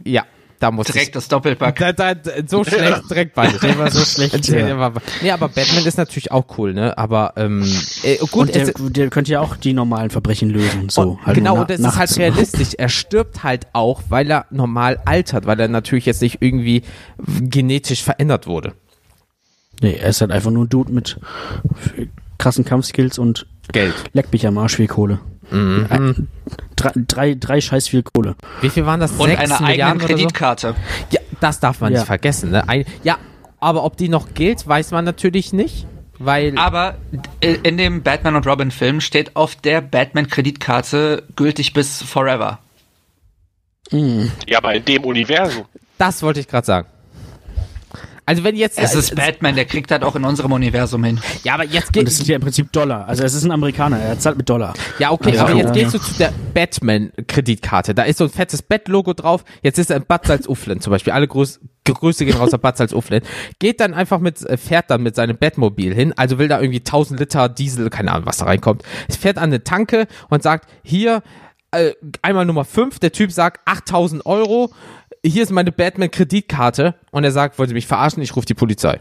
Ja, 0.04 0.24
da 0.60 0.70
muss 0.70 0.88
Direkt 0.88 1.16
das 1.16 1.26
Doppelpack. 1.26 1.96
Da, 1.96 2.14
da, 2.14 2.14
so 2.46 2.62
schlecht, 2.64 3.02
direkt 3.10 3.34
beide. 3.34 3.58
Der 3.58 3.78
war 3.78 3.90
so 3.90 4.04
schlecht. 4.04 4.46
ja. 4.48 4.92
Nee, 5.22 5.30
aber 5.30 5.48
Batman 5.48 5.86
ist 5.86 5.96
natürlich 5.96 6.30
auch 6.32 6.58
cool, 6.58 6.74
ne? 6.74 6.96
Aber 6.98 7.32
ähm, 7.36 7.64
äh, 8.02 8.18
gut, 8.18 8.34
Und 8.34 8.54
der, 8.54 8.68
es, 8.68 8.74
der 8.76 9.08
könnte 9.08 9.32
ja 9.32 9.40
auch 9.40 9.56
die 9.56 9.72
normalen 9.72 10.10
Verbrechen 10.10 10.50
lösen. 10.50 10.90
So, 10.90 11.02
und, 11.02 11.26
halt 11.26 11.34
genau, 11.34 11.62
und 11.62 11.70
das 11.70 11.80
ist 11.80 11.96
halt 11.96 12.18
realistisch. 12.18 12.74
Er 12.76 12.90
stirbt 12.90 13.42
halt 13.42 13.68
auch, 13.72 14.02
weil 14.10 14.30
er 14.30 14.44
normal 14.50 15.00
altert, 15.06 15.46
weil 15.46 15.58
er 15.58 15.68
natürlich 15.68 16.04
jetzt 16.04 16.20
nicht 16.20 16.38
irgendwie 16.40 16.82
genetisch 17.40 18.02
verändert 18.02 18.46
wurde. 18.46 18.74
Nee, 19.80 19.94
er 19.94 20.10
ist 20.10 20.20
halt 20.20 20.30
einfach 20.30 20.50
nur 20.50 20.66
ein 20.66 20.68
Dude 20.68 20.92
mit 20.92 21.18
krassen 22.36 22.66
Kampfskills 22.66 23.18
und 23.18 23.46
Geld. 23.72 23.94
leck 24.12 24.30
mich 24.30 24.46
am 24.46 24.58
Arsch 24.58 24.76
viel 24.76 24.88
Kohle. 24.88 25.20
Mhm. 25.50 25.86
Ein- 25.88 26.28
Drei, 26.76 26.92
drei, 26.96 27.34
drei 27.38 27.60
scheiß 27.60 27.88
viel 27.88 28.02
Kohle. 28.02 28.36
Wie 28.62 28.70
viel 28.70 28.86
waren 28.86 29.00
das? 29.00 29.12
Und 29.12 29.28
Sechs 29.28 29.38
eine 29.42 29.52
eigene 29.56 29.68
Milliarden 29.68 30.00
so? 30.00 30.06
Kreditkarte. 30.06 30.74
Ja, 31.10 31.20
das 31.40 31.60
darf 31.60 31.80
man 31.82 31.92
Ja. 31.92 31.98
nicht 31.98 32.06
vergessen. 32.06 32.50
Ne? 32.52 32.66
Ein, 32.68 32.86
ja, 33.04 33.18
aber 33.58 33.84
ob 33.84 33.98
die 33.98 34.08
noch 34.08 34.32
gilt, 34.32 34.66
weiß 34.66 34.90
man 34.92 35.04
natürlich 35.04 35.52
nicht, 35.52 35.86
weil 36.18 36.56
Aber 36.56 36.94
in 37.40 37.76
dem 37.76 38.02
Batman 38.02 38.34
und 38.34 38.46
Robin 38.46 38.70
Film 38.70 39.02
steht 39.02 39.36
auf 39.36 39.56
der 39.56 39.82
Batman 39.82 40.26
Kreditkarte 40.28 41.24
gültig 41.36 41.74
bis 41.74 42.02
forever. 42.02 42.60
Ja, 43.90 44.58
aber 44.58 44.74
in 44.74 44.84
dem 44.84 45.04
Universum. 45.04 45.64
das 45.98 46.22
wollte 46.22 46.40
ich 46.40 46.48
gerade 46.48 46.66
sagen. 46.66 46.88
Also 48.26 48.44
wenn 48.44 48.56
jetzt 48.56 48.78
Es 48.78 48.94
ist 48.94 49.14
Batman, 49.14 49.54
der 49.56 49.64
kriegt 49.64 49.90
das 49.90 50.02
auch 50.02 50.16
in 50.16 50.24
unserem 50.24 50.52
Universum 50.52 51.02
hin. 51.04 51.20
ja, 51.44 51.54
aber 51.54 51.64
jetzt 51.64 51.88
Und 51.88 51.92
geht 51.94 52.06
das 52.06 52.16
sind 52.16 52.28
ja 52.28 52.36
im 52.36 52.42
Prinzip 52.42 52.72
Dollar. 52.72 53.08
Also 53.08 53.24
es 53.24 53.34
ist 53.34 53.44
ein 53.44 53.50
Amerikaner, 53.50 53.98
er 53.98 54.18
zahlt 54.18 54.36
mit 54.36 54.48
Dollar. 54.48 54.74
Ja, 54.98 55.10
okay, 55.10 55.30
Also, 55.30 55.42
aber 55.42 55.54
jetzt 55.54 55.76
ja. 55.76 55.82
gehst 55.82 55.94
du 55.94 55.98
zu 55.98 56.14
der 56.14 56.32
Batman-Kreditkarte. 56.54 57.94
Da 57.94 58.02
ist 58.04 58.18
so 58.18 58.24
ein 58.24 58.30
fettes 58.30 58.62
Bat-Logo 58.62 59.14
drauf. 59.14 59.44
Jetzt 59.62 59.78
ist 59.78 59.90
er 59.90 59.96
in 59.96 60.06
Bad 60.06 60.26
Salzuflen 60.26 60.80
zum 60.80 60.90
Beispiel. 60.90 61.12
Alle 61.12 61.28
Grüß 61.28 61.60
Grüße 61.84 62.24
gehen 62.24 62.36
raus 62.36 62.52
nach 62.52 62.60
Bad 62.60 62.76
Salzuflen. 62.76 63.22
Geht 63.58 63.80
dann 63.80 63.94
einfach 63.94 64.20
mit, 64.20 64.42
äh, 64.42 64.56
fährt 64.56 64.90
dann 64.90 65.02
mit 65.02 65.16
seinem 65.16 65.36
Batmobil 65.36 65.92
hin. 65.92 66.12
Also 66.16 66.38
will 66.38 66.46
da 66.46 66.60
irgendwie 66.60 66.80
1000 66.80 67.18
Liter 67.18 67.48
Diesel, 67.48 67.90
keine 67.90 68.12
Ahnung, 68.12 68.26
was 68.26 68.36
da 68.38 68.44
reinkommt. 68.44 68.82
Es 69.08 69.16
fährt 69.16 69.38
an 69.38 69.44
eine 69.44 69.64
Tanke 69.64 70.06
und 70.28 70.42
sagt, 70.42 70.68
hier, 70.82 71.22
äh, 71.72 71.92
einmal 72.22 72.44
Nummer 72.46 72.64
5, 72.64 72.98
der 72.98 73.12
Typ 73.12 73.32
sagt 73.32 73.60
8000 73.64 74.26
Euro, 74.26 74.70
hier 75.24 75.42
ist 75.42 75.50
meine 75.50 75.72
Batman-Kreditkarte 75.72 76.94
und 77.10 77.24
er 77.24 77.32
sagt, 77.32 77.58
wollen 77.58 77.68
Sie 77.68 77.74
mich 77.74 77.86
verarschen, 77.86 78.22
ich 78.22 78.34
rufe 78.36 78.46
die 78.46 78.54
Polizei. 78.54 79.00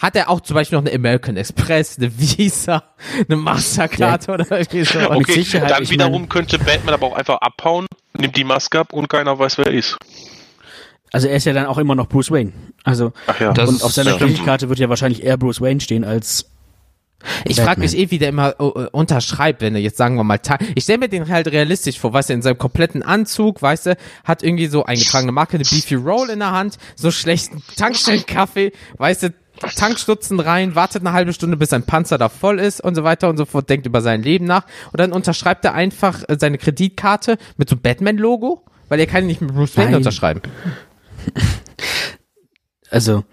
Hat 0.00 0.16
er 0.16 0.28
auch 0.28 0.40
zum 0.40 0.54
Beispiel 0.54 0.78
noch 0.78 0.84
eine 0.84 0.94
American 0.94 1.36
Express, 1.36 1.98
eine 1.98 2.10
Visa, 2.18 2.82
eine 3.28 3.36
Mastercard 3.36 4.26
ja. 4.26 4.34
oder 4.34 4.50
irgendwie 4.50 4.84
so? 4.84 4.98
Okay, 5.10 5.32
Sicherheit, 5.32 5.70
dann 5.70 5.88
wiederum 5.88 6.22
mein, 6.22 6.28
könnte 6.28 6.58
Batman 6.58 6.94
aber 6.94 7.06
auch 7.06 7.16
einfach 7.16 7.38
abhauen, 7.40 7.86
nimmt 8.16 8.36
die 8.36 8.44
Maske 8.44 8.80
ab 8.80 8.92
und 8.92 9.08
keiner 9.08 9.38
weiß, 9.38 9.58
wer 9.58 9.66
er 9.66 9.72
ist. 9.72 9.96
Also 11.12 11.28
er 11.28 11.36
ist 11.36 11.44
ja 11.44 11.52
dann 11.52 11.66
auch 11.66 11.78
immer 11.78 11.94
noch 11.94 12.08
Bruce 12.08 12.32
Wayne. 12.32 12.52
Also 12.82 13.12
ja, 13.38 13.50
und 13.50 13.84
auf 13.84 13.92
seiner 13.92 14.16
Kreditkarte 14.16 14.68
wird 14.68 14.80
ja 14.80 14.88
wahrscheinlich 14.88 15.22
eher 15.22 15.36
Bruce 15.36 15.60
Wayne 15.60 15.80
stehen 15.80 16.04
als 16.04 16.50
ich 17.44 17.60
frage 17.60 17.80
mich 17.80 17.96
eh, 17.96 18.10
wie 18.10 18.18
der 18.18 18.30
immer 18.30 18.54
uh, 18.60 18.86
unterschreibt, 18.92 19.60
wenn 19.60 19.74
er 19.74 19.80
jetzt 19.80 19.96
sagen 19.96 20.16
wir 20.16 20.24
mal, 20.24 20.40
ich 20.74 20.84
stelle 20.84 20.98
mir 20.98 21.08
den 21.08 21.28
halt 21.28 21.48
realistisch 21.48 21.98
vor, 21.98 22.12
weißt 22.12 22.30
du, 22.30 22.34
in 22.34 22.42
seinem 22.42 22.58
kompletten 22.58 23.02
Anzug, 23.02 23.62
weißt 23.62 23.86
du, 23.86 23.96
hat 24.24 24.42
irgendwie 24.42 24.66
so 24.66 24.84
eingetragene 24.84 25.32
Marke, 25.32 25.56
eine 25.56 25.64
Beefy 25.64 25.94
Roll 25.94 26.30
in 26.30 26.40
der 26.40 26.52
Hand, 26.52 26.78
so 26.96 27.10
schlechten 27.10 27.62
Tankstellenkaffee, 27.76 28.72
weißt 28.98 29.24
du, 29.24 29.34
Tankstutzen 29.76 30.40
rein, 30.40 30.74
wartet 30.74 31.02
eine 31.02 31.12
halbe 31.12 31.32
Stunde, 31.32 31.56
bis 31.56 31.70
sein 31.70 31.84
Panzer 31.84 32.18
da 32.18 32.28
voll 32.28 32.58
ist 32.58 32.80
und 32.80 32.94
so 32.94 33.04
weiter 33.04 33.28
und 33.28 33.36
so 33.36 33.44
fort, 33.44 33.70
denkt 33.70 33.86
über 33.86 34.02
sein 34.02 34.22
Leben 34.22 34.46
nach 34.46 34.64
und 34.92 35.00
dann 35.00 35.12
unterschreibt 35.12 35.64
er 35.64 35.74
einfach 35.74 36.22
äh, 36.28 36.36
seine 36.38 36.58
Kreditkarte 36.58 37.38
mit 37.56 37.68
so 37.68 37.76
Batman-Logo, 37.76 38.64
weil 38.88 39.00
er 39.00 39.06
kann 39.06 39.26
nicht 39.26 39.40
mit 39.40 39.54
Bruce 39.54 39.76
Wayne 39.76 39.96
unterschreiben. 39.96 40.42
Also, 42.90 43.24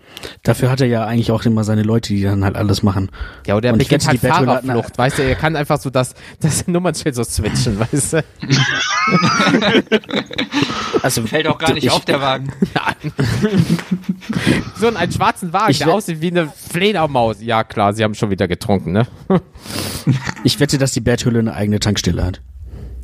dafür 0.44 0.72
hat 0.72 0.82
er 0.82 0.88
ja 0.88 1.06
eigentlich 1.06 1.32
auch 1.32 1.44
immer 1.44 1.64
seine 1.64 1.84
Leute, 1.84 2.14
die 2.14 2.24
dann 2.24 2.46
halt 2.46 2.56
alles 2.56 2.84
machen. 2.84 3.12
Ja, 3.46 3.58
oder 3.58 3.70
er 3.70 3.76
beginnt 3.76 4.08
halt 4.08 4.20
Fahrerflucht, 4.20 4.98
weißt 4.98 5.20
du, 5.20 5.24
er 5.24 5.36
kann 5.36 5.56
einfach 5.56 5.80
so 5.80 5.90
das, 5.90 6.16
das 6.40 6.68
Nummernschild 6.68 7.16
so 7.16 7.24
switchen, 7.24 7.80
weißt 7.80 8.14
du. 8.14 8.24
also 11.04 11.28
fällt 11.28 11.48
auch 11.48 11.58
gar 11.58 11.74
nicht 11.74 11.84
ich, 11.84 11.92
auf 11.92 12.06
der 12.06 12.22
Wagen. 12.22 12.54
so 14.78 14.88
ein, 14.88 14.96
einen 14.96 15.12
schwarzen 15.12 15.52
Wagen, 15.52 15.72
ich 15.72 15.80
der 15.80 15.94
aussieht 15.94 16.22
wie 16.22 16.32
eine 16.32 16.48
Fledermaus. 16.48 17.42
Ja, 17.42 17.66
klar, 17.66 17.94
sie 17.94 18.04
haben 18.04 18.16
schon 18.16 18.30
wieder 18.30 18.48
getrunken, 18.48 18.94
ne? 18.94 19.08
ich 20.46 20.60
wette, 20.62 20.78
dass 20.78 20.94
die 20.94 21.02
Berthülle 21.02 21.40
eine 21.40 21.54
eigene 21.54 21.80
Tankstelle 21.80 22.24
hat. 22.24 22.42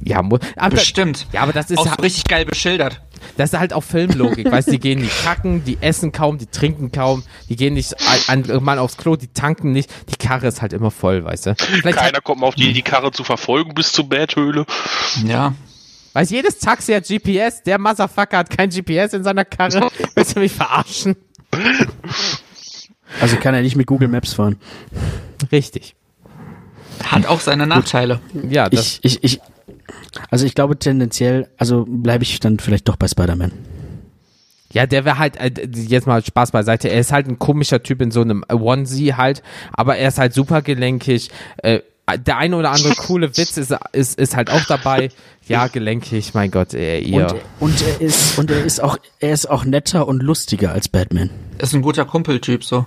Ja, 0.03 0.19
aber 0.19 0.39
bestimmt. 0.69 1.27
Ja, 1.31 1.41
aber 1.41 1.53
das 1.53 1.71
ist 1.71 1.79
auch 1.79 1.95
so 1.95 2.01
richtig 2.01 2.25
geil 2.25 2.45
beschildert. 2.45 3.01
Das 3.35 3.53
ist 3.53 3.59
halt 3.59 3.73
auch 3.73 3.83
Filmlogik, 3.83 4.51
weißt 4.51 4.67
du, 4.67 4.71
die 4.73 4.79
gehen 4.79 4.99
nicht 4.99 5.23
kacken, 5.23 5.63
die 5.63 5.77
essen 5.81 6.11
kaum, 6.11 6.37
die 6.37 6.45
trinken 6.47 6.91
kaum, 6.91 7.23
die 7.49 7.55
gehen 7.55 7.73
nicht 7.73 7.95
ein, 8.27 8.45
mal 8.61 8.79
aufs 8.79 8.97
Klo, 8.97 9.15
die 9.15 9.27
tanken 9.27 9.71
nicht, 9.71 9.91
die 10.09 10.15
Karre 10.15 10.47
ist 10.47 10.61
halt 10.61 10.73
immer 10.73 10.91
voll, 10.91 11.23
weißt 11.23 11.47
du. 11.47 11.55
Vielleicht 11.55 11.97
Keiner 11.97 12.21
kommt 12.21 12.41
mal 12.41 12.47
auf 12.47 12.55
die, 12.55 12.73
die 12.73 12.81
Karre 12.81 13.11
zu 13.11 13.23
verfolgen 13.23 13.73
bis 13.73 13.91
zur 13.91 14.07
Betthöhle. 14.07 14.65
Ja. 15.25 15.53
Weiß 16.13 16.29
jedes 16.31 16.59
Taxi 16.59 16.93
hat 16.93 17.07
GPS, 17.07 17.63
der 17.63 17.77
Motherfucker 17.77 18.37
hat 18.37 18.49
kein 18.49 18.69
GPS 18.69 19.13
in 19.13 19.23
seiner 19.23 19.45
Karre. 19.45 19.89
Willst 20.15 20.35
du 20.35 20.39
mich 20.39 20.51
verarschen? 20.51 21.15
Also 23.21 23.35
kann 23.37 23.53
er 23.53 23.61
nicht 23.61 23.75
mit 23.75 23.87
Google 23.87 24.07
Maps 24.07 24.33
fahren. 24.33 24.57
Richtig. 25.51 25.95
Hat 27.03 27.27
auch 27.27 27.39
seine 27.39 27.67
Nachteile. 27.67 28.19
Ja, 28.49 28.69
das 28.69 28.99
ich, 29.01 29.23
ich, 29.23 29.23
ich, 29.23 29.41
also 30.29 30.45
ich 30.45 30.55
glaube 30.55 30.77
tendenziell, 30.77 31.47
also 31.57 31.85
bleibe 31.87 32.23
ich 32.23 32.39
dann 32.39 32.59
vielleicht 32.59 32.87
doch 32.87 32.95
bei 32.95 33.07
Spider-Man. 33.07 33.51
Ja, 34.73 34.85
der 34.85 35.05
wäre 35.05 35.17
halt, 35.17 35.37
äh, 35.37 35.51
jetzt 35.73 36.07
mal 36.07 36.23
Spaß 36.23 36.51
beiseite, 36.51 36.89
er 36.89 36.99
ist 36.99 37.11
halt 37.11 37.27
ein 37.27 37.39
komischer 37.39 37.81
Typ 37.83 38.01
in 38.01 38.11
so 38.11 38.21
einem 38.21 38.43
Onesie 38.49 39.13
halt, 39.13 39.41
aber 39.71 39.97
er 39.97 40.09
ist 40.09 40.19
halt 40.19 40.33
super 40.33 40.61
gelenkig. 40.61 41.29
Äh, 41.57 41.81
der 42.15 42.37
eine 42.37 42.55
oder 42.55 42.71
andere 42.71 42.95
coole 42.95 43.35
Witz 43.35 43.57
ist, 43.57 43.75
ist, 43.91 44.17
ist 44.17 44.35
halt 44.35 44.49
auch 44.49 44.63
dabei. 44.65 45.09
Ja, 45.47 45.67
gelenkig, 45.67 46.33
mein 46.33 46.51
Gott, 46.51 46.73
ey, 46.73 47.01
ihr. 47.01 47.27
Und, 47.59 47.71
und, 47.71 47.81
er 47.81 48.01
ist, 48.01 48.37
und 48.37 48.51
er 48.51 48.65
ist 48.65 48.81
auch, 48.81 48.97
er 49.19 49.31
ist 49.31 49.49
auch 49.49 49.63
netter 49.63 50.07
und 50.07 50.21
lustiger 50.21 50.73
als 50.73 50.89
Batman. 50.89 51.29
Ist 51.57 51.73
ein 51.73 51.81
guter 51.81 52.05
Kumpeltyp, 52.05 52.63
so. 52.63 52.85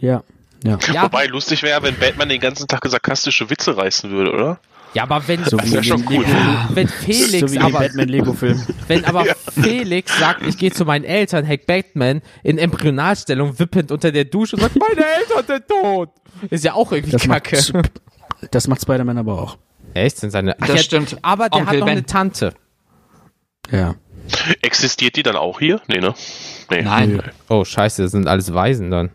Ja. 0.00 0.22
Ja. 0.64 0.78
ja. 0.92 1.02
Wobei 1.04 1.26
lustig 1.26 1.62
wäre, 1.62 1.82
wenn 1.82 1.96
Batman 1.98 2.28
den 2.28 2.40
ganzen 2.40 2.66
Tag 2.66 2.86
sarkastische 2.86 3.50
Witze 3.50 3.76
reißen 3.76 4.10
würde, 4.10 4.32
oder? 4.32 4.60
Ja, 4.94 5.02
aber 5.02 5.26
wenn, 5.28 5.44
so 5.44 5.56
das 5.56 5.86
schon 5.86 6.04
cool. 6.08 6.24
wenn 6.70 6.88
Felix 6.88 7.52
so 7.52 7.60
aber, 7.60 7.80
Batman-Lego-Film. 7.80 8.66
wenn 8.86 9.04
aber 9.04 9.26
ja. 9.26 9.34
Felix 9.50 10.18
sagt, 10.18 10.46
ich 10.46 10.56
gehe 10.56 10.72
zu 10.72 10.84
meinen 10.84 11.04
Eltern, 11.04 11.46
Hack 11.46 11.66
Batman 11.66 12.22
in 12.42 12.58
Embryonalstellung 12.58 13.58
wippend 13.58 13.92
unter 13.92 14.12
der 14.12 14.24
Dusche 14.24 14.56
und 14.56 14.62
sagt, 14.62 14.76
meine 14.76 15.06
Eltern 15.06 15.44
sind 15.46 15.68
tot. 15.68 16.10
Ist 16.50 16.64
ja 16.64 16.74
auch 16.74 16.90
irgendwie 16.92 17.12
das 17.12 17.22
kacke. 17.22 17.58
Macht, 17.74 17.90
das 18.50 18.66
macht 18.68 18.82
Spider-Man 18.82 19.18
aber 19.18 19.40
auch. 19.40 19.58
Echt? 19.94 20.18
Sind 20.18 20.30
seine, 20.30 20.56
ach, 20.60 20.66
das 20.66 20.76
ja, 20.76 20.82
stimmt. 20.82 21.16
Aber 21.22 21.48
der 21.48 21.60
Onkel 21.60 21.68
hat 21.68 21.78
noch 21.80 21.86
ben. 21.86 21.92
eine 21.92 22.06
Tante. 22.06 22.54
Ja. 23.70 23.94
Existiert 24.62 25.16
die 25.16 25.22
dann 25.22 25.36
auch 25.36 25.58
hier? 25.58 25.80
Nee, 25.88 25.98
ne? 25.98 26.14
Nee. 26.70 26.82
Nein. 26.82 27.22
Oh, 27.48 27.64
scheiße, 27.64 28.02
das 28.02 28.12
sind 28.12 28.26
alles 28.26 28.52
Waisen 28.52 28.90
dann. 28.90 29.10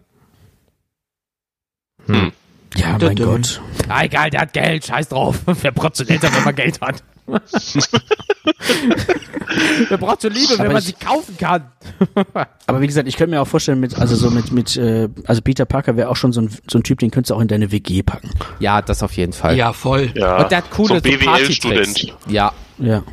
Hm. 2.08 2.32
Ja, 2.76 2.98
mein 3.00 3.16
Gott. 3.16 3.62
Ah, 3.88 4.04
egal, 4.04 4.30
der 4.30 4.42
hat 4.42 4.54
Geld, 4.54 4.86
scheiß 4.86 5.10
drauf. 5.10 5.40
Wer 5.46 5.72
braucht 5.72 5.98
schon 5.98 6.08
Eltern, 6.08 6.34
wenn 6.36 6.44
man 6.44 6.56
Geld 6.56 6.82
hat? 6.82 7.04
Wer 9.90 9.98
braucht 9.98 10.22
schon 10.24 10.34
Liebe, 10.34 10.58
wenn 10.58 10.72
man 10.72 10.82
sie 10.82 10.94
kaufen 10.94 11.38
kann? 11.38 11.72
aber 12.68 12.82
wie 12.82 12.88
gesagt, 12.88 13.08
ich 13.08 13.16
könnte 13.16 13.36
mir 13.36 13.42
auch 13.42 13.48
vorstellen, 13.48 13.80
mit, 13.80 13.98
also 13.98 14.16
so 14.16 14.30
mit, 14.30 14.52
mit, 14.52 14.76
äh, 14.78 15.08
also 15.26 15.42
Peter 15.42 15.66
Parker 15.66 15.96
wäre 15.96 16.10
auch 16.10 16.16
schon 16.16 16.34
so 16.34 16.42
ein, 16.42 16.50
so 16.70 16.80
ein 16.80 16.84
Typ, 16.84 17.00
den 17.00 17.12
könntest 17.12 17.32
du 17.32 17.36
auch 17.36 17.42
in 17.42 17.48
deine 17.48 17.72
WG 17.72 18.04
packen. 18.04 18.30
Ja, 18.60 18.82
das 18.82 19.04
auf 19.04 19.14
jeden 19.14 19.34
Fall. 19.34 19.56
Ja, 19.56 19.74
voll. 19.74 20.12
Ja. 20.16 20.42
Und 20.42 20.52
der 20.52 20.60
hat 20.60 20.72
coole 20.72 20.96
so 20.96 21.02
BWL-Student. 21.02 22.14
Ja. 22.28 22.52
Ja. 22.80 23.04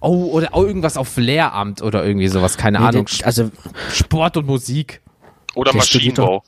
Oh, 0.00 0.30
oder 0.32 0.54
auch 0.54 0.62
irgendwas 0.62 0.96
auf 0.96 1.16
Lehramt 1.16 1.82
oder 1.82 2.04
irgendwie 2.04 2.28
sowas, 2.28 2.56
keine 2.56 2.78
nee, 2.78 2.84
Ahnung. 2.84 3.06
Der, 3.18 3.26
also 3.26 3.50
Sport 3.92 4.36
und 4.36 4.46
Musik. 4.46 5.00
Oder 5.54 5.74
Maschinenbau. 5.74 6.44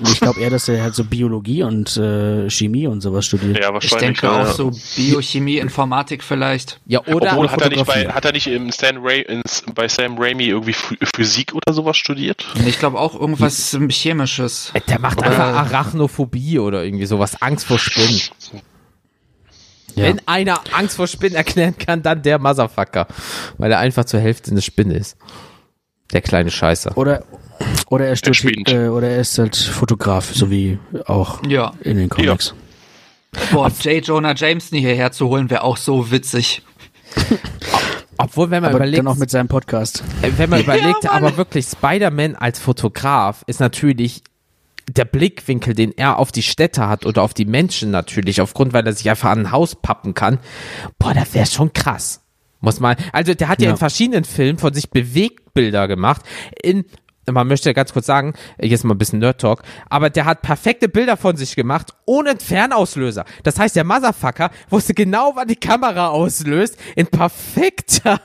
Ich 0.00 0.20
glaube 0.20 0.40
eher, 0.40 0.50
dass 0.50 0.68
er 0.68 0.82
halt 0.82 0.94
so 0.94 1.04
Biologie 1.04 1.62
und 1.62 1.96
äh, 1.96 2.48
Chemie 2.48 2.86
und 2.86 3.00
sowas 3.00 3.26
studiert. 3.26 3.58
Ja, 3.58 3.72
wahrscheinlich. 3.72 3.92
Ich 3.92 4.20
denke 4.20 4.26
ja. 4.26 4.42
auch 4.42 4.52
so 4.52 4.70
Biochemie, 4.96 5.58
Informatik 5.58 6.22
vielleicht. 6.22 6.80
Ja, 6.86 7.04
oder 7.06 7.32
Obwohl, 7.32 7.50
hat 7.50 7.60
er 7.62 7.68
nicht 7.70 7.86
bei, 7.86 8.08
hat 8.08 8.24
er 8.24 8.32
nicht 8.32 8.46
im 8.46 8.70
Sam 8.70 8.98
Ra 9.02 9.12
in, 9.12 9.42
bei 9.74 9.88
Sam 9.88 10.18
Raimi 10.18 10.44
irgendwie 10.44 10.74
Physik 11.14 11.54
oder 11.54 11.72
sowas 11.72 11.96
studiert? 11.96 12.46
Ich 12.66 12.78
glaube 12.78 12.98
auch 12.98 13.18
irgendwas 13.18 13.76
Chemisches. 13.90 14.72
Der 14.88 14.98
macht 15.00 15.18
oder 15.18 15.30
einfach 15.30 15.46
Arachnophobie 15.46 16.58
oder 16.58 16.84
irgendwie 16.84 17.06
sowas, 17.06 17.40
Angst 17.42 17.66
vor 17.66 17.78
Spinnen. 17.78 18.20
Ja. 19.94 20.04
Wenn 20.04 20.20
einer 20.26 20.60
Angst 20.72 20.96
vor 20.96 21.06
Spinnen 21.06 21.34
erklären 21.34 21.76
kann, 21.76 22.02
dann 22.02 22.22
der 22.22 22.38
Motherfucker. 22.38 23.08
Weil 23.58 23.72
er 23.72 23.78
einfach 23.80 24.04
zur 24.04 24.20
Hälfte 24.20 24.50
eine 24.50 24.62
Spinne 24.62 24.94
ist. 24.94 25.16
Der 26.12 26.20
kleine 26.20 26.50
Scheiße. 26.50 26.92
Oder, 26.94 27.24
oder 27.88 28.06
er, 28.06 28.16
studiert, 28.16 28.70
äh, 28.70 28.88
oder 28.88 29.08
er 29.08 29.20
ist 29.20 29.38
halt 29.38 29.56
Fotograf, 29.56 30.32
so 30.34 30.50
wie 30.50 30.78
auch 31.06 31.42
ja. 31.46 31.72
in 31.82 31.96
den 31.96 32.08
Comics. 32.08 32.54
Ja. 33.34 33.40
Boah, 33.52 33.72
J. 33.82 34.06
Jonah 34.06 34.34
Jameson 34.34 34.78
hierher 34.78 35.12
zu 35.12 35.28
holen, 35.28 35.50
wäre 35.50 35.62
auch 35.62 35.76
so 35.76 36.10
witzig. 36.10 36.62
Obwohl, 38.18 38.50
wenn 38.50 38.62
man 38.62 38.70
aber 38.70 38.78
überlegt. 38.78 38.98
Dann 38.98 39.06
auch 39.06 39.16
mit 39.16 39.30
seinem 39.30 39.48
Podcast. 39.48 40.02
Äh, 40.22 40.32
wenn 40.36 40.50
man 40.50 40.60
überlegt, 40.64 41.04
ja, 41.04 41.12
aber 41.12 41.36
wirklich, 41.36 41.66
Spider-Man 41.66 42.34
als 42.34 42.58
Fotograf 42.58 43.44
ist 43.46 43.60
natürlich 43.60 44.22
der 44.88 45.04
Blickwinkel, 45.04 45.74
den 45.74 45.92
er 45.96 46.18
auf 46.18 46.32
die 46.32 46.42
Städte 46.42 46.88
hat 46.88 47.06
oder 47.06 47.22
auf 47.22 47.34
die 47.34 47.44
Menschen 47.44 47.90
natürlich, 47.90 48.40
aufgrund, 48.40 48.72
weil 48.72 48.86
er 48.86 48.92
sich 48.92 49.08
einfach 49.08 49.30
an 49.30 49.40
ein 49.40 49.52
Haus 49.52 49.76
pappen 49.76 50.14
kann. 50.14 50.38
Boah, 50.98 51.14
das 51.14 51.34
wäre 51.34 51.46
schon 51.46 51.72
krass. 51.72 52.22
Muss 52.60 52.80
man, 52.80 52.96
also 53.12 53.34
der 53.34 53.48
hat 53.48 53.60
ja, 53.60 53.66
ja 53.66 53.70
in 53.72 53.76
verschiedenen 53.76 54.24
Filmen 54.24 54.58
von 54.58 54.74
sich 54.74 54.90
Bewegtbilder 54.90 55.86
gemacht. 55.86 56.22
In 56.62 56.86
man 57.32 57.46
möchte 57.46 57.68
ja 57.68 57.72
ganz 57.72 57.92
kurz 57.92 58.06
sagen, 58.06 58.34
jetzt 58.60 58.84
mal 58.84 58.94
ein 58.94 58.98
bisschen 58.98 59.18
Nerd-Talk, 59.18 59.62
aber 59.88 60.10
der 60.10 60.24
hat 60.24 60.42
perfekte 60.42 60.88
Bilder 60.88 61.16
von 61.16 61.36
sich 61.36 61.56
gemacht, 61.56 61.94
ohne 62.06 62.36
Fernauslöser. 62.36 63.24
Das 63.42 63.58
heißt, 63.58 63.76
der 63.76 63.84
Motherfucker 63.84 64.50
wusste 64.68 64.94
genau, 64.94 65.32
wann 65.34 65.48
die 65.48 65.56
Kamera 65.56 66.08
auslöst, 66.08 66.78
in 66.96 67.06
perfekter, 67.06 68.20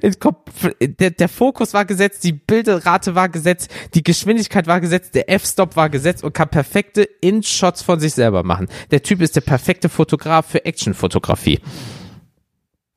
in, 0.02 0.96
der, 0.96 1.10
der 1.10 1.28
Fokus 1.28 1.74
war 1.74 1.84
gesetzt, 1.84 2.24
die 2.24 2.32
Bildrate 2.32 3.14
war 3.14 3.28
gesetzt, 3.28 3.70
die 3.94 4.02
Geschwindigkeit 4.02 4.66
war 4.66 4.80
gesetzt, 4.80 5.14
der 5.14 5.30
F-Stop 5.30 5.76
war 5.76 5.90
gesetzt 5.90 6.24
und 6.24 6.32
kann 6.32 6.48
perfekte 6.48 7.02
In-Shots 7.02 7.82
von 7.82 8.00
sich 8.00 8.14
selber 8.14 8.42
machen. 8.42 8.68
Der 8.90 9.02
Typ 9.02 9.20
ist 9.20 9.36
der 9.36 9.42
perfekte 9.42 9.88
Fotograf 9.88 10.46
für 10.46 10.64
Action-Fotografie. 10.64 11.60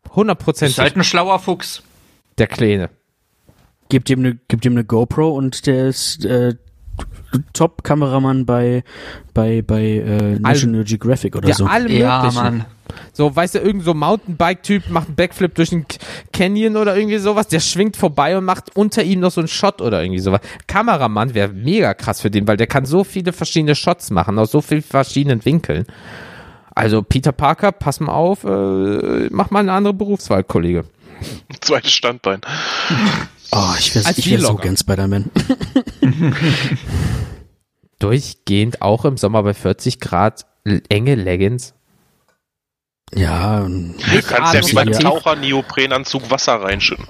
100%. 0.10 0.66
Ist 0.66 0.80
halt 0.80 0.96
ein 0.96 1.04
schlauer 1.04 1.40
Fuchs. 1.40 1.84
Der 2.38 2.48
Kleine 2.48 2.90
gibt 3.90 4.10
ihm 4.10 4.20
eine, 4.20 4.38
gibt 4.48 4.66
ihm 4.66 4.74
eine 4.74 4.84
GoPro 4.84 5.30
und 5.30 5.66
der 5.66 5.88
ist 5.88 6.26
äh, 6.26 6.56
Top-Kameramann 7.54 8.46
bei 8.46 8.84
bei 9.34 9.62
bei 9.62 9.84
äh, 9.84 10.40
National 10.40 10.80
All, 10.80 10.86
Geographic 10.86 11.36
oder 11.36 11.50
ja, 11.50 11.56
so. 11.56 11.66
Alle 11.66 11.92
ja, 11.92 12.32
Mann. 12.34 12.66
So, 13.14 13.36
weißt 13.36 13.56
du, 13.56 13.60
irgend 13.60 13.84
so 13.84 13.94
Mountainbike-Typ 13.94 14.90
macht 14.90 15.08
einen 15.08 15.16
Backflip 15.16 15.56
durch 15.56 15.70
den 15.70 15.86
Canyon 16.32 16.78
oder 16.78 16.96
irgendwie 16.96 17.18
sowas, 17.18 17.48
der 17.48 17.60
schwingt 17.60 17.98
vorbei 17.98 18.38
und 18.38 18.46
macht 18.46 18.76
unter 18.76 19.04
ihm 19.04 19.20
noch 19.20 19.32
so 19.32 19.42
einen 19.42 19.50
Shot 19.50 19.82
oder 19.82 20.02
irgendwie 20.02 20.20
sowas. 20.20 20.40
Kameramann 20.68 21.34
wäre 21.34 21.50
mega 21.50 21.94
krass 21.94 22.22
für 22.22 22.32
den, 22.32 22.48
weil 22.48 22.58
der 22.58 22.68
kann 22.68 22.86
so 22.86 23.04
viele 23.04 23.34
verschiedene 23.34 23.76
Shots 23.76 24.10
machen, 24.10 24.40
aus 24.40 24.52
so 24.52 24.62
vielen 24.62 24.82
verschiedenen 24.82 25.44
Winkeln. 25.44 25.86
Also 26.74 27.02
Peter 27.02 27.32
Parker, 27.32 27.72
pass 27.72 28.00
mal 28.00 28.14
auf, 28.14 28.44
äh, 28.44 29.28
mach 29.32 29.52
mal 29.52 29.60
eine 29.60 29.74
andere 29.74 29.94
Berufswahl, 29.94 30.44
Kollege. 30.44 30.86
Zweites 31.62 31.92
Standbein. 31.92 32.42
Oh, 33.52 33.74
ich 33.80 33.95
wäre 33.95 34.06
wär 34.06 34.39
so 34.39 34.56
gern 34.56 34.78
Spider-Man. 34.78 35.32
Durchgehend 38.00 38.82
auch 38.82 39.06
im 39.06 39.18
Sommer 39.18 39.43
bei 39.43 39.54
40 39.54 40.00
Grad 40.00 40.45
enge 40.89 41.16
Leggings. 41.16 41.74
Ja, 43.14 43.62
du 43.62 44.22
kannst 44.22 44.54
ja 44.54 44.68
wie 44.68 44.74
beim 44.74 44.91
Taucher 44.91 45.36
Neoprenanzug 45.36 46.30
Wasser 46.30 46.62
reinschütten. 46.62 47.08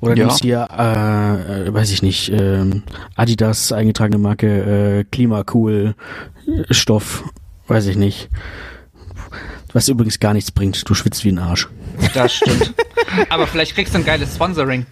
Oder 0.00 0.16
ja. 0.16 0.26
nimmst 0.26 0.42
hier, 0.42 0.68
äh, 0.70 1.72
weiß 1.72 1.90
ich 1.92 2.02
nicht, 2.02 2.28
äh, 2.28 2.82
Adidas 3.16 3.72
eingetragene 3.72 4.18
Marke, 4.18 5.00
äh, 5.00 5.04
Klimacool 5.04 5.94
Stoff, 6.70 7.24
weiß 7.68 7.86
ich 7.86 7.96
nicht. 7.96 8.28
Was 9.72 9.88
übrigens 9.88 10.20
gar 10.20 10.34
nichts 10.34 10.52
bringt. 10.52 10.88
Du 10.88 10.94
schwitzt 10.94 11.24
wie 11.24 11.30
ein 11.30 11.38
Arsch. 11.38 11.68
Das 12.12 12.34
stimmt. 12.34 12.74
Aber 13.30 13.46
vielleicht 13.46 13.74
kriegst 13.74 13.94
du 13.94 13.98
ein 13.98 14.04
geiles 14.04 14.34
Sponsoring. 14.34 14.86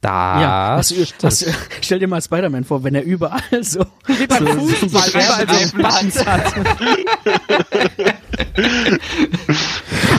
Da. 0.00 0.40
Ja, 0.40 0.76
was, 0.78 0.94
stell 1.80 1.98
dir 1.98 2.06
mal 2.06 2.22
Spider-Man 2.22 2.64
vor, 2.64 2.84
wenn 2.84 2.94
er 2.94 3.02
überall 3.02 3.42
so, 3.62 3.84
wie 4.06 4.26
beim 4.28 4.46
so, 4.60 4.66
Fußball, 4.68 5.02
so, 5.02 5.18
überall 5.18 5.66
so 5.66 5.76
Buttons 5.76 6.26
hat. 6.26 6.54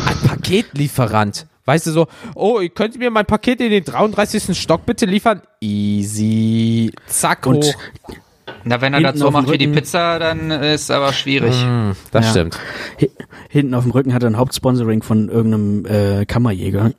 Ein 0.06 0.28
Paketlieferant. 0.28 1.48
Weißt 1.64 1.88
du 1.88 1.92
so, 1.92 2.08
oh, 2.36 2.60
könnt 2.74 2.96
ihr 2.96 3.00
mir 3.00 3.12
mein 3.12 3.26
Paket 3.26 3.62
in 3.62 3.70
den 3.70 3.84
33. 3.84 4.58
Stock 4.58 4.86
bitte 4.86 5.06
liefern? 5.06 5.44
Easy. 5.62 6.92
Zack, 7.08 7.46
Und 7.46 7.64
hoch. 7.64 7.76
Na, 8.64 8.82
wenn 8.82 8.94
er 8.94 9.02
das 9.02 9.20
so 9.20 9.32
macht 9.32 9.50
wie 9.52 9.58
die 9.58 9.68
Pizza, 9.68 10.20
dann 10.20 10.52
ist 10.52 10.92
aber 10.92 11.14
schwierig. 11.14 11.56
Mm, 11.64 11.92
das 12.12 12.26
ja. 12.26 12.32
stimmt. 12.32 12.60
Hinten 13.50 13.74
auf 13.74 13.84
dem 13.84 13.92
Rücken 13.92 14.14
hat 14.14 14.24
er 14.24 14.30
ein 14.30 14.38
Hauptsponsoring 14.38 15.04
von 15.04 15.30
irgendeinem 15.30 15.86
äh, 15.86 16.26
Kammerjäger. 16.26 16.92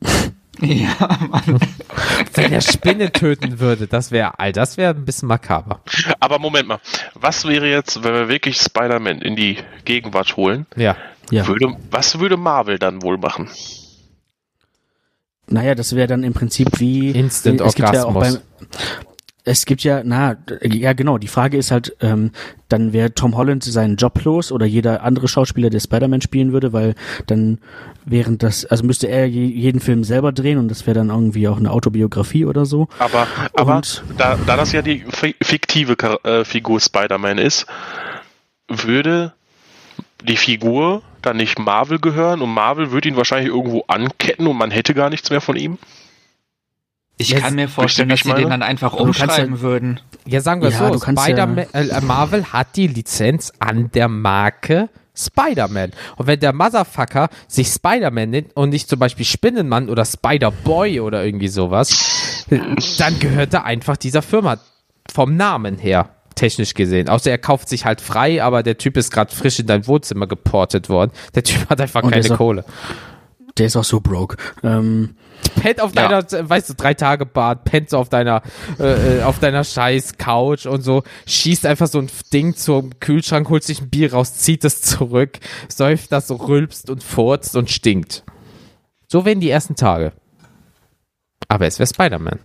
Ja, 0.60 1.18
Mann. 1.28 1.58
Wenn 2.34 2.52
er 2.52 2.60
Spinne 2.60 3.12
töten 3.12 3.60
würde, 3.60 3.86
das 3.86 4.10
wäre, 4.10 4.38
all 4.38 4.52
das 4.52 4.76
wäre 4.76 4.94
ein 4.94 5.04
bisschen 5.04 5.28
makaber. 5.28 5.80
Aber 6.20 6.38
Moment 6.38 6.68
mal, 6.68 6.80
was 7.14 7.46
wäre 7.46 7.68
jetzt, 7.68 8.02
wenn 8.04 8.12
wir 8.12 8.28
wirklich 8.28 8.58
Spider-Man 8.58 9.20
in 9.20 9.36
die 9.36 9.58
Gegenwart 9.84 10.36
holen? 10.36 10.66
Ja. 10.76 10.96
ja. 11.30 11.46
Würde, 11.46 11.76
was 11.90 12.18
würde 12.18 12.36
Marvel 12.36 12.78
dann 12.78 13.02
wohl 13.02 13.18
machen? 13.18 13.48
Naja, 15.46 15.74
das 15.74 15.96
wäre 15.96 16.06
dann 16.06 16.22
im 16.22 16.32
Prinzip 16.32 16.78
wie 16.78 17.10
Instant 17.10 17.60
Orgasmus. 17.60 18.34
Ja 18.34 18.40
es 19.44 19.64
gibt 19.64 19.82
ja, 19.82 20.02
na, 20.04 20.36
ja 20.62 20.92
genau, 20.92 21.18
die 21.18 21.28
Frage 21.28 21.56
ist 21.56 21.70
halt, 21.70 21.96
ähm, 22.00 22.32
dann 22.68 22.92
wäre 22.92 23.14
Tom 23.14 23.36
Holland 23.36 23.64
seinen 23.64 23.96
Job 23.96 24.22
los 24.24 24.52
oder 24.52 24.66
jeder 24.66 25.02
andere 25.02 25.28
Schauspieler, 25.28 25.70
der 25.70 25.80
Spider-Man 25.80 26.20
spielen 26.20 26.52
würde, 26.52 26.72
weil 26.72 26.94
dann 27.26 27.58
während 28.04 28.42
das, 28.42 28.64
also 28.64 28.84
müsste 28.84 29.08
er 29.08 29.26
jeden 29.26 29.80
Film 29.80 30.04
selber 30.04 30.32
drehen 30.32 30.58
und 30.58 30.68
das 30.68 30.86
wäre 30.86 30.98
dann 30.98 31.08
irgendwie 31.08 31.48
auch 31.48 31.56
eine 31.56 31.70
Autobiografie 31.70 32.44
oder 32.44 32.66
so. 32.66 32.88
Aber, 32.98 33.26
aber 33.54 33.82
da, 34.16 34.38
da 34.46 34.56
das 34.56 34.72
ja 34.72 34.82
die 34.82 35.04
fiktive 35.42 35.96
äh, 36.24 36.44
Figur 36.44 36.80
Spider-Man 36.80 37.38
ist, 37.38 37.66
würde 38.68 39.32
die 40.22 40.36
Figur 40.36 41.02
dann 41.22 41.36
nicht 41.36 41.58
Marvel 41.58 41.98
gehören 41.98 42.40
und 42.40 42.52
Marvel 42.52 42.90
würde 42.90 43.08
ihn 43.08 43.16
wahrscheinlich 43.16 43.52
irgendwo 43.52 43.84
anketten 43.88 44.46
und 44.46 44.56
man 44.56 44.70
hätte 44.70 44.94
gar 44.94 45.10
nichts 45.10 45.30
mehr 45.30 45.40
von 45.40 45.56
ihm? 45.56 45.78
Ich 47.20 47.36
kann 47.36 47.54
mir 47.54 47.68
vorstellen, 47.68 48.08
dass 48.08 48.20
sie 48.20 48.32
den 48.32 48.48
dann 48.48 48.62
einfach 48.62 48.94
umschreiben 48.94 49.56
ja, 49.56 49.60
würden. 49.60 50.00
Ja, 50.26 50.40
sagen 50.40 50.62
wir 50.62 50.70
ja, 50.70 50.92
so, 50.92 50.98
Spider 50.98 51.48
ja 51.74 51.80
äh, 51.80 52.00
Marvel 52.00 52.44
hat 52.46 52.76
die 52.76 52.86
Lizenz 52.86 53.52
an 53.58 53.90
der 53.92 54.08
Marke 54.08 54.88
Spider-Man. 55.14 55.92
Und 56.16 56.26
wenn 56.26 56.40
der 56.40 56.52
Motherfucker 56.52 57.28
sich 57.46 57.68
Spider-Man 57.68 58.30
nennt 58.30 58.56
und 58.56 58.70
nicht 58.70 58.88
zum 58.88 58.98
Beispiel 58.98 59.26
Spinnenmann 59.26 59.90
oder 59.90 60.04
Spider-Boy 60.04 61.00
oder 61.00 61.24
irgendwie 61.24 61.48
sowas, 61.48 62.46
dann 62.98 63.18
gehört 63.18 63.52
er 63.52 63.64
einfach 63.64 63.96
dieser 63.96 64.22
Firma 64.22 64.58
vom 65.12 65.36
Namen 65.36 65.78
her 65.78 66.10
technisch 66.36 66.74
gesehen. 66.74 67.08
Außer 67.08 67.30
er 67.30 67.38
kauft 67.38 67.68
sich 67.68 67.84
halt 67.84 68.00
frei, 68.00 68.42
aber 68.42 68.62
der 68.62 68.78
Typ 68.78 68.96
ist 68.96 69.12
gerade 69.12 69.34
frisch 69.34 69.58
in 69.58 69.66
dein 69.66 69.86
Wohnzimmer 69.86 70.26
geportet 70.26 70.88
worden. 70.88 71.10
Der 71.34 71.44
Typ 71.44 71.68
hat 71.68 71.80
einfach 71.80 72.02
und 72.02 72.12
keine 72.12 72.28
Kohle. 72.30 72.64
Der 73.58 73.66
ist 73.66 73.76
auch 73.76 73.84
so 73.84 74.00
broke. 74.00 74.36
Ähm, 74.62 75.16
pennt 75.60 75.80
auf 75.80 75.92
deiner, 75.92 76.24
ja. 76.28 76.48
weißt 76.48 76.70
du, 76.70 76.74
drei 76.74 76.94
Tage 76.94 77.26
Bad, 77.26 77.64
pennt 77.64 77.90
so 77.90 77.98
auf 77.98 78.08
deiner, 78.08 78.42
äh, 78.78 79.18
äh, 79.18 79.22
auf 79.22 79.38
deiner 79.38 79.64
scheiß 79.64 80.18
Couch 80.18 80.66
und 80.66 80.82
so, 80.82 81.02
schießt 81.26 81.66
einfach 81.66 81.88
so 81.88 81.98
ein 81.98 82.10
Ding 82.32 82.54
zum 82.56 82.98
Kühlschrank, 83.00 83.48
holt 83.48 83.64
sich 83.64 83.80
ein 83.80 83.90
Bier 83.90 84.12
raus, 84.12 84.34
zieht 84.34 84.64
es 84.64 84.82
zurück, 84.82 85.38
säuft 85.68 86.12
das 86.12 86.28
so, 86.28 86.36
rülpst 86.36 86.90
und 86.90 87.02
furzt 87.02 87.56
und 87.56 87.70
stinkt. 87.70 88.24
So 89.08 89.24
werden 89.24 89.40
die 89.40 89.50
ersten 89.50 89.76
Tage. 89.76 90.12
Aber 91.48 91.66
es 91.66 91.78
wäre 91.78 91.88
Spider-Man. 91.88 92.38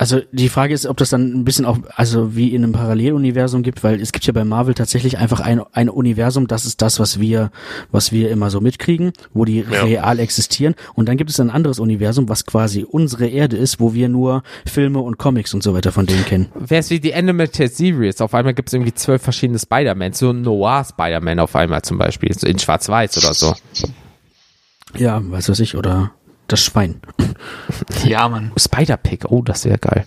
Also 0.00 0.22
die 0.32 0.48
Frage 0.48 0.72
ist, 0.72 0.86
ob 0.86 0.96
das 0.96 1.10
dann 1.10 1.30
ein 1.30 1.44
bisschen 1.44 1.66
auch, 1.66 1.76
also 1.94 2.34
wie 2.34 2.54
in 2.54 2.64
einem 2.64 2.72
Paralleluniversum 2.72 3.62
gibt, 3.62 3.84
weil 3.84 4.00
es 4.00 4.12
gibt 4.12 4.24
ja 4.24 4.32
bei 4.32 4.44
Marvel 4.44 4.72
tatsächlich 4.72 5.18
einfach 5.18 5.40
ein, 5.40 5.60
ein 5.72 5.90
Universum, 5.90 6.46
das 6.46 6.64
ist 6.64 6.80
das, 6.80 6.98
was 6.98 7.20
wir, 7.20 7.50
was 7.92 8.10
wir 8.10 8.30
immer 8.30 8.48
so 8.48 8.62
mitkriegen, 8.62 9.12
wo 9.34 9.44
die 9.44 9.58
ja. 9.58 9.82
real 9.82 10.18
existieren. 10.18 10.74
Und 10.94 11.06
dann 11.06 11.18
gibt 11.18 11.28
es 11.28 11.38
ein 11.38 11.50
anderes 11.50 11.78
Universum, 11.80 12.30
was 12.30 12.46
quasi 12.46 12.82
unsere 12.82 13.26
Erde 13.26 13.58
ist, 13.58 13.78
wo 13.78 13.92
wir 13.92 14.08
nur 14.08 14.42
Filme 14.64 15.00
und 15.00 15.18
Comics 15.18 15.52
und 15.52 15.62
so 15.62 15.74
weiter 15.74 15.92
von 15.92 16.06
denen 16.06 16.24
kennen. 16.24 16.46
Wäre 16.54 16.80
es 16.80 16.88
wie 16.88 16.98
die 16.98 17.14
Animated 17.14 17.76
Series, 17.76 18.22
auf 18.22 18.32
einmal 18.32 18.54
gibt 18.54 18.70
es 18.70 18.72
irgendwie 18.72 18.94
zwölf 18.94 19.20
verschiedene 19.20 19.58
Spider-Man, 19.58 20.14
so 20.14 20.30
ein 20.30 20.40
Noir 20.40 20.82
Spider-Man 20.82 21.40
auf 21.40 21.54
einmal 21.54 21.82
zum 21.82 21.98
Beispiel, 21.98 22.34
in 22.42 22.58
Schwarz-Weiß 22.58 23.18
oder 23.18 23.34
so. 23.34 23.54
Ja, 24.96 25.20
weiß 25.22 25.50
was 25.50 25.60
ich, 25.60 25.76
oder 25.76 26.12
das 26.52 26.62
Schwein. 26.62 27.00
Ja, 28.04 28.28
Mann. 28.28 28.52
Spider-Pig, 28.56 29.24
oh, 29.28 29.42
das 29.42 29.64
wäre 29.64 29.78
geil. 29.78 30.04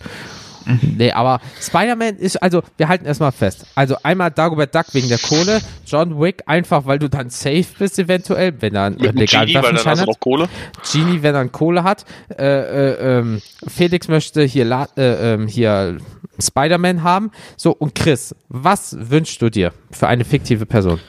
Mhm. 0.66 0.96
Nee, 0.98 1.12
aber 1.12 1.40
Spider-Man 1.62 2.18
ist, 2.18 2.42
also, 2.42 2.62
wir 2.78 2.88
halten 2.88 3.06
erstmal 3.06 3.32
fest. 3.32 3.66
Also 3.76 3.98
einmal 4.04 4.32
Dagobert 4.32 4.74
Duck 4.74 4.94
wegen 4.94 5.10
der 5.10 5.18
Kohle, 5.18 5.62
John 5.86 6.20
Wick 6.20 6.44
einfach, 6.46 6.86
weil 6.86 7.00
du 7.00 7.10
dann 7.10 7.30
safe 7.30 7.66
bist 7.78 8.00
eventuell, 8.00 8.62
wenn 8.62 8.76
er 8.76 8.86
einen 8.86 8.98
legalen 9.00 9.48
Genie, 9.48 9.56
Waffenschein 9.56 10.00
hat. 10.00 10.20
Kohle. 10.20 10.48
Genie, 10.92 11.22
wenn 11.22 11.36
er 11.36 11.42
einen 11.42 11.52
Kohle 11.52 11.84
hat. 11.84 12.06
Äh, 12.30 12.46
äh, 12.46 13.20
ähm, 13.20 13.42
Felix 13.68 14.08
möchte 14.08 14.44
hier, 14.44 14.88
äh, 14.96 15.34
ähm, 15.34 15.48
hier 15.48 15.98
Spider-Man 16.40 17.04
haben. 17.04 17.32
So, 17.58 17.72
und 17.72 17.96
Chris, 17.96 18.36
was 18.50 18.96
wünschst 19.00 19.42
du 19.42 19.50
dir 19.50 19.74
für 19.92 20.08
eine 20.08 20.26
fiktive 20.26 20.66
Person? 20.66 21.00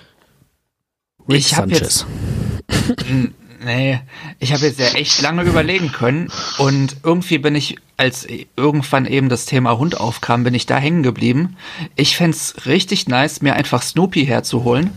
Rick 1.28 1.38
ich 1.38 1.56
habe 1.56 1.70
jetzt 1.70 2.06
Nee, 3.64 4.00
ich 4.40 4.52
habe 4.52 4.66
jetzt 4.66 4.78
ja 4.78 4.88
echt 4.88 5.22
lange 5.22 5.42
überlegen 5.42 5.90
können 5.90 6.28
und 6.58 6.98
irgendwie 7.02 7.38
bin 7.38 7.54
ich, 7.54 7.78
als 7.96 8.26
irgendwann 8.56 9.06
eben 9.06 9.30
das 9.30 9.46
Thema 9.46 9.78
Hund 9.78 9.98
aufkam, 9.98 10.44
bin 10.44 10.52
ich 10.52 10.66
da 10.66 10.76
hängen 10.76 11.02
geblieben. 11.02 11.56
Ich 11.96 12.14
fände 12.16 12.36
richtig 12.66 13.08
nice, 13.08 13.40
mir 13.40 13.54
einfach 13.54 13.80
Snoopy 13.80 14.26
herzuholen. 14.26 14.90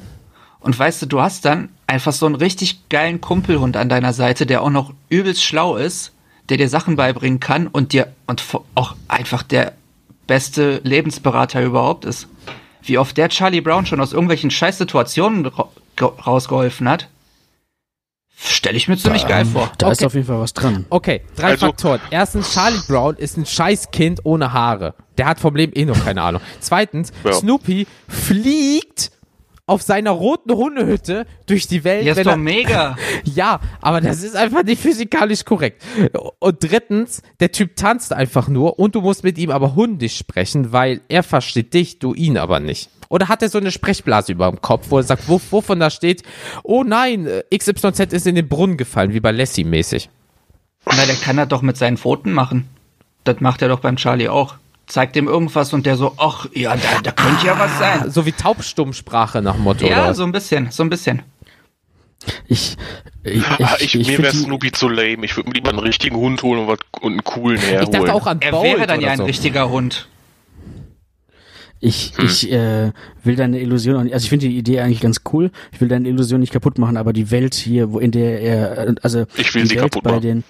Und 0.60 0.78
weißt 0.78 1.02
du, 1.02 1.06
du 1.06 1.22
hast 1.22 1.46
dann 1.46 1.70
einfach 1.86 2.12
so 2.12 2.26
einen 2.26 2.36
richtig 2.36 2.90
geilen 2.90 3.22
Kumpelhund 3.22 3.78
an 3.78 3.88
deiner 3.88 4.12
Seite, 4.12 4.46
der 4.46 4.62
auch 4.64 4.70
noch 4.70 4.94
übelst 5.08 5.46
schlau 5.46 5.78
ist, 5.78 6.12
der 6.50 6.58
dir 6.58 6.68
Sachen 6.68 6.98
beibringen 6.98 7.40
kann 7.40 7.68
und 7.68 7.94
dir 7.94 8.14
und 8.26 8.44
auch 8.76 8.96
einfach 9.08 9.44
der 9.44 9.74
beste 10.26 10.82
Lebensberater 10.84 11.64
überhaupt 11.64 12.04
ist. 12.04 12.28
Wie 12.82 12.98
oft 12.98 13.16
der 13.16 13.30
Charlie 13.30 13.62
Brown 13.62 13.86
schon 13.86 14.02
aus 14.02 14.12
irgendwelchen 14.12 14.52
Scheißsituationen 14.52 15.46
ra 15.46 15.70
rausgeholfen 16.00 16.90
hat 16.90 17.08
Stelle 18.40 18.78
ich 18.78 18.88
mir 18.88 18.98
ziemlich 18.98 19.24
da, 19.24 19.30
geil 19.30 19.46
vor. 19.46 19.72
Da 19.80 19.88
okay. 19.88 19.94
ist 19.94 20.06
auf 20.06 20.14
jeden 20.14 20.28
Fall 20.28 20.40
was 20.40 20.54
dran. 20.54 20.86
Okay, 20.92 21.22
drei 21.36 21.50
also, 21.50 21.66
Faktoren. 21.68 22.00
Erstens, 22.12 22.54
Charlie 22.54 22.80
Brown 22.88 23.16
ist 23.16 23.36
ein 23.36 23.48
Scheißkind 23.48 24.22
ohne 24.26 24.54
Haare. 24.54 24.94
Der 25.18 25.26
hat 25.26 25.40
vom 25.40 25.56
Leben 25.56 25.74
eh 25.74 25.86
noch 25.86 26.06
keine 26.06 26.22
Ahnung. 26.22 26.42
Zweitens, 26.60 27.12
ja. 27.24 27.34
Snoopy 27.34 27.88
fliegt 28.08 29.12
auf 29.66 29.82
seiner 29.82 30.12
roten 30.12 30.54
Hundehütte 30.54 31.26
durch 31.48 31.68
die 31.68 31.84
Welt. 31.84 32.06
Ja, 32.06 32.14
ist 32.14 32.26
doch 32.26 32.32
er, 32.32 32.38
mega. 32.38 32.96
ja, 33.24 33.60
aber 33.82 34.02
das 34.02 34.22
ist 34.22 34.36
einfach 34.36 34.64
nicht 34.64 34.82
physikalisch 34.82 35.44
korrekt. 35.44 35.84
Und 36.40 36.64
drittens, 36.64 37.24
der 37.40 37.52
Typ 37.52 37.76
tanzt 37.76 38.14
einfach 38.14 38.48
nur 38.48 38.78
und 38.78 38.94
du 38.94 39.02
musst 39.02 39.24
mit 39.24 39.40
ihm 39.40 39.50
aber 39.50 39.74
hundisch 39.76 40.16
sprechen, 40.16 40.72
weil 40.72 41.02
er 41.10 41.24
versteht 41.24 41.74
dich, 41.74 42.00
du 42.00 42.14
ihn 42.14 42.38
aber 42.38 42.60
nicht. 42.60 42.90
Oder 43.10 43.28
hat 43.28 43.42
er 43.42 43.50
so 43.50 43.58
eine 43.58 43.72
Sprechblase 43.72 44.32
über 44.34 44.50
dem 44.50 44.62
Kopf, 44.62 44.88
wo 44.90 44.98
er 44.98 45.04
sagt, 45.04 45.28
wo, 45.28 45.40
wovon 45.50 45.80
da 45.80 45.90
steht, 45.90 46.24
oh 46.64 46.84
nein, 46.84 47.28
XYZ 47.56 48.14
ist 48.14 48.28
in 48.28 48.36
den 48.36 48.48
Brunnen 48.48 48.78
gefallen, 48.78 49.14
wie 49.14 49.20
bei 49.20 49.32
Lassie 49.32 49.64
mäßig. 49.64 50.10
Na, 50.86 51.06
der 51.06 51.16
kann 51.16 51.38
das 51.38 51.48
doch 51.48 51.62
mit 51.62 51.78
seinen 51.78 51.98
Pfoten 51.98 52.32
machen. 52.34 52.68
Das 53.24 53.40
macht 53.42 53.62
er 53.62 53.68
doch 53.68 53.80
beim 53.80 53.98
Charlie 53.98 54.30
auch. 54.30 54.56
Zeigt 54.86 55.18
ihm 55.18 55.28
irgendwas 55.28 55.74
und 55.74 55.86
der 55.86 55.98
so, 55.98 56.14
ach, 56.18 56.48
ja, 56.54 56.76
da, 56.76 57.02
da 57.04 57.12
könnte 57.12 57.46
ja 57.46 57.60
was 57.60 57.78
sein. 57.78 58.10
So 58.10 58.26
wie 58.26 58.32
Taubstummsprache 58.32 59.42
nach 59.42 59.58
Motto. 59.58 59.86
Ja, 59.86 60.06
oder? 60.06 60.14
so 60.14 60.24
ein 60.24 60.32
bisschen, 60.32 60.72
so 60.72 60.84
ein 60.84 60.90
bisschen. 60.90 61.24
Ich, 62.48 62.78
ich, 63.24 63.44
ich, 63.80 63.96
ich 63.96 64.08
mir 64.08 64.20
wäre 64.20 64.34
Snoopy 64.34 64.72
zu 64.72 64.88
lame. 64.88 65.26
Ich 65.26 65.36
würde 65.36 65.50
mir 65.50 65.56
lieber 65.56 65.70
einen 65.70 65.80
richtigen 65.80 66.16
Hund 66.16 66.42
holen 66.42 66.62
und, 66.62 66.68
was, 66.68 66.80
und 67.02 67.12
einen 67.14 67.24
coolen 67.24 67.58
herholen. 67.60 67.84
Ich 67.84 67.90
dachte 67.90 68.14
auch 68.14 68.28
an 68.28 68.40
Bolt 68.40 68.54
Er 68.54 68.64
wäre 68.64 68.88
dann 68.88 69.02
ja 69.02 69.12
ein 69.12 69.18
so. 69.18 69.26
richtiger 69.26 69.70
Hund. 69.70 70.08
Ich, 71.80 72.14
hm. 72.16 72.26
ich 72.26 72.52
äh, 72.52 72.92
will 73.24 73.36
deine 73.36 73.60
Illusion, 73.60 73.98
also 74.12 74.16
ich 74.16 74.30
finde 74.30 74.48
die 74.48 74.58
Idee 74.58 74.80
eigentlich 74.80 75.02
ganz 75.02 75.22
cool. 75.32 75.52
Ich 75.72 75.80
will 75.80 75.88
deine 75.88 76.10
Illusion 76.10 76.40
nicht 76.40 76.52
kaputt 76.52 76.80
machen, 76.80 76.98
aber 76.98 77.14
die 77.14 77.30
Welt 77.30 77.54
hier, 77.54 77.92
wo 77.94 78.00
in 78.00 78.12
der 78.12 78.42
er, 78.42 78.96
also 79.04 79.26
ich 79.36 79.54
will 79.54 79.64
die 79.64 79.72
Welt 79.72 79.82
kaputt 79.82 80.04
bei 80.04 80.12
machen. 80.12 80.22
den, 80.22 80.44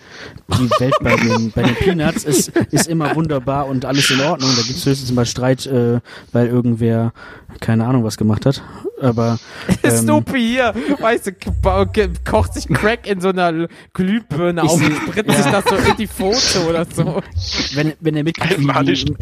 die 0.57 0.69
Welt 0.80 0.93
bei 1.01 1.15
den, 1.15 1.51
bei 1.51 1.63
den 1.63 1.75
Peanuts 1.75 2.23
ist, 2.23 2.49
ist 2.71 2.88
immer 2.88 3.13
wunderbar 3.15 3.67
und 3.67 3.84
alles 3.84 4.09
in 4.09 4.21
Ordnung. 4.21 4.49
Da 4.55 4.61
gibt 4.61 4.78
es 4.78 4.86
höchstens 4.86 5.11
mal 5.11 5.25
Streit, 5.25 5.65
äh, 5.65 5.99
weil 6.32 6.47
irgendwer 6.47 7.13
keine 7.59 7.86
Ahnung 7.86 8.03
was 8.03 8.17
gemacht 8.17 8.45
hat. 8.45 8.61
Aber 9.00 9.38
ähm, 9.84 9.91
Snoopy 9.91 10.39
hier, 10.39 10.74
weißt 11.00 11.28
du, 11.28 11.34
kocht 12.26 12.56
sich 12.56 12.68
Crack 12.68 13.06
in 13.08 13.22
so 13.22 13.30
einer 13.30 13.68
Glühbirne 13.93 14.64
auf 14.64 14.74
und 14.74 14.95
spritzt 14.95 15.30
ja. 15.30 15.36
sich 15.36 15.45
das 15.52 15.66
so 15.66 15.76
in 15.76 15.95
die 15.98 16.08
Foto 16.08 16.70
oder 16.70 16.86
so. 16.86 17.22
Wenn, 17.76 17.93
wenn 18.00 18.16
er 18.16 18.24
mitkriegt, 18.24 18.58
wie, 18.60 18.68
wie, 18.68 18.70
wie, 18.70 19.20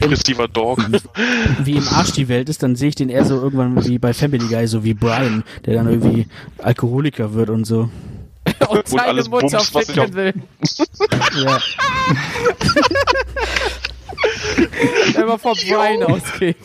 wie 1.65 1.73
im 1.73 1.87
Arsch 1.89 2.13
die 2.13 2.29
Welt 2.29 2.49
ist, 2.49 2.63
dann 2.63 2.75
sehe 2.75 2.89
ich 2.89 2.95
den 2.95 3.09
eher 3.09 3.25
so 3.25 3.35
irgendwann 3.35 3.85
wie 3.85 3.99
bei 3.99 4.13
Family 4.13 4.47
Guy, 4.47 4.67
so 4.67 4.83
wie 4.83 4.93
Brian, 4.93 5.43
der 5.65 5.75
dann 5.75 5.89
irgendwie 5.89 6.27
Alkoholiker 6.59 7.33
wird 7.33 7.49
und 7.49 7.65
so. 7.65 7.89
und, 8.69 8.71
und 8.77 8.87
seine 8.87 9.23
Mutter 9.23 9.57
Bums, 9.57 9.69
ficken 9.69 10.13
will. 10.13 10.33
ja. 11.45 11.59
Immer 15.21 15.37
von 15.37 15.53
Brian 15.53 16.03
ausgeht. 16.03 16.57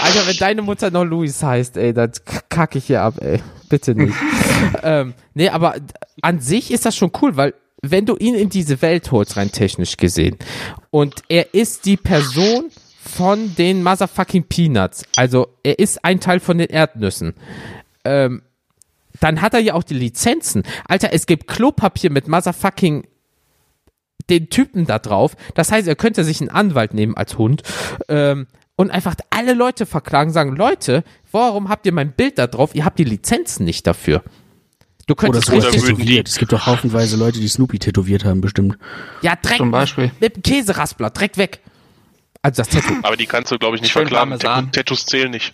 Alter, 0.00 0.26
wenn 0.26 0.36
deine 0.36 0.62
Mutter 0.62 0.90
noch 0.90 1.04
Louis 1.04 1.42
heißt, 1.42 1.76
ey, 1.76 1.92
dann 1.92 2.12
kacke 2.48 2.78
ich 2.78 2.86
hier 2.86 3.02
ab, 3.02 3.14
ey. 3.20 3.40
Bitte 3.68 3.94
nicht. 3.94 4.16
ähm, 4.82 5.14
nee, 5.34 5.48
aber 5.48 5.76
an 6.22 6.40
sich 6.40 6.72
ist 6.72 6.86
das 6.86 6.96
schon 6.96 7.12
cool, 7.22 7.36
weil 7.36 7.54
wenn 7.82 8.06
du 8.06 8.16
ihn 8.16 8.34
in 8.34 8.48
diese 8.48 8.82
Welt 8.82 9.10
holst, 9.10 9.36
rein 9.36 9.52
technisch 9.52 9.96
gesehen, 9.96 10.36
und 10.90 11.22
er 11.28 11.54
ist 11.54 11.86
die 11.86 11.96
Person 11.96 12.70
von 13.02 13.54
den 13.56 13.82
motherfucking 13.82 14.44
Peanuts, 14.44 15.04
also 15.16 15.48
er 15.62 15.78
ist 15.78 16.04
ein 16.04 16.20
Teil 16.20 16.40
von 16.40 16.58
den 16.58 16.68
Erdnüssen, 16.68 17.34
ähm, 18.04 18.42
dann 19.20 19.40
hat 19.40 19.54
er 19.54 19.60
ja 19.60 19.74
auch 19.74 19.82
die 19.82 19.94
Lizenzen. 19.94 20.62
Alter, 20.86 21.12
es 21.12 21.26
gibt 21.26 21.46
Klopapier 21.46 22.10
mit 22.10 22.28
motherfucking 22.28 23.06
den 24.30 24.48
Typen 24.48 24.86
da 24.86 24.98
drauf. 24.98 25.36
Das 25.54 25.72
heißt, 25.72 25.88
er 25.88 25.96
könnte 25.96 26.24
sich 26.24 26.40
einen 26.40 26.50
Anwalt 26.50 26.94
nehmen 26.94 27.16
als 27.16 27.36
Hund 27.36 27.62
ähm, 28.08 28.46
und 28.80 28.90
einfach 28.90 29.14
alle 29.28 29.52
Leute 29.52 29.84
verklagen, 29.84 30.32
sagen, 30.32 30.56
Leute, 30.56 31.04
warum 31.32 31.68
habt 31.68 31.84
ihr 31.84 31.92
mein 31.92 32.12
Bild 32.12 32.38
da 32.38 32.46
drauf? 32.46 32.74
Ihr 32.74 32.86
habt 32.86 32.98
die 32.98 33.04
Lizenzen 33.04 33.66
nicht 33.66 33.86
dafür. 33.86 34.22
Du 35.06 35.14
könntest 35.14 35.50
oder 35.50 35.66
richtig 35.66 35.82
tätowiert. 35.82 36.28
Es 36.28 36.38
gibt 36.38 36.50
doch 36.50 36.64
haufenweise 36.64 37.18
Leute, 37.18 37.40
die 37.40 37.48
Snoopy 37.48 37.78
tätowiert 37.78 38.24
haben, 38.24 38.40
bestimmt. 38.40 38.78
Ja, 39.20 39.36
direkt 39.36 39.58
Zum 39.58 39.70
Beispiel. 39.70 40.12
mit 40.18 40.36
dem 40.36 40.42
Käseraspler, 40.42 41.10
direkt 41.10 41.36
weg. 41.36 41.60
Also 42.40 42.62
das 42.62 42.70
Tattoo. 42.70 42.94
Aber 43.02 43.18
die 43.18 43.26
kannst 43.26 43.52
du, 43.52 43.58
glaube 43.58 43.76
ich, 43.76 43.82
nicht 43.82 43.92
Schön 43.92 44.08
verklagen. 44.08 44.72
Tattoos 44.72 45.04
zählen 45.04 45.30
nicht. 45.30 45.52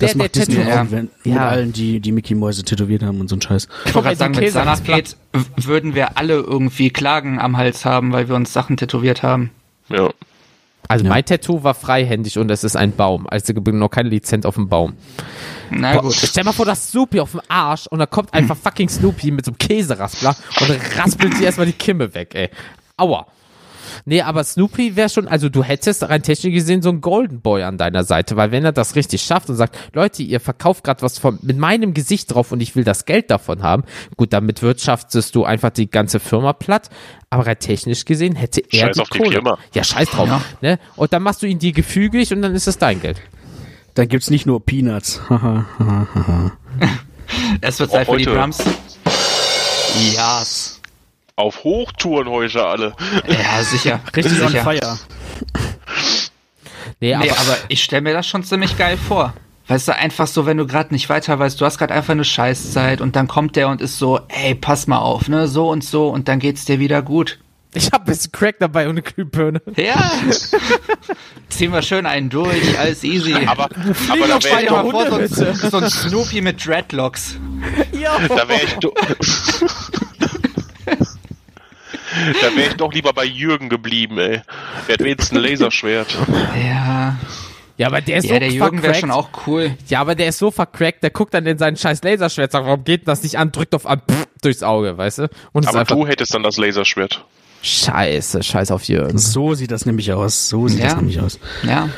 Das 0.00 0.10
der, 0.10 0.16
macht 0.16 0.34
der 0.34 0.46
Disney 0.46 0.64
auch, 0.64 0.90
wenn, 0.90 1.10
ja. 1.22 1.34
mit 1.34 1.42
allen, 1.42 1.72
die 1.72 2.00
die 2.00 2.10
Mickey 2.10 2.34
Mäuse 2.34 2.64
tätowiert 2.64 3.04
haben 3.04 3.20
und 3.20 3.28
so 3.28 3.36
ein 3.36 3.42
Scheiß. 3.42 3.68
Ich 3.84 3.94
wollte 3.94 4.08
gerade 4.08 4.16
sagen, 4.16 4.34
mit 4.34 4.50
Sanskrit 4.50 5.16
würden 5.56 5.94
wir 5.94 6.18
alle 6.18 6.34
irgendwie 6.34 6.90
Klagen 6.90 7.38
am 7.38 7.56
Hals 7.56 7.84
haben, 7.84 8.10
weil 8.10 8.28
wir 8.28 8.34
uns 8.34 8.52
Sachen 8.52 8.76
tätowiert 8.76 9.22
haben. 9.22 9.50
Ja. 9.90 10.10
Also 10.88 11.04
ja. 11.04 11.10
mein 11.10 11.24
Tattoo 11.24 11.62
war 11.62 11.74
freihändig 11.74 12.38
und 12.38 12.50
es 12.50 12.64
ist 12.64 12.76
ein 12.76 12.92
Baum. 12.92 13.26
Also 13.28 13.52
noch 13.52 13.90
keine 13.90 14.08
Lizenz 14.08 14.44
auf 14.44 14.56
dem 14.56 14.68
Baum. 14.68 14.94
Na 15.70 15.94
gut. 15.94 16.02
Boah, 16.02 16.12
stell 16.12 16.44
mal 16.44 16.52
vor, 16.52 16.66
das 16.66 16.90
Snoopy 16.90 17.20
auf 17.20 17.32
dem 17.32 17.40
Arsch 17.48 17.86
und 17.86 17.98
da 17.98 18.06
kommt 18.06 18.34
einfach 18.34 18.56
fucking 18.62 18.88
Snoopy 18.88 19.30
mit 19.30 19.44
so 19.44 19.52
einem 19.52 19.58
Käseraspler 19.58 20.34
und 20.60 20.98
raspelt 20.98 21.36
sie 21.36 21.44
erstmal 21.44 21.66
die 21.66 21.72
Kimme 21.72 22.12
weg, 22.14 22.34
ey. 22.34 22.50
Aua. 22.96 23.26
Nee, 24.04 24.22
aber 24.22 24.44
Snoopy 24.44 24.96
wäre 24.96 25.08
schon, 25.08 25.28
also 25.28 25.48
du 25.48 25.62
hättest 25.62 26.08
rein 26.08 26.22
technisch 26.22 26.54
gesehen 26.54 26.82
so 26.82 26.88
einen 26.88 27.00
Golden 27.00 27.40
Boy 27.40 27.62
an 27.62 27.78
deiner 27.78 28.04
Seite, 28.04 28.36
weil 28.36 28.50
wenn 28.50 28.64
er 28.64 28.72
das 28.72 28.96
richtig 28.96 29.22
schafft 29.22 29.48
und 29.50 29.56
sagt, 29.56 29.76
Leute, 29.94 30.22
ihr 30.22 30.40
verkauft 30.40 30.84
gerade 30.84 31.02
was 31.02 31.18
von, 31.18 31.38
mit 31.42 31.58
meinem 31.58 31.94
Gesicht 31.94 32.32
drauf 32.34 32.52
und 32.52 32.60
ich 32.60 32.76
will 32.76 32.84
das 32.84 33.04
Geld 33.04 33.30
davon 33.30 33.62
haben, 33.62 33.84
gut, 34.16 34.32
damit 34.32 34.62
wirtschaftest 34.62 35.34
du 35.34 35.44
einfach 35.44 35.70
die 35.70 35.90
ganze 35.90 36.20
Firma 36.20 36.52
platt, 36.52 36.90
aber 37.30 37.46
rein 37.46 37.58
technisch 37.58 38.04
gesehen 38.04 38.36
hätte 38.36 38.60
er 38.70 38.86
scheiß 38.86 38.96
die 38.96 39.02
auf 39.02 39.10
Kohle. 39.10 39.24
Die 39.24 39.32
Firma. 39.32 39.58
Ja, 39.74 39.84
scheiß 39.84 40.10
drauf. 40.10 40.28
Ja. 40.28 40.42
Ne? 40.60 40.78
Und 40.96 41.12
dann 41.12 41.22
machst 41.22 41.42
du 41.42 41.46
ihn 41.46 41.58
dir 41.58 41.72
gefügig 41.72 42.32
und 42.32 42.42
dann 42.42 42.54
ist 42.54 42.66
es 42.66 42.78
dein 42.78 43.00
Geld. 43.00 43.20
Dann 43.94 44.08
gibt's 44.08 44.30
nicht 44.30 44.46
nur 44.46 44.64
Peanuts. 44.64 45.20
es 47.60 47.80
wird 47.80 47.90
Zeit 47.90 48.06
für 48.06 48.16
die 48.16 48.24
Drums. 48.24 48.62
Yes. 50.14 50.79
Auf 51.40 51.64
Hochtouren 51.64 52.28
heute 52.28 52.66
alle. 52.66 52.92
Ja, 53.26 53.62
sicher. 53.62 54.00
Richtig 54.14 54.34
sicher. 54.34 54.44
on 54.44 54.52
fire. 54.52 54.98
Nee, 57.00 57.14
aber, 57.14 57.24
nee, 57.24 57.30
aber 57.30 57.56
ich 57.68 57.82
stelle 57.82 58.02
mir 58.02 58.12
das 58.12 58.26
schon 58.26 58.44
ziemlich 58.44 58.76
geil 58.76 58.98
vor. 58.98 59.32
Weißt 59.66 59.88
du, 59.88 59.96
einfach 59.96 60.26
so, 60.26 60.44
wenn 60.44 60.58
du 60.58 60.66
gerade 60.66 60.92
nicht 60.92 61.08
weiter 61.08 61.38
weißt, 61.38 61.58
du 61.58 61.64
hast 61.64 61.78
gerade 61.78 61.94
einfach 61.94 62.12
eine 62.12 62.24
Scheißzeit 62.26 63.00
und 63.00 63.16
dann 63.16 63.26
kommt 63.26 63.56
der 63.56 63.68
und 63.68 63.80
ist 63.80 63.98
so, 63.98 64.20
ey, 64.28 64.54
pass 64.54 64.86
mal 64.86 64.98
auf, 64.98 65.28
ne, 65.28 65.48
so 65.48 65.70
und 65.70 65.82
so 65.82 66.10
und 66.10 66.28
dann 66.28 66.40
geht's 66.40 66.66
dir 66.66 66.78
wieder 66.78 67.00
gut. 67.00 67.38
Ich 67.72 67.90
hab 67.90 68.02
ein 68.02 68.06
bisschen 68.06 68.32
Crack 68.32 68.56
dabei 68.58 68.84
und 68.84 68.90
eine 68.90 69.02
Glühbirne. 69.02 69.62
Ja. 69.76 70.12
Ziehen 71.48 71.72
wir 71.72 71.80
schön 71.80 72.04
einen 72.04 72.28
durch, 72.28 72.78
alles 72.78 73.02
easy. 73.02 73.32
Aber, 73.46 73.64
aber 73.64 74.28
da 74.28 74.44
wäre 74.44 74.62
ich 74.62 74.70
mal 74.70 74.90
vor, 74.90 75.08
so 75.08 75.44
ein, 75.44 75.54
so 75.54 75.76
ein 75.78 75.88
Snoopy 75.88 76.42
mit 76.42 76.66
Dreadlocks. 76.66 77.36
Ja. 77.92 78.18
Da 78.28 78.46
wäre 78.48 78.60
ich, 78.64 78.76
Da 82.40 82.56
wäre 82.56 82.68
ich 82.68 82.74
doch 82.74 82.92
lieber 82.92 83.12
bei 83.12 83.24
Jürgen 83.24 83.68
geblieben, 83.68 84.18
ey. 84.18 84.40
Der 84.88 84.94
hat 84.94 85.00
wenigstens 85.00 85.36
ein 85.36 85.42
Laserschwert. 85.42 86.16
Ja. 86.64 87.16
Ja, 87.76 87.86
aber 87.86 88.02
der 88.02 88.18
ist 88.18 88.24
ja, 88.24 88.34
so 88.34 88.40
der 88.40 88.50
Jürgen 88.50 88.82
wäre 88.82 88.94
schon 88.94 89.10
auch 89.10 89.30
cool. 89.46 89.74
Ja, 89.88 90.02
aber 90.02 90.14
der 90.14 90.28
ist 90.28 90.38
so 90.38 90.50
vercrackt, 90.50 91.02
der 91.02 91.08
guckt 91.08 91.32
dann 91.32 91.46
in 91.46 91.56
seinen 91.56 91.78
scheiß 91.78 92.02
Laserschwert, 92.02 92.52
sagt, 92.52 92.66
warum 92.66 92.84
geht 92.84 93.08
das 93.08 93.22
nicht 93.22 93.38
an, 93.38 93.52
drückt 93.52 93.74
auf 93.74 93.86
an, 93.86 94.02
pff, 94.06 94.26
durchs 94.42 94.62
Auge, 94.62 94.98
weißt 94.98 95.20
du? 95.20 95.30
Und 95.52 95.66
aber 95.66 95.84
du 95.84 96.06
hättest 96.06 96.34
dann 96.34 96.42
das 96.42 96.58
Laserschwert. 96.58 97.24
Scheiße, 97.62 98.42
scheiß 98.42 98.70
auf 98.70 98.84
Jürgen. 98.84 99.18
So 99.18 99.54
sieht 99.54 99.70
das 99.70 99.84
nämlich 99.84 100.12
aus. 100.12 100.48
So 100.48 100.68
sieht 100.68 100.80
ja. 100.80 100.86
das 100.86 100.96
nämlich 100.96 101.20
aus. 101.20 101.38
Ja. 101.62 101.88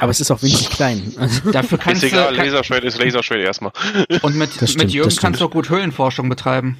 Aber 0.00 0.10
es 0.10 0.20
ist 0.20 0.30
auch 0.30 0.42
winzig 0.42 0.70
klein. 0.70 1.12
Dafür 1.52 1.78
kannst 1.78 2.04
ist 2.04 2.12
egal, 2.12 2.30
du, 2.30 2.36
kann 2.36 2.46
Laserschwert 2.46 2.84
ist 2.84 2.98
Laserschwert 2.98 3.40
erstmal. 3.40 3.72
Und 4.22 4.36
mit, 4.36 4.52
stimmt, 4.54 4.78
mit 4.78 4.90
Jürgen 4.90 5.14
kannst 5.16 5.40
du 5.40 5.46
auch 5.46 5.50
gut 5.50 5.70
Höhlenforschung 5.70 6.28
betreiben. 6.28 6.78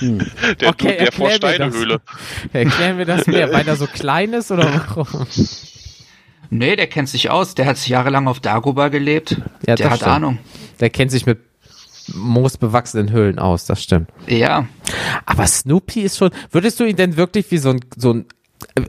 Hm. 0.00 0.18
Der, 0.60 0.68
okay, 0.68 0.96
der 0.98 1.12
vor 1.12 1.30
Steinehöhle. 1.30 2.00
Erklären 2.52 2.98
wir 2.98 3.04
das 3.04 3.26
mehr, 3.26 3.52
weil 3.52 3.66
er 3.68 3.76
so 3.76 3.86
klein 3.86 4.32
ist 4.32 4.50
oder 4.50 4.84
warum? 4.86 5.26
Nee, 6.50 6.74
der 6.76 6.88
kennt 6.88 7.08
sich 7.08 7.30
aus. 7.30 7.54
Der 7.54 7.66
hat 7.66 7.86
jahrelang 7.86 8.26
auf 8.26 8.40
Dagobah 8.40 8.88
gelebt. 8.88 9.40
Ja, 9.66 9.76
der 9.76 9.90
hat 9.90 9.98
stimmt. 9.98 10.12
Ahnung. 10.12 10.38
Der 10.80 10.90
kennt 10.90 11.12
sich 11.12 11.26
mit 11.26 11.38
moosbewachsenen 12.14 13.12
Höhlen 13.12 13.38
aus, 13.38 13.66
das 13.66 13.82
stimmt. 13.82 14.10
Ja. 14.26 14.66
Aber 15.26 15.46
Snoopy 15.46 16.00
ist 16.00 16.18
schon, 16.18 16.30
würdest 16.50 16.80
du 16.80 16.84
ihn 16.84 16.96
denn 16.96 17.16
wirklich 17.16 17.50
wie 17.50 17.58
so 17.58 17.70
ein, 17.70 17.80
so 17.96 18.12
ein 18.12 18.26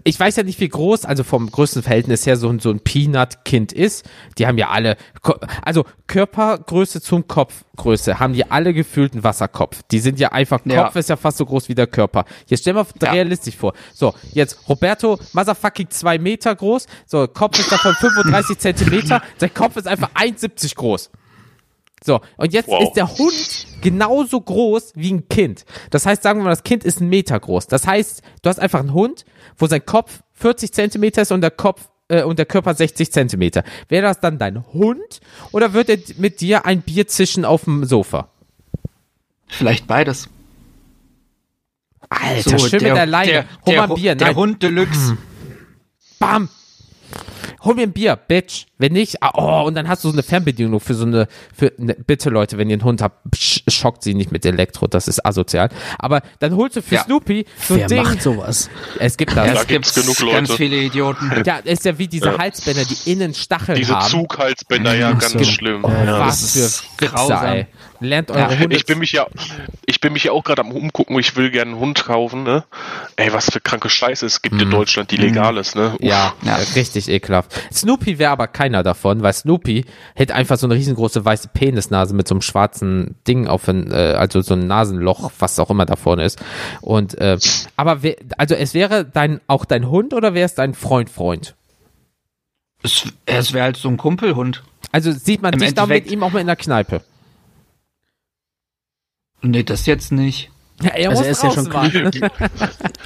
ich 0.03 0.19
weiß 0.19 0.35
ja 0.35 0.43
nicht, 0.43 0.59
wie 0.59 0.69
groß, 0.69 1.05
also 1.05 1.23
vom 1.23 1.49
größten 1.49 1.83
Verhältnis 1.83 2.25
her 2.25 2.37
so 2.37 2.49
ein, 2.49 2.59
so 2.59 2.69
ein 2.69 2.79
Peanut-Kind 2.79 3.71
ist. 3.71 4.09
Die 4.37 4.47
haben 4.47 4.57
ja 4.57 4.69
alle, 4.69 4.97
also 5.61 5.85
Körpergröße 6.07 7.01
zum 7.01 7.27
Kopfgröße, 7.27 8.19
haben 8.19 8.33
die 8.33 8.49
alle 8.49 8.73
gefühlt 8.73 9.13
einen 9.13 9.23
Wasserkopf. 9.23 9.81
Die 9.91 9.99
sind 9.99 10.19
ja 10.19 10.29
einfach, 10.29 10.59
Kopf 10.59 10.69
ja. 10.69 10.87
ist 10.89 11.09
ja 11.09 11.15
fast 11.15 11.37
so 11.37 11.45
groß 11.45 11.69
wie 11.69 11.75
der 11.75 11.87
Körper. 11.87 12.25
Jetzt 12.47 12.61
stell 12.61 12.73
mal 12.73 12.85
ja. 13.01 13.11
realistisch 13.11 13.55
vor. 13.55 13.73
So, 13.93 14.13
jetzt 14.33 14.67
Roberto, 14.67 15.19
motherfucking 15.33 15.89
zwei 15.89 16.17
Meter 16.17 16.53
groß. 16.53 16.87
So, 17.05 17.27
Kopf 17.27 17.59
ist 17.59 17.71
davon 17.71 17.93
35 17.93 18.57
Zentimeter. 18.57 19.21
Sein 19.37 19.53
Kopf 19.53 19.77
ist 19.77 19.87
einfach 19.87 20.11
1,70 20.13 20.75
groß. 20.75 21.09
So, 22.03 22.19
und 22.37 22.51
jetzt 22.53 22.67
wow. 22.67 22.81
ist 22.83 22.93
der 22.93 23.09
Hund 23.17 23.67
genauso 23.81 24.41
groß 24.41 24.93
wie 24.95 25.13
ein 25.13 25.29
Kind. 25.29 25.65
Das 25.91 26.05
heißt, 26.05 26.23
sagen 26.23 26.39
wir 26.39 26.43
mal, 26.45 26.49
das 26.49 26.63
Kind 26.63 26.83
ist 26.83 26.99
ein 26.99 27.09
Meter 27.09 27.39
groß. 27.39 27.67
Das 27.67 27.85
heißt, 27.85 28.23
du 28.41 28.49
hast 28.49 28.59
einfach 28.59 28.79
einen 28.79 28.93
Hund, 28.93 29.23
wo 29.57 29.67
sein 29.67 29.85
Kopf 29.85 30.21
40 30.33 30.73
Zentimeter 30.73 31.21
ist 31.21 31.31
und 31.31 31.41
der 31.41 31.51
Kopf 31.51 31.89
äh, 32.07 32.23
und 32.23 32.39
der 32.39 32.47
Körper 32.47 32.73
60 32.73 33.11
Zentimeter. 33.11 33.63
Wäre 33.87 34.03
das 34.03 34.19
dann 34.19 34.39
dein 34.39 34.65
Hund 34.73 35.21
oder 35.51 35.73
wird 35.73 35.89
er 35.89 35.97
mit 36.17 36.41
dir 36.41 36.65
ein 36.65 36.81
Bier 36.81 37.07
zischen 37.07 37.45
auf 37.45 37.65
dem 37.65 37.85
Sofa? 37.85 38.29
Vielleicht 39.47 39.85
beides. 39.85 40.27
Alter, 42.09 42.57
so, 42.57 42.67
schön 42.67 42.79
der, 42.79 42.89
mit 42.89 42.97
der 42.97 43.05
Leine. 43.05 43.45
Der, 43.67 43.83
ein 43.83 43.93
Bier. 43.93 44.15
Der 44.15 44.35
Hund 44.35 44.63
Deluxe. 44.63 45.17
Bam 46.19 46.49
hol 47.63 47.75
mir 47.75 47.83
ein 47.83 47.93
Bier, 47.93 48.15
Bitch. 48.15 48.65
Wenn 48.77 48.93
nicht, 48.93 49.21
ah, 49.21 49.31
oh, 49.35 49.67
und 49.67 49.75
dann 49.75 49.87
hast 49.87 50.03
du 50.03 50.09
so 50.09 50.13
eine 50.13 50.23
Fernbedienung 50.23 50.79
für 50.79 50.93
so 50.93 51.05
eine, 51.05 51.27
für, 51.53 51.71
ne, 51.77 51.95
bitte 51.95 52.29
Leute, 52.29 52.57
wenn 52.57 52.69
ihr 52.69 52.75
einen 52.75 52.83
Hund 52.83 53.01
habt, 53.01 53.35
schockt 53.67 54.03
sie 54.03 54.13
nicht 54.13 54.31
mit 54.31 54.45
Elektro, 54.45 54.87
das 54.87 55.07
ist 55.07 55.25
asozial. 55.25 55.69
Aber 55.97 56.21
dann 56.39 56.55
holst 56.55 56.75
du 56.75 56.81
für 56.81 56.95
ja. 56.95 57.03
Snoopy 57.03 57.45
so 57.67 57.75
Wer 57.75 57.87
Ding. 57.87 58.03
macht 58.03 58.21
sowas? 58.21 58.69
Es 58.99 59.17
gibt 59.17 59.35
das. 59.35 59.47
Ja, 59.47 59.53
es 59.53 59.67
gibt 59.67 59.93
genug 59.93 60.19
Leute. 60.19 60.35
Ganz 60.35 60.53
viele 60.53 60.77
Idioten. 60.77 61.31
Ja, 61.51 61.57
ist 61.57 61.85
ja 61.85 61.97
wie 61.97 62.07
diese 62.07 62.27
ja. 62.27 62.37
Halsbänder, 62.37 62.83
die 62.85 63.11
innen 63.11 63.33
Stacheln 63.33 63.77
diese 63.77 63.95
haben. 63.95 64.05
Diese 64.05 64.17
Zughalsbänder, 64.17 64.95
ja, 64.95 65.11
ganz 65.11 65.31
so. 65.31 65.43
schlimm. 65.43 65.83
Oh, 65.83 65.89
ja, 65.89 66.19
was 66.19 66.81
für 66.97 67.09
ey. 67.45 67.67
Lernt 68.01 68.31
eure 68.31 68.53
ja, 68.53 68.59
Hunde. 68.59 68.75
Ich 68.75 68.85
bin 68.85 68.97
mich 68.97 69.11
ja, 69.11 69.27
ich 69.85 70.01
bin 70.01 70.13
mich 70.13 70.23
ja 70.23 70.31
auch 70.31 70.43
gerade 70.43 70.61
am 70.61 70.71
umgucken. 70.71 71.17
Ich 71.19 71.35
will 71.35 71.51
gerne 71.51 71.71
einen 71.71 71.79
Hund 71.79 72.03
kaufen. 72.03 72.43
Ne? 72.43 72.63
Ey, 73.15 73.31
was 73.31 73.51
für 73.51 73.59
kranke 73.59 73.89
Scheiße 73.89 74.25
es 74.25 74.41
gibt 74.41 74.55
mm. 74.55 74.59
in 74.59 74.67
mhm. 74.69 74.71
Deutschland, 74.71 75.11
die 75.11 75.17
legal 75.17 75.57
ist. 75.57 75.75
Ne? 75.75 75.95
Ja, 75.99 76.33
ja, 76.41 76.55
richtig 76.75 77.09
ekelhaft. 77.09 77.53
Snoopy 77.71 78.17
wäre 78.17 78.31
aber 78.31 78.47
keiner 78.47 78.81
davon, 78.81 79.21
weil 79.21 79.33
Snoopy 79.33 79.85
hätte 80.15 80.33
einfach 80.33 80.57
so 80.57 80.65
eine 80.65 80.73
riesengroße 80.75 81.23
weiße 81.23 81.49
Penisnase 81.53 82.15
mit 82.15 82.27
so 82.27 82.33
einem 82.33 82.41
schwarzen 82.41 83.15
Ding 83.27 83.47
auf, 83.51 83.67
ein, 83.67 83.91
äh, 83.91 84.15
also 84.17 84.41
so 84.41 84.53
ein 84.53 84.67
Nasenloch, 84.67 85.31
was 85.39 85.59
auch 85.59 85.69
immer 85.69 85.85
da 85.85 85.95
vorne 85.95 86.23
ist. 86.23 86.41
Und 86.81 87.17
äh, 87.17 87.37
aber 87.75 87.99
also 88.37 88.55
es 88.55 88.73
wäre 88.73 89.05
dein 89.05 89.41
auch 89.47 89.65
dein 89.65 89.89
Hund 89.89 90.13
oder 90.13 90.33
wäre 90.33 90.45
es 90.45 90.55
dein 90.55 90.73
Freund 90.73 91.09
Freund? 91.09 91.55
Es, 92.83 93.03
es 93.25 93.53
wäre 93.53 93.65
halt 93.65 93.77
so 93.77 93.89
ein 93.89 93.97
Kumpelhund. 93.97 94.63
Also 94.91 95.11
sieht 95.11 95.41
man 95.41 95.53
Im 95.53 95.59
dich 95.59 95.73
da 95.73 95.85
mit 95.85 96.09
ihm 96.09 96.23
auch 96.23 96.31
mal 96.31 96.39
in 96.39 96.47
der 96.47 96.55
Kneipe? 96.55 97.01
Nee, 99.41 99.63
das 99.63 99.85
jetzt 99.85 100.11
nicht. 100.11 100.51
Ja, 100.81 100.89
er 100.89 101.09
also 101.11 101.23
er 101.23 101.31
ist 101.31 101.43
ja 101.43 101.51
schon 101.51 101.69
klüger. 101.69 102.11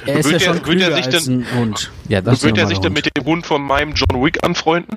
er 0.06 0.18
ist 0.18 0.30
ja 0.30 0.40
schon 0.40 0.62
klüger 0.62 0.94
als 0.94 1.24
denn, 1.24 1.40
ein 1.40 1.58
Hund. 1.58 1.90
Ja, 2.08 2.20
das 2.22 2.42
wird 2.42 2.56
er 2.56 2.66
sich 2.66 2.78
denn 2.78 2.92
mit 2.92 3.06
dem 3.16 3.24
Hund 3.24 3.46
von 3.46 3.62
meinem 3.62 3.92
John 3.92 4.22
Wick 4.22 4.42
anfreunden? 4.42 4.96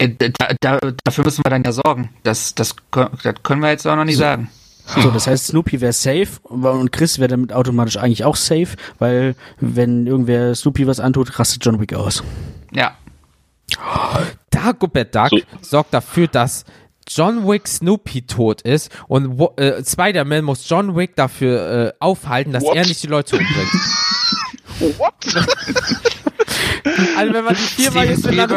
Äh, 0.00 0.16
da, 0.16 0.54
da, 0.60 0.78
dafür 1.04 1.24
müssen 1.24 1.44
wir 1.44 1.50
dann 1.50 1.62
ja 1.62 1.72
sorgen. 1.72 2.10
Das, 2.22 2.54
das, 2.54 2.74
das 2.90 3.32
können 3.42 3.60
wir 3.60 3.70
jetzt 3.70 3.86
auch 3.86 3.96
noch 3.96 4.04
nicht 4.04 4.16
so. 4.16 4.22
sagen. 4.22 4.50
So, 4.96 5.10
das 5.10 5.28
heißt, 5.28 5.48
Snoopy 5.48 5.80
wäre 5.80 5.92
safe 5.92 6.40
und 6.42 6.90
Chris 6.90 7.18
wäre 7.20 7.28
damit 7.28 7.52
automatisch 7.52 7.96
eigentlich 7.96 8.24
auch 8.24 8.34
safe, 8.34 8.70
weil 8.98 9.36
wenn 9.60 10.06
irgendwer 10.06 10.54
Snoopy 10.54 10.86
was 10.86 10.98
antut, 10.98 11.38
rastet 11.38 11.64
John 11.64 11.78
Wick 11.80 11.94
aus. 11.94 12.24
Ja. 12.72 12.96
Dagobert 14.50 15.14
Duck 15.14 15.28
so. 15.30 15.38
sorgt 15.60 15.94
dafür, 15.94 16.26
dass 16.26 16.64
John 17.06 17.46
Wick 17.46 17.68
Snoopy 17.68 18.22
tot 18.22 18.62
ist 18.62 18.90
und 19.06 19.40
äh, 19.58 19.84
Spider-Man 19.84 20.44
muss 20.44 20.68
John 20.68 20.96
Wick 20.96 21.14
dafür 21.14 21.88
äh, 21.88 21.92
aufhalten, 22.00 22.52
dass 22.52 22.64
What? 22.64 22.76
er 22.76 22.86
nicht 22.86 23.02
die 23.02 23.06
Leute 23.06 23.36
umbringt. 23.36 23.72
What? 24.98 25.14
Also 27.16 27.32
wenn 27.32 27.44
man 27.44 27.54
die 27.54 27.82
viermal 27.82 28.08
jetzt 28.08 28.24
miteinander. 28.24 28.56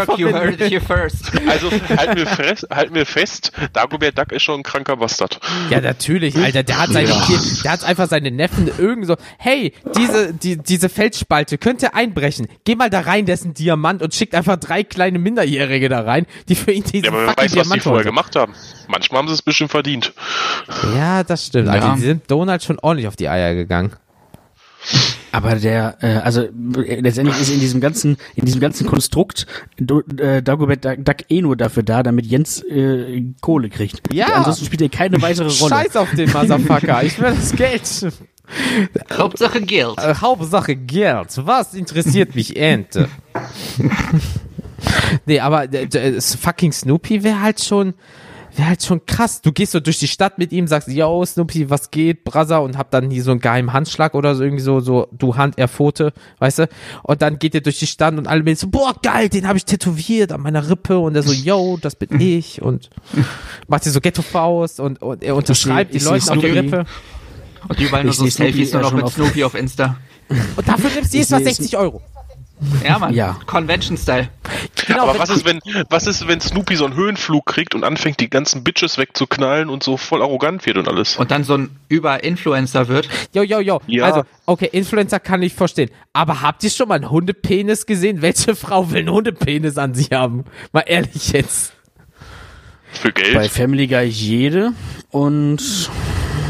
Also 1.47 1.71
halt 1.97 2.15
mir, 2.15 2.25
fest, 2.27 2.67
halt 2.69 2.91
mir 2.91 3.05
fest, 3.05 3.51
Dagobert 3.73 4.17
Duck 4.17 4.31
ist 4.31 4.43
schon 4.43 4.59
ein 4.59 4.63
kranker 4.63 4.97
Bastard. 4.97 5.39
Ja, 5.69 5.81
natürlich, 5.81 6.35
Alter. 6.37 6.63
Der 6.63 6.79
hat 6.79 6.89
seine, 6.91 7.09
ja. 7.09 7.39
der 7.63 7.71
hat 7.71 7.83
einfach 7.83 8.07
seine 8.07 8.31
Neffen 8.31 8.69
irgend 8.77 9.07
so, 9.07 9.15
hey, 9.37 9.73
diese, 9.97 10.33
die, 10.33 10.57
diese 10.57 10.89
Feldspalte 10.89 11.57
könnte 11.57 11.93
einbrechen. 11.93 12.47
Geh 12.65 12.75
mal 12.75 12.89
da 12.89 13.01
rein, 13.01 13.25
der 13.25 13.35
ist 13.35 13.45
ein 13.45 13.53
Diamant 13.53 14.01
und 14.01 14.13
schickt 14.13 14.35
einfach 14.35 14.57
drei 14.57 14.83
kleine 14.83 15.19
Minderjährige 15.19 15.89
da 15.89 16.01
rein, 16.01 16.25
die 16.49 16.55
für 16.55 16.71
ihn 16.71 16.83
diesen 16.83 17.05
ja, 17.05 17.11
aber 17.11 17.27
wer 17.27 17.37
weiß, 17.37 17.51
Diamant 17.51 17.69
was 17.69 17.73
die 17.73 17.79
vorher 17.81 18.03
gemacht 18.03 18.35
haben. 18.35 18.53
Manchmal 18.87 19.19
haben 19.19 19.27
sie 19.27 19.33
es 19.33 19.41
ein 19.41 19.45
bisschen 19.45 19.69
verdient. 19.69 20.13
Ja, 20.95 21.23
das 21.23 21.47
stimmt. 21.47 21.69
Also, 21.69 21.79
ja. 21.79 21.91
Also 21.91 22.01
die 22.01 22.07
sind 22.07 22.29
Donald 22.29 22.63
schon 22.63 22.79
ordentlich 22.79 23.07
auf 23.07 23.15
die 23.15 23.29
Eier 23.29 23.53
gegangen. 23.53 23.93
Aber 25.33 25.55
der, 25.55 25.97
äh, 26.01 26.17
also 26.17 26.47
letztendlich 26.53 27.41
ist 27.41 27.49
in 27.49 27.59
diesem 27.59 27.81
ganzen, 27.81 28.17
in 28.35 28.45
diesem 28.45 28.61
ganzen 28.61 28.85
Konstrukt 28.85 29.47
äh, 29.79 30.43
Dagobert 30.43 30.85
Duck 30.85 31.17
eh 31.27 31.41
nur 31.41 31.57
dafür 31.57 31.81
da, 31.81 32.03
damit 32.03 32.27
Jens 32.27 32.61
äh, 32.61 33.23
Kohle 33.41 33.69
kriegt. 33.69 34.13
Ja. 34.13 34.27
Ansonsten 34.27 34.65
spielt 34.65 34.83
er 34.83 34.89
keine 34.89 35.19
weitere 35.23 35.49
Rolle. 35.49 35.69
Scheiß 35.69 35.95
auf 35.95 36.11
den 36.11 36.31
Motherfucker. 36.31 37.03
Ich 37.03 37.19
will 37.19 37.31
das 37.31 37.51
Geld. 37.55 38.13
Hauptsache 39.11 39.61
Geld. 39.61 39.97
Äh, 39.97 40.13
Hauptsache 40.13 40.75
Geld. 40.75 41.29
Was 41.37 41.73
interessiert 41.73 42.35
mich 42.35 42.55
Ente? 42.55 43.09
nee, 45.25 45.39
aber 45.39 45.63
äh, 45.73 46.21
fucking 46.21 46.71
Snoopy 46.71 47.23
wäre 47.23 47.41
halt 47.41 47.59
schon 47.59 47.95
wäre 48.55 48.69
halt 48.69 48.83
schon 48.83 49.05
krass. 49.05 49.41
Du 49.41 49.51
gehst 49.51 49.71
so 49.71 49.79
durch 49.79 49.99
die 49.99 50.07
Stadt 50.07 50.37
mit 50.37 50.51
ihm, 50.51 50.67
sagst, 50.67 50.87
yo, 50.87 51.25
Snoopy, 51.25 51.69
was 51.69 51.91
geht, 51.91 52.23
Brother, 52.23 52.61
und 52.61 52.77
hab 52.77 52.91
dann 52.91 53.09
hier 53.09 53.23
so 53.23 53.31
einen 53.31 53.39
geheimen 53.39 53.73
Handschlag 53.73 54.13
oder 54.13 54.35
so, 54.35 54.43
irgendwie 54.43 54.63
so, 54.63 54.79
so, 54.79 55.07
du 55.11 55.35
Hand, 55.35 55.57
er 55.57 55.67
Pfote, 55.67 56.13
weißt 56.39 56.59
du? 56.59 56.69
Und 57.03 57.21
dann 57.21 57.39
geht 57.39 57.55
er 57.55 57.61
durch 57.61 57.79
die 57.79 57.87
Stadt 57.87 58.13
und 58.15 58.27
alle 58.27 58.55
so, 58.55 58.67
boah, 58.67 58.95
geil, 59.01 59.29
den 59.29 59.47
habe 59.47 59.57
ich 59.57 59.65
tätowiert 59.65 60.31
an 60.31 60.41
meiner 60.41 60.69
Rippe 60.69 60.99
und 60.99 61.15
er 61.15 61.23
so, 61.23 61.33
yo, 61.33 61.77
das 61.81 61.95
bin 61.95 62.09
ich 62.19 62.61
und 62.61 62.89
macht 63.67 63.85
dir 63.85 63.91
so 63.91 64.01
Ghetto-Faust 64.01 64.79
und, 64.79 65.01
und 65.01 65.23
er 65.23 65.35
unterschreibt 65.35 65.93
die 65.93 65.99
Leute 65.99 66.31
auf 66.31 66.37
die 66.37 66.47
Rippe. 66.47 66.85
Und 67.67 67.79
überall 67.79 68.03
nur 68.03 68.13
so 68.13 68.27
Selfies 68.27 68.73
nur 68.73 68.81
noch 68.81 68.93
mit 68.93 69.07
Snoopy 69.07 69.43
auf 69.43 69.55
Insta. 69.55 69.97
Und 70.55 70.67
dafür 70.67 70.89
nimmst 70.93 71.13
du 71.13 71.17
jedes 71.17 71.29
Mal 71.29 71.43
60 71.43 71.77
Euro. 71.77 72.01
Ja, 72.83 72.99
Mann. 72.99 73.13
Ja. 73.13 73.37
Convention-Style. 73.45 74.29
Genau, 74.87 75.09
Aber 75.09 75.19
was 75.19 75.29
ist, 75.29 75.45
wenn, 75.45 75.59
was 75.89 76.07
ist, 76.07 76.27
wenn 76.27 76.39
Snoopy 76.39 76.75
so 76.75 76.85
einen 76.85 76.95
Höhenflug 76.95 77.45
kriegt 77.45 77.75
und 77.75 77.83
anfängt, 77.83 78.19
die 78.19 78.29
ganzen 78.29 78.63
Bitches 78.63 78.97
wegzuknallen 78.97 79.69
und 79.69 79.83
so 79.83 79.97
voll 79.97 80.21
arrogant 80.21 80.65
wird 80.65 80.77
und 80.77 80.87
alles? 80.87 81.17
Und 81.17 81.31
dann 81.31 81.43
so 81.43 81.55
ein 81.55 81.71
Über-Influencer 81.89 82.87
wird? 82.87 83.09
Jo, 83.33 83.43
jo, 83.43 83.59
jo. 83.59 83.81
Ja. 83.87 84.05
Also, 84.05 84.23
okay, 84.45 84.69
Influencer 84.71 85.19
kann 85.19 85.41
ich 85.41 85.53
verstehen. 85.53 85.89
Aber 86.13 86.41
habt 86.41 86.63
ihr 86.63 86.69
schon 86.69 86.87
mal 86.87 86.95
einen 86.95 87.09
Hundepenis 87.09 87.85
gesehen? 87.85 88.21
Welche 88.21 88.55
Frau 88.55 88.91
will 88.91 88.99
einen 88.99 89.11
Hundepenis 89.11 89.77
an 89.77 89.93
sich 89.93 90.11
haben? 90.11 90.45
Mal 90.71 90.81
ehrlich 90.81 91.31
jetzt. 91.31 91.73
Für 92.91 93.11
Geld? 93.11 93.33
Bei 93.33 93.49
Family 93.49 93.87
Guy 93.87 94.05
jede 94.05 94.73
und 95.09 95.89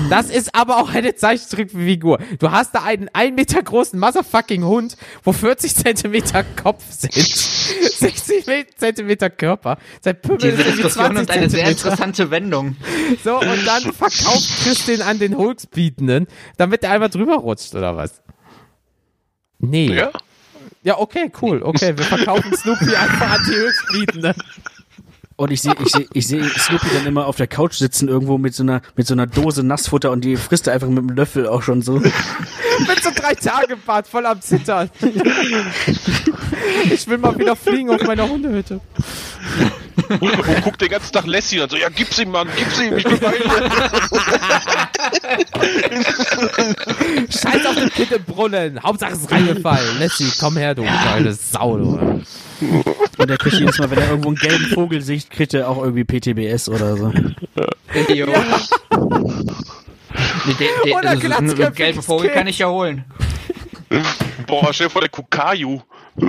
das 0.09 0.29
ist 0.29 0.55
aber 0.55 0.77
auch 0.77 0.89
eine 0.89 1.15
Zeichentrickfigur. 1.15 2.19
Du 2.39 2.51
hast 2.51 2.73
da 2.75 2.83
einen 2.83 3.09
ein 3.13 3.35
Meter 3.35 3.61
großen 3.61 3.99
motherfucking 3.99 4.63
Hund, 4.63 4.97
wo 5.23 5.31
40 5.33 5.75
Zentimeter 5.75 6.43
Kopf 6.43 6.83
sind, 6.89 7.13
60 7.13 8.77
Zentimeter 8.77 9.29
Körper. 9.29 9.77
Sein 10.01 10.19
Pümmel 10.21 10.51
Diese 10.51 10.63
Diskussion 10.63 11.17
ist 11.17 11.29
eine 11.29 11.49
sehr 11.49 11.69
interessante 11.69 12.31
Wendung. 12.31 12.75
So, 13.23 13.39
und 13.39 13.65
dann 13.65 13.81
verkauft 13.93 14.49
Christin 14.63 15.01
an 15.01 15.19
den 15.19 15.37
Höchstbietenden, 15.37 16.27
damit 16.57 16.83
er 16.83 16.91
einmal 16.91 17.09
drüber 17.09 17.35
rutscht, 17.35 17.75
oder 17.75 17.95
was? 17.95 18.21
Nee. 19.59 19.93
Ja. 19.93 20.11
Ja, 20.83 20.99
okay, 20.99 21.31
cool. 21.41 21.61
Okay, 21.63 21.97
wir 21.97 22.03
verkaufen 22.03 22.53
Snoopy 22.57 22.93
einfach 22.93 23.39
an 23.39 23.45
die 23.47 23.55
Höchstbietenden. 23.55 24.33
Und 25.35 25.51
ich 25.51 25.61
sehe 25.61 25.73
ich 25.81 25.91
seh, 25.91 26.07
ich 26.13 26.27
seh 26.27 26.41
Snoopy 26.43 26.87
dann 26.93 27.07
immer 27.07 27.25
auf 27.25 27.37
der 27.37 27.47
Couch 27.47 27.73
sitzen 27.75 28.07
irgendwo 28.07 28.37
mit 28.37 28.53
so 28.53 28.61
einer 28.63 28.81
mit 28.95 29.07
so 29.07 29.15
einer 29.15 29.25
Dose 29.25 29.63
Nassfutter 29.63 30.11
und 30.11 30.23
die 30.23 30.35
frisst 30.35 30.67
er 30.67 30.73
einfach 30.73 30.87
mit 30.87 30.99
dem 30.99 31.09
Löffel 31.09 31.47
auch 31.47 31.63
schon 31.63 31.81
so. 31.81 31.93
mit 31.99 33.03
so 33.03 33.09
drei 33.15 33.33
Tage 33.33 33.75
Bart 33.77 34.07
voll 34.07 34.25
am 34.27 34.39
Zittern. 34.41 34.91
ich 36.91 37.07
will 37.07 37.17
mal 37.17 37.37
wieder 37.37 37.55
fliegen 37.55 37.89
auf 37.89 38.03
meiner 38.03 38.29
Hundehütte. 38.29 38.79
Und 40.09 40.63
guckt 40.63 40.81
den 40.81 40.89
ganzen 40.89 41.11
Tag 41.11 41.25
Lassie 41.25 41.61
und 41.61 41.71
so, 41.71 41.77
ja, 41.77 41.89
gib's 41.89 42.19
ihm, 42.19 42.31
Mann, 42.31 42.47
gib's 42.55 42.79
ihm, 42.79 42.97
ich 42.97 43.03
bin 43.03 43.19
bei 43.19 43.33
Scheiß 47.29 47.65
auf 47.65 47.75
den 47.75 47.89
Kind 47.89 48.11
im 48.11 48.23
Brunnen, 48.23 48.81
Hauptsache 48.83 49.13
es 49.13 49.19
ist 49.19 49.31
reingefallen. 49.31 49.99
Lassie, 49.99 50.31
komm 50.39 50.57
her, 50.57 50.75
du 50.75 50.83
kleine 50.83 51.33
Sau, 51.33 51.77
du. 51.77 52.21
Und 53.17 53.29
der 53.29 53.37
kriegt 53.37 53.57
jedes 53.57 53.79
Mal, 53.79 53.89
wenn 53.91 53.99
er 53.99 54.09
irgendwo 54.09 54.29
einen 54.29 54.37
gelben 54.37 54.65
Vogel 54.67 55.01
sieht, 55.01 55.29
kriegt 55.29 55.53
er 55.53 55.69
auch 55.69 55.83
irgendwie 55.83 56.03
PTBS 56.03 56.67
oder 56.69 56.97
so. 56.97 57.13
Ja. 57.55 57.67
Nee, 57.95 58.05
de, 60.59 60.67
de, 60.83 60.93
oder 60.93 61.11
also 61.11 61.31
einen 61.31 61.73
gelben 61.73 62.01
Vogel 62.01 62.31
kann 62.31 62.47
ich 62.47 62.59
ja 62.59 62.67
holen. 62.67 63.05
Boah, 64.47 64.73
stell 64.73 64.87
dir 64.87 64.91
vor, 64.91 65.01
der 65.01 65.09
Kukayu. 65.09 65.81
Oh. 66.15 66.27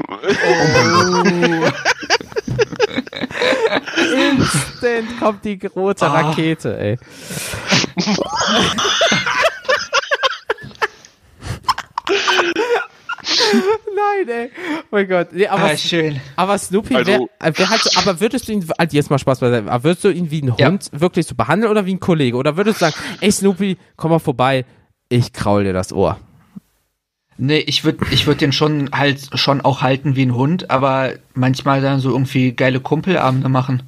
Instant 4.14 5.18
kommt 5.18 5.44
die 5.44 5.58
rote 5.74 6.06
ah. 6.06 6.20
Rakete, 6.20 6.78
ey. 6.78 6.96
Nein, 13.96 14.28
ey. 14.28 14.50
Oh 14.82 14.84
mein 14.90 15.08
Gott. 15.08 15.28
Nee, 15.32 15.46
aber, 15.46 15.64
ah, 15.64 15.76
schön. 15.76 16.20
Aber 16.36 16.58
Snoopy, 16.58 16.94
also, 16.94 17.28
wär, 17.40 17.58
wär 17.58 17.70
halt 17.70 17.82
so, 17.82 18.00
aber 18.00 18.20
würdest 18.20 18.48
du 18.48 18.52
ihn, 18.52 18.66
also 18.76 18.96
jetzt 18.96 19.10
mal 19.10 19.18
Spaß 19.18 19.40
beiseite, 19.40 19.70
aber 19.70 19.84
würdest 19.84 20.04
du 20.04 20.10
ihn 20.10 20.30
wie 20.30 20.42
ein 20.42 20.54
ja. 20.56 20.68
Hund 20.68 20.90
wirklich 20.92 21.26
so 21.26 21.34
behandeln 21.34 21.70
oder 21.70 21.86
wie 21.86 21.94
ein 21.94 22.00
Kollege? 22.00 22.36
Oder 22.36 22.56
würdest 22.56 22.80
du 22.80 22.86
sagen, 22.86 22.96
ey 23.20 23.30
Snoopy, 23.30 23.78
komm 23.96 24.10
mal 24.10 24.18
vorbei, 24.18 24.64
ich 25.08 25.32
kraul 25.32 25.64
dir 25.64 25.72
das 25.72 25.92
Ohr? 25.92 26.18
Nee, 27.36 27.58
ich 27.58 27.84
würde 27.84 28.06
ich 28.10 28.26
würd 28.26 28.40
den 28.40 28.52
schon 28.52 28.90
halt 28.92 29.30
schon 29.34 29.60
auch 29.60 29.82
halten 29.82 30.14
wie 30.14 30.24
ein 30.24 30.34
Hund, 30.34 30.70
aber 30.70 31.14
manchmal 31.34 31.80
dann 31.80 31.98
so 31.98 32.10
irgendwie 32.10 32.52
geile 32.52 32.80
Kumpelabende 32.80 33.48
machen. 33.48 33.82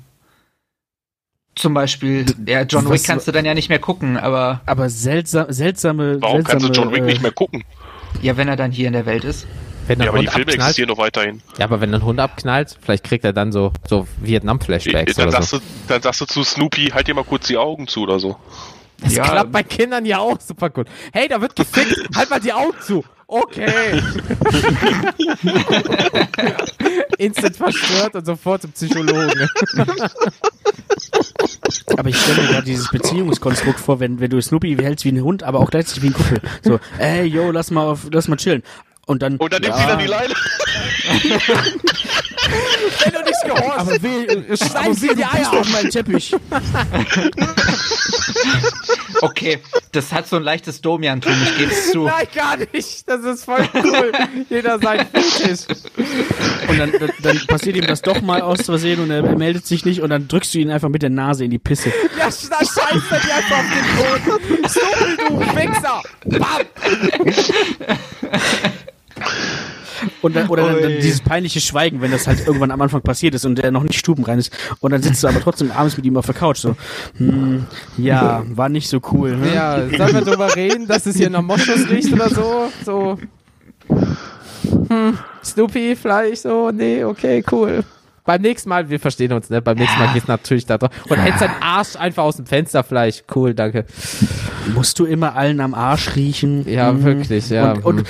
Zum 1.55 1.73
Beispiel, 1.73 2.27
ja, 2.47 2.63
John 2.63 2.91
Wick 2.91 3.05
kannst 3.05 3.29
du 3.29 3.33
dann 3.33 3.47
ja 3.47 3.55
nicht 3.55 3.71
mehr 3.71 3.79
gucken, 3.79 4.19
aber. 4.19 4.61
Aber 4.67 4.91
seltsam, 4.91 5.47
seltsame. 5.49 6.21
Warum 6.21 6.43
seltsame, 6.43 6.61
kannst 6.61 6.69
du 6.69 6.81
John 6.83 6.93
Wick 6.93 7.03
äh, 7.03 7.07
nicht 7.07 7.23
mehr 7.23 7.31
gucken? 7.31 7.65
Ja, 8.23 8.37
wenn 8.37 8.49
er 8.49 8.57
dann 8.57 8.73
hier 8.73 8.87
in 8.87 8.93
der 8.93 9.07
Welt 9.07 9.25
ist. 9.25 9.47
Wenn 9.87 10.01
ja, 10.01 10.09
aber 10.09 10.19
Hund 10.19 10.29
die 10.29 10.33
Filme 10.33 10.51
abknallt, 10.51 10.71
existieren 10.71 10.89
noch 10.89 10.99
weiterhin. 10.99 11.43
Ja, 11.59 11.67
aber 11.67 11.81
wenn 11.81 11.95
ein 11.95 12.03
Hund 12.03 12.19
abknallt, 12.19 12.77
vielleicht 12.81 13.05
kriegt 13.05 13.25
er 13.25 13.33
dann 13.33 13.53
so, 13.53 13.73
so 13.87 14.09
Vietnam-Flashbacks 14.21 15.15
dann, 15.15 15.29
oder 15.29 15.33
sagst 15.33 15.51
so. 15.51 15.59
Du, 15.59 15.65
dann 15.89 16.03
sagst 16.03 16.21
du 16.21 16.25
zu 16.25 16.43
Snoopy, 16.43 16.87
halt 16.93 17.07
dir 17.07 17.15
mal 17.15 17.25
kurz 17.25 17.47
die 17.47 17.57
Augen 17.57 17.87
zu 17.87 18.03
oder 18.03 18.19
so. 18.19 18.37
Das 19.01 19.15
ja. 19.15 19.25
klappt 19.25 19.53
bei 19.53 19.63
Kindern 19.63 20.05
ja 20.05 20.19
auch 20.19 20.41
super 20.41 20.71
gut. 20.71 20.89
Hey, 21.13 21.29
da 21.29 21.41
wird 21.41 21.55
gefickt, 21.55 22.09
halt 22.17 22.31
mal 22.31 22.41
die 22.41 22.53
Augen 22.53 22.77
zu. 22.81 23.05
Okay. 23.29 24.01
Instant 27.19 27.57
verstört 27.57 28.15
und 28.15 28.25
sofort 28.25 28.63
zum 28.63 28.71
Psychologen. 28.71 29.49
Aber 31.97 32.09
ich 32.09 32.17
stelle 32.21 32.43
mir 32.43 32.49
gerade 32.49 32.65
dieses 32.65 32.89
Beziehungskonstrukt 32.91 33.79
vor, 33.79 34.01
wenn, 34.01 34.19
wenn 34.19 34.31
du 34.31 34.41
Snoopy 34.41 34.77
hältst 34.77 35.05
wie 35.05 35.13
ein 35.13 35.23
Hund, 35.23 35.45
aber 35.45 35.61
auch 35.61 35.71
gleichzeitig 35.71 36.03
wie 36.03 36.09
ein 36.09 36.15
Kumpel. 36.15 36.41
So, 36.63 36.81
ey, 36.99 37.25
yo, 37.25 37.53
lass 37.53 37.71
mal 37.71 37.87
auf, 37.87 38.09
lass 38.11 38.27
mal 38.29 38.37
chillen. 38.37 38.63
Und 39.07 39.23
dann. 39.23 39.37
Und 39.37 39.53
dann 39.53 39.63
nimmt 39.63 39.77
sie 39.77 39.87
dann 39.87 39.99
die 40.01 40.07
Leine. 40.07 40.35
Wenn 43.05 43.13
du 43.13 43.26
nicht 43.47 43.57
gehorchst, 43.57 43.81
aber 43.81 44.03
will, 44.03 44.57
schneiden 44.57 44.95
sie 44.95 45.15
die 45.15 45.25
Eier 45.25 45.53
auf 45.53 45.73
meinen 45.73 45.91
Teppich. 45.91 46.35
Okay, 49.23 49.59
das 49.93 50.13
hat 50.13 50.29
so 50.29 50.37
ein 50.37 50.43
leichtes 50.43 50.81
Domian-Tum, 50.83 51.33
ich 51.43 51.59
geb's 51.59 51.91
zu. 51.91 52.05
Nein, 52.07 52.27
gar 52.35 52.57
nicht. 52.57 53.09
Das 53.09 53.25
ist 53.25 53.45
voll 53.45 53.67
cool. 53.75 54.13
Jeder 54.51 54.79
sein 54.79 55.07
Fetisch. 55.07 55.67
Und 56.69 56.79
dann, 56.79 56.93
dann, 56.93 57.11
dann 57.23 57.41
passiert 57.47 57.77
ihm 57.77 57.87
das 57.87 58.03
doch 58.03 58.21
mal 58.21 58.43
aus 58.43 58.63
Versehen 58.63 59.01
und 59.01 59.11
er, 59.11 59.25
er 59.25 59.37
meldet 59.37 59.67
sich 59.67 59.85
nicht 59.85 60.03
und 60.03 60.11
dann 60.11 60.29
drückst 60.29 60.55
du 60.55 60.59
ihn 60.59 60.71
einfach 60.71 60.89
mit 60.89 61.03
der 61.03 61.11
Nase 61.11 61.45
in 61.45 61.51
die 61.51 61.59
Pisse. 61.59 61.91
Ja, 62.19 62.27
da 62.27 62.31
scheißt 62.31 62.81
er 63.11 63.21
dir 63.21 63.35
einfach 63.35 63.59
auf 63.59 63.65
den 63.73 63.85
Boden. 63.97 64.69
Snoopy, 64.69 65.17
du 65.17 65.41
Wichser. 65.57 66.03
Bam. 66.25 66.67
Und 70.21 70.37
dann, 70.37 70.49
oder 70.49 70.65
dann, 70.65 70.83
dann 70.83 70.93
dieses 70.93 71.21
peinliche 71.21 71.61
Schweigen, 71.61 72.01
wenn 72.01 72.11
das 72.11 72.27
halt 72.27 72.47
irgendwann 72.47 72.71
am 72.71 72.81
Anfang 72.83 73.01
passiert 73.01 73.35
ist 73.35 73.45
und 73.47 73.59
er 73.59 73.71
noch 73.71 73.83
nicht 73.83 73.99
stubenrein 73.99 74.39
ist. 74.39 74.53
Und 74.81 74.93
dann 74.93 75.03
sitzt 75.03 75.23
du 75.23 75.29
aber 75.29 75.41
trotzdem 75.41 75.71
abends 75.71 75.97
mit 75.97 76.05
ihm 76.05 76.17
auf 76.17 76.27
der 76.27 76.35
Couch 76.35 76.59
so, 76.59 76.77
hm, 77.17 77.67
ja, 77.97 78.45
war 78.49 78.69
nicht 78.69 78.89
so 78.89 79.01
cool. 79.13 79.37
Ne? 79.37 79.55
Ja, 79.55 79.77
sollen 79.97 80.15
wir 80.15 80.21
drüber 80.21 80.55
reden, 80.55 80.87
dass 80.87 81.07
es 81.07 81.17
hier 81.17 81.31
nach 81.31 81.43
Moschus 81.43 81.89
riecht 81.89 82.13
oder 82.13 82.29
so? 82.29 82.71
So, 82.85 83.19
hm, 84.89 85.19
Snoopy 85.45 85.97
vielleicht 85.97 86.43
so, 86.43 86.71
nee, 86.71 87.05
okay, 87.05 87.43
cool. 87.51 87.85
Beim 88.27 88.43
nächsten 88.43 88.69
Mal, 88.69 88.91
wir 88.91 89.01
verstehen 89.01 89.33
uns, 89.33 89.49
ne? 89.51 89.63
Beim 89.63 89.77
nächsten 89.79 89.99
Mal 89.99 90.13
geht's 90.13 90.27
natürlich 90.29 90.67
da 90.67 90.79
drauf. 90.79 90.91
Und 91.09 91.17
hält 91.19 91.39
seinen 91.39 91.63
Arsch 91.63 91.97
einfach 91.97 92.25
aus 92.25 92.37
dem 92.37 92.47
Fenster 92.47 92.83
vielleicht. 92.85 93.25
Cool, 93.35 93.55
danke. 93.55 93.87
Musst 94.75 94.99
du 94.99 95.05
immer 95.05 95.37
allen 95.37 95.61
am 95.61 95.75
Arsch 95.75 96.17
riechen? 96.17 96.69
Ja, 96.69 96.93
Mhm. 96.93 97.05
wirklich, 97.05 97.49
ja. 97.51 97.73
Und, 97.73 97.85
und, 97.85 98.07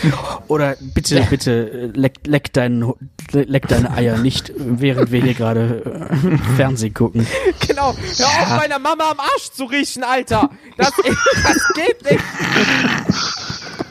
oder 0.48 0.76
bitte, 0.80 1.20
bitte, 1.28 1.70
äh, 1.70 1.86
leck, 1.98 2.14
leck, 2.26 2.52
deinen, 2.54 2.92
leck 3.32 3.68
deine 3.68 3.90
Eier 3.92 4.16
nicht, 4.18 4.52
während 4.56 5.12
wir 5.12 5.22
hier 5.22 5.34
gerade 5.34 5.82
äh, 5.84 6.54
Fernsehen 6.56 6.94
gucken. 6.94 7.26
Genau. 7.66 7.94
Hör 8.16 8.26
auf, 8.26 8.56
meiner 8.56 8.78
Mama 8.78 9.04
am 9.10 9.20
Arsch 9.20 9.50
zu 9.52 9.64
riechen, 9.64 10.02
Alter. 10.02 10.48
Das, 10.78 10.92
das 11.42 11.74
geht 11.74 12.10
nicht. 12.10 12.20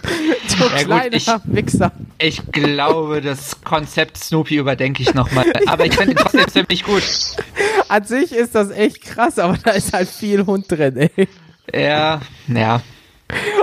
Du 0.57 0.63
Ja, 0.63 0.69
gut, 0.77 0.85
kleiner 0.85 1.15
ich- 1.15 1.27
Wichser. 1.45 1.91
Ich 2.17 2.41
glaube, 2.51 3.21
das 3.21 3.61
Konzept 3.63 4.17
Snoopy 4.17 4.55
überdenke 4.55 5.03
ich 5.03 5.13
nochmal. 5.13 5.45
Aber 5.67 5.85
ich 5.85 5.93
finde 5.95 6.11
ihn 6.11 6.17
trotzdem 6.17 6.47
ziemlich 6.47 6.83
gut. 6.83 7.03
An 7.89 8.05
sich 8.05 8.31
ist 8.31 8.55
das 8.55 8.69
echt 8.71 9.01
krass, 9.01 9.37
aber 9.39 9.57
da 9.61 9.71
ist 9.71 9.91
halt 9.93 10.07
viel 10.07 10.45
Hund 10.45 10.71
drin, 10.71 10.95
ey. 10.97 11.27
Ja, 11.73 12.21
ja. 12.47 12.81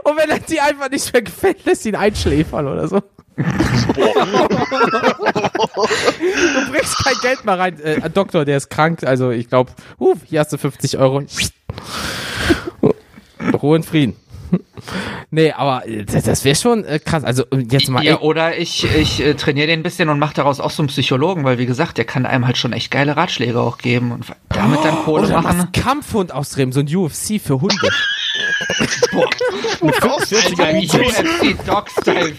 Und 0.04 0.16
wenn 0.16 0.28
er 0.28 0.40
dir 0.40 0.64
einfach 0.64 0.90
nicht 0.90 1.12
mehr 1.12 1.22
gefällt, 1.22 1.64
lässt 1.64 1.86
ihn 1.86 1.94
einschläfern 1.96 2.66
oder 2.66 2.88
so. 2.88 3.00
du 3.36 3.44
bringst 6.70 6.98
kein 7.04 7.14
Geld 7.22 7.44
mehr 7.44 7.58
rein. 7.58 7.80
Äh, 7.80 8.10
Doktor, 8.10 8.44
der 8.44 8.56
ist 8.58 8.68
krank, 8.68 9.04
also 9.04 9.30
ich 9.30 9.48
glaube, 9.48 9.72
uh, 9.98 10.14
hier 10.26 10.40
hast 10.40 10.52
du 10.52 10.58
50 10.58 10.98
Euro. 10.98 11.22
Ruhe 13.62 13.76
und 13.76 13.86
Frieden. 13.86 14.16
Nee, 15.30 15.52
aber 15.52 15.86
äh, 15.86 16.04
das, 16.04 16.24
das 16.24 16.44
wäre 16.44 16.56
schon 16.56 16.84
äh, 16.84 16.98
krass. 16.98 17.24
Also 17.24 17.44
äh, 17.50 17.64
jetzt 17.70 17.88
mal. 17.88 18.04
ja 18.04 18.16
ey, 18.16 18.18
oder 18.18 18.58
ich, 18.58 18.84
ich 18.96 19.20
äh, 19.20 19.34
trainiere 19.34 19.68
den 19.68 19.80
ein 19.80 19.82
bisschen 19.82 20.08
und 20.08 20.18
mache 20.18 20.34
daraus 20.34 20.60
auch 20.60 20.70
so 20.70 20.82
einen 20.82 20.88
Psychologen, 20.88 21.44
weil 21.44 21.58
wie 21.58 21.66
gesagt, 21.66 21.98
der 21.98 22.04
kann 22.04 22.26
einem 22.26 22.46
halt 22.46 22.58
schon 22.58 22.72
echt 22.72 22.90
geile 22.90 23.16
Ratschläge 23.16 23.60
auch 23.60 23.78
geben 23.78 24.12
und 24.12 24.26
damit 24.48 24.84
dann 24.84 24.96
Kohle 25.04 25.26
oder 25.26 25.42
machen. 25.42 25.72
Kampfhund 25.72 26.32
austreten, 26.32 26.72
so 26.72 26.80
ein 26.80 26.94
UFC 26.94 27.40
für 27.40 27.60
Hunde. 27.60 27.90
Boah. 29.12 29.28
Alter, 29.82 30.74
UFC 30.74 31.66
Dog 31.66 31.90
Style. 31.90 32.32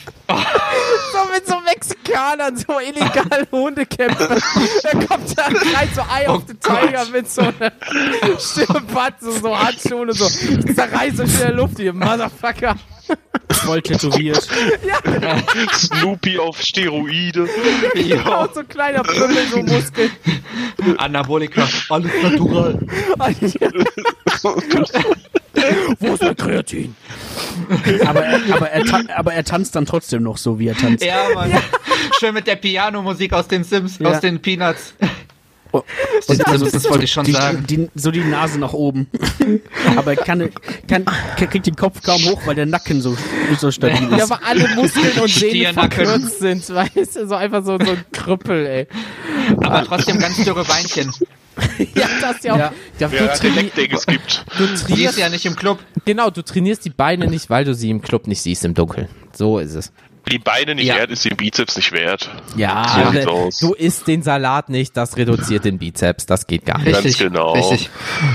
so 1.12 1.34
mit 1.34 1.48
so 1.48 1.60
Mexikanern, 1.62 2.56
so 2.58 2.80
illegal 2.80 3.48
Hundekämpfe. 3.52 4.38
da 4.84 4.92
kommt 5.06 5.38
da 5.38 5.44
rein 5.44 5.90
so 5.96 6.02
Eye 6.02 6.28
of 6.28 6.44
the 6.48 6.54
Tiger 6.56 7.06
mit 7.12 7.30
so 7.30 7.42
einer 7.42 7.72
Stirnband, 8.40 9.16
so, 9.22 9.32
so 9.32 9.58
Handschuhen 9.58 10.10
und 10.10 10.18
so. 10.18 10.26
Ich 10.26 10.76
zerreiß 10.76 11.20
euch 11.20 11.34
in 11.34 11.40
der 11.40 11.52
Luft, 11.54 11.80
ihr 11.80 11.94
Motherfucker. 11.94 12.76
Voll 13.52 13.82
tätowiert. 13.82 14.42
Snoopy 15.74 16.38
auf 16.40 16.62
Steroide. 16.62 17.48
Genau, 17.96 18.48
so 18.54 18.60
ein 18.62 18.68
kleiner 18.68 19.04
Pimmel, 19.04 19.48
so 19.52 19.62
Muskeln. 19.62 20.12
Anabolika. 20.98 21.68
Alles 21.90 22.12
natural. 22.24 22.80
Wo 26.00 26.14
ist 26.14 26.22
mein 26.24 26.36
Kreatin? 26.36 26.96
Aber, 28.06 28.24
er- 28.26 28.56
aber, 28.56 28.70
er, 28.70 29.18
aber 29.18 29.34
er 29.34 29.44
tanzt 29.44 29.76
dann 29.76 29.86
trotzdem 29.86 30.24
noch 30.24 30.38
so, 30.38 30.60
wie 30.60 30.68
er 30.68 30.76
tanzt. 30.76 31.04
Ja, 31.04 31.28
Mann. 31.34 31.52
Schön 32.20 32.34
mit 32.34 32.48
der 32.48 32.56
Piano-Musik 32.56 33.34
aus 33.34 33.48
den 33.48 33.64
Sims, 33.64 34.00
Ja. 34.00 34.10
aus 34.10 34.20
den 34.20 34.42
Peanuts. 34.42 34.94
Und 36.28 36.40
Das, 36.48 36.72
das, 36.72 36.90
wollte 36.90 37.06
ich 37.06 37.12
schon 37.12 37.26
die, 37.26 37.32
sagen. 37.32 37.66
Die, 37.68 37.90
so 37.96 38.12
die 38.12 38.24
Nase 38.24 38.60
nach 38.60 38.74
oben. 38.74 39.08
aber 39.96 40.12
er 40.12 40.24
kann, 40.24 40.50
kann, 40.88 41.06
kann, 41.06 41.50
kriegt 41.50 41.66
den 41.66 41.76
Kopf 41.76 42.02
kaum 42.04 42.24
hoch, 42.26 42.42
weil 42.46 42.56
der 42.56 42.68
Nacken 42.68 43.02
so, 43.02 43.18
so 43.58 43.72
stabil 43.72 44.04
ist. 44.04 44.18
Ja, 44.18 44.24
aber 44.24 44.40
alle 44.46 44.68
Muskeln 44.76 45.20
und 45.20 45.30
Sehnen 45.30 45.74
verkürzt 45.74 46.40
sind, 46.40 46.70
weißt 46.70 47.16
du, 47.16 47.28
so 47.28 47.36
einfach 47.36 47.66
so, 47.66 47.78
so 47.80 47.92
ein 47.92 48.06
Krüppel, 48.12 48.66
ey. 48.66 48.88
Aber 49.58 49.84
trotzdem 49.86 50.20
ganz 50.20 50.44
dürre 50.44 50.64
Beinchen. 50.64 51.12
Ja, 51.94 52.08
das 52.20 52.38
ist 52.38 52.46
ja 52.46 52.54
auch. 52.54 52.58
Ja. 52.58 52.74
Ja, 53.00 53.08
du, 53.10 53.16
Ja, 53.16 53.36
Dialekt, 53.38 53.78
es 53.94 54.08
gibt. 54.08 54.44
du 54.58 54.66
trainierst 54.66 55.20
ja 55.20 55.30
nicht 55.30 55.46
im 55.46 55.56
Club. 55.56 55.78
Genau, 56.04 56.32
du 56.32 56.42
trainierst 56.42 56.84
die 56.84 56.90
Beine 56.90 57.28
nicht, 57.28 57.52
weil 57.52 57.64
du 57.64 57.76
sie 57.76 57.92
im 57.92 58.02
Club 58.02 58.26
nicht 58.26 58.42
siehst 58.42 58.66
im 58.66 58.74
Dunkeln. 58.74 59.08
So 59.34 59.60
ist 59.60 59.76
es. 59.76 59.92
Die 60.32 60.40
Beine 60.40 60.76
nicht 60.76 60.88
Ja. 60.88 60.96
wert, 60.96 61.12
ist 61.12 61.26
die 61.26 61.30
Bizeps 61.32 61.76
nicht 61.76 61.92
wert. 61.92 62.30
Ja, 62.56 62.88
So 62.88 63.02
aber 63.02 63.12
sieht's 63.12 63.28
aus. 63.28 63.60
du 63.60 63.74
isst 63.74 64.08
den 64.08 64.24
Salat 64.24 64.70
nicht, 64.70 64.96
das 64.96 65.18
reduziert 65.18 65.66
den 65.66 65.78
Bizeps, 65.80 66.26
das 66.26 66.48
geht 66.48 66.66
gar 66.66 66.78
nicht. 66.80 66.96
Richtig, 66.96 67.18
genau. 67.20 67.52
richtig. 67.54 67.90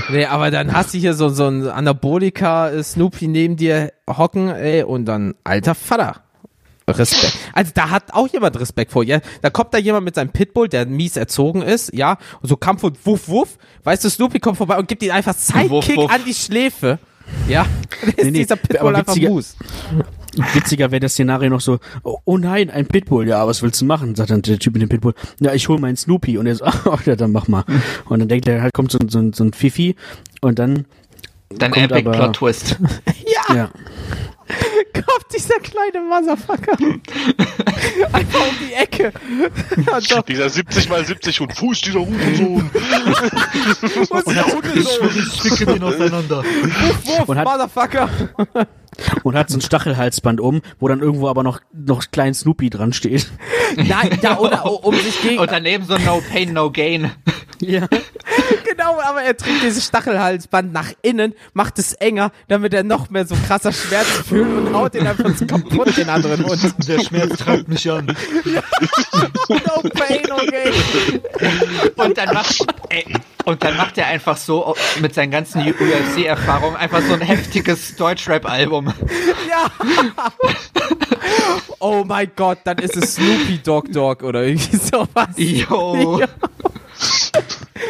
Nee, 0.09 0.25
aber 0.25 0.51
dann 0.51 0.71
hast 0.73 0.93
du 0.93 0.97
hier 0.99 1.13
so, 1.15 1.29
so 1.29 1.47
ein 1.47 1.67
Anabolika 1.67 2.69
äh, 2.69 2.83
Snoopy 2.83 3.27
neben 3.27 3.55
dir 3.57 3.91
hocken, 4.07 4.49
ey, 4.49 4.83
und 4.83 5.05
dann, 5.05 5.33
alter 5.43 5.73
Vater. 5.75 6.21
Respekt. 6.87 7.37
Also 7.53 7.71
da 7.75 7.91
hat 7.91 8.13
auch 8.13 8.27
jemand 8.29 8.59
Respekt 8.59 8.91
vor. 8.91 9.03
Ja, 9.03 9.19
da 9.43 9.51
kommt 9.51 9.75
da 9.75 9.77
jemand 9.77 10.05
mit 10.05 10.15
seinem 10.15 10.29
Pitbull, 10.31 10.67
der 10.69 10.87
mies 10.87 11.17
erzogen 11.17 11.61
ist, 11.61 11.93
ja, 11.93 12.17
und 12.41 12.49
so 12.49 12.57
Kampf 12.57 12.83
und 12.83 13.05
Wuff 13.05 13.27
Wuff. 13.27 13.57
Weißt 13.83 14.03
du, 14.05 14.09
Snoopy 14.09 14.39
kommt 14.39 14.57
vorbei 14.57 14.77
und 14.77 14.87
gibt 14.87 15.03
ihm 15.03 15.11
einfach 15.11 15.35
Sidekick 15.35 15.69
Wuff, 15.69 15.95
wuff. 15.95 16.11
an 16.11 16.21
die 16.25 16.33
Schläfe. 16.33 16.97
Ja, 17.47 17.67
dann 18.01 18.09
ist 18.09 18.17
Nee, 18.25 18.31
nee, 18.31 18.39
dieser 18.39 18.55
Pitbull 18.55 18.95
einfach 18.95 19.15
witziger-. 19.15 19.29
Witziger 20.53 20.91
wäre 20.91 20.99
das 20.99 21.13
Szenario 21.13 21.49
noch 21.49 21.61
so, 21.61 21.79
oh, 22.03 22.17
oh 22.25 22.37
nein, 22.37 22.69
ein 22.69 22.85
Pitbull, 22.87 23.27
ja, 23.27 23.45
was 23.47 23.61
willst 23.63 23.81
du 23.81 23.85
machen? 23.85 24.15
Sagt 24.15 24.29
dann 24.29 24.41
der 24.41 24.59
Typ 24.59 24.73
mit 24.73 24.81
dem 24.81 24.89
Pitbull, 24.89 25.13
ja, 25.39 25.53
ich 25.53 25.67
hol 25.69 25.79
meinen 25.79 25.97
Snoopy. 25.97 26.37
Und 26.37 26.45
er 26.47 26.55
so, 26.55 26.65
oh, 26.85 26.97
ja, 27.05 27.15
dann 27.15 27.31
mach 27.31 27.47
mal. 27.47 27.63
Und 28.05 28.19
dann 28.19 28.27
denkt 28.27 28.47
er, 28.47 28.61
halt 28.61 28.73
kommt 28.73 28.91
so, 28.91 28.99
ein- 28.99 29.09
so, 29.09 29.31
so 29.33 29.43
ein 29.43 29.53
Fifi 29.53 29.95
und 30.41 30.59
dann, 30.59 30.85
Dann 31.49 31.71
Kommt 31.71 31.91
Epic 31.91 32.07
aber- 32.07 32.17
Plot 32.17 32.35
Twist. 32.35 32.77
ja, 33.53 33.69
kommt 34.93 35.25
dieser 35.35 35.59
kleine 35.59 36.01
Motherfucker 36.07 36.71
einfach 38.13 38.39
um 38.39 38.55
die 38.67 38.73
Ecke. 38.73 39.11
Ja, 39.85 39.99
doch. 40.01 40.23
Dieser 40.23 40.49
70 40.49 40.89
mal 40.89 41.05
70 41.05 41.41
und 41.41 41.55
Fuß 41.55 41.81
dieser 41.81 41.99
Hurensohn. 41.99 42.69
Wo 42.73 44.17
ist 44.17 44.27
der 44.35 44.45
Hundesohn? 44.45 45.09
schicke 45.41 45.65
den 45.73 45.83
auseinander. 45.83 46.43
Wuff, 46.43 47.29
Und 47.29 47.37
hat- 47.37 47.45
Motherfucker. 47.47 48.09
und 49.23 49.35
hat 49.35 49.49
so 49.49 49.57
ein 49.57 49.61
Stachelhalsband 49.61 50.41
um, 50.41 50.61
wo 50.79 50.87
dann 50.87 50.99
irgendwo 50.99 51.29
aber 51.29 51.43
noch, 51.43 51.61
noch 51.73 52.03
klein 52.11 52.33
Snoopy 52.33 52.69
dran 52.69 52.91
steht. 52.93 53.31
Nein, 53.75 54.19
ja, 54.21 54.37
oder 54.39 54.65
um 54.83 54.95
sich 54.95 55.21
gegen. 55.21 55.39
Und 55.39 55.51
daneben 55.51 55.85
so 55.85 55.97
No 55.99 56.21
Pain, 56.31 56.53
No 56.53 56.71
Gain. 56.71 57.11
Ja. 57.61 57.87
Genau, 58.79 58.97
aber 59.01 59.21
er 59.23 59.35
trägt 59.35 59.61
dieses 59.61 59.85
Stachelhalsband 59.87 60.71
nach 60.71 60.93
innen, 61.01 61.33
macht 61.51 61.79
es 61.79 61.91
enger, 61.95 62.31
damit 62.47 62.73
er 62.73 62.83
noch 62.83 63.09
mehr 63.09 63.25
so 63.27 63.35
krasser 63.45 63.73
Schmerz 63.73 64.07
fühlt 64.25 64.47
und 64.47 64.73
haut 64.73 64.95
ihn 64.95 65.05
einfach 65.05 65.35
so 65.35 65.45
kaputt, 65.45 65.97
den 65.97 66.07
anderen 66.07 66.45
Hund. 66.45 66.73
Der 66.87 66.99
Schmerz 67.01 67.37
treibt 67.39 67.67
mich 67.67 67.91
an. 67.91 68.05
No 68.05 69.81
pain, 69.89 70.31
okay. 70.31 70.71
Und 71.97 72.17
dann 72.17 72.33
macht, 72.33 72.65
ey, 72.87 73.05
und 73.43 73.61
dann 73.61 73.75
macht 73.75 73.97
er 73.97 74.07
einfach 74.07 74.37
so 74.37 74.73
mit 75.01 75.13
seinen 75.13 75.31
ganzen 75.31 75.61
UFC-Erfahrungen 75.61 76.77
einfach 76.77 77.01
so 77.01 77.15
ein 77.15 77.21
heftiges 77.21 77.97
Deutschrap-Album. 77.97 78.93
Ja. 79.49 79.69
Oh 81.79 82.05
mein 82.05 82.31
Gott, 82.33 82.59
dann 82.63 82.77
ist 82.77 82.95
es 82.95 83.15
Snoopy 83.15 83.57
Dog 83.57 83.91
Dog 83.91 84.23
oder 84.23 84.43
irgendwie 84.43 84.77
sowas. 84.77 85.27
Yo. 85.35 86.19
Ja. 86.19 86.27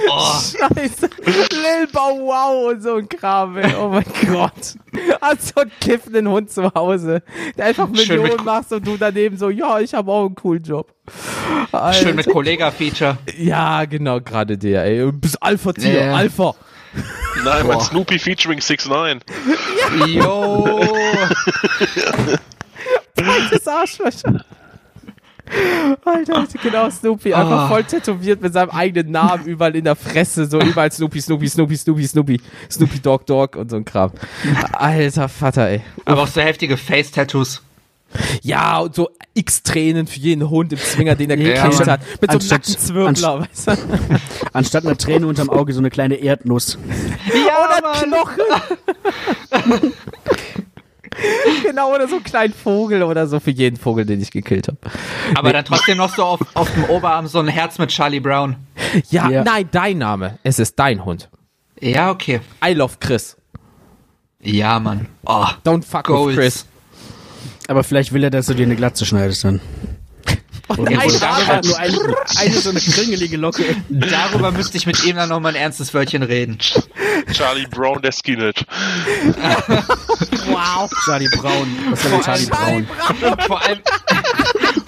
Oh, 0.10 0.34
Scheiße. 0.40 1.10
Lil 1.26 1.88
Bow 1.92 2.20
Wow 2.20 2.72
und 2.72 2.82
so 2.82 2.96
ein 2.96 3.10
Kram, 3.10 3.58
ey. 3.58 3.74
Oh 3.76 3.90
mein 3.90 4.04
Gott. 4.32 4.76
Hast 5.22 5.48
so 5.56 5.62
einen 5.62 5.72
kiffenden 5.82 6.28
Hund 6.28 6.52
zu 6.52 6.72
Hause, 6.74 7.24
der 7.58 7.66
einfach 7.66 7.88
Millionen 7.88 8.24
mit- 8.38 8.44
machst 8.46 8.72
und 8.74 8.86
du 8.86 8.98
daneben 8.98 9.38
so, 9.38 9.50
ja, 9.50 9.80
ich 9.80 9.94
habe 9.94 10.12
auch 10.12 10.26
einen 10.26 10.36
coolen 10.36 10.64
Job. 10.64 10.94
schön 11.94 12.16
mit 12.16 12.28
Kollega-Feature. 12.30 13.18
Ja, 13.38 13.86
genau, 13.86 14.20
gerade 14.22 14.58
der, 14.58 14.86
ey. 14.86 15.00
Du 15.00 15.12
bist 15.14 15.42
Alpha-Tier, 15.42 16.06
Ja. 16.06 16.14
Alpha. 16.16 16.54
Nein, 17.44 17.68
mein 17.68 17.80
Snoopy 17.82 18.18
featuring 18.20 18.60
6 18.62 18.88
9 18.88 19.20
Yo! 20.08 20.82
Das 23.52 23.68
Arschlöcher. 23.68 24.46
Alter, 26.06 26.46
genau, 26.62 26.90
Snoopy, 26.90 27.34
einfach 27.34 27.62
Ah. 27.64 27.68
voll 27.68 27.84
tätowiert 27.84 28.42
mit 28.42 28.54
seinem 28.54 28.70
eigenen 28.70 29.12
Namen 29.12 29.46
überall 29.46 29.76
in 29.76 29.84
der 29.84 29.96
Fresse, 29.96 30.46
so 30.46 30.60
überall 30.60 30.92
Snoopy, 30.92 31.20
Snoopy, 31.22 31.48
Snoopy, 31.50 31.76
Snoopy, 31.78 32.08
Snoopy, 32.08 32.42
Snoopy 32.72 33.00
Dog 33.00 33.26
Dog 33.26 33.56
und 33.56 33.70
so 33.72 33.78
ein 33.78 33.86
Kram. 33.86 34.12
Alter 34.74 35.28
Vater, 35.30 35.68
ey. 35.70 35.82
Aber 36.06 36.24
auch 36.24 36.28
so 36.28 36.42
heftige 36.42 36.78
Face-Tattoos. 36.78 37.64
Ja, 38.42 38.80
und 38.80 38.96
so 38.96 39.10
X-Tränen 39.36 40.08
für 40.08 40.20
jeden 40.20 40.50
Hund 40.50 40.74
im 40.74 40.80
Zwinger, 40.80 41.16
den 41.16 41.30
er 41.30 41.38
Ja, 41.38 41.68
gekillt 41.68 41.88
hat. 41.88 42.02
Mit 42.20 42.32
so 42.32 42.40
einem 42.40 42.48
Nackenzwirbler, 42.48 43.42
weißt 43.42 43.68
du? 43.68 43.72
Anstatt 44.54 44.84
einer 44.86 44.98
Träne 44.98 45.28
unterm 45.28 45.50
Auge 45.52 45.74
so 45.74 45.80
eine 45.80 45.92
kleine 45.92 46.16
Erdnuss. 46.16 46.80
oder 47.30 48.04
Knochen. 48.04 49.92
genau, 51.64 51.94
oder 51.94 52.08
so 52.08 52.16
einen 52.16 52.24
kleinen 52.24 52.54
Vogel 52.54 53.04
oder 53.04 53.28
so 53.28 53.40
für 53.40 53.52
jeden 53.52 53.78
Vogel, 53.78 54.06
den 54.06 54.22
ich 54.22 54.32
gekillt 54.32 54.68
habe. 54.68 54.78
Aber 55.36 55.54
dann 55.54 55.66
trotzdem 55.66 55.98
noch 55.98 56.14
so 56.16 56.24
auf, 56.24 56.40
auf 56.56 56.72
dem 56.74 56.86
Oberarm 56.86 57.28
so 57.28 57.40
ein 57.40 57.48
Herz 57.48 57.78
mit 57.78 57.90
Charlie 57.90 58.20
Brown. 58.20 58.56
Ja, 59.10 59.30
Ja. 59.30 59.44
nein, 59.44 59.68
dein 59.72 59.98
Name. 59.98 60.40
Es 60.44 60.60
ist 60.60 60.78
dein 60.80 61.04
Hund. 61.06 61.30
Ja, 61.82 62.12
okay. 62.12 62.42
I 62.66 62.74
love 62.74 62.96
Chris. 63.00 63.38
Ja, 64.42 64.80
Mann. 64.80 65.08
Oh, 65.26 65.46
Don't 65.66 65.84
fuck 65.84 66.06
Goals. 66.06 66.30
with 66.30 66.36
Chris. 66.38 66.66
Aber 67.68 67.84
vielleicht 67.84 68.14
will 68.14 68.24
er, 68.24 68.30
dass 68.30 68.48
du 68.48 68.54
dir 68.54 68.66
eine 68.66 68.76
Glatze 68.76 69.06
schneidest 69.06 69.44
dann. 69.44 69.62
Oder 70.70 70.92
Nein, 70.92 71.10
oder 71.12 71.30
aber- 71.30 71.48
hat 71.48 71.66
nur 71.66 71.78
eine, 71.80 71.98
eine 72.38 72.58
so 72.60 72.70
eine 72.70 72.80
kringelige 72.80 73.38
Locke. 73.38 73.76
Darüber 73.90 74.52
müsste 74.52 74.78
ich 74.78 74.86
mit 74.86 75.04
ihm 75.04 75.16
dann 75.16 75.30
nochmal 75.30 75.54
ein 75.54 75.62
ernstes 75.62 75.94
Wörtchen 75.94 76.24
reden. 76.24 76.58
Charlie 77.34 77.66
Brown, 77.68 78.02
der 78.02 78.12
Skinhead. 78.12 78.66
Wow. 80.48 80.90
Charlie 81.06 81.30
Brown. 81.38 81.68
Was 81.92 82.04
war 82.06 82.12
denn 82.12 82.22
Charlie 82.22 82.46
Brown? 82.46 82.88
Und 83.32 83.44
vor 83.44 83.62
allem, 83.62 83.80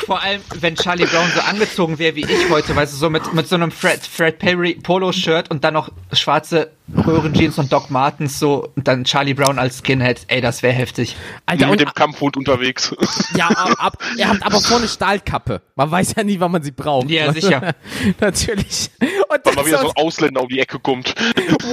vor 0.06 0.22
allem, 0.22 0.41
wenn 0.60 0.76
Charlie 0.76 1.06
Brown 1.06 1.30
so 1.36 1.41
angezogen 1.41 1.99
wäre 1.99 2.15
wie 2.15 2.26
ich 2.26 2.49
heute, 2.49 2.76
weißt 2.76 2.94
du, 2.94 2.98
so 2.98 3.10
mit, 3.10 3.34
mit 3.34 3.48
so 3.48 3.56
einem 3.56 3.72
Fred, 3.72 4.06
Fred 4.06 4.40
Perry 4.40 4.76
Polo-Shirt 4.76 5.49
und 5.49 5.64
dann 5.64 5.73
noch 5.73 5.90
schwarze 6.14 6.72
Röhrenjeans 6.95 7.57
und 7.57 7.72
Doc 7.72 7.90
Martens 7.90 8.40
so 8.40 8.69
und 8.76 8.88
dann 8.88 9.06
Charlie 9.06 9.34
Brown 9.34 9.60
als 9.60 9.80
Skinhead. 9.80 10.22
Ey, 10.28 10.41
das 10.41 10.64
wäre 10.64 10.73
heftig. 10.73 11.15
Alter, 11.45 11.68
mit 11.68 11.72
und, 11.72 11.82
dem 11.82 11.94
Kampfhund 11.94 12.38
unterwegs. 12.38 12.94
ja, 13.36 13.48
ab, 13.48 13.76
ab, 13.78 13.98
er 14.18 14.30
hat 14.30 14.44
aber 14.44 14.60
vorne 14.60 14.88
Stahlkappe. 14.88 15.61
Man 15.76 15.90
weiß 15.90 16.15
ja 16.18 16.23
nie, 16.23 16.40
wann 16.40 16.52
man 16.52 16.64
sie 16.64 16.72
braucht. 16.72 17.10
Ja, 17.10 17.32
sicher. 17.32 17.76
Natürlich. 18.19 18.91
Und 18.99 19.30
Weil 19.30 19.40
dann, 19.44 19.56
mal 19.56 19.65
wieder 19.65 19.80
so 19.80 19.90
ein 19.90 19.95
Ausländer 19.95 20.41
um 20.41 20.48
die 20.48 20.60
Ecke 20.60 20.80
kommt. 20.80 21.14
und 21.18 21.64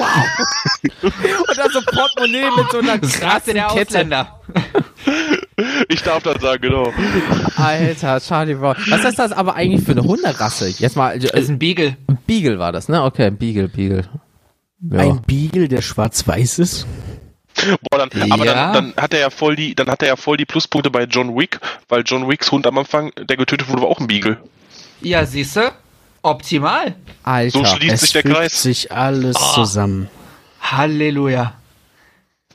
dann 1.57 1.71
so 1.71 1.81
Portemonnaie 1.83 2.51
mit 2.57 2.71
so 2.71 2.79
einer 2.79 2.99
krassen 2.99 3.55
der 3.55 3.67
Kette. 3.69 3.89
Ausländer. 3.89 4.41
Ich 5.89 6.03
darf 6.03 6.23
das 6.23 6.41
sagen, 6.41 6.63
genau. 6.63 6.93
Alter, 7.57 8.21
Charlie 8.21 8.55
Brown. 8.55 8.77
Was 8.89 9.05
ist 9.05 9.19
das 9.19 9.33
aber 9.33 9.55
eigentlich 9.57 9.85
für 9.85 9.93
eine 9.93 10.03
Hunderasse? 10.03 10.69
Jetzt 10.69 10.97
mal, 10.97 11.19
Das 11.19 11.33
ist 11.33 11.49
ein 11.49 11.59
Beagle. 11.59 11.97
Beagle 12.27 12.59
war 12.59 12.73
das, 12.73 12.89
ne? 12.89 13.03
Okay, 13.03 13.31
Beagle, 13.31 13.69
Beagle. 13.69 14.05
Ja. 14.81 14.99
Ein 15.01 15.23
Beagle, 15.23 15.67
der 15.69 15.83
schwarz-weiß 15.83 16.61
ist. 16.61 16.87
Boah, 17.91 18.07
dann, 18.07 18.31
aber 18.31 18.45
Ja. 18.47 18.73
dann, 18.73 18.93
dann 18.95 19.03
hat 19.03 19.13
er 19.13 19.21
ja 19.21 19.31
voll 19.31 19.57
die, 19.57 19.75
dann 19.75 19.89
hat 19.89 20.03
er 20.03 20.09
ja 20.09 20.17
voll 20.17 20.37
die 20.37 20.45
Pluspunkte 20.45 20.91
bei 20.91 21.05
John 21.05 21.37
Wick, 21.37 21.59
weil 21.89 22.03
John 22.07 22.29
Wicks 22.29 22.53
Hund 22.53 22.65
am 22.69 22.79
Anfang, 22.79 23.11
der 23.29 23.37
getötet 23.37 23.69
wurde, 23.69 23.83
war 23.83 23.89
auch 23.89 23.99
ein 23.99 24.07
Beagle. 24.07 24.37
Ja, 25.01 25.27
siehste? 25.27 25.73
Optimal. 26.23 26.95
Alter. 27.25 27.59
So 27.59 27.65
schließt 27.65 27.95
Es 27.95 28.01
sich 28.03 28.13
der 28.13 28.23
fügt 28.23 28.35
Kreis. 28.35 28.63
sich 28.63 28.93
alles 28.93 29.37
zusammen. 29.55 30.09
Halleluja. 30.61 31.55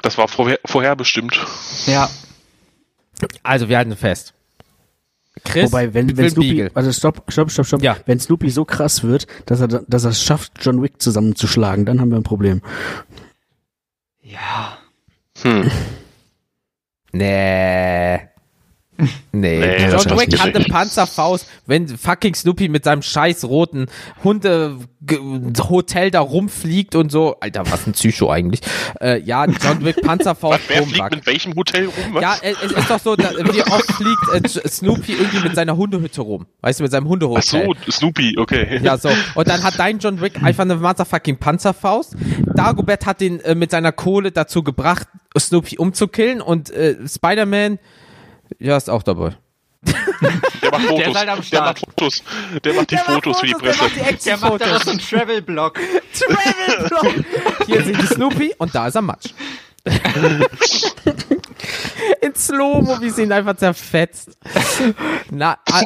Das 0.02 0.18
war 0.18 0.28
vorher, 0.30 0.60
vorherbestimmt. 0.66 1.38
Ja. 1.86 2.10
Also, 3.44 3.70
wir 3.70 3.78
halten 3.78 3.96
fest. 3.96 4.34
Chris 5.44 5.66
Wobei, 5.72 5.94
wenn, 5.94 6.16
wenn 6.16 6.30
Snoopy, 6.30 6.50
Beagle. 6.50 6.72
also 6.76 6.92
stopp, 6.92 7.24
stopp, 7.28 7.50
stopp, 7.52 7.66
stopp. 7.66 7.82
Ja. 7.82 7.98
Wenn 8.06 8.20
Snoopy 8.20 8.50
so 8.50 8.66
krass 8.66 9.04
wird, 9.04 9.26
dass 9.48 9.62
er, 9.62 9.68
dass 9.68 10.04
er 10.04 10.12
es 10.12 10.24
schafft, 10.24 10.54
John 10.62 10.82
Wick 10.82 11.02
zusammenzuschlagen, 11.02 11.86
dann 11.86 12.00
haben 12.00 12.12
wir 12.12 12.18
ein 12.18 12.24
Problem. 12.24 12.62
Ja. 14.22 14.78
Hm. 15.42 15.70
Nee. 17.16 18.22
Nee, 19.36 19.60
Nee, 19.60 19.90
John 19.90 20.20
Wick 20.20 20.40
hat 20.40 20.56
eine 20.56 20.66
Panzerfaust, 20.66 21.48
wenn 21.66 21.88
fucking 21.88 22.36
Snoopy 22.36 22.70
mit 22.70 22.84
seinem 22.84 23.02
scheiß 23.02 23.46
roten 23.46 23.88
Hunde 24.24 24.78
Hotel 25.70 26.12
da 26.12 26.22
rumfliegt 26.22 26.96
und 26.96 27.12
so. 27.12 27.36
Alter, 27.40 27.64
was 27.70 27.88
ein 27.88 27.94
Psycho 27.94 28.30
eigentlich. 28.30 28.62
Äh, 29.02 29.22
ja, 29.22 29.46
John 29.46 29.84
Wick 29.84 30.02
Panzerfaust 30.02 30.62
Was, 30.62 30.70
wer 30.70 30.84
fliegt 30.84 31.16
mit 31.16 31.26
welchem 31.26 31.56
Hotel 31.56 31.86
rum? 31.86 32.14
Was? 32.14 32.22
Ja, 32.22 32.36
es 32.42 32.72
ist 32.72 32.90
doch 32.90 33.00
so, 33.00 33.16
da, 33.16 33.32
wie 33.32 33.64
oft 33.64 33.92
fliegt 33.92 34.56
äh, 34.56 34.70
Snoopy 34.70 35.14
irgendwie 35.14 35.40
mit 35.40 35.56
seiner 35.56 35.76
Hundehütte 35.76 36.22
rum. 36.22 36.46
Weißt 36.62 36.80
du, 36.80 36.84
mit 36.84 36.92
seinem 36.92 37.06
Ach 37.08 37.10
Hundehotel. 37.10 37.68
so, 37.86 37.92
Snoopy, 37.92 38.38
okay. 38.38 38.80
Ja, 38.84 38.98
so. 38.98 39.10
Und 39.36 39.48
dann 39.48 39.64
hat 39.64 39.78
dein 39.78 40.00
John 40.00 40.22
Wick 40.22 40.42
einfach 40.42 40.64
eine 40.64 40.76
motherfucking 40.76 41.38
Panzerfaust. 41.38 42.16
Dagobert 42.56 43.06
hat 43.06 43.22
ihn 43.22 43.40
äh, 43.42 43.56
mit 43.56 43.72
seiner 43.72 43.92
Kohle 43.92 44.32
dazu 44.32 44.64
gebracht, 44.64 45.08
Snoopy 45.38 45.78
umzukillen 45.78 46.42
und 46.42 46.70
äh, 46.72 46.96
Spider-Man, 47.08 47.80
ja, 48.60 48.78
ist 48.78 48.90
auch 48.90 49.04
dabei. 49.04 49.36
Der 50.62 50.72
macht 50.72 50.86
Fotos. 50.86 50.98
Der 50.98 51.10
ist 51.10 51.18
halt 51.18 51.30
am 51.30 51.38
der 51.38 51.44
Start. 51.44 51.66
macht 51.66 51.80
Fotos. 51.80 52.24
Der 52.64 52.74
macht 52.74 52.92
die 52.92 52.98
Fotos 52.98 53.40
für 53.40 53.48
die 53.48 53.54
Presse. 53.54 53.90
Der 54.26 54.38
macht 54.38 54.62
daraus 54.62 54.84
so 54.84 54.92
einen 54.92 55.00
Travel-Blog. 55.10 55.80
Hier 57.66 57.84
sind 57.84 58.02
die 58.02 58.08
Snoopy 58.08 58.54
und 58.58 58.74
da 58.74 58.88
ist 58.88 58.96
er 58.96 59.02
Matsch. 59.02 59.34
In 62.34 62.40
Slow-Mo, 62.40 63.02
wie 63.02 63.10
sie 63.10 63.24
ihn 63.24 63.32
einfach 63.32 63.56
zerfetzt. 63.56 64.38
Na, 65.32 65.58
ah, 65.70 65.82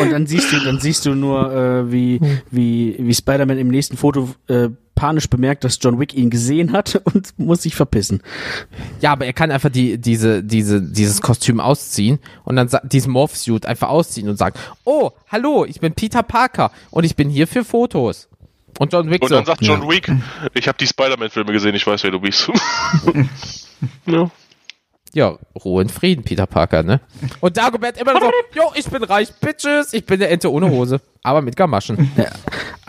Und 0.00 0.10
dann 0.10 0.26
siehst 0.26 0.52
du, 0.52 0.58
dann 0.60 0.80
siehst 0.80 1.06
du 1.06 1.14
nur, 1.14 1.52
äh, 1.52 1.92
wie, 1.92 2.20
wie, 2.50 2.96
wie 2.98 3.14
Spider-Man 3.14 3.58
im 3.58 3.68
nächsten 3.68 3.96
Foto 3.96 4.30
äh, 4.48 4.70
panisch 4.94 5.28
bemerkt, 5.28 5.64
dass 5.64 5.78
John 5.80 6.00
Wick 6.00 6.14
ihn 6.14 6.30
gesehen 6.30 6.72
hat 6.72 7.00
und 7.04 7.38
muss 7.38 7.62
sich 7.62 7.76
verpissen. 7.76 8.22
ja, 9.00 9.12
aber 9.12 9.26
er 9.26 9.32
kann 9.32 9.50
einfach 9.50 9.70
die, 9.70 9.98
diese, 9.98 10.42
diese, 10.42 10.82
dieses 10.82 11.20
Kostüm 11.20 11.60
ausziehen 11.60 12.18
und 12.44 12.56
dann 12.56 12.68
diesen 12.84 13.12
Morph-Suit 13.12 13.66
einfach 13.66 13.88
ausziehen 13.88 14.28
und 14.28 14.38
sagen, 14.38 14.58
oh, 14.84 15.10
hallo, 15.28 15.64
ich 15.64 15.80
bin 15.80 15.92
Peter 15.92 16.22
Parker 16.22 16.72
und 16.90 17.04
ich 17.04 17.14
bin 17.14 17.28
hier 17.28 17.46
für 17.46 17.64
Fotos. 17.64 18.28
Und 18.78 18.92
John 18.92 19.10
Wick 19.10 19.22
Und 19.22 19.28
so, 19.28 19.36
dann 19.36 19.46
sagt 19.46 19.62
John 19.62 19.88
Wick, 19.88 20.10
ich 20.54 20.68
habe 20.68 20.78
die 20.78 20.86
Spider-Man-Filme 20.86 21.52
gesehen, 21.52 21.74
ich 21.74 21.86
weiß, 21.86 22.02
wer 22.04 22.10
du 22.10 22.20
bist. 22.20 22.50
ja. 24.06 24.30
ja, 25.14 25.38
Ruhe 25.64 25.82
in 25.82 25.88
Frieden, 25.88 26.24
Peter 26.24 26.46
Parker, 26.46 26.82
ne? 26.82 27.00
Und 27.40 27.56
Dagobert 27.56 27.98
immer 28.00 28.20
so, 28.20 28.30
jo, 28.54 28.72
ich 28.74 28.86
bin 28.86 29.02
reich, 29.02 29.32
Bitches, 29.40 29.92
ich 29.92 30.04
bin 30.04 30.20
der 30.20 30.30
Ente 30.30 30.52
ohne 30.52 30.70
Hose, 30.70 31.00
aber 31.22 31.42
mit 31.42 31.56
Gamaschen. 31.56 32.10
Ja. 32.16 32.30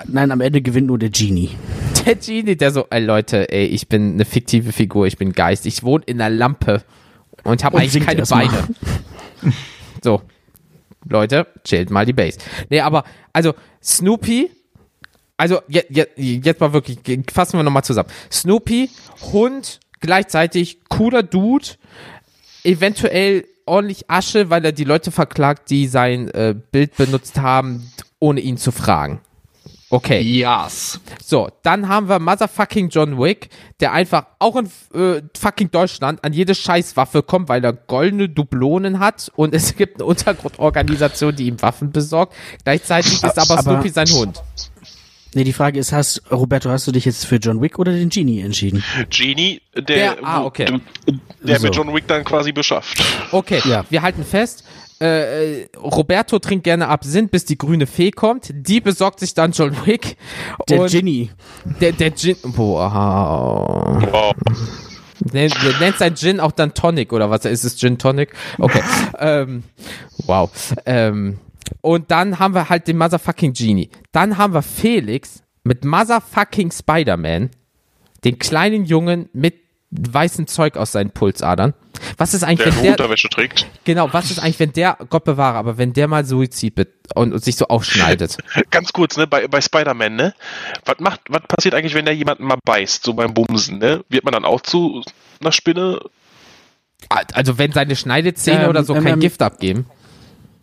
Nein, 0.06 0.32
am 0.32 0.42
Ende 0.42 0.62
gewinnt 0.62 0.88
nur 0.88 1.00
der 1.00 1.10
Genie. 1.10 1.52
Der 2.06 2.16
Genie, 2.16 2.56
der 2.56 2.72
so, 2.72 2.86
ey 2.90 3.04
Leute, 3.04 3.50
ey, 3.50 3.66
ich 3.66 3.88
bin 3.88 4.14
eine 4.14 4.26
fiktive 4.26 4.72
Figur, 4.72 5.08
ich 5.08 5.18
bin 5.18 5.34
Geist, 5.34 5.66
ich 5.66 5.84
wohne 5.84 6.04
in 6.06 6.22
einer 6.22 6.36
Lampe 6.36 6.84
und 7.44 7.64
habe 7.64 7.78
Und 7.78 7.84
eigentlich 7.84 8.06
keine. 8.06 8.24
Beine. 8.24 8.68
So, 10.04 10.22
Leute, 11.10 11.48
chillt 11.64 11.90
mal 11.90 12.06
die 12.06 12.14
Base. 12.14 12.40
Nee, 12.70 12.82
aber, 12.82 13.04
also, 13.34 13.54
Snoopy, 13.82 14.50
also, 15.38 15.62
je, 15.68 15.84
je, 15.90 16.06
jetzt 16.16 16.60
mal 16.60 16.74
wirklich, 16.74 17.00
fassen 17.32 17.58
wir 17.58 17.64
nochmal 17.64 17.84
zusammen. 17.84 18.10
Snoopy, 18.32 18.90
Hund, 19.32 19.80
gleichzeitig 20.00 20.80
cooler 20.90 21.24
Dude, 21.24 21.68
eventuell 22.64 23.46
ordentlich 23.66 24.10
Asche, 24.10 24.50
weil 24.50 24.66
er 24.66 24.72
die 24.72 24.84
Leute 24.84 25.12
verklagt, 25.12 25.70
die 25.70 25.88
sein 25.88 26.30
äh, 26.30 26.56
Bild 26.72 26.96
benutzt 26.98 27.40
haben, 27.40 27.92
ohne 28.20 28.40
ihn 28.40 28.58
zu 28.58 28.72
fragen. 28.72 29.22
Okay. 29.90 30.20
Yes. 30.20 31.00
So, 31.24 31.48
dann 31.64 31.88
haben 31.88 32.10
wir 32.10 32.20
Motherfucking 32.20 32.90
John 32.90 33.18
Wick, 33.18 33.50
der 33.80 33.94
einfach 33.94 34.26
auch 34.40 34.58
in 34.58 34.66
äh, 34.94 35.22
fucking 35.38 35.72
Deutschland 35.72 36.26
an 36.26 36.34
jede 36.34 36.56
Scheißwaffe 36.56 37.24
kommt, 37.24 37.48
weil 37.48 37.64
er 37.64 37.72
goldene 37.72 38.28
Dublonen 38.28 39.00
hat 39.00 39.32
und 39.38 39.54
es 39.54 39.76
gibt 39.78 39.96
eine 39.96 40.06
Untergrundorganisation, 40.06 41.36
die 41.36 41.48
ihm 41.48 41.62
Waffen 41.62 41.92
besorgt. 41.92 42.34
Gleichzeitig 42.66 43.14
ist 43.14 43.24
aber, 43.40 43.60
Aber- 43.60 43.62
Snoopy 43.62 43.90
sein 43.90 44.10
Hund. 44.10 44.42
Nee, 45.38 45.44
die 45.44 45.54
Frage 45.54 45.80
ist, 45.80 45.92
hast, 45.92 46.24
Roberto, 46.32 46.68
hast 46.72 46.88
du 46.88 46.92
dich 46.92 47.06
jetzt 47.06 47.28
für 47.28 47.36
John 47.36 47.62
Wick 47.62 47.78
oder 47.78 47.92
den 47.92 48.10
Genie 48.10 48.42
entschieden? 48.42 48.84
Genie, 49.12 49.62
der, 49.76 49.84
Der- 50.16 50.18
ah, 50.24 50.44
okay. 50.44 50.80
der 51.44 51.60
So. 51.60 51.68
mit 51.68 51.76
John 51.76 51.94
Wick 51.94 52.08
dann 52.08 52.24
quasi 52.24 52.52
beschafft. 52.52 52.98
Okay, 53.32 53.62
Ja. 53.66 53.86
wir 53.88 54.02
halten 54.02 54.24
fest. 54.24 54.64
Äh, 55.00 55.68
Roberto 55.80 56.40
trinkt 56.40 56.64
gerne 56.64 56.88
Absinth, 56.88 57.30
bis 57.30 57.46
die 57.46 57.56
grüne 57.56 57.86
Fee 57.86 58.10
kommt. 58.10 58.50
Die 58.52 58.82
besorgt 58.82 59.20
sich 59.20 59.36
dann 59.36 59.52
John 59.52 59.78
Wick. 59.86 60.18
Der 60.70 60.82
und 60.82 60.90
Genie. 60.92 61.30
Der, 61.80 61.92
der 61.92 62.16
Gin. 62.16 62.36
Boah. 62.44 64.00
Wow. 64.12 64.34
Nennt, 65.34 65.56
nennt 65.80 65.98
sein 66.00 66.16
Gin 66.16 66.40
auch 66.40 66.52
dann 66.52 66.74
Tonic 66.74 67.14
oder 67.14 67.30
was? 67.30 67.46
Ist 67.46 67.64
es 67.64 67.78
Gin 67.78 68.00
Tonic? 68.00 68.34
Okay. 68.58 68.82
ähm, 69.20 69.62
wow. 70.26 70.50
Ähm, 70.88 71.38
und 71.82 72.12
dann 72.12 72.40
haben 72.40 72.54
wir 72.54 72.70
halt 72.70 72.88
den 72.88 72.98
Motherfucking 72.98 73.54
Genie. 73.54 73.90
Dann 74.12 74.38
haben 74.38 74.54
wir 74.54 74.62
Felix, 74.62 75.44
mit 75.64 75.86
Motherfucking 75.86 76.72
Spider-Man 76.72 77.52
den 78.24 78.40
kleinen 78.40 78.86
Jungen 78.86 79.30
mit 79.34 79.56
weißem 79.92 80.48
Zeug 80.48 80.76
aus 80.76 80.92
seinen 80.92 81.12
Pulsadern. 81.12 81.74
Was 82.18 82.34
ist 82.34 82.44
eigentlich, 82.44 82.68
Der 82.68 82.76
wenn 82.76 82.84
der, 82.84 82.92
Unterwäsche 82.94 83.30
trägt. 83.30 83.66
genau, 83.84 84.10
was 84.12 84.32
ist 84.32 84.40
eigentlich, 84.40 84.60
wenn 84.60 84.74
der, 84.74 84.98
Gott 85.10 85.24
bewahre, 85.24 85.58
aber 85.58 85.78
wenn 85.78 85.94
der 85.94 86.08
mal 86.08 86.26
Suizid 86.26 86.88
und, 87.16 87.34
und 87.34 87.44
sich 87.44 87.56
so 87.56 87.68
aufschneidet? 87.68 88.38
Ganz 88.72 88.92
kurz, 88.92 89.18
ne, 89.18 89.28
bei, 89.28 89.48
bei 89.48 89.62
Spider-Man, 89.62 90.16
ne? 90.16 90.34
Was 90.86 91.00
macht, 91.00 91.22
was 91.30 91.42
passiert 91.44 91.74
eigentlich, 91.74 91.94
wenn 91.94 92.06
der 92.06 92.16
jemanden 92.16 92.44
mal 92.44 92.60
beißt, 92.64 93.04
so 93.04 93.14
beim 93.14 93.34
Bumsen, 93.34 93.80
ne? 93.80 94.04
Wird 94.10 94.26
man 94.26 94.34
dann 94.34 94.46
auch 94.46 94.62
zu 94.62 95.04
einer 95.40 95.52
Spinne? 95.52 96.02
Also 97.34 97.58
wenn 97.58 97.72
seine 97.72 97.96
Schneidezähne 97.96 98.64
Ähm, 98.64 98.70
oder 98.70 98.84
so 98.84 98.96
ähm, 98.96 99.04
kein 99.04 99.14
ähm, 99.16 99.20
Gift 99.20 99.42
abgeben. 99.42 99.86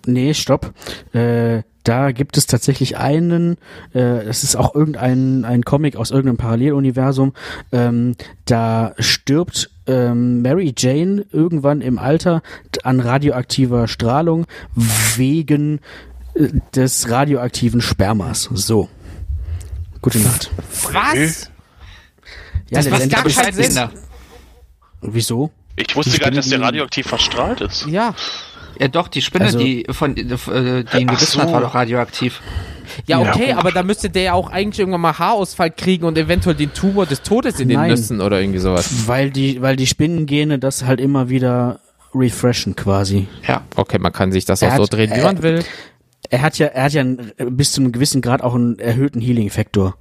Nee, 0.06 0.34
stopp. 0.34 0.72
Äh, 1.12 1.62
da 1.84 2.12
gibt 2.12 2.38
es 2.38 2.46
tatsächlich 2.46 2.96
einen, 2.96 3.56
äh, 3.92 4.24
das 4.24 4.42
ist 4.42 4.56
auch 4.56 4.74
irgendein 4.74 5.44
ein 5.44 5.64
Comic 5.64 5.96
aus 5.96 6.10
irgendeinem 6.10 6.38
Paralleluniversum, 6.38 7.34
ähm, 7.72 8.16
da 8.46 8.94
stirbt 8.98 9.70
ähm, 9.86 10.40
Mary 10.40 10.74
Jane 10.76 11.26
irgendwann 11.30 11.82
im 11.82 11.98
Alter 11.98 12.42
an 12.84 13.00
radioaktiver 13.00 13.86
Strahlung 13.86 14.46
wegen 15.16 15.80
äh, 16.34 16.48
des 16.74 17.10
radioaktiven 17.10 17.82
Spermas. 17.82 18.48
So. 18.52 18.88
Gute 20.00 20.18
Nacht. 20.20 20.50
Was? 20.92 21.50
Ja, 22.70 22.78
Das 22.82 22.88
macht 22.90 23.10
gar 23.10 23.24
keinen 23.24 23.52
Sinn. 23.52 23.88
Wieso? 25.02 25.50
Ich 25.76 25.94
wusste 25.96 26.12
Die 26.12 26.18
gar 26.18 26.30
nicht, 26.30 26.38
dass 26.38 26.48
der 26.48 26.60
radioaktiv 26.60 27.06
verstrahlt 27.06 27.60
ist. 27.60 27.86
Ja. 27.86 28.14
Ja, 28.80 28.88
doch, 28.88 29.08
die 29.08 29.22
Spinne, 29.22 29.46
Also- 29.46 29.58
die 29.58 29.86
von 29.90 30.16
äh, 30.16 30.22
die 30.24 30.28
ihn 30.28 30.36
Ach 31.08 31.14
gebissen 31.14 31.40
hat, 31.40 31.48
so. 31.48 31.54
war 31.54 31.60
doch 31.60 31.74
radioaktiv. 31.74 32.40
Ja, 33.06 33.20
Ja. 33.22 33.30
okay, 33.30 33.52
aber 33.54 33.72
da 33.72 33.82
müsste 33.82 34.10
der 34.10 34.22
ja 34.22 34.32
auch 34.34 34.50
eigentlich 34.50 34.78
irgendwann 34.80 35.00
mal 35.00 35.18
Haarausfall 35.18 35.70
kriegen 35.70 36.04
und 36.04 36.18
eventuell 36.18 36.54
den 36.54 36.72
Tumor 36.74 37.06
des 37.06 37.22
Todes 37.22 37.58
in 37.60 37.68
den 37.68 37.78
Nein. 37.78 37.90
Nüssen 37.90 38.20
oder 38.20 38.40
irgendwie 38.40 38.58
sowas. 38.58 39.06
Weil 39.08 39.30
die, 39.30 39.62
weil 39.62 39.76
die 39.76 39.86
Spinnengene 39.86 40.58
das 40.58 40.84
halt 40.84 41.00
immer 41.00 41.28
wieder 41.28 41.80
refreshen 42.14 42.76
quasi. 42.76 43.26
Ja. 43.48 43.62
Okay, 43.76 43.98
man 43.98 44.12
kann 44.12 44.32
sich 44.32 44.44
das 44.44 44.62
Er 44.62 44.72
auch 44.72 44.76
so 44.76 44.82
hat- 44.84 44.92
drehen, 44.92 45.10
wie 45.10 45.14
er- 45.18 45.24
man 45.24 45.42
will. 45.42 45.64
Er 46.30 46.42
hat 46.42 46.58
ja, 46.58 46.66
er 46.68 46.84
hat 46.84 46.92
ja 46.92 47.00
einen, 47.02 47.32
bis 47.50 47.72
zu 47.72 47.80
einem 47.80 47.92
gewissen 47.92 48.20
Grad 48.22 48.42
auch 48.42 48.54
einen 48.54 48.78
erhöhten 48.78 49.20
Healing-Faktor. 49.20 49.94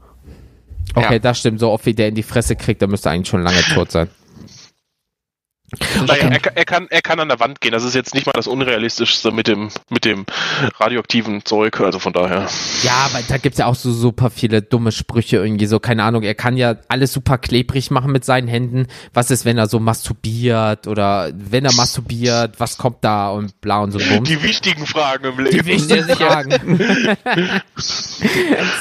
Okay, 0.95 1.13
Ja. 1.13 1.19
das 1.19 1.39
stimmt. 1.39 1.59
So 1.59 1.69
oft 1.71 1.85
wie 1.85 1.93
der 1.93 2.09
in 2.09 2.15
die 2.15 2.23
Fresse 2.23 2.55
kriegt, 2.55 2.81
der 2.81 2.87
müsste 2.87 3.09
eigentlich 3.09 3.27
schon 3.29 3.41
lange 3.43 3.61
tot 3.73 3.91
sein. 3.91 4.09
Naja, 6.07 6.29
er, 6.29 6.39
kann- 6.39 6.53
er, 6.55 6.65
kann, 6.65 6.87
er 6.89 7.01
kann 7.01 7.19
an 7.19 7.29
der 7.29 7.39
Wand 7.39 7.61
gehen. 7.61 7.71
Das 7.71 7.83
ist 7.83 7.95
jetzt 7.95 8.13
nicht 8.13 8.25
mal 8.25 8.33
das 8.33 8.47
Unrealistischste 8.47 9.31
mit 9.31 9.47
dem, 9.47 9.69
mit 9.89 10.05
dem 10.05 10.25
radioaktiven 10.79 11.45
Zeug. 11.45 11.79
Also 11.81 11.99
von 11.99 12.13
daher. 12.13 12.47
Ja, 12.83 13.07
aber 13.11 13.19
da 13.27 13.37
gibt's 13.37 13.57
ja 13.59 13.65
auch 13.65 13.75
so 13.75 13.91
super 13.91 14.29
viele 14.29 14.61
dumme 14.61 14.91
Sprüche 14.91 15.37
irgendwie 15.37 15.65
so, 15.65 15.79
keine 15.79 16.03
Ahnung, 16.03 16.23
er 16.23 16.35
kann 16.35 16.57
ja 16.57 16.75
alles 16.87 17.13
super 17.13 17.37
klebrig 17.37 17.91
machen 17.91 18.11
mit 18.11 18.25
seinen 18.25 18.47
Händen. 18.47 18.87
Was 19.13 19.31
ist, 19.31 19.45
wenn 19.45 19.57
er 19.57 19.67
so 19.67 19.79
masturbiert 19.79 20.87
oder 20.87 21.31
wenn 21.35 21.65
er 21.65 21.73
masturbiert, 21.73 22.59
was 22.59 22.77
kommt 22.77 22.97
da 23.01 23.29
und 23.29 23.59
bla 23.61 23.79
und 23.79 23.91
so 23.91 23.99
Bums. 23.99 24.27
Die 24.29 24.41
wichtigen 24.43 24.85
Fragen 24.85 25.25
im 25.25 25.39
Leben. 25.39 25.57
Die 25.57 25.65
wichtigen 25.65 26.07
Fragen. 26.09 26.79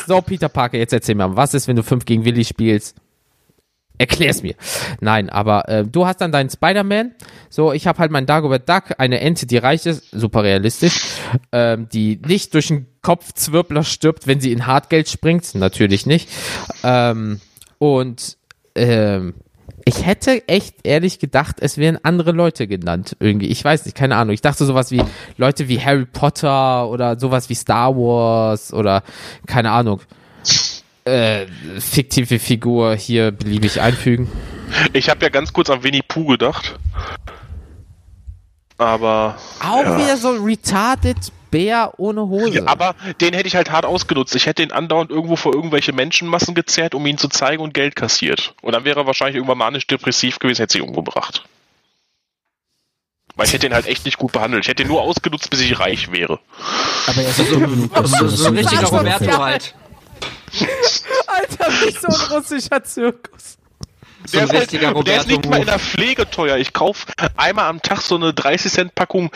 so, 0.06 0.20
Peter 0.22 0.48
Parker, 0.48 0.78
jetzt 0.78 0.92
erzähl 0.92 1.14
mir, 1.14 1.34
was 1.36 1.54
ist, 1.54 1.68
wenn 1.68 1.76
du 1.76 1.82
5 1.82 2.04
gegen 2.04 2.24
Willi 2.24 2.44
spielst? 2.44 2.96
Erklär's 4.02 4.42
mir. 4.42 4.54
Nein, 5.00 5.30
aber 5.30 5.68
äh, 5.68 5.84
du 5.84 6.06
hast 6.06 6.20
dann 6.20 6.32
deinen 6.32 6.50
Spider-Man. 6.50 7.12
So, 7.48 7.72
ich 7.72 7.86
habe 7.86 8.00
halt 8.00 8.10
meinen 8.10 8.26
Dagobert 8.26 8.68
Duck, 8.68 8.96
eine 8.98 9.20
Ente, 9.20 9.46
die 9.46 9.58
reich 9.58 9.86
ist, 9.86 10.10
super 10.10 10.42
realistisch, 10.42 11.04
ähm, 11.52 11.88
die 11.92 12.20
nicht 12.26 12.52
durch 12.54 12.66
den 12.66 12.88
Kopfzwirbler 13.02 13.84
stirbt, 13.84 14.26
wenn 14.26 14.40
sie 14.40 14.50
in 14.50 14.66
Hartgeld 14.66 15.08
springt. 15.08 15.54
Natürlich 15.54 16.04
nicht. 16.04 16.28
Ähm, 16.82 17.40
und 17.78 18.38
ähm, 18.74 19.34
ich 19.84 20.04
hätte 20.04 20.48
echt 20.48 20.78
ehrlich 20.82 21.20
gedacht, 21.20 21.58
es 21.60 21.78
wären 21.78 21.98
andere 22.02 22.32
Leute 22.32 22.66
genannt. 22.66 23.16
Irgendwie. 23.20 23.46
Ich 23.46 23.64
weiß 23.64 23.84
nicht, 23.84 23.96
keine 23.96 24.16
Ahnung. 24.16 24.34
Ich 24.34 24.40
dachte 24.40 24.64
sowas 24.64 24.90
wie 24.90 25.02
Leute 25.36 25.68
wie 25.68 25.80
Harry 25.80 26.06
Potter 26.06 26.88
oder 26.88 27.20
sowas 27.20 27.48
wie 27.48 27.54
Star 27.54 27.96
Wars 27.96 28.72
oder 28.72 29.04
keine 29.46 29.70
Ahnung. 29.70 30.00
Äh, 31.04 31.46
fiktive 31.78 32.38
Figur 32.38 32.94
hier 32.94 33.32
beliebig 33.32 33.80
einfügen. 33.80 34.30
Ich 34.92 35.10
habe 35.10 35.22
ja 35.24 35.30
ganz 35.30 35.52
kurz 35.52 35.68
an 35.68 35.82
Winnie 35.82 36.02
Pooh 36.06 36.26
gedacht. 36.26 36.78
Aber. 38.78 39.36
Auch 39.60 39.82
Ja. 39.84 39.98
wieder 39.98 40.16
so 40.16 40.30
retarded 40.30 41.16
Bär 41.50 41.92
ohne 41.98 42.22
Hose. 42.22 42.54
Ja, 42.60 42.66
aber 42.66 42.94
den 43.20 43.34
hätte 43.34 43.46
ich 43.46 43.56
halt 43.56 43.70
hart 43.70 43.84
ausgenutzt. 43.84 44.34
Ich 44.34 44.46
hätte 44.46 44.62
den 44.62 44.72
andauernd 44.72 45.10
irgendwo 45.10 45.36
vor 45.36 45.54
irgendwelche 45.54 45.92
Menschenmassen 45.92 46.54
gezerrt, 46.54 46.94
um 46.94 47.04
ihn 47.04 47.18
zu 47.18 47.28
zeigen 47.28 47.62
und 47.62 47.74
Geld 47.74 47.94
kassiert. 47.94 48.54
Und 48.62 48.72
dann 48.72 48.84
wäre 48.84 49.00
er 49.00 49.06
wahrscheinlich 49.06 49.36
irgendwann 49.36 49.58
manisch-depressiv 49.58 50.38
gewesen, 50.38 50.62
hätte 50.62 50.72
sich 50.72 50.82
umgebracht. 50.82 51.44
Weil 53.36 53.46
ich 53.46 53.52
hätte 53.52 53.66
ihn 53.66 53.74
halt 53.74 53.86
echt 53.86 54.04
nicht 54.06 54.18
gut 54.18 54.32
behandelt. 54.32 54.64
Ich 54.64 54.68
hätte 54.68 54.82
ihn 54.82 54.88
nur 54.88 55.02
ausgenutzt, 55.02 55.50
bis 55.50 55.60
ich 55.60 55.78
reich 55.78 56.10
wäre. 56.12 56.38
Aber 57.06 57.20
er 57.22 57.28
ist 57.28 57.36
so 57.36 57.44
So, 57.44 58.26
so 58.28 58.30
das 58.30 58.44
ein 58.46 58.56
richtiger 58.56 58.86
so 58.86 58.96
Roberto 58.96 59.38
halt. 59.38 59.74
Alter, 61.26 61.66
wie 61.66 61.92
so 61.92 62.08
ein 62.08 62.36
russischer 62.36 62.82
Zirkus. 62.84 63.58
So 64.24 64.38
der, 64.38 64.44
ist 64.44 64.52
halt, 64.52 65.06
der 65.06 65.16
ist 65.20 65.26
nicht 65.26 65.48
mal 65.48 65.60
in 65.60 65.66
der 65.66 65.80
Pflege 65.80 66.30
teuer. 66.30 66.56
Ich 66.56 66.72
kaufe 66.72 67.06
einmal 67.36 67.66
am 67.68 67.82
Tag 67.82 68.02
so 68.02 68.14
eine 68.14 68.32
30 68.32 68.72
Cent 68.72 68.94
Packung 68.94 69.30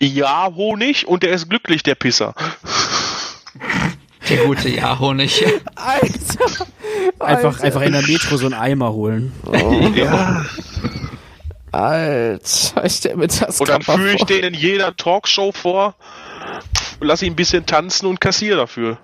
Ja-Honig 0.00 1.06
und 1.06 1.22
der 1.22 1.30
ist 1.30 1.48
glücklich, 1.48 1.82
der 1.84 1.94
Pisser. 1.94 2.34
Der 4.28 4.44
gute 4.44 4.68
Ja-Honig. 4.68 5.44
Alter. 5.76 6.66
Einfach, 7.18 7.54
Alter. 7.54 7.64
einfach 7.64 7.82
in 7.82 7.92
der 7.92 8.02
Metro 8.02 8.36
so 8.36 8.46
einen 8.46 8.54
Eimer 8.54 8.92
holen. 8.92 9.32
Ja. 9.94 10.44
Alter, 11.70 12.84
ich 12.84 12.92
stell 12.94 13.16
mir 13.16 13.28
das 13.28 13.60
Und 13.60 13.68
dann 13.68 13.82
führe 13.82 14.12
ich 14.12 14.18
vor. 14.18 14.26
den 14.26 14.44
in 14.44 14.54
jeder 14.54 14.94
Talkshow 14.96 15.52
vor, 15.52 15.94
lass 17.00 17.22
ihn 17.22 17.32
ein 17.32 17.36
bisschen 17.36 17.64
tanzen 17.64 18.06
und 18.06 18.20
kassiere 18.20 18.56
dafür. 18.58 18.98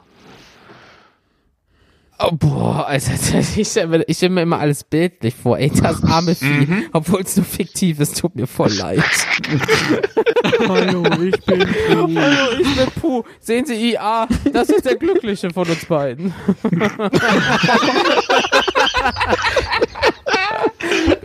Oh, 2.21 2.33
boah, 2.33 2.85
Alter, 2.89 3.39
ich 3.57 3.69
stell, 3.69 3.87
mir, 3.87 4.05
stell 4.11 4.31
mir 4.31 4.43
immer 4.43 4.59
alles 4.59 4.83
bildlich 4.83 5.37
vor. 5.37 5.57
Ey, 5.57 5.71
das 5.71 6.03
arme 6.03 6.35
Vieh, 6.35 6.67
obwohl 6.93 7.21
es 7.21 7.37
nur 7.37 7.47
fiktiv 7.47 8.01
ist, 8.01 8.19
tut 8.19 8.35
mir 8.35 8.49
voll 8.49 8.73
leid. 8.73 9.03
Hallo, 10.69 11.05
ich 11.23 11.41
bin 11.45 11.65
Hallo, 11.89 12.09
ich 12.59 12.77
bin 12.77 12.87
Puh. 13.01 13.23
Sehen 13.39 13.67
Sie 13.67 13.93
IA, 13.93 14.27
das 14.53 14.69
ist 14.69 14.85
der 14.85 14.97
Glückliche 14.97 15.51
von 15.51 15.69
uns 15.69 15.87
beiden. 15.87 16.35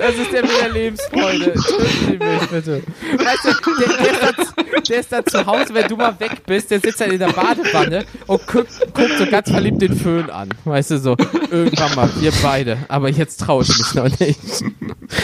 Das 0.05 0.15
ist 0.15 0.31
der 0.33 0.41
mit 0.41 0.51
der 0.61 0.69
Lebensfreude. 0.69 1.53
Töten 1.53 1.87
Sie 2.05 2.17
mich 2.17 2.49
bitte. 2.49 2.81
Weißt 3.17 3.45
du, 3.45 3.71
der, 3.79 3.87
der, 3.97 4.11
ist 4.11 4.21
dann, 4.21 4.65
der 4.89 4.99
ist 4.99 5.11
dann 5.11 5.25
zu 5.25 5.45
Hause, 5.45 5.73
wenn 5.73 5.87
du 5.87 5.95
mal 5.95 6.19
weg 6.19 6.43
bist, 6.45 6.71
der 6.71 6.79
sitzt 6.79 6.99
dann 7.01 7.11
in 7.11 7.19
der 7.19 7.31
Badewanne 7.31 8.05
und 8.27 8.45
guckt, 8.47 8.69
guckt 8.93 9.17
so 9.17 9.25
ganz 9.25 9.49
verliebt 9.49 9.81
den 9.81 9.95
Föhn 9.95 10.29
an. 10.29 10.49
Weißt 10.65 10.91
du, 10.91 10.99
so, 10.99 11.15
irgendwann 11.49 11.95
mal, 11.95 12.09
wir 12.19 12.31
beide. 12.41 12.77
Aber 12.89 13.09
jetzt 13.09 13.39
traue 13.39 13.63
ich 13.63 13.69
mich 13.69 13.93
noch 13.95 14.19
nicht. 14.19 14.39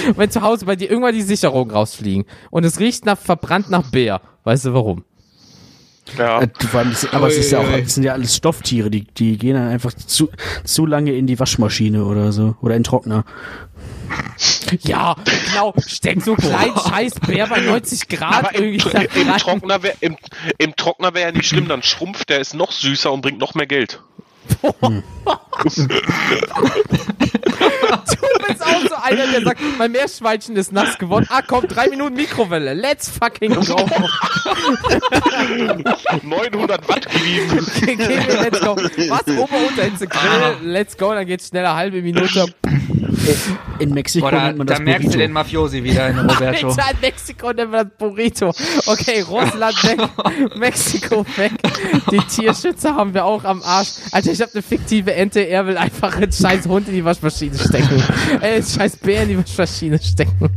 Und 0.07 0.17
wenn 0.17 0.31
zu 0.31 0.41
Hause 0.41 0.65
bei 0.65 0.75
dir 0.75 0.89
irgendwann 0.89 1.13
die 1.13 1.21
Sicherungen 1.23 1.71
rausfliegen 1.71 2.25
und 2.51 2.63
es 2.63 2.79
riecht 2.79 3.05
nach, 3.05 3.17
verbrannt 3.17 3.69
nach 3.69 3.89
Bär, 3.91 4.21
weißt 4.43 4.65
du 4.65 4.73
warum? 4.73 5.03
Ja. 6.17 6.41
Äh, 6.41 6.47
vor 6.71 6.79
allem, 6.79 6.89
das- 6.89 7.13
aber 7.13 7.27
es 7.27 7.37
ist 7.37 7.51
ja 7.51 7.59
auch, 7.59 7.69
das 7.69 7.93
sind 7.93 8.03
ja 8.03 8.13
alles 8.13 8.35
Stofftiere, 8.35 8.89
die, 8.89 9.03
die 9.05 9.37
gehen 9.37 9.53
dann 9.53 9.67
einfach 9.67 9.93
zu, 9.93 10.29
zu 10.63 10.85
lange 10.87 11.11
in 11.13 11.27
die 11.27 11.39
Waschmaschine 11.39 12.03
oder 12.05 12.31
so. 12.31 12.55
Oder 12.61 12.75
in 12.75 12.79
den 12.79 12.83
Trockner. 12.85 13.25
Ja, 14.81 15.15
genau. 15.25 15.73
Steck 15.85 16.21
so 16.21 16.35
kleinen 16.35 16.77
scheiß 16.77 17.19
Bär 17.25 17.47
bei 17.47 17.59
90 17.59 18.07
Grad 18.07 18.33
Aber 18.33 18.55
im, 18.55 18.63
irgendwie 18.63 18.89
da 18.89 18.99
im 19.01 19.29
rein. 19.29 19.39
Trockner 19.39 19.83
wäre 19.83 19.95
im, 20.01 20.17
im 20.57 20.75
Trockner 20.75 21.13
wär 21.13 21.21
ja 21.21 21.31
nicht 21.31 21.47
schlimm, 21.47 21.67
dann 21.67 21.83
schrumpft 21.83 22.29
der 22.29 22.39
ist 22.39 22.53
noch 22.53 22.71
süßer 22.71 23.11
und 23.11 23.21
bringt 23.21 23.39
noch 23.39 23.55
mehr 23.55 23.67
Geld. 23.67 23.99
Du 27.59 28.47
bist 28.47 28.63
auch 28.65 28.81
so 28.87 28.95
einer, 29.01 29.27
der 29.27 29.43
sagt, 29.43 29.59
mein 29.77 29.91
Meerschweinchen 29.91 30.55
ist 30.55 30.71
nass 30.71 30.97
geworden. 30.97 31.27
Ah, 31.29 31.41
komm, 31.45 31.67
drei 31.67 31.87
Minuten 31.89 32.15
Mikrowelle. 32.15 32.73
Let's 32.73 33.09
fucking 33.09 33.53
go. 33.53 33.61
900 36.23 36.87
Watt 36.87 37.09
gewiesen. 37.09 37.59
Okay, 37.59 37.93
okay, 37.99 38.37
let's 38.41 38.59
go. 38.61 38.75
Was? 38.75 39.27
Ober, 39.37 39.57
Unterhitze, 39.67 40.07
Grill. 40.07 40.57
Let's 40.63 40.97
go, 40.97 41.13
dann 41.13 41.25
geht's 41.25 41.49
schneller, 41.49 41.75
halbe 41.75 42.01
Minute. 42.01 42.45
In 43.79 43.93
Mexiko 43.93 44.27
Oder 44.27 44.41
nennt 44.43 44.57
man 44.57 44.67
da 44.67 44.73
das 44.75 44.83
merkst 44.83 44.99
du 45.03 45.07
Burrito. 45.09 45.19
den 45.19 45.31
Mafiosi 45.31 45.83
wieder 45.83 46.07
in 46.09 46.19
Roberto. 46.29 46.69
In 46.69 46.75
Mexiko 47.01 47.53
nennen 47.53 47.71
wir 47.71 47.83
das 47.85 47.93
Burrito. 47.97 48.49
Okay, 48.85 49.21
Russland 49.21 49.83
weg, 49.83 49.99
Mexiko 50.57 51.25
weg. 51.37 51.51
Die 52.11 52.19
Tierschützer 52.19 52.95
haben 52.95 53.13
wir 53.13 53.25
auch 53.25 53.43
am 53.43 53.61
Arsch. 53.63 53.89
Alter, 54.11 54.31
ich 54.31 54.41
habe 54.41 54.51
eine 54.53 54.61
fiktive 54.61 55.13
Ente, 55.13 55.41
er 55.41 55.65
will 55.67 55.77
einfach 55.77 56.15
einen 56.15 56.31
scheiß 56.31 56.67
Hund 56.67 56.87
in 56.87 56.95
die 56.95 57.05
Waschmaschine 57.05 57.57
stecken. 57.57 58.03
Äh, 58.41 58.55
einen 58.55 58.63
scheiß 58.65 58.97
Bär 58.97 59.23
in 59.23 59.29
die 59.29 59.37
Waschmaschine 59.37 59.99
stecken. 60.01 60.49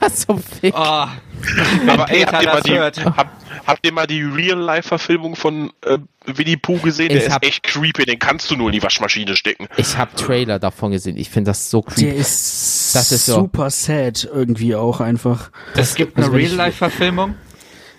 Was 0.00 0.26
zum 0.26 0.42
Fick. 0.42 0.74
Oh, 0.76 1.06
Aber 1.86 2.10
ey, 2.10 2.22
habt 2.22 2.42
ihr, 2.42 2.74
mal 2.74 2.90
die, 2.90 3.00
hab, 3.00 3.32
habt 3.66 3.86
ihr 3.86 3.92
mal 3.92 4.06
die 4.06 4.22
Real-Life-Verfilmung 4.22 5.36
von 5.36 5.72
äh, 5.84 5.98
Winnie 6.26 6.56
Pooh 6.56 6.78
gesehen? 6.78 7.10
Der 7.10 7.24
ist 7.24 7.36
echt 7.42 7.62
creepy, 7.62 8.04
den 8.04 8.18
kannst 8.18 8.50
du 8.50 8.56
nur 8.56 8.68
in 8.68 8.72
die 8.72 8.82
Waschmaschine 8.82 9.36
stecken. 9.36 9.68
Ich 9.76 9.96
habe 9.96 10.14
Trailer 10.16 10.58
davon 10.58 10.92
gesehen, 10.92 11.16
ich 11.16 11.30
finde 11.30 11.50
das 11.50 11.70
so 11.70 11.82
creepy. 11.82 12.02
Der 12.02 12.14
ist, 12.16 12.94
das 12.94 13.12
ist 13.12 13.26
super 13.26 13.70
so. 13.70 13.86
sad 13.86 14.24
irgendwie 14.24 14.74
auch 14.74 15.00
einfach. 15.00 15.50
Es 15.74 15.94
gibt 15.94 16.16
eine 16.16 16.26
also 16.26 16.36
Real-Life-Verfilmung? 16.36 17.34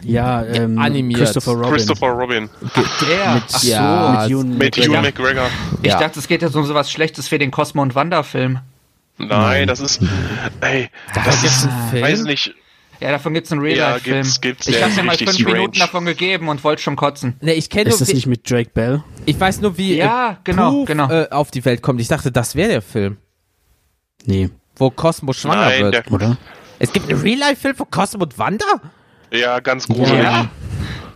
Ja, 0.03 0.43
ähm, 0.43 0.77
animiert. 0.77 1.19
Christopher 1.21 1.53
Robin. 1.53 1.71
Christopher 1.71 2.09
Robin. 2.09 2.49
Der. 3.01 3.33
Mit, 3.35 3.43
Ach 3.51 3.63
ja, 3.63 4.21
mit 4.21 4.31
Ewan 4.31 4.49
mit 4.49 4.77
McGregor. 4.77 5.01
McGregor. 5.01 5.49
Ich 5.81 5.89
ja. 5.89 5.99
dachte, 5.99 6.19
es 6.19 6.27
geht 6.27 6.41
jetzt 6.41 6.55
um 6.55 6.65
sowas 6.65 6.91
Schlechtes 6.91 7.27
für 7.27 7.39
den 7.39 7.51
Cosmo 7.51 7.81
und 7.81 7.95
Wanda 7.95 8.23
Film. 8.23 8.59
Nein, 9.17 9.29
Nein, 9.29 9.67
das 9.67 9.79
ist, 9.79 10.01
ey, 10.59 10.89
das 11.13 11.43
ist, 11.43 11.69
weiß 11.93 12.23
nicht. 12.23 12.53
Ja, 12.99 13.11
davon 13.11 13.33
gibt's 13.33 13.51
einen 13.51 13.61
Real-Life-Film. 13.61 14.15
Ja, 14.15 14.21
gibt's, 14.21 14.41
gibt's, 14.41 14.67
ich 14.67 14.81
habe 14.81 14.93
mir 14.93 15.03
mal 15.03 15.17
fünf 15.17 15.33
strange. 15.33 15.53
Minuten 15.53 15.79
davon 15.79 16.05
gegeben 16.05 16.47
und 16.49 16.63
wollte 16.63 16.81
schon 16.81 16.95
kotzen. 16.95 17.35
Nee, 17.41 17.53
ich 17.53 17.69
kenne 17.69 17.89
Ist 17.89 18.01
das 18.01 18.13
nicht 18.13 18.27
mit 18.27 18.49
Drake 18.49 18.69
Bell? 18.73 19.03
Ich 19.25 19.39
weiß 19.39 19.61
nur, 19.61 19.77
wie 19.77 19.97
ja, 19.97 20.31
äh, 20.31 20.35
genau, 20.43 20.71
Proof, 20.71 20.87
genau. 20.87 21.09
Äh, 21.09 21.29
auf 21.29 21.51
die 21.51 21.65
Welt 21.65 21.81
kommt. 21.81 21.99
Ich 22.01 22.07
dachte, 22.07 22.31
das 22.31 22.55
wäre 22.55 22.69
der 22.69 22.81
Film. 22.81 23.17
Nee. 24.25 24.49
Wo 24.77 24.89
Cosmo 24.89 25.33
schwanger 25.33 25.65
Nein, 25.65 25.83
wird. 25.83 25.93
Der, 25.93 26.11
oder? 26.11 26.37
Es 26.79 26.91
gibt 26.91 27.09
einen 27.09 27.21
Real-Life-Film 27.21 27.75
von 27.75 27.89
Cosmo 27.89 28.23
und 28.23 28.37
Wanda? 28.37 28.65
Ja, 29.31 29.59
ganz 29.59 29.87
gut. 29.87 30.07
Ja. 30.07 30.49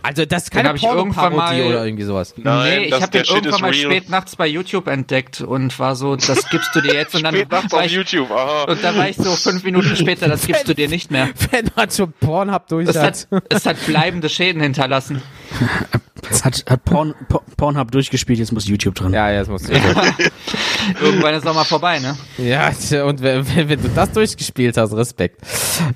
Also 0.02 0.24
das 0.24 0.44
ist 0.44 0.50
keine 0.50 0.74
Porno-Parodie 0.74 1.62
oder 1.62 1.84
irgendwie 1.84 2.04
sowas. 2.04 2.34
Nein, 2.36 2.80
nee, 2.80 2.84
ich 2.86 2.94
habe 2.94 3.10
den 3.10 3.24
irgendwann 3.24 3.60
mal 3.60 3.74
spät 3.74 4.08
nachts 4.08 4.36
bei 4.36 4.46
YouTube 4.46 4.86
entdeckt 4.86 5.40
und 5.40 5.78
war 5.78 5.96
so, 5.96 6.16
das 6.16 6.48
gibst 6.48 6.74
du 6.74 6.80
dir 6.80 6.94
jetzt 6.94 7.14
und 7.14 7.22
dann 7.22 7.34
spät 7.34 7.50
nachts 7.50 7.72
auf 7.72 7.84
ich, 7.84 7.92
YouTube, 7.92 8.30
aha. 8.30 8.64
Und 8.64 8.82
dann 8.82 8.96
war 8.96 9.08
ich 9.08 9.16
so 9.16 9.30
fünf 9.36 9.62
Minuten 9.64 9.94
später, 9.96 10.28
das 10.28 10.46
gibst 10.46 10.68
du 10.68 10.74
dir 10.74 10.88
nicht 10.88 11.10
mehr. 11.10 11.28
Wenn 11.50 11.70
man 11.76 11.90
schon 11.90 12.12
Pornhub 12.12 12.66
durch 12.68 12.88
es 12.88 12.96
hat. 12.96 13.28
Es 13.48 13.66
hat 13.66 13.76
bleibende 13.86 14.28
Schäden 14.28 14.62
hinterlassen. 14.62 15.22
Es 16.28 16.44
hat, 16.44 16.64
hat 16.68 16.84
Porn, 16.84 17.14
Pornhub 17.56 17.90
durchgespielt, 17.90 18.38
jetzt 18.38 18.52
muss 18.52 18.66
YouTube 18.66 18.94
dran. 18.94 19.12
Ja, 19.12 19.30
jetzt 19.30 19.48
muss 19.48 19.66
YouTube. 19.68 19.82
Irgendwann 21.00 21.34
ist 21.34 21.46
auch 21.46 21.54
mal 21.54 21.64
vorbei, 21.64 21.98
ne? 21.98 22.16
Ja, 22.38 22.68
und 23.04 23.22
wenn, 23.22 23.68
wenn, 23.68 23.82
du 23.82 23.88
das 23.88 24.12
durchgespielt 24.12 24.76
hast, 24.76 24.92
Respekt. 24.92 25.40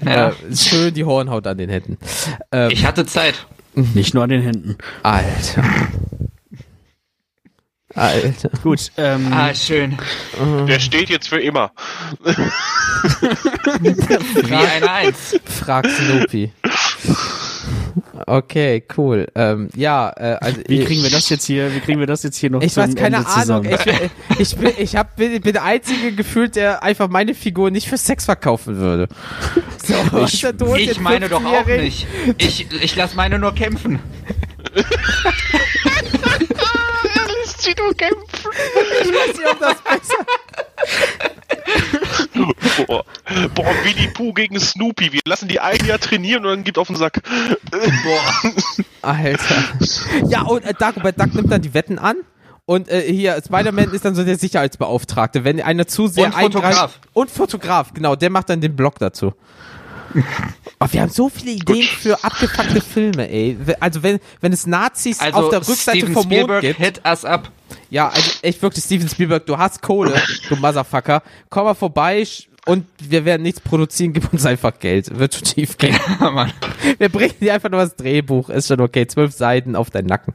Ja. 0.04 0.28
Äh, 0.28 0.32
schön 0.56 0.94
die 0.94 1.04
Hornhaut 1.04 1.46
an 1.46 1.58
den 1.58 1.70
Händen. 1.70 1.98
Ähm, 2.52 2.70
ich 2.70 2.84
hatte 2.84 3.06
Zeit. 3.06 3.46
Nicht 3.74 4.14
nur 4.14 4.22
an 4.22 4.30
den 4.30 4.42
Händen. 4.42 4.78
Alter. 5.02 5.64
Alter. 7.94 8.50
Gut. 8.62 8.90
Ähm, 8.96 9.32
ah, 9.32 9.54
schön. 9.54 9.96
Der 10.66 10.80
steht 10.80 11.10
jetzt 11.10 11.28
für 11.28 11.40
immer. 11.40 11.72
Wie 13.80 14.54
eine 14.54 14.90
Eins. 14.90 15.38
Frag 15.44 15.88
Snoopy. 15.88 16.52
Okay, 18.26 18.84
cool. 18.96 19.26
Ähm, 19.34 19.68
ja, 19.74 20.12
äh, 20.16 20.38
also 20.40 20.60
wie 20.66 20.84
kriegen 20.84 21.02
wir 21.02 21.10
das 21.10 21.28
jetzt 21.28 21.44
hier? 21.44 21.74
Wie 21.74 21.80
kriegen 21.80 22.00
wir 22.00 22.06
das 22.06 22.22
jetzt 22.22 22.36
hier 22.36 22.50
noch? 22.50 22.62
Ich 22.62 22.76
weiß 22.76 22.94
keine 22.94 23.16
Ende 23.16 23.28
Ahnung. 23.28 23.64
Ich, 23.64 23.80
ich, 24.38 24.56
bin, 24.56 24.72
ich 24.78 24.96
hab, 24.96 25.16
bin, 25.16 25.40
bin 25.40 25.52
der 25.52 25.64
einzige 25.64 26.12
gefühlt, 26.12 26.56
der 26.56 26.82
einfach 26.82 27.08
meine 27.08 27.34
Figur 27.34 27.70
nicht 27.70 27.88
für 27.88 27.98
Sex 27.98 28.24
verkaufen 28.24 28.76
würde. 28.76 29.08
So, 29.84 29.94
ich, 30.24 30.90
ich 30.90 31.00
meine 31.00 31.28
doch 31.28 31.44
auch 31.44 31.66
nicht. 31.66 32.06
Ich, 32.38 32.66
ich 32.72 32.96
lasse 32.96 33.16
meine 33.16 33.38
nur 33.38 33.54
kämpfen. 33.54 33.98
lässt 37.44 37.62
sie 37.62 37.74
nur 37.78 37.94
kämpfen. 37.94 38.50
Ich 39.02 39.08
weiß 39.08 39.36
nicht, 39.36 39.48
ob 39.50 39.60
das 39.60 39.76
besser. 39.82 40.26
Boah. 42.34 43.04
Boah, 43.54 43.74
Winnie 43.84 44.08
Pooh 44.08 44.32
gegen 44.32 44.58
Snoopy. 44.58 45.12
Wir 45.12 45.20
lassen 45.26 45.48
die 45.48 45.60
ein 45.60 45.84
Jahr 45.86 45.98
trainieren 45.98 46.44
und 46.44 46.50
dann 46.50 46.64
gibt 46.64 46.78
auf 46.78 46.88
den 46.88 46.96
Sack. 46.96 47.22
Boah. 47.70 48.52
Alter. 49.02 49.64
Ja, 50.28 50.42
und 50.42 50.64
äh, 50.64 50.74
Dagobert 50.74 51.20
Duck 51.20 51.34
nimmt 51.34 51.52
dann 51.52 51.62
die 51.62 51.74
Wetten 51.74 51.98
an. 51.98 52.16
Und 52.66 52.88
äh, 52.88 53.02
hier, 53.02 53.40
Spider-Man 53.44 53.92
ist 53.92 54.04
dann 54.04 54.14
so 54.14 54.24
der 54.24 54.38
Sicherheitsbeauftragte. 54.38 55.44
Wenn 55.44 55.60
einer 55.60 55.86
zu 55.86 56.06
sehr 56.06 56.26
Und 56.26 56.34
Fotograf. 56.34 56.98
Und 57.12 57.30
Fotograf, 57.30 57.92
genau. 57.92 58.16
Der 58.16 58.30
macht 58.30 58.48
dann 58.48 58.60
den 58.60 58.74
Blog 58.74 58.98
dazu. 58.98 59.34
Oh, 60.80 60.86
wir 60.90 61.02
haben 61.02 61.10
so 61.10 61.28
viele 61.28 61.52
Ideen 61.52 61.80
Gut. 61.80 61.84
für 61.86 62.22
abgefuckte 62.22 62.80
Filme, 62.80 63.28
ey. 63.28 63.58
Also 63.80 64.02
wenn, 64.02 64.20
wenn 64.40 64.52
es 64.52 64.66
Nazis 64.66 65.18
also 65.20 65.38
auf 65.38 65.48
der 65.50 65.58
Rückseite 65.58 65.98
Steven 65.98 66.14
vom 66.14 66.22
Spielberg 66.24 66.62
Mond 66.62 66.76
gibt. 66.76 66.78
Hit 66.78 67.02
us 67.04 67.24
up. 67.24 67.50
Ja, 67.94 68.08
also 68.08 68.28
echt 68.42 68.60
wirklich 68.60 68.82
Steven 68.82 69.08
Spielberg, 69.08 69.46
du 69.46 69.56
hast 69.56 69.80
Kohle, 69.80 70.20
du 70.48 70.56
Motherfucker. 70.56 71.22
Komm 71.48 71.66
mal 71.66 71.74
vorbei 71.74 72.26
und 72.66 72.86
wir 72.98 73.24
werden 73.24 73.42
nichts 73.42 73.60
produzieren, 73.60 74.12
gib 74.12 74.32
uns 74.32 74.44
einfach 74.44 74.76
Geld. 74.80 75.16
Wird 75.16 75.32
schon 75.32 75.44
tief 75.44 75.78
gehen. 75.78 75.96
Ja, 76.20 76.32
Mann. 76.32 76.52
Wir 76.98 77.08
bringen 77.08 77.34
dir 77.40 77.54
einfach 77.54 77.70
nur 77.70 77.78
das 77.78 77.94
Drehbuch, 77.94 78.50
ist 78.50 78.66
schon 78.66 78.80
okay. 78.80 79.06
Zwölf 79.06 79.32
Seiten 79.32 79.76
auf 79.76 79.90
deinen 79.90 80.06
Nacken. 80.06 80.34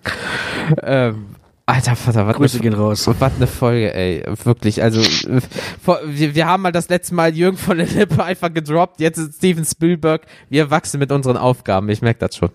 Ähm, 0.83 1.35
Alter 1.65 1.97
Vater, 1.97 2.27
was 2.27 2.37
Grüße 2.37 2.57
ne, 2.57 2.63
gehen 2.63 2.73
raus. 2.75 3.09
Was 3.19 3.35
eine 3.35 3.47
Folge, 3.47 3.93
ey. 3.93 4.23
Wirklich. 4.45 4.81
Also, 4.81 5.01
wir, 6.05 6.35
wir 6.35 6.47
haben 6.47 6.63
mal 6.63 6.71
das 6.71 6.87
letzte 6.87 7.13
Mal 7.13 7.35
Jürgen 7.35 7.57
von 7.57 7.77
der 7.77 7.87
Lippe 7.87 8.23
einfach 8.23 8.53
gedroppt. 8.53 9.01
Jetzt 9.01 9.17
ist 9.17 9.35
Steven 9.35 9.65
Spielberg. 9.65 10.21
Wir 10.49 10.71
wachsen 10.71 10.97
mit 10.97 11.11
unseren 11.11 11.35
Aufgaben. 11.35 11.89
Ich 11.89 12.01
merke 12.01 12.25
das 12.25 12.37
schon. 12.37 12.51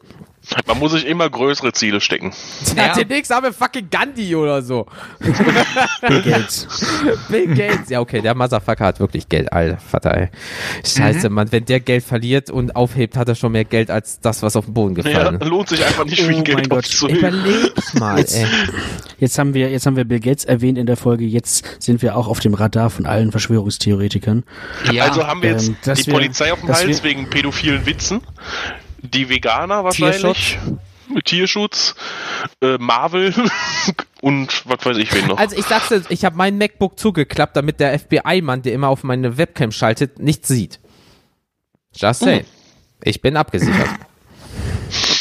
Man 0.66 0.78
muss 0.78 0.92
sich 0.92 1.06
immer 1.06 1.28
größere 1.28 1.72
Ziele 1.72 2.00
stecken. 2.00 2.32
Ja. 2.76 2.92
Demnächst 2.94 3.32
haben 3.32 3.44
wir 3.44 3.52
fucking 3.52 3.88
Gandhi 3.90 4.34
oder 4.36 4.62
so. 4.62 4.86
Bill 6.06 6.22
Gates. 6.22 6.68
Bill 7.28 7.54
Gates. 7.54 7.88
Ja, 7.88 8.00
okay, 8.00 8.20
der 8.20 8.34
Motherfucker 8.34 8.84
hat 8.84 9.00
wirklich 9.00 9.28
Geld, 9.28 9.52
Alter, 9.52 9.78
Vater, 9.78 10.16
ey. 10.16 10.28
Scheiße, 10.84 11.28
mhm. 11.28 11.34
Mann, 11.34 11.52
wenn 11.52 11.64
der 11.64 11.80
Geld 11.80 12.04
verliert 12.04 12.50
und 12.50 12.76
aufhebt, 12.76 13.16
hat 13.16 13.28
er 13.28 13.34
schon 13.34 13.52
mehr 13.52 13.64
Geld 13.64 13.90
als 13.90 14.20
das, 14.20 14.42
was 14.42 14.56
auf 14.56 14.66
den 14.66 14.74
Boden 14.74 14.94
gefallen 14.94 15.36
ist. 15.36 15.42
Ja, 15.42 15.48
lohnt 15.48 15.68
sich 15.68 15.84
einfach 15.84 16.04
nicht 16.04 16.22
viel 16.22 16.40
oh 16.40 16.42
Geld 16.42 16.70
aufzuheben. 16.70 17.18
Überleg 17.18 17.94
mal, 17.94 18.18
jetzt, 18.18 18.36
ey. 18.36 18.46
Jetzt 19.18 19.38
haben 19.38 19.54
wir, 19.54 19.70
jetzt 19.70 19.86
haben 19.86 19.96
wir 19.96 20.04
Bill 20.04 20.20
Gates 20.20 20.44
erwähnt 20.44 20.76
in 20.78 20.86
der 20.86 20.96
Folge, 20.96 21.24
jetzt 21.24 21.82
sind 21.82 22.02
wir 22.02 22.16
auch 22.16 22.28
auf 22.28 22.40
dem 22.40 22.54
Radar 22.54 22.90
von 22.90 23.06
allen 23.06 23.30
Verschwörungstheoretikern. 23.30 24.44
Ja, 24.92 25.04
also 25.04 25.26
haben 25.26 25.42
wir 25.42 25.50
jetzt 25.50 25.68
ähm, 25.68 25.76
die 25.96 26.06
wir, 26.06 26.14
Polizei 26.14 26.52
auf 26.52 26.60
dem 26.60 26.68
Hals 26.68 27.02
wegen 27.02 27.30
pädophilen 27.30 27.86
Witzen 27.86 28.20
die 29.04 29.28
Veganer 29.28 29.84
wahrscheinlich. 29.84 30.20
Tierschutz. 30.20 30.80
Tierschutz, 31.24 31.94
äh, 32.62 32.78
Marvel 32.78 33.34
und 34.22 34.62
was 34.66 34.84
weiß 34.84 34.96
ich 34.96 35.14
wen 35.14 35.26
noch. 35.26 35.38
Also 35.38 35.54
ich 35.56 35.66
sag's 35.66 35.88
dir, 35.88 36.02
ich 36.08 36.24
habe 36.24 36.36
mein 36.36 36.56
MacBook 36.56 36.98
zugeklappt, 36.98 37.56
damit 37.56 37.78
der 37.78 37.98
FBI-Mann, 37.98 38.62
der 38.62 38.72
immer 38.72 38.88
auf 38.88 39.04
meine 39.04 39.36
Webcam 39.36 39.70
schaltet, 39.70 40.18
nichts 40.18 40.48
sieht. 40.48 40.80
Just 41.94 42.20
say. 42.20 42.40
Uh. 42.40 42.44
Ich 43.04 43.20
bin 43.20 43.36
abgesichert. 43.36 43.90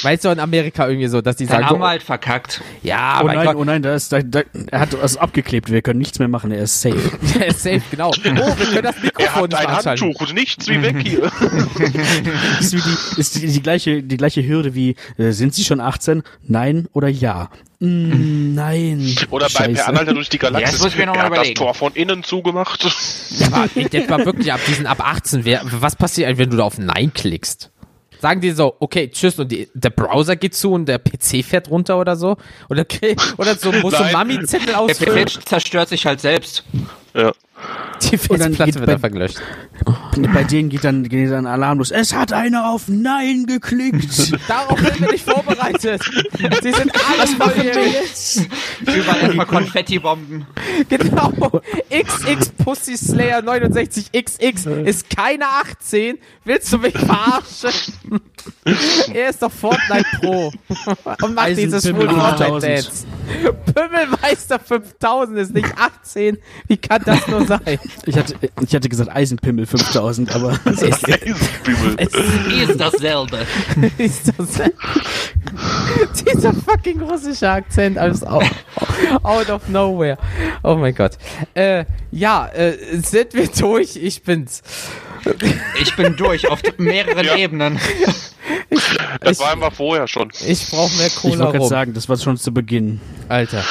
Weißt 0.04 0.26
du, 0.26 0.30
in 0.30 0.40
Amerika 0.40 0.88
irgendwie 0.88 1.08
so, 1.08 1.22
dass 1.22 1.38
die 1.38 1.46
Dann 1.46 1.62
sagen. 1.62 1.70
haben 1.70 1.80
wir 1.80 1.88
halt 1.88 2.04
verkackt. 2.04 2.62
Ja, 2.82 3.22
oh 3.24 3.28
nein, 3.28 3.46
Gott. 3.46 3.56
oh 3.56 3.64
nein, 3.64 3.82
da 3.82 3.96
ist, 3.96 4.12
da, 4.12 4.22
da, 4.22 4.42
er 4.70 4.80
hat 4.80 4.94
es 4.94 5.18
abgeklebt, 5.18 5.72
wir 5.72 5.82
können 5.82 6.00
nichts 6.00 6.20
mehr 6.20 6.28
machen, 6.28 6.52
er 6.52 6.64
ist 6.64 6.82
safe. 6.82 7.12
er 7.40 7.48
ist 7.48 7.64
safe, 7.64 7.82
genau. 7.90 8.12
Oh, 8.44 8.58
wir 8.58 8.66
können 8.66 8.84
das 8.84 9.02
Mikrofon 9.02 9.52
er 9.52 9.60
hat 9.60 9.86
ein 9.86 9.92
Handtuch 9.92 10.20
und 10.20 10.34
nichts 10.34 10.68
wie 10.68 10.82
weg 10.82 10.98
hier. 11.02 11.24
ist, 12.60 12.74
wie 12.74 12.82
die, 12.82 13.20
ist 13.22 13.36
die, 13.36 13.48
die, 13.48 13.62
gleiche, 13.62 14.04
die 14.04 14.18
gleiche 14.18 14.46
Hürde 14.46 14.76
wie, 14.76 14.96
äh, 15.18 15.32
sind 15.32 15.54
Sie 15.54 15.64
schon 15.64 15.80
18? 15.80 16.24
Nein 16.48 16.88
oder 16.94 17.08
ja? 17.08 17.50
Mm, 17.80 18.54
nein. 18.54 19.16
Oder 19.30 19.48
bei 19.50 19.68
Per 19.68 19.88
Anhalter 19.90 20.14
durch 20.14 20.30
die 20.30 20.38
Galaxis. 20.38 20.78
Ja, 20.78 20.84
muss 20.84 20.94
ich 20.94 21.00
mir 21.00 21.06
noch 21.06 21.16
er 21.16 21.24
hat 21.24 21.38
das 21.38 21.54
Tor 21.54 21.74
von 21.74 21.94
innen 21.94 22.24
zugemacht. 22.24 22.84
Ja, 23.40 23.48
aber 23.48 23.70
jetzt 23.76 24.10
mal 24.10 24.26
wirklich 24.26 24.54
ab 24.54 24.62
diesen 24.68 24.88
ab 24.88 25.06
18, 25.06 25.44
wer, 25.44 25.62
was 25.66 25.96
passiert, 25.96 26.38
wenn 26.38 26.50
du 26.50 26.58
da 26.58 26.64
auf 26.64 26.78
Nein 26.78 27.14
klickst? 27.14 27.73
Sagen 28.24 28.40
die 28.40 28.52
so, 28.52 28.78
okay, 28.80 29.10
tschüss, 29.10 29.38
und 29.38 29.52
die, 29.52 29.68
der 29.74 29.90
Browser 29.90 30.38
geht 30.38 30.56
zu 30.56 30.72
und 30.72 30.86
der 30.86 30.98
PC 30.98 31.44
fährt 31.44 31.70
runter 31.70 32.00
oder 32.00 32.16
so? 32.16 32.38
Oder, 32.70 32.86
oder 33.38 33.56
so, 33.56 33.70
muss 33.74 33.98
so 33.98 34.04
Mami-Zettel 34.14 34.76
ausfüllen? 34.76 35.14
Der 35.14 35.26
PC 35.26 35.46
zerstört 35.46 35.90
sich 35.90 36.06
halt 36.06 36.22
selbst. 36.22 36.64
Ja. 37.14 37.34
Die 38.12 38.18
Festplatte 38.18 38.80
wird 38.80 38.90
einfach 38.90 39.12
gelöscht. 39.12 39.42
Bei 40.34 40.44
denen 40.44 40.70
geht 40.70 40.84
dann, 40.84 41.04
geht 41.04 41.32
dann 41.32 41.48
Alarm 41.48 41.80
los. 41.80 41.92
Es 41.92 42.14
hat 42.14 42.32
einer 42.34 42.70
auf 42.70 42.88
Nein 42.88 43.46
geklickt. 43.48 44.38
Darauf 44.48 44.80
sind 44.80 45.02
wir 45.02 45.12
nicht 45.12 45.26
vorbereitet. 45.26 46.02
Sie 46.62 46.72
sind 46.72 46.92
alles 47.12 47.34
voll 47.34 47.54
jetzt. 47.64 48.48
Überall 48.82 49.22
erstmal 49.22 49.46
Konfetti-Bomben. 49.46 50.46
Genau. 50.90 51.62
XX 51.90 52.50
Pussy 52.64 52.98
Slayer 52.98 53.40
69XX 53.40 54.84
ist 54.86 55.10
keine 55.10 55.46
18. 55.46 56.18
Willst 56.46 56.72
du 56.72 56.78
mich 56.78 56.98
verarschen? 56.98 57.74
er 59.14 59.30
ist 59.30 59.42
doch 59.42 59.52
Fortnite 59.52 60.06
Pro. 60.20 60.52
Und 61.22 61.36
macht 61.36 61.58
dieses 61.58 61.88
schwulen 61.88 62.10
Fortnite-Dance. 62.10 63.06
Pimmelmeister 63.74 64.60
5000 64.60 65.38
ist 65.40 65.54
nicht 65.54 65.74
18. 65.78 66.38
Wie 66.68 66.78
kann 66.78 67.02
das 67.06 67.28
nur 67.28 67.46
sein? 67.46 67.53
Ich 68.06 68.18
hatte, 68.18 68.36
ich 68.62 68.76
hatte 68.76 68.90
gesagt 68.90 69.10
Eisenpimmel 69.10 69.66
5000, 69.66 70.36
aber. 70.36 70.60
Eisenpimmel. 70.66 71.96
Es 71.98 72.14
ist 72.70 72.80
dasselbe. 72.80 73.40
ist 73.98 74.32
dasselbe. 74.38 74.74
Dieser 76.34 76.54
fucking 76.54 77.02
russische 77.02 77.50
Akzent, 77.50 77.98
alles 77.98 78.24
out, 78.24 78.44
out 79.24 79.50
of 79.50 79.68
nowhere. 79.68 80.18
Oh 80.64 80.76
mein 80.76 80.96
Gott. 80.96 81.18
Äh, 81.54 81.86
ja, 82.12 82.48
äh, 82.48 82.78
sind 83.00 83.34
wir 83.34 83.48
durch? 83.48 83.96
Ich 83.96 84.24
bin's. 84.24 84.62
Ich 85.80 85.96
bin 85.96 86.16
durch 86.16 86.50
auf 86.50 86.60
mehreren 86.78 87.26
ja. 87.26 87.36
Ebenen. 87.36 87.80
Ich, 88.70 88.82
das 89.22 89.32
ich, 89.32 89.40
war 89.40 89.54
einfach 89.54 89.74
vorher 89.74 90.08
schon. 90.08 90.32
Ich 90.46 90.70
brauche 90.70 90.96
mehr 90.98 91.10
Cola. 91.10 91.34
Ich 91.34 91.40
wollte 91.40 91.58
gerade 91.58 91.70
sagen, 91.70 91.94
das 91.94 92.10
war 92.10 92.18
schon 92.18 92.38
zu 92.38 92.54
Beginn. 92.54 93.00
Alter. 93.30 93.64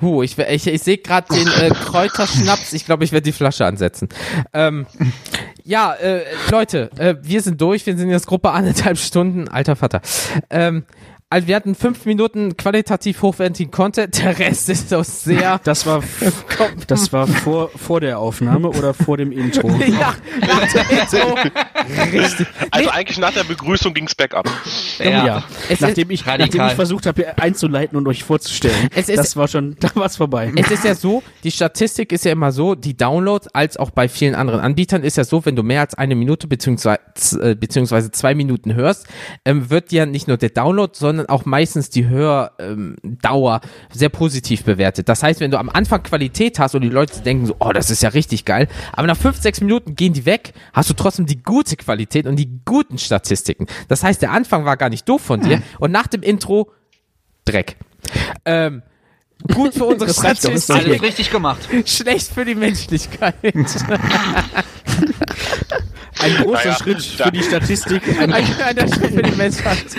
Huh, 0.00 0.22
ich, 0.22 0.38
ich, 0.38 0.66
ich 0.66 0.82
sehe 0.82 0.98
gerade 0.98 1.26
den 1.34 1.48
äh, 1.48 1.70
Kräuterschnaps. 1.70 2.72
Ich 2.72 2.84
glaube, 2.84 3.04
ich 3.04 3.12
werde 3.12 3.24
die 3.24 3.32
Flasche 3.32 3.66
ansetzen. 3.66 4.08
Ähm, 4.52 4.86
ja, 5.64 5.94
äh, 5.94 6.22
Leute, 6.50 6.90
äh, 6.98 7.16
wir 7.20 7.42
sind 7.42 7.60
durch. 7.60 7.84
Wir 7.84 7.96
sind 7.96 8.10
jetzt 8.10 8.26
Gruppe 8.26 8.50
anderthalb 8.50 8.98
Stunden. 8.98 9.48
Alter 9.48 9.76
Vater. 9.76 10.00
Ähm, 10.50 10.84
also 11.30 11.46
wir 11.46 11.56
hatten 11.56 11.74
fünf 11.74 12.06
Minuten 12.06 12.56
qualitativ 12.56 13.20
hochwertigen 13.20 13.70
Content, 13.70 14.16
der 14.18 14.38
Rest 14.38 14.68
ist 14.70 14.88
so 14.88 15.02
sehr. 15.02 15.60
Das 15.68 15.84
war, 15.84 16.02
das 16.86 17.12
war 17.12 17.26
vor, 17.26 17.68
vor 17.68 18.00
der 18.00 18.18
Aufnahme 18.18 18.68
oder 18.68 18.94
vor 18.94 19.18
dem 19.18 19.32
Intro? 19.32 19.68
ja, 19.86 20.14
nach 20.40 20.72
dem 20.72 20.98
Intro. 20.98 21.34
Richtig. 22.12 22.46
Also 22.70 22.88
nee. 22.88 22.94
eigentlich 22.94 23.18
nach 23.18 23.32
der 23.34 23.44
Begrüßung 23.44 23.92
ging's 23.92 24.14
bergab. 24.14 24.48
Ja. 24.98 25.26
ja. 25.26 25.44
nachdem, 25.80 26.10
ich, 26.10 26.24
nachdem 26.24 26.66
ich 26.66 26.72
versucht 26.72 27.06
habe, 27.06 27.36
einzuleiten 27.38 27.98
und 27.98 28.06
euch 28.08 28.24
vorzustellen. 28.24 28.88
Es 28.94 29.08
ist, 29.08 29.18
das 29.18 29.36
war 29.36 29.48
schon, 29.48 29.76
da 29.80 29.90
war's 29.94 30.16
vorbei. 30.16 30.52
Es 30.56 30.70
ist 30.70 30.84
ja 30.84 30.94
so, 30.94 31.22
die 31.44 31.50
Statistik 31.50 32.12
ist 32.12 32.24
ja 32.24 32.32
immer 32.32 32.52
so, 32.52 32.74
die 32.74 32.96
Downloads 32.96 33.48
als 33.48 33.76
auch 33.76 33.90
bei 33.90 34.08
vielen 34.08 34.34
anderen 34.34 34.60
Anbietern 34.60 35.02
ist 35.02 35.16
ja 35.16 35.24
so, 35.24 35.44
wenn 35.44 35.56
du 35.56 35.62
mehr 35.62 35.82
als 35.82 35.94
eine 35.94 36.14
Minute 36.14 36.46
beziehungsweise, 36.46 37.00
äh, 37.40 37.54
beziehungsweise 37.54 38.10
zwei 38.10 38.34
Minuten 38.34 38.74
hörst, 38.74 39.06
ähm, 39.44 39.68
wird 39.70 39.92
ja 39.92 40.06
nicht 40.06 40.28
nur 40.28 40.38
der 40.38 40.50
Download, 40.50 40.92
sondern 40.94 41.17
sondern 41.18 41.34
auch 41.34 41.44
meistens 41.44 41.90
die 41.90 42.08
Hördauer 42.08 43.60
ähm, 43.62 43.70
sehr 43.92 44.08
positiv 44.08 44.64
bewertet. 44.64 45.08
Das 45.08 45.22
heißt, 45.22 45.40
wenn 45.40 45.50
du 45.50 45.58
am 45.58 45.68
Anfang 45.68 46.02
Qualität 46.02 46.58
hast 46.58 46.74
und 46.74 46.82
die 46.82 46.88
Leute 46.88 47.20
denken 47.20 47.46
so, 47.46 47.56
oh, 47.58 47.72
das 47.72 47.90
ist 47.90 48.02
ja 48.02 48.10
richtig 48.10 48.44
geil, 48.44 48.68
aber 48.92 49.06
nach 49.06 49.16
fünf, 49.16 49.40
sechs 49.40 49.60
Minuten 49.60 49.96
gehen 49.96 50.12
die 50.12 50.26
weg, 50.26 50.52
hast 50.72 50.90
du 50.90 50.94
trotzdem 50.94 51.26
die 51.26 51.42
gute 51.42 51.76
Qualität 51.76 52.26
und 52.26 52.36
die 52.36 52.60
guten 52.64 52.98
Statistiken. 52.98 53.66
Das 53.88 54.04
heißt, 54.04 54.22
der 54.22 54.30
Anfang 54.30 54.64
war 54.64 54.76
gar 54.76 54.88
nicht 54.88 55.08
doof 55.08 55.22
von 55.22 55.40
dir 55.40 55.62
und 55.80 55.90
nach 55.90 56.06
dem 56.06 56.22
Intro 56.22 56.70
Dreck. 57.44 57.76
Ähm, 58.44 58.82
gut 59.52 59.74
für 59.74 59.84
unsere 59.86 60.12
Statistik. 60.12 60.76
Alles 60.76 61.02
richtig 61.02 61.30
gemacht. 61.30 61.68
Schlecht 61.86 62.32
für 62.32 62.44
die 62.44 62.54
Menschlichkeit. 62.54 63.34
Ein 66.20 66.44
großer 66.44 66.64
naja, 66.64 66.74
Schritt 66.74 67.02
für 67.02 67.32
die 67.32 67.42
Statistik. 67.42 68.02
Ein, 68.20 68.32
ein 68.32 68.44
kleiner 68.44 68.88
Schritt 68.88 69.14
für 69.14 69.22
die 69.22 69.36
Menschheit. 69.36 69.84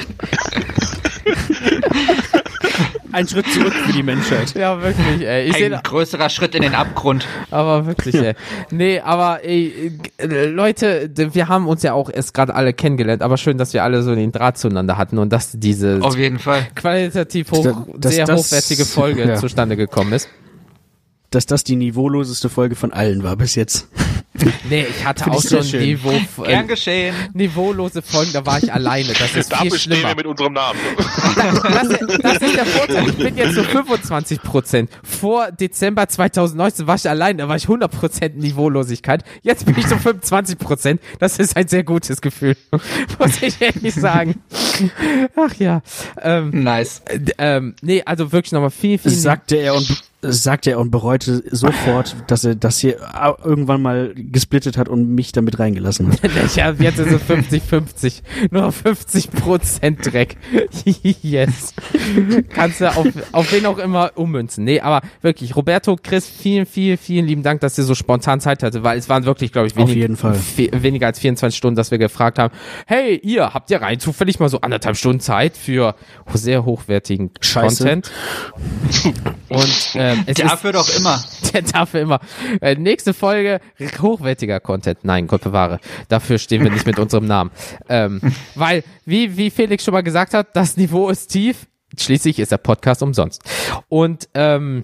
Ein 3.11 3.27
Schritt 3.27 3.47
zurück 3.51 3.73
für 3.73 3.91
die 3.91 4.03
Menschheit. 4.03 4.53
Ja, 4.53 4.81
wirklich, 4.81 5.27
ey. 5.27 5.49
Ich 5.49 5.55
Ein 5.55 5.79
größerer 5.81 6.29
Schritt 6.29 6.53
in 6.53 6.61
den 6.61 6.75
Abgrund. 6.75 7.25
Aber 7.49 7.87
wirklich, 7.87 8.13
ey. 8.15 8.35
Nee, 8.69 8.99
aber 8.99 9.43
ey, 9.43 9.93
Leute, 10.21 11.09
wir 11.15 11.47
haben 11.47 11.67
uns 11.67 11.81
ja 11.81 11.93
auch 11.93 12.11
erst 12.11 12.35
gerade 12.35 12.53
alle 12.53 12.71
kennengelernt, 12.71 13.23
aber 13.23 13.37
schön, 13.37 13.57
dass 13.57 13.73
wir 13.73 13.83
alle 13.83 14.03
so 14.03 14.13
den 14.13 14.31
Draht 14.31 14.59
zueinander 14.59 14.97
hatten 14.97 15.17
und 15.17 15.33
dass 15.33 15.53
diese 15.53 15.99
Auf 16.01 16.17
jeden 16.17 16.37
Fall. 16.37 16.67
qualitativ 16.75 17.51
hoch, 17.51 17.87
das, 17.97 18.13
sehr 18.13 18.25
das, 18.25 18.39
hochwertige 18.39 18.85
Folge 18.85 19.27
ja. 19.27 19.35
zustande 19.35 19.75
gekommen 19.75 20.13
ist. 20.13 20.29
Dass 21.29 21.45
das 21.45 21.63
die 21.63 21.75
niveauloseste 21.75 22.49
Folge 22.49 22.75
von 22.75 22.91
allen 22.91 23.23
war 23.23 23.35
bis 23.35 23.55
jetzt. 23.55 23.87
Nee, 24.69 24.85
ich 24.89 25.05
hatte 25.05 25.29
auch 25.31 25.41
schon 25.41 25.65
Niveau, 25.79 26.11
äh, 26.11 26.47
Gern 26.47 26.67
geschehen. 26.67 27.15
niveaulose 27.33 28.01
Folgen, 28.01 28.31
da 28.31 28.45
war 28.45 28.61
ich 28.61 28.71
alleine. 28.71 29.09
Das 29.13 29.35
ist 29.35 29.51
Dafür 29.51 29.71
viel 29.71 29.79
schlimmer. 29.79 30.09
wir 30.09 30.15
mit 30.15 30.25
unserem 30.27 30.53
Namen. 30.53 30.79
Das, 31.69 31.87
das, 32.21 32.41
ist 32.41 32.55
der 32.55 32.65
Vorteil. 32.65 33.09
Ich 33.09 33.17
bin 33.17 33.37
jetzt 33.37 33.55
so 33.55 33.63
25 33.63 34.41
Prozent. 34.41 34.89
Vor 35.03 35.51
Dezember 35.51 36.07
2019 36.07 36.87
war 36.87 36.95
ich 36.95 37.09
allein, 37.09 37.37
da 37.37 37.47
war 37.47 37.55
ich 37.55 37.63
100 37.63 37.91
Prozent 37.91 38.37
Niveaulosigkeit. 38.37 39.23
Jetzt 39.41 39.65
bin 39.65 39.77
ich 39.77 39.87
so 39.87 39.95
25 39.97 40.57
Prozent. 40.57 41.01
Das 41.19 41.39
ist 41.39 41.55
ein 41.55 41.67
sehr 41.67 41.83
gutes 41.83 42.21
Gefühl. 42.21 42.55
Muss 43.19 43.41
ich 43.41 43.61
ehrlich 43.61 43.95
sagen. 43.95 44.41
Ach 45.35 45.53
ja. 45.55 45.81
Ähm, 46.21 46.63
nice. 46.63 47.01
Äh, 47.05 47.19
ähm, 47.37 47.75
nee, 47.81 48.03
also 48.05 48.31
wirklich 48.31 48.51
nochmal 48.51 48.71
viel, 48.71 48.97
viel. 48.97 49.11
Sagte 49.11 49.55
er 49.57 49.75
und 49.75 50.08
sagte 50.21 50.71
er 50.71 50.79
und 50.79 50.91
bereute 50.91 51.43
sofort, 51.49 52.15
dass 52.27 52.43
er 52.43 52.55
das 52.55 52.79
hier 52.79 52.97
irgendwann 53.43 53.81
mal 53.81 54.13
gesplittet 54.15 54.77
hat 54.77 54.89
und 54.89 55.09
mich 55.15 55.31
damit 55.31 55.59
reingelassen 55.59 56.11
hat. 56.11 56.19
ich 56.45 56.61
habe 56.61 56.83
jetzt 56.83 56.99
es 56.99 57.21
50-50. 57.21 58.21
Nur 58.51 58.71
50 58.71 59.31
Prozent 59.31 60.05
Dreck. 60.05 60.37
yes. 61.21 61.73
Kannst 62.49 62.81
du 62.81 62.89
auf, 62.89 63.07
auf 63.31 63.51
wen 63.51 63.65
auch 63.65 63.77
immer 63.77 64.11
ummünzen. 64.15 64.63
Nee, 64.65 64.81
aber 64.81 65.01
wirklich, 65.21 65.55
Roberto, 65.55 65.97
Chris, 66.01 66.27
vielen, 66.27 66.65
vielen, 66.65 66.97
vielen 66.97 67.25
lieben 67.25 67.43
Dank, 67.43 67.61
dass 67.61 67.77
ihr 67.77 67.83
so 67.83 67.95
spontan 67.95 68.41
Zeit 68.41 68.63
hatte, 68.63 68.83
weil 68.83 68.97
es 68.97 69.07
waren 69.09 69.25
wirklich, 69.25 69.51
glaube 69.51 69.67
ich, 69.67 69.75
wenig, 69.75 69.95
weniger 69.95 71.07
als 71.07 71.19
24 71.19 71.57
Stunden, 71.57 71.75
dass 71.75 71.91
wir 71.91 71.97
gefragt 71.97 72.39
haben, 72.39 72.53
hey, 72.85 73.15
ihr, 73.23 73.53
habt 73.53 73.71
ihr 73.71 73.81
rein 73.81 73.99
zufällig 73.99 74.39
mal 74.39 74.49
so 74.49 74.61
anderthalb 74.61 74.97
Stunden 74.97 75.19
Zeit 75.21 75.55
für 75.55 75.95
sehr 76.33 76.65
hochwertigen 76.65 77.31
Scheiße. 77.39 77.83
Content? 77.83 78.11
Und 79.49 79.95
äh, 79.95 80.08
ähm, 80.09 80.25
dafür 80.35 80.73
doch 80.73 80.89
immer. 80.97 81.21
Der 81.53 81.61
dafür 81.61 82.01
immer. 82.01 82.19
Äh, 82.61 82.75
nächste 82.75 83.13
Folge, 83.13 83.59
hochwertiger 84.01 84.59
Content. 84.59 84.99
Nein, 85.03 85.27
Gott 85.27 85.41
bewahre. 85.41 85.79
Dafür 86.07 86.37
stehen 86.37 86.63
wir 86.63 86.71
nicht 86.71 86.85
mit 86.85 86.99
unserem 86.99 87.25
Namen. 87.25 87.51
Ähm, 87.87 88.21
weil, 88.55 88.83
wie, 89.05 89.37
wie 89.37 89.49
Felix 89.49 89.83
schon 89.83 89.93
mal 89.93 90.03
gesagt 90.03 90.33
hat, 90.33 90.55
das 90.55 90.77
Niveau 90.77 91.09
ist 91.09 91.27
tief. 91.27 91.67
Schließlich 91.97 92.39
ist 92.39 92.51
der 92.51 92.57
Podcast 92.57 93.01
umsonst. 93.01 93.43
Und 93.87 94.29
ähm, 94.35 94.83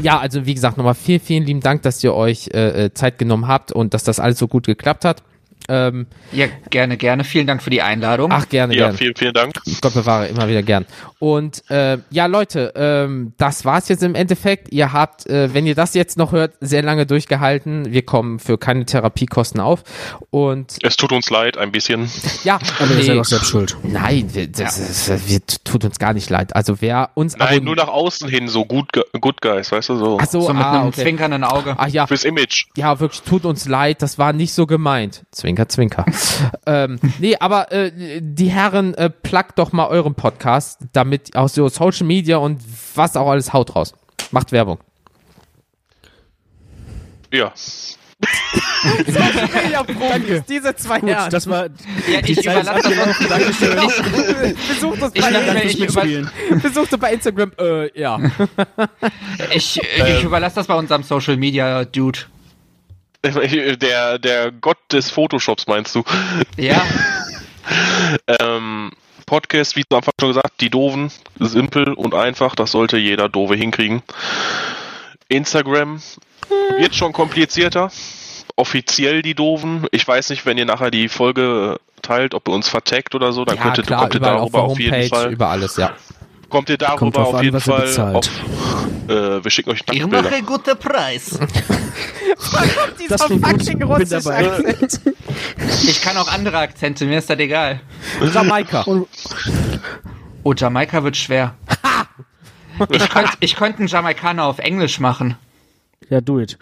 ja, 0.00 0.18
also 0.18 0.46
wie 0.46 0.54
gesagt, 0.54 0.76
nochmal 0.76 0.94
vielen, 0.94 1.20
vielen 1.20 1.44
lieben 1.44 1.60
Dank, 1.60 1.82
dass 1.82 2.02
ihr 2.04 2.14
euch 2.14 2.50
äh, 2.52 2.86
äh 2.86 2.94
Zeit 2.94 3.18
genommen 3.18 3.48
habt 3.48 3.72
und 3.72 3.94
dass 3.94 4.04
das 4.04 4.20
alles 4.20 4.38
so 4.38 4.48
gut 4.48 4.66
geklappt 4.66 5.04
hat. 5.04 5.22
Ähm, 5.68 6.06
ja, 6.32 6.46
gerne, 6.70 6.96
gerne. 6.96 7.24
Vielen 7.24 7.46
Dank 7.46 7.62
für 7.62 7.70
die 7.70 7.82
Einladung. 7.82 8.30
Ach, 8.32 8.48
gerne, 8.48 8.74
ja, 8.74 8.84
gerne. 8.84 8.98
vielen, 8.98 9.14
vielen 9.16 9.32
Dank. 9.32 9.54
Gott 9.80 9.94
bewahre, 9.94 10.28
immer 10.28 10.48
wieder 10.48 10.62
gern. 10.62 10.84
Und 11.18 11.68
äh, 11.70 11.98
ja, 12.10 12.26
Leute, 12.26 12.72
ähm, 12.76 13.32
das 13.38 13.64
war's 13.64 13.88
jetzt 13.88 14.02
im 14.02 14.14
Endeffekt. 14.14 14.72
Ihr 14.72 14.92
habt, 14.92 15.26
äh, 15.26 15.54
wenn 15.54 15.66
ihr 15.66 15.74
das 15.74 15.94
jetzt 15.94 16.18
noch 16.18 16.32
hört, 16.32 16.54
sehr 16.60 16.82
lange 16.82 17.06
durchgehalten. 17.06 17.92
Wir 17.92 18.02
kommen 18.02 18.38
für 18.38 18.58
keine 18.58 18.84
Therapiekosten 18.84 19.60
auf. 19.60 19.84
Und 20.30 20.76
es 20.82 20.96
tut 20.96 21.12
uns 21.12 21.30
leid, 21.30 21.56
ein 21.56 21.72
bisschen. 21.72 22.10
Ja, 22.42 22.58
aber 22.78 22.94
nee, 22.94 22.96
ihr 22.96 23.04
seid 23.04 23.18
auch 23.18 23.24
selbst 23.24 23.48
schuld. 23.48 23.76
Nein, 23.82 24.34
wir, 24.34 24.48
das, 24.48 24.76
das, 24.76 25.06
das, 25.06 25.28
wir, 25.28 25.40
tut 25.64 25.84
uns 25.84 25.98
gar 25.98 26.12
nicht 26.12 26.28
leid. 26.28 26.54
Also 26.54 26.80
wer 26.80 27.10
uns 27.14 27.36
Nein, 27.36 27.64
nur 27.64 27.76
nach 27.76 27.88
außen 27.88 28.28
hin 28.28 28.48
so 28.48 28.64
gut, 28.66 28.90
good 29.20 29.40
guys, 29.40 29.72
weißt 29.72 29.88
du 29.90 29.96
so. 29.96 30.18
Ach 30.20 30.26
so, 30.28 30.42
so 30.42 30.52
mit 30.52 30.62
ah, 30.62 30.72
einem 30.72 30.88
okay. 30.88 31.02
zwinkernden 31.02 31.44
Auge. 31.44 31.74
Ach 31.78 31.88
ja. 31.88 32.06
Fürs 32.06 32.24
Image. 32.24 32.66
Ja, 32.76 33.00
wirklich, 33.00 33.22
tut 33.22 33.44
uns 33.44 33.66
leid. 33.66 34.02
Das 34.02 34.18
war 34.18 34.32
nicht 34.32 34.52
so 34.52 34.66
gemeint. 34.66 35.22
Zwinker, 35.30 35.53
zwinker. 35.68 36.04
ähm, 36.66 36.98
nee, 37.18 37.36
aber 37.38 37.72
äh, 37.72 37.92
die 38.20 38.48
Herren, 38.48 38.94
äh, 38.94 39.10
plagt 39.10 39.58
doch 39.58 39.72
mal 39.72 39.88
euren 39.88 40.14
Podcast, 40.14 40.80
damit 40.92 41.36
aus 41.36 41.54
so 41.54 41.68
Social 41.68 42.06
Media 42.06 42.36
und 42.38 42.60
was 42.94 43.16
auch 43.16 43.30
alles 43.30 43.52
haut 43.52 43.74
raus. 43.74 43.94
Macht 44.30 44.52
Werbung. 44.52 44.78
Ja. 47.32 47.52
Danke. 50.10 50.44
Diese 50.48 50.74
zwei 50.76 51.00
Gut, 51.00 51.10
Herren. 51.10 51.30
Das 51.30 51.48
war 51.48 51.64
ja, 51.64 52.20
ich 52.24 52.44
überlasse 52.44 52.94
das 52.94 53.28
Dankeschön. 53.28 54.56
Besucht 54.68 55.02
uns 55.02 55.14
bei, 55.14 55.64
ich, 55.64 55.80
ich 55.80 56.62
Besucht 56.62 57.00
bei 57.00 57.12
Instagram. 57.12 57.52
Äh, 57.58 57.98
ja. 57.98 58.18
ich, 59.54 59.80
ich 59.80 60.22
überlasse 60.22 60.56
das 60.56 60.66
bei 60.66 60.74
unserem 60.74 61.02
Social 61.02 61.36
Media 61.36 61.84
Dude. 61.84 62.20
Der, 63.80 64.18
der 64.18 64.52
Gott 64.52 64.76
des 64.92 65.10
Photoshops 65.10 65.66
meinst 65.66 65.94
du? 65.94 66.04
Ja. 66.58 66.84
ähm, 68.40 68.92
Podcast, 69.24 69.76
wie 69.76 69.84
zu 69.84 69.96
Anfang 69.96 70.12
schon 70.20 70.28
gesagt, 70.30 70.60
die 70.60 70.68
Doofen, 70.68 71.10
simpel 71.38 71.94
und 71.94 72.14
einfach, 72.14 72.54
das 72.54 72.72
sollte 72.72 72.98
jeder 72.98 73.30
Dove 73.30 73.54
hinkriegen. 73.54 74.02
Instagram 75.28 76.02
wird 76.78 76.94
schon 76.94 77.12
komplizierter. 77.12 77.90
Offiziell 78.56 79.22
die 79.22 79.34
Doofen. 79.34 79.86
Ich 79.90 80.06
weiß 80.06 80.30
nicht, 80.30 80.44
wenn 80.44 80.58
ihr 80.58 80.66
nachher 80.66 80.90
die 80.90 81.08
Folge 81.08 81.80
teilt, 82.02 82.34
ob 82.34 82.46
ihr 82.48 82.54
uns 82.54 82.68
vertagt 82.68 83.14
oder 83.14 83.32
so, 83.32 83.44
dann 83.44 83.56
ja, 83.56 83.62
könnt, 83.62 83.86
klar, 83.86 84.00
kommt 84.00 84.14
ihr 84.14 84.20
darüber 84.20 84.62
auf, 84.62 84.72
auf 84.72 84.78
jeden 84.78 85.08
Fall. 85.08 85.32
Über 85.32 85.48
alles, 85.48 85.76
ja. 85.76 85.94
Kommt 86.48 86.68
ihr 86.70 86.78
darüber 86.78 87.26
auf 87.26 87.34
an, 87.34 87.44
jeden 87.44 87.60
Fall 87.60 88.14
auf, 88.14 88.26
äh, 89.08 89.44
wir 89.44 89.50
schicken 89.50 89.70
euch 89.70 89.80
Ich 89.90 90.06
mache 90.06 90.42
guten 90.42 90.78
Preis. 90.78 91.38
kommt 91.38 93.00
dieser 93.00 93.16
das 93.16 93.22
fucking 93.22 93.82
russische 93.82 94.34
Akzent? 94.34 95.00
Ich 95.82 96.00
kann 96.02 96.16
auch 96.16 96.28
andere 96.28 96.58
Akzente, 96.58 97.04
mir 97.06 97.18
ist 97.18 97.30
das 97.30 97.38
egal. 97.38 97.80
Jamaika. 98.32 98.84
Oh, 100.42 100.52
Jamaika 100.54 101.02
wird 101.02 101.16
schwer. 101.16 101.54
ich 102.90 103.08
könnte 103.08 103.32
ich 103.40 103.56
könnt 103.56 103.78
einen 103.78 103.88
Jamaikaner 103.88 104.44
auf 104.44 104.58
Englisch 104.58 105.00
machen. 105.00 105.36
Ja, 106.10 106.20
do 106.20 106.38
it. 106.38 106.58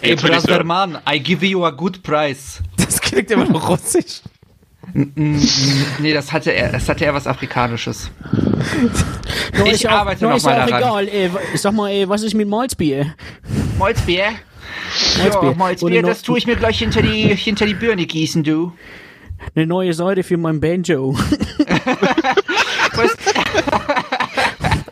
Hey, 0.00 0.14
brother 0.14 0.62
man, 0.62 0.98
I 1.10 1.18
give 1.18 1.44
you 1.44 1.64
a 1.64 1.70
good 1.70 2.02
price. 2.02 2.62
Das 2.76 3.00
klingt 3.00 3.30
immer 3.30 3.46
noch 3.46 3.68
russisch. 3.68 4.22
Nee, 4.94 6.14
das 6.14 6.32
hatte 6.32 6.52
er, 6.52 6.72
das 6.72 6.88
hatte 6.88 7.04
er 7.04 7.14
was 7.14 7.26
Afrikanisches. 7.26 8.10
No, 9.56 9.64
ich 9.64 9.88
arbeite 9.88 10.26
auch, 10.26 10.30
no, 10.30 10.36
noch 10.36 10.44
mal 10.44 10.66
daran. 10.66 10.82
Egal, 10.82 11.08
ey. 11.08 11.30
Sag 11.54 11.72
mal, 11.72 11.88
ey, 11.88 12.06
was 12.08 12.22
ist 12.22 12.34
mit 12.34 12.48
Malzbier? 12.48 13.14
Malzbier? 13.78 14.32
Ja, 15.24 15.54
Malzbier, 15.56 16.02
das 16.02 16.22
tue 16.22 16.38
ich 16.38 16.46
mir 16.46 16.56
gleich 16.56 16.78
hinter 16.78 17.00
die, 17.00 17.34
hinter 17.34 17.64
die 17.64 17.74
Birne 17.74 18.06
gießen, 18.06 18.42
du. 18.42 18.72
Eine 19.54 19.66
neue 19.66 19.94
Säule 19.94 20.22
für 20.22 20.36
mein 20.36 20.60
Banjo. 20.60 21.16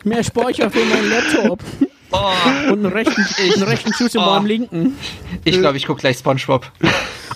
Mehr 0.04 0.22
Speicher 0.22 0.70
für 0.70 0.84
meinen 0.84 1.10
Laptop. 1.10 1.60
Oh. 2.12 2.32
Und 2.70 2.84
einen 2.84 2.92
rechten, 2.92 3.26
ich, 3.44 3.54
einen 3.54 3.64
rechten 3.64 3.92
Schuss 3.92 4.14
in 4.14 4.20
oh. 4.20 4.26
meinem 4.26 4.46
linken. 4.46 4.96
Ich 5.44 5.58
glaube, 5.58 5.76
ich 5.76 5.86
gucke 5.86 6.00
gleich 6.00 6.18
Spongebob. 6.18 6.70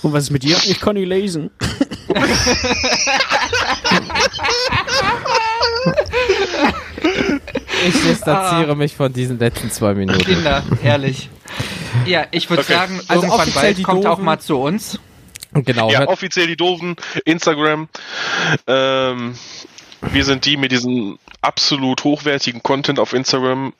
Und 0.03 0.13
was 0.13 0.25
ist 0.25 0.31
mit 0.31 0.43
dir? 0.45 0.57
Ich 0.67 0.81
kann 0.81 0.95
nicht 0.95 1.09
lesen. 1.09 1.51
Ich 7.87 8.03
distanziere 8.03 8.73
ah. 8.73 8.75
mich 8.75 8.97
von 8.97 9.13
diesen 9.13 9.39
letzten 9.39 9.71
zwei 9.71 9.95
Minuten. 9.95 10.25
Kinder, 10.25 10.63
herrlich. 10.83 11.31
Ja, 12.07 12.27
ich 12.31 12.51
würde 12.51 12.63
okay. 12.63 12.73
sagen, 12.73 13.01
also 13.09 13.23
irgendwann 13.23 13.53
bald 13.53 13.83
kommt 13.83 14.07
auch 14.07 14.19
mal 14.19 14.39
zu 14.39 14.59
uns. 14.59 14.99
Genau. 15.53 15.91
Ja, 15.91 16.07
offiziell 16.09 16.47
die 16.47 16.57
Doofen, 16.57 16.97
Instagram. 17.25 17.89
Ähm, 18.67 19.35
wir 20.03 20.25
sind 20.25 20.45
die 20.45 20.57
mit 20.57 20.73
diesem 20.73 21.19
absolut 21.41 22.05
hochwertigen 22.05 22.63
Content 22.63 22.99
auf 22.99 23.13
Instagram. 23.13 23.73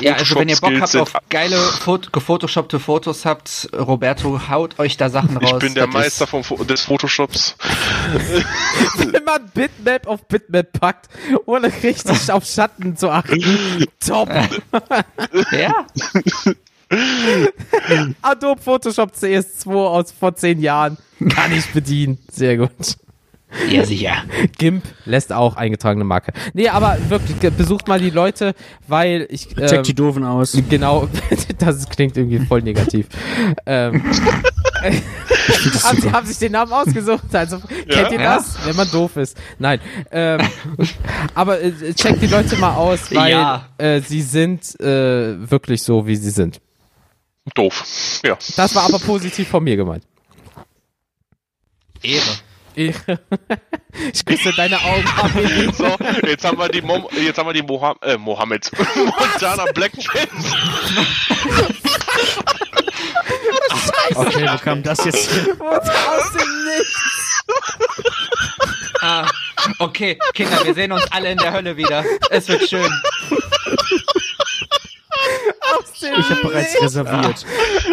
Ja, 0.00 0.14
also 0.14 0.34
wenn 0.36 0.48
ihr 0.48 0.56
Bock 0.56 0.80
habt 0.80 0.96
auf 0.96 1.12
geile 1.28 1.58
Fot 1.58 2.12
gefotoshoppte 2.12 2.80
Fotos 2.80 3.24
habt, 3.24 3.68
Roberto, 3.72 4.48
haut 4.48 4.78
euch 4.78 4.96
da 4.96 5.08
Sachen 5.08 5.36
raus. 5.36 5.52
Ich 5.52 5.58
bin 5.58 5.74
der 5.74 5.86
Meister 5.86 6.26
vom, 6.26 6.42
des 6.66 6.82
Photoshops. 6.82 7.56
wenn 8.96 9.24
man 9.24 9.50
Bitmap 9.54 10.06
auf 10.06 10.26
Bitmap 10.26 10.72
packt, 10.72 11.08
ohne 11.46 11.72
richtig 11.82 12.30
auf 12.30 12.44
Schatten 12.44 12.96
zu 12.96 13.10
achten. 13.10 13.86
Top. 14.04 14.28
ja. 15.52 15.86
Adobe 18.22 18.60
Photoshop 18.60 19.12
CS2 19.12 19.70
aus 19.72 20.12
vor 20.12 20.34
zehn 20.36 20.60
Jahren. 20.60 20.98
Kann 21.30 21.52
ich 21.52 21.66
bedienen. 21.72 22.18
Sehr 22.30 22.56
gut. 22.56 22.96
Ja, 23.70 23.84
sicher. 23.84 24.24
GIMP 24.58 24.84
lässt 25.04 25.32
auch 25.32 25.56
eingetragene 25.56 26.04
Marke. 26.04 26.32
Nee, 26.52 26.68
aber 26.68 26.98
wirklich, 27.08 27.36
besucht 27.54 27.88
mal 27.88 28.00
die 28.00 28.10
Leute, 28.10 28.54
weil 28.86 29.26
ich. 29.30 29.56
Ähm, 29.58 29.66
Check 29.66 29.82
die 29.84 29.94
doofen 29.94 30.24
aus. 30.24 30.56
Genau, 30.68 31.08
das 31.58 31.88
klingt 31.88 32.16
irgendwie 32.16 32.38
voll 32.40 32.62
negativ. 32.62 33.08
ähm, 33.66 34.02
haben, 35.82 36.00
sie 36.00 36.12
haben 36.12 36.26
sich 36.26 36.38
den 36.38 36.52
Namen 36.52 36.72
ausgesucht. 36.72 37.34
Also 37.34 37.56
ja, 37.86 38.02
kennt 38.02 38.12
ihr 38.12 38.20
ja. 38.20 38.36
das? 38.36 38.58
Wenn 38.64 38.76
man 38.76 38.90
doof 38.90 39.16
ist. 39.16 39.36
Nein. 39.58 39.80
Ähm, 40.10 40.40
aber 41.34 41.60
äh, 41.60 41.94
checkt 41.94 42.22
die 42.22 42.26
Leute 42.26 42.56
mal 42.56 42.74
aus, 42.74 43.14
weil 43.14 43.30
ja. 43.30 43.66
äh, 43.78 44.00
sie 44.00 44.22
sind 44.22 44.78
äh, 44.80 45.50
wirklich 45.50 45.82
so, 45.82 46.06
wie 46.06 46.16
sie 46.16 46.30
sind. 46.30 46.60
Doof. 47.54 48.20
Ja. 48.24 48.36
Das 48.56 48.74
war 48.74 48.84
aber 48.84 48.98
positiv 48.98 49.48
von 49.48 49.62
mir 49.62 49.76
gemeint. 49.76 50.04
Ehre. 52.02 52.38
Ehre. 52.76 53.20
Ich 54.12 54.26
küsse 54.26 54.52
deine 54.54 54.78
Augen 54.78 55.08
ab. 55.16 55.30
So, 55.72 55.96
jetzt 56.26 56.44
haben 56.44 56.58
wir 56.58 56.68
die, 56.68 56.82
Mom 56.82 57.06
jetzt 57.12 57.38
haben 57.38 57.48
wir 57.48 57.54
die 57.54 57.62
Moham 57.62 57.96
äh, 58.02 58.18
Mohammed. 58.18 58.70
Montana 58.94 59.64
Black 59.72 59.92
Fans. 59.92 60.52
okay, 64.14 64.46
wo 64.52 64.58
kam 64.58 64.82
das 64.82 65.02
jetzt 65.02 65.32
hin? 65.32 65.46
Aus 65.58 66.32
dem 66.32 66.64
Nichts. 66.66 67.42
Ah, 69.00 69.26
okay, 69.78 70.18
Kinder, 70.34 70.62
wir 70.64 70.74
sehen 70.74 70.92
uns 70.92 71.10
alle 71.10 71.32
in 71.32 71.38
der 71.38 71.52
Hölle 71.52 71.78
wieder. 71.78 72.04
Es 72.28 72.48
wird 72.48 72.68
schön. 72.68 72.90
Ich 76.00 76.30
habe 76.30 76.42
bereits 76.42 76.82
reserviert. 76.82 77.44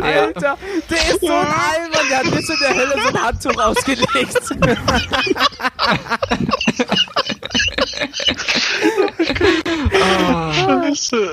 Alter, 0.02 0.58
der 0.90 0.98
ist 0.98 1.22
so 1.22 1.28
ein 1.28 1.48
Alman, 1.48 2.10
der 2.10 2.18
hat 2.20 2.32
bis 2.32 2.50
in 2.50 2.58
der 2.62 2.76
Hölle 2.76 2.96
so 3.02 3.08
ein 3.10 3.24
Handtuch 3.24 3.58
ausgelegt. 3.58 4.40
Scheiße. 10.94 11.30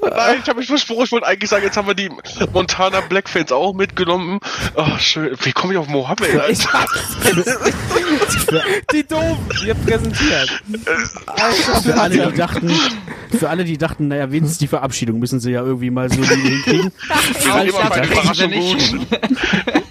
Nein, 0.00 0.38
ich 0.42 0.48
habe 0.48 0.58
mich 0.58 0.68
versprochen, 0.68 1.04
ich 1.04 1.12
wollte 1.12 1.26
eigentlich 1.26 1.50
sagen, 1.50 1.64
jetzt 1.64 1.76
haben 1.76 1.86
wir 1.86 1.94
die 1.94 2.10
Montana 2.52 3.00
Black 3.00 3.28
Fans 3.28 3.52
auch 3.52 3.74
mitgenommen. 3.74 4.40
Oh, 4.74 4.98
schön. 4.98 5.36
Wie 5.42 5.52
komme 5.52 5.74
ich 5.74 5.78
auf 5.78 5.88
Mohammed? 5.88 6.28
Ich 6.48 6.66
die 8.92 9.06
doofen, 9.06 9.48
wir 9.62 9.74
präsentiert. 9.74 10.62
Alter, 11.26 11.82
für 11.82 11.94
alle, 11.94 12.28
die 12.30 12.36
dachten, 12.36 12.70
für 13.38 13.48
alle, 13.48 13.64
die 13.64 13.78
dachten, 13.78 14.08
naja, 14.08 14.30
wenigstens 14.30 14.58
die 14.58 14.68
Verabschiedung 14.68 15.18
müssen 15.18 15.40
sie 15.40 15.52
ja 15.52 15.62
irgendwie 15.62 15.90
mal 15.90 16.10
so 16.10 16.22
hinkriegen. 16.22 16.92
Wir 17.06 17.16
sind 17.56 17.76
immer 17.76 17.86
für 17.86 17.92
eine 17.92 18.06
Überraschung 18.06 18.52
gut. 18.52 18.92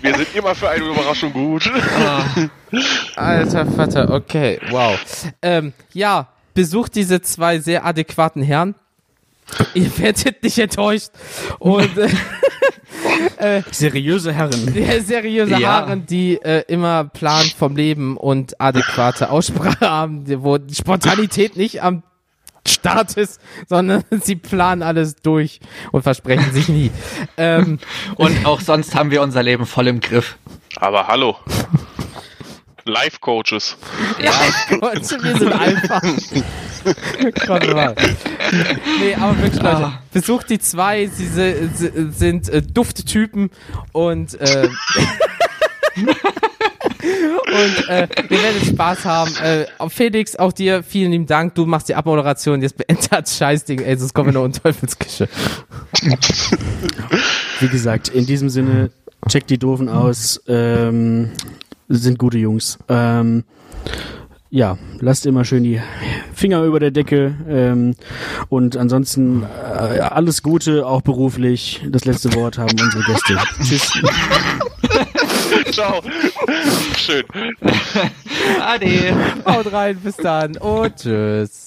Wir 0.02 0.16
sind 0.16 0.36
immer 0.36 0.56
für 0.56 0.70
eine 0.70 0.86
Überraschung 0.86 1.34
gut. 1.34 1.72
Alter 3.16 3.66
Vater, 3.66 4.14
okay, 4.14 4.60
wow. 4.70 5.00
Ähm, 5.42 5.74
ja, 5.94 6.28
besucht 6.54 6.96
diese 6.96 7.22
zwei 7.22 7.60
sehr 7.60 7.86
adäquaten 7.86 8.42
Herren. 8.42 8.76
Ihr 9.74 9.98
werdet 9.98 10.44
nicht 10.44 10.58
enttäuscht. 10.58 11.12
Und 11.60 11.98
äh, 13.38 13.62
seriöse 13.72 14.34
Herren. 14.34 14.74
seriöse 15.06 15.52
ja. 15.52 15.86
Herren, 15.86 16.06
die 16.06 16.36
äh, 16.42 16.64
immer 16.68 17.06
Plan 17.06 17.46
vom 17.58 17.76
Leben 17.76 18.18
und 18.18 18.60
adäquate 18.60 19.30
Aussprache 19.30 19.90
haben, 19.90 20.26
wo 20.44 20.58
die 20.58 20.76
Spontanität 20.76 21.56
nicht 21.56 21.82
am 21.82 22.04
Start 22.68 23.16
ist, 23.18 23.40
sondern 23.68 24.04
sie 24.10 24.36
planen 24.36 24.82
alles 24.82 25.18
durch 25.18 25.60
und 25.92 26.02
versprechen 26.02 26.52
sich 26.52 26.68
nie. 26.68 26.90
Ähm, 27.38 27.78
und 28.16 28.46
auch 28.46 28.60
sonst 28.60 28.96
haben 28.96 29.12
wir 29.12 29.22
unser 29.22 29.44
Leben 29.44 29.68
voll 29.68 29.88
im 29.88 30.00
Griff. 30.00 30.38
Aber 30.78 31.08
hallo. 31.08 31.38
Life 32.86 33.18
Coaches. 33.20 33.76
Ja, 34.20 34.32
Life 34.80 35.18
wir 35.24 35.38
sind 35.38 35.52
einfach. 35.54 36.02
Gott, 37.48 37.74
mal. 37.74 37.96
Nee, 39.00 39.16
aber 39.16 39.36
wirklich, 39.42 39.62
Leute, 39.62 39.86
ah. 39.86 40.00
besucht 40.14 40.52
die 40.52 40.60
zwei, 40.60 41.08
sie 41.08 41.26
sind 41.26 42.48
äh, 42.48 42.62
Dufttypen 42.62 43.50
und 43.92 44.40
äh, 44.40 44.70
und 47.06 47.90
äh, 47.90 48.08
wir 48.30 48.44
werden 48.44 48.66
Spaß 48.68 49.06
haben. 49.06 49.36
Äh, 49.38 49.66
Felix, 49.90 50.36
auch 50.36 50.54
dir 50.54 50.84
vielen 50.84 51.12
lieben 51.12 51.26
Dank. 51.26 51.56
Du 51.56 51.66
machst 51.66 51.90
die 51.90 51.96
Abmoderation. 51.96 52.62
Jetzt 52.62 52.78
beendet 52.78 53.12
das 53.12 53.36
Scheißding. 53.36 53.80
Ey, 53.80 53.98
sonst 53.98 54.14
kommen 54.14 54.28
wir 54.28 54.34
nur 54.34 54.46
in 54.46 54.54
Teufelsküche. 54.54 55.28
Wie 57.60 57.68
gesagt, 57.68 58.10
in 58.10 58.28
diesem 58.28 58.50
Sinne, 58.50 58.92
checkt 59.28 59.50
die 59.50 59.58
Doofen 59.58 59.90
aus. 59.90 60.40
Ähm, 60.48 61.32
sind 61.88 62.20
gute 62.20 62.38
Jungs. 62.38 62.78
Ähm, 62.90 63.44
ja, 64.50 64.78
lasst 65.00 65.26
immer 65.26 65.44
schön 65.44 65.64
die 65.64 65.82
Finger 66.34 66.64
über 66.64 66.80
der 66.80 66.92
Decke 66.92 67.36
ähm, 67.50 67.96
und 68.48 68.78
ansonsten 68.78 69.44
äh, 69.44 70.00
alles 70.00 70.44
Gute, 70.44 70.86
auch 70.86 71.02
beruflich. 71.02 71.82
Das 71.90 72.06
letzte 72.06 72.34
Wort 72.36 72.58
haben 72.58 72.80
unsere 72.80 73.04
Gäste. 73.04 73.38
Tschüss. 73.64 73.92
Ciao. 75.72 76.02
Schön. 76.96 77.24
Ade. 78.62 79.14
Haut 79.46 79.74
rein, 79.74 79.98
bis 79.98 80.16
dann 80.16 80.56
und 80.58 80.96
tschüss. 80.96 81.65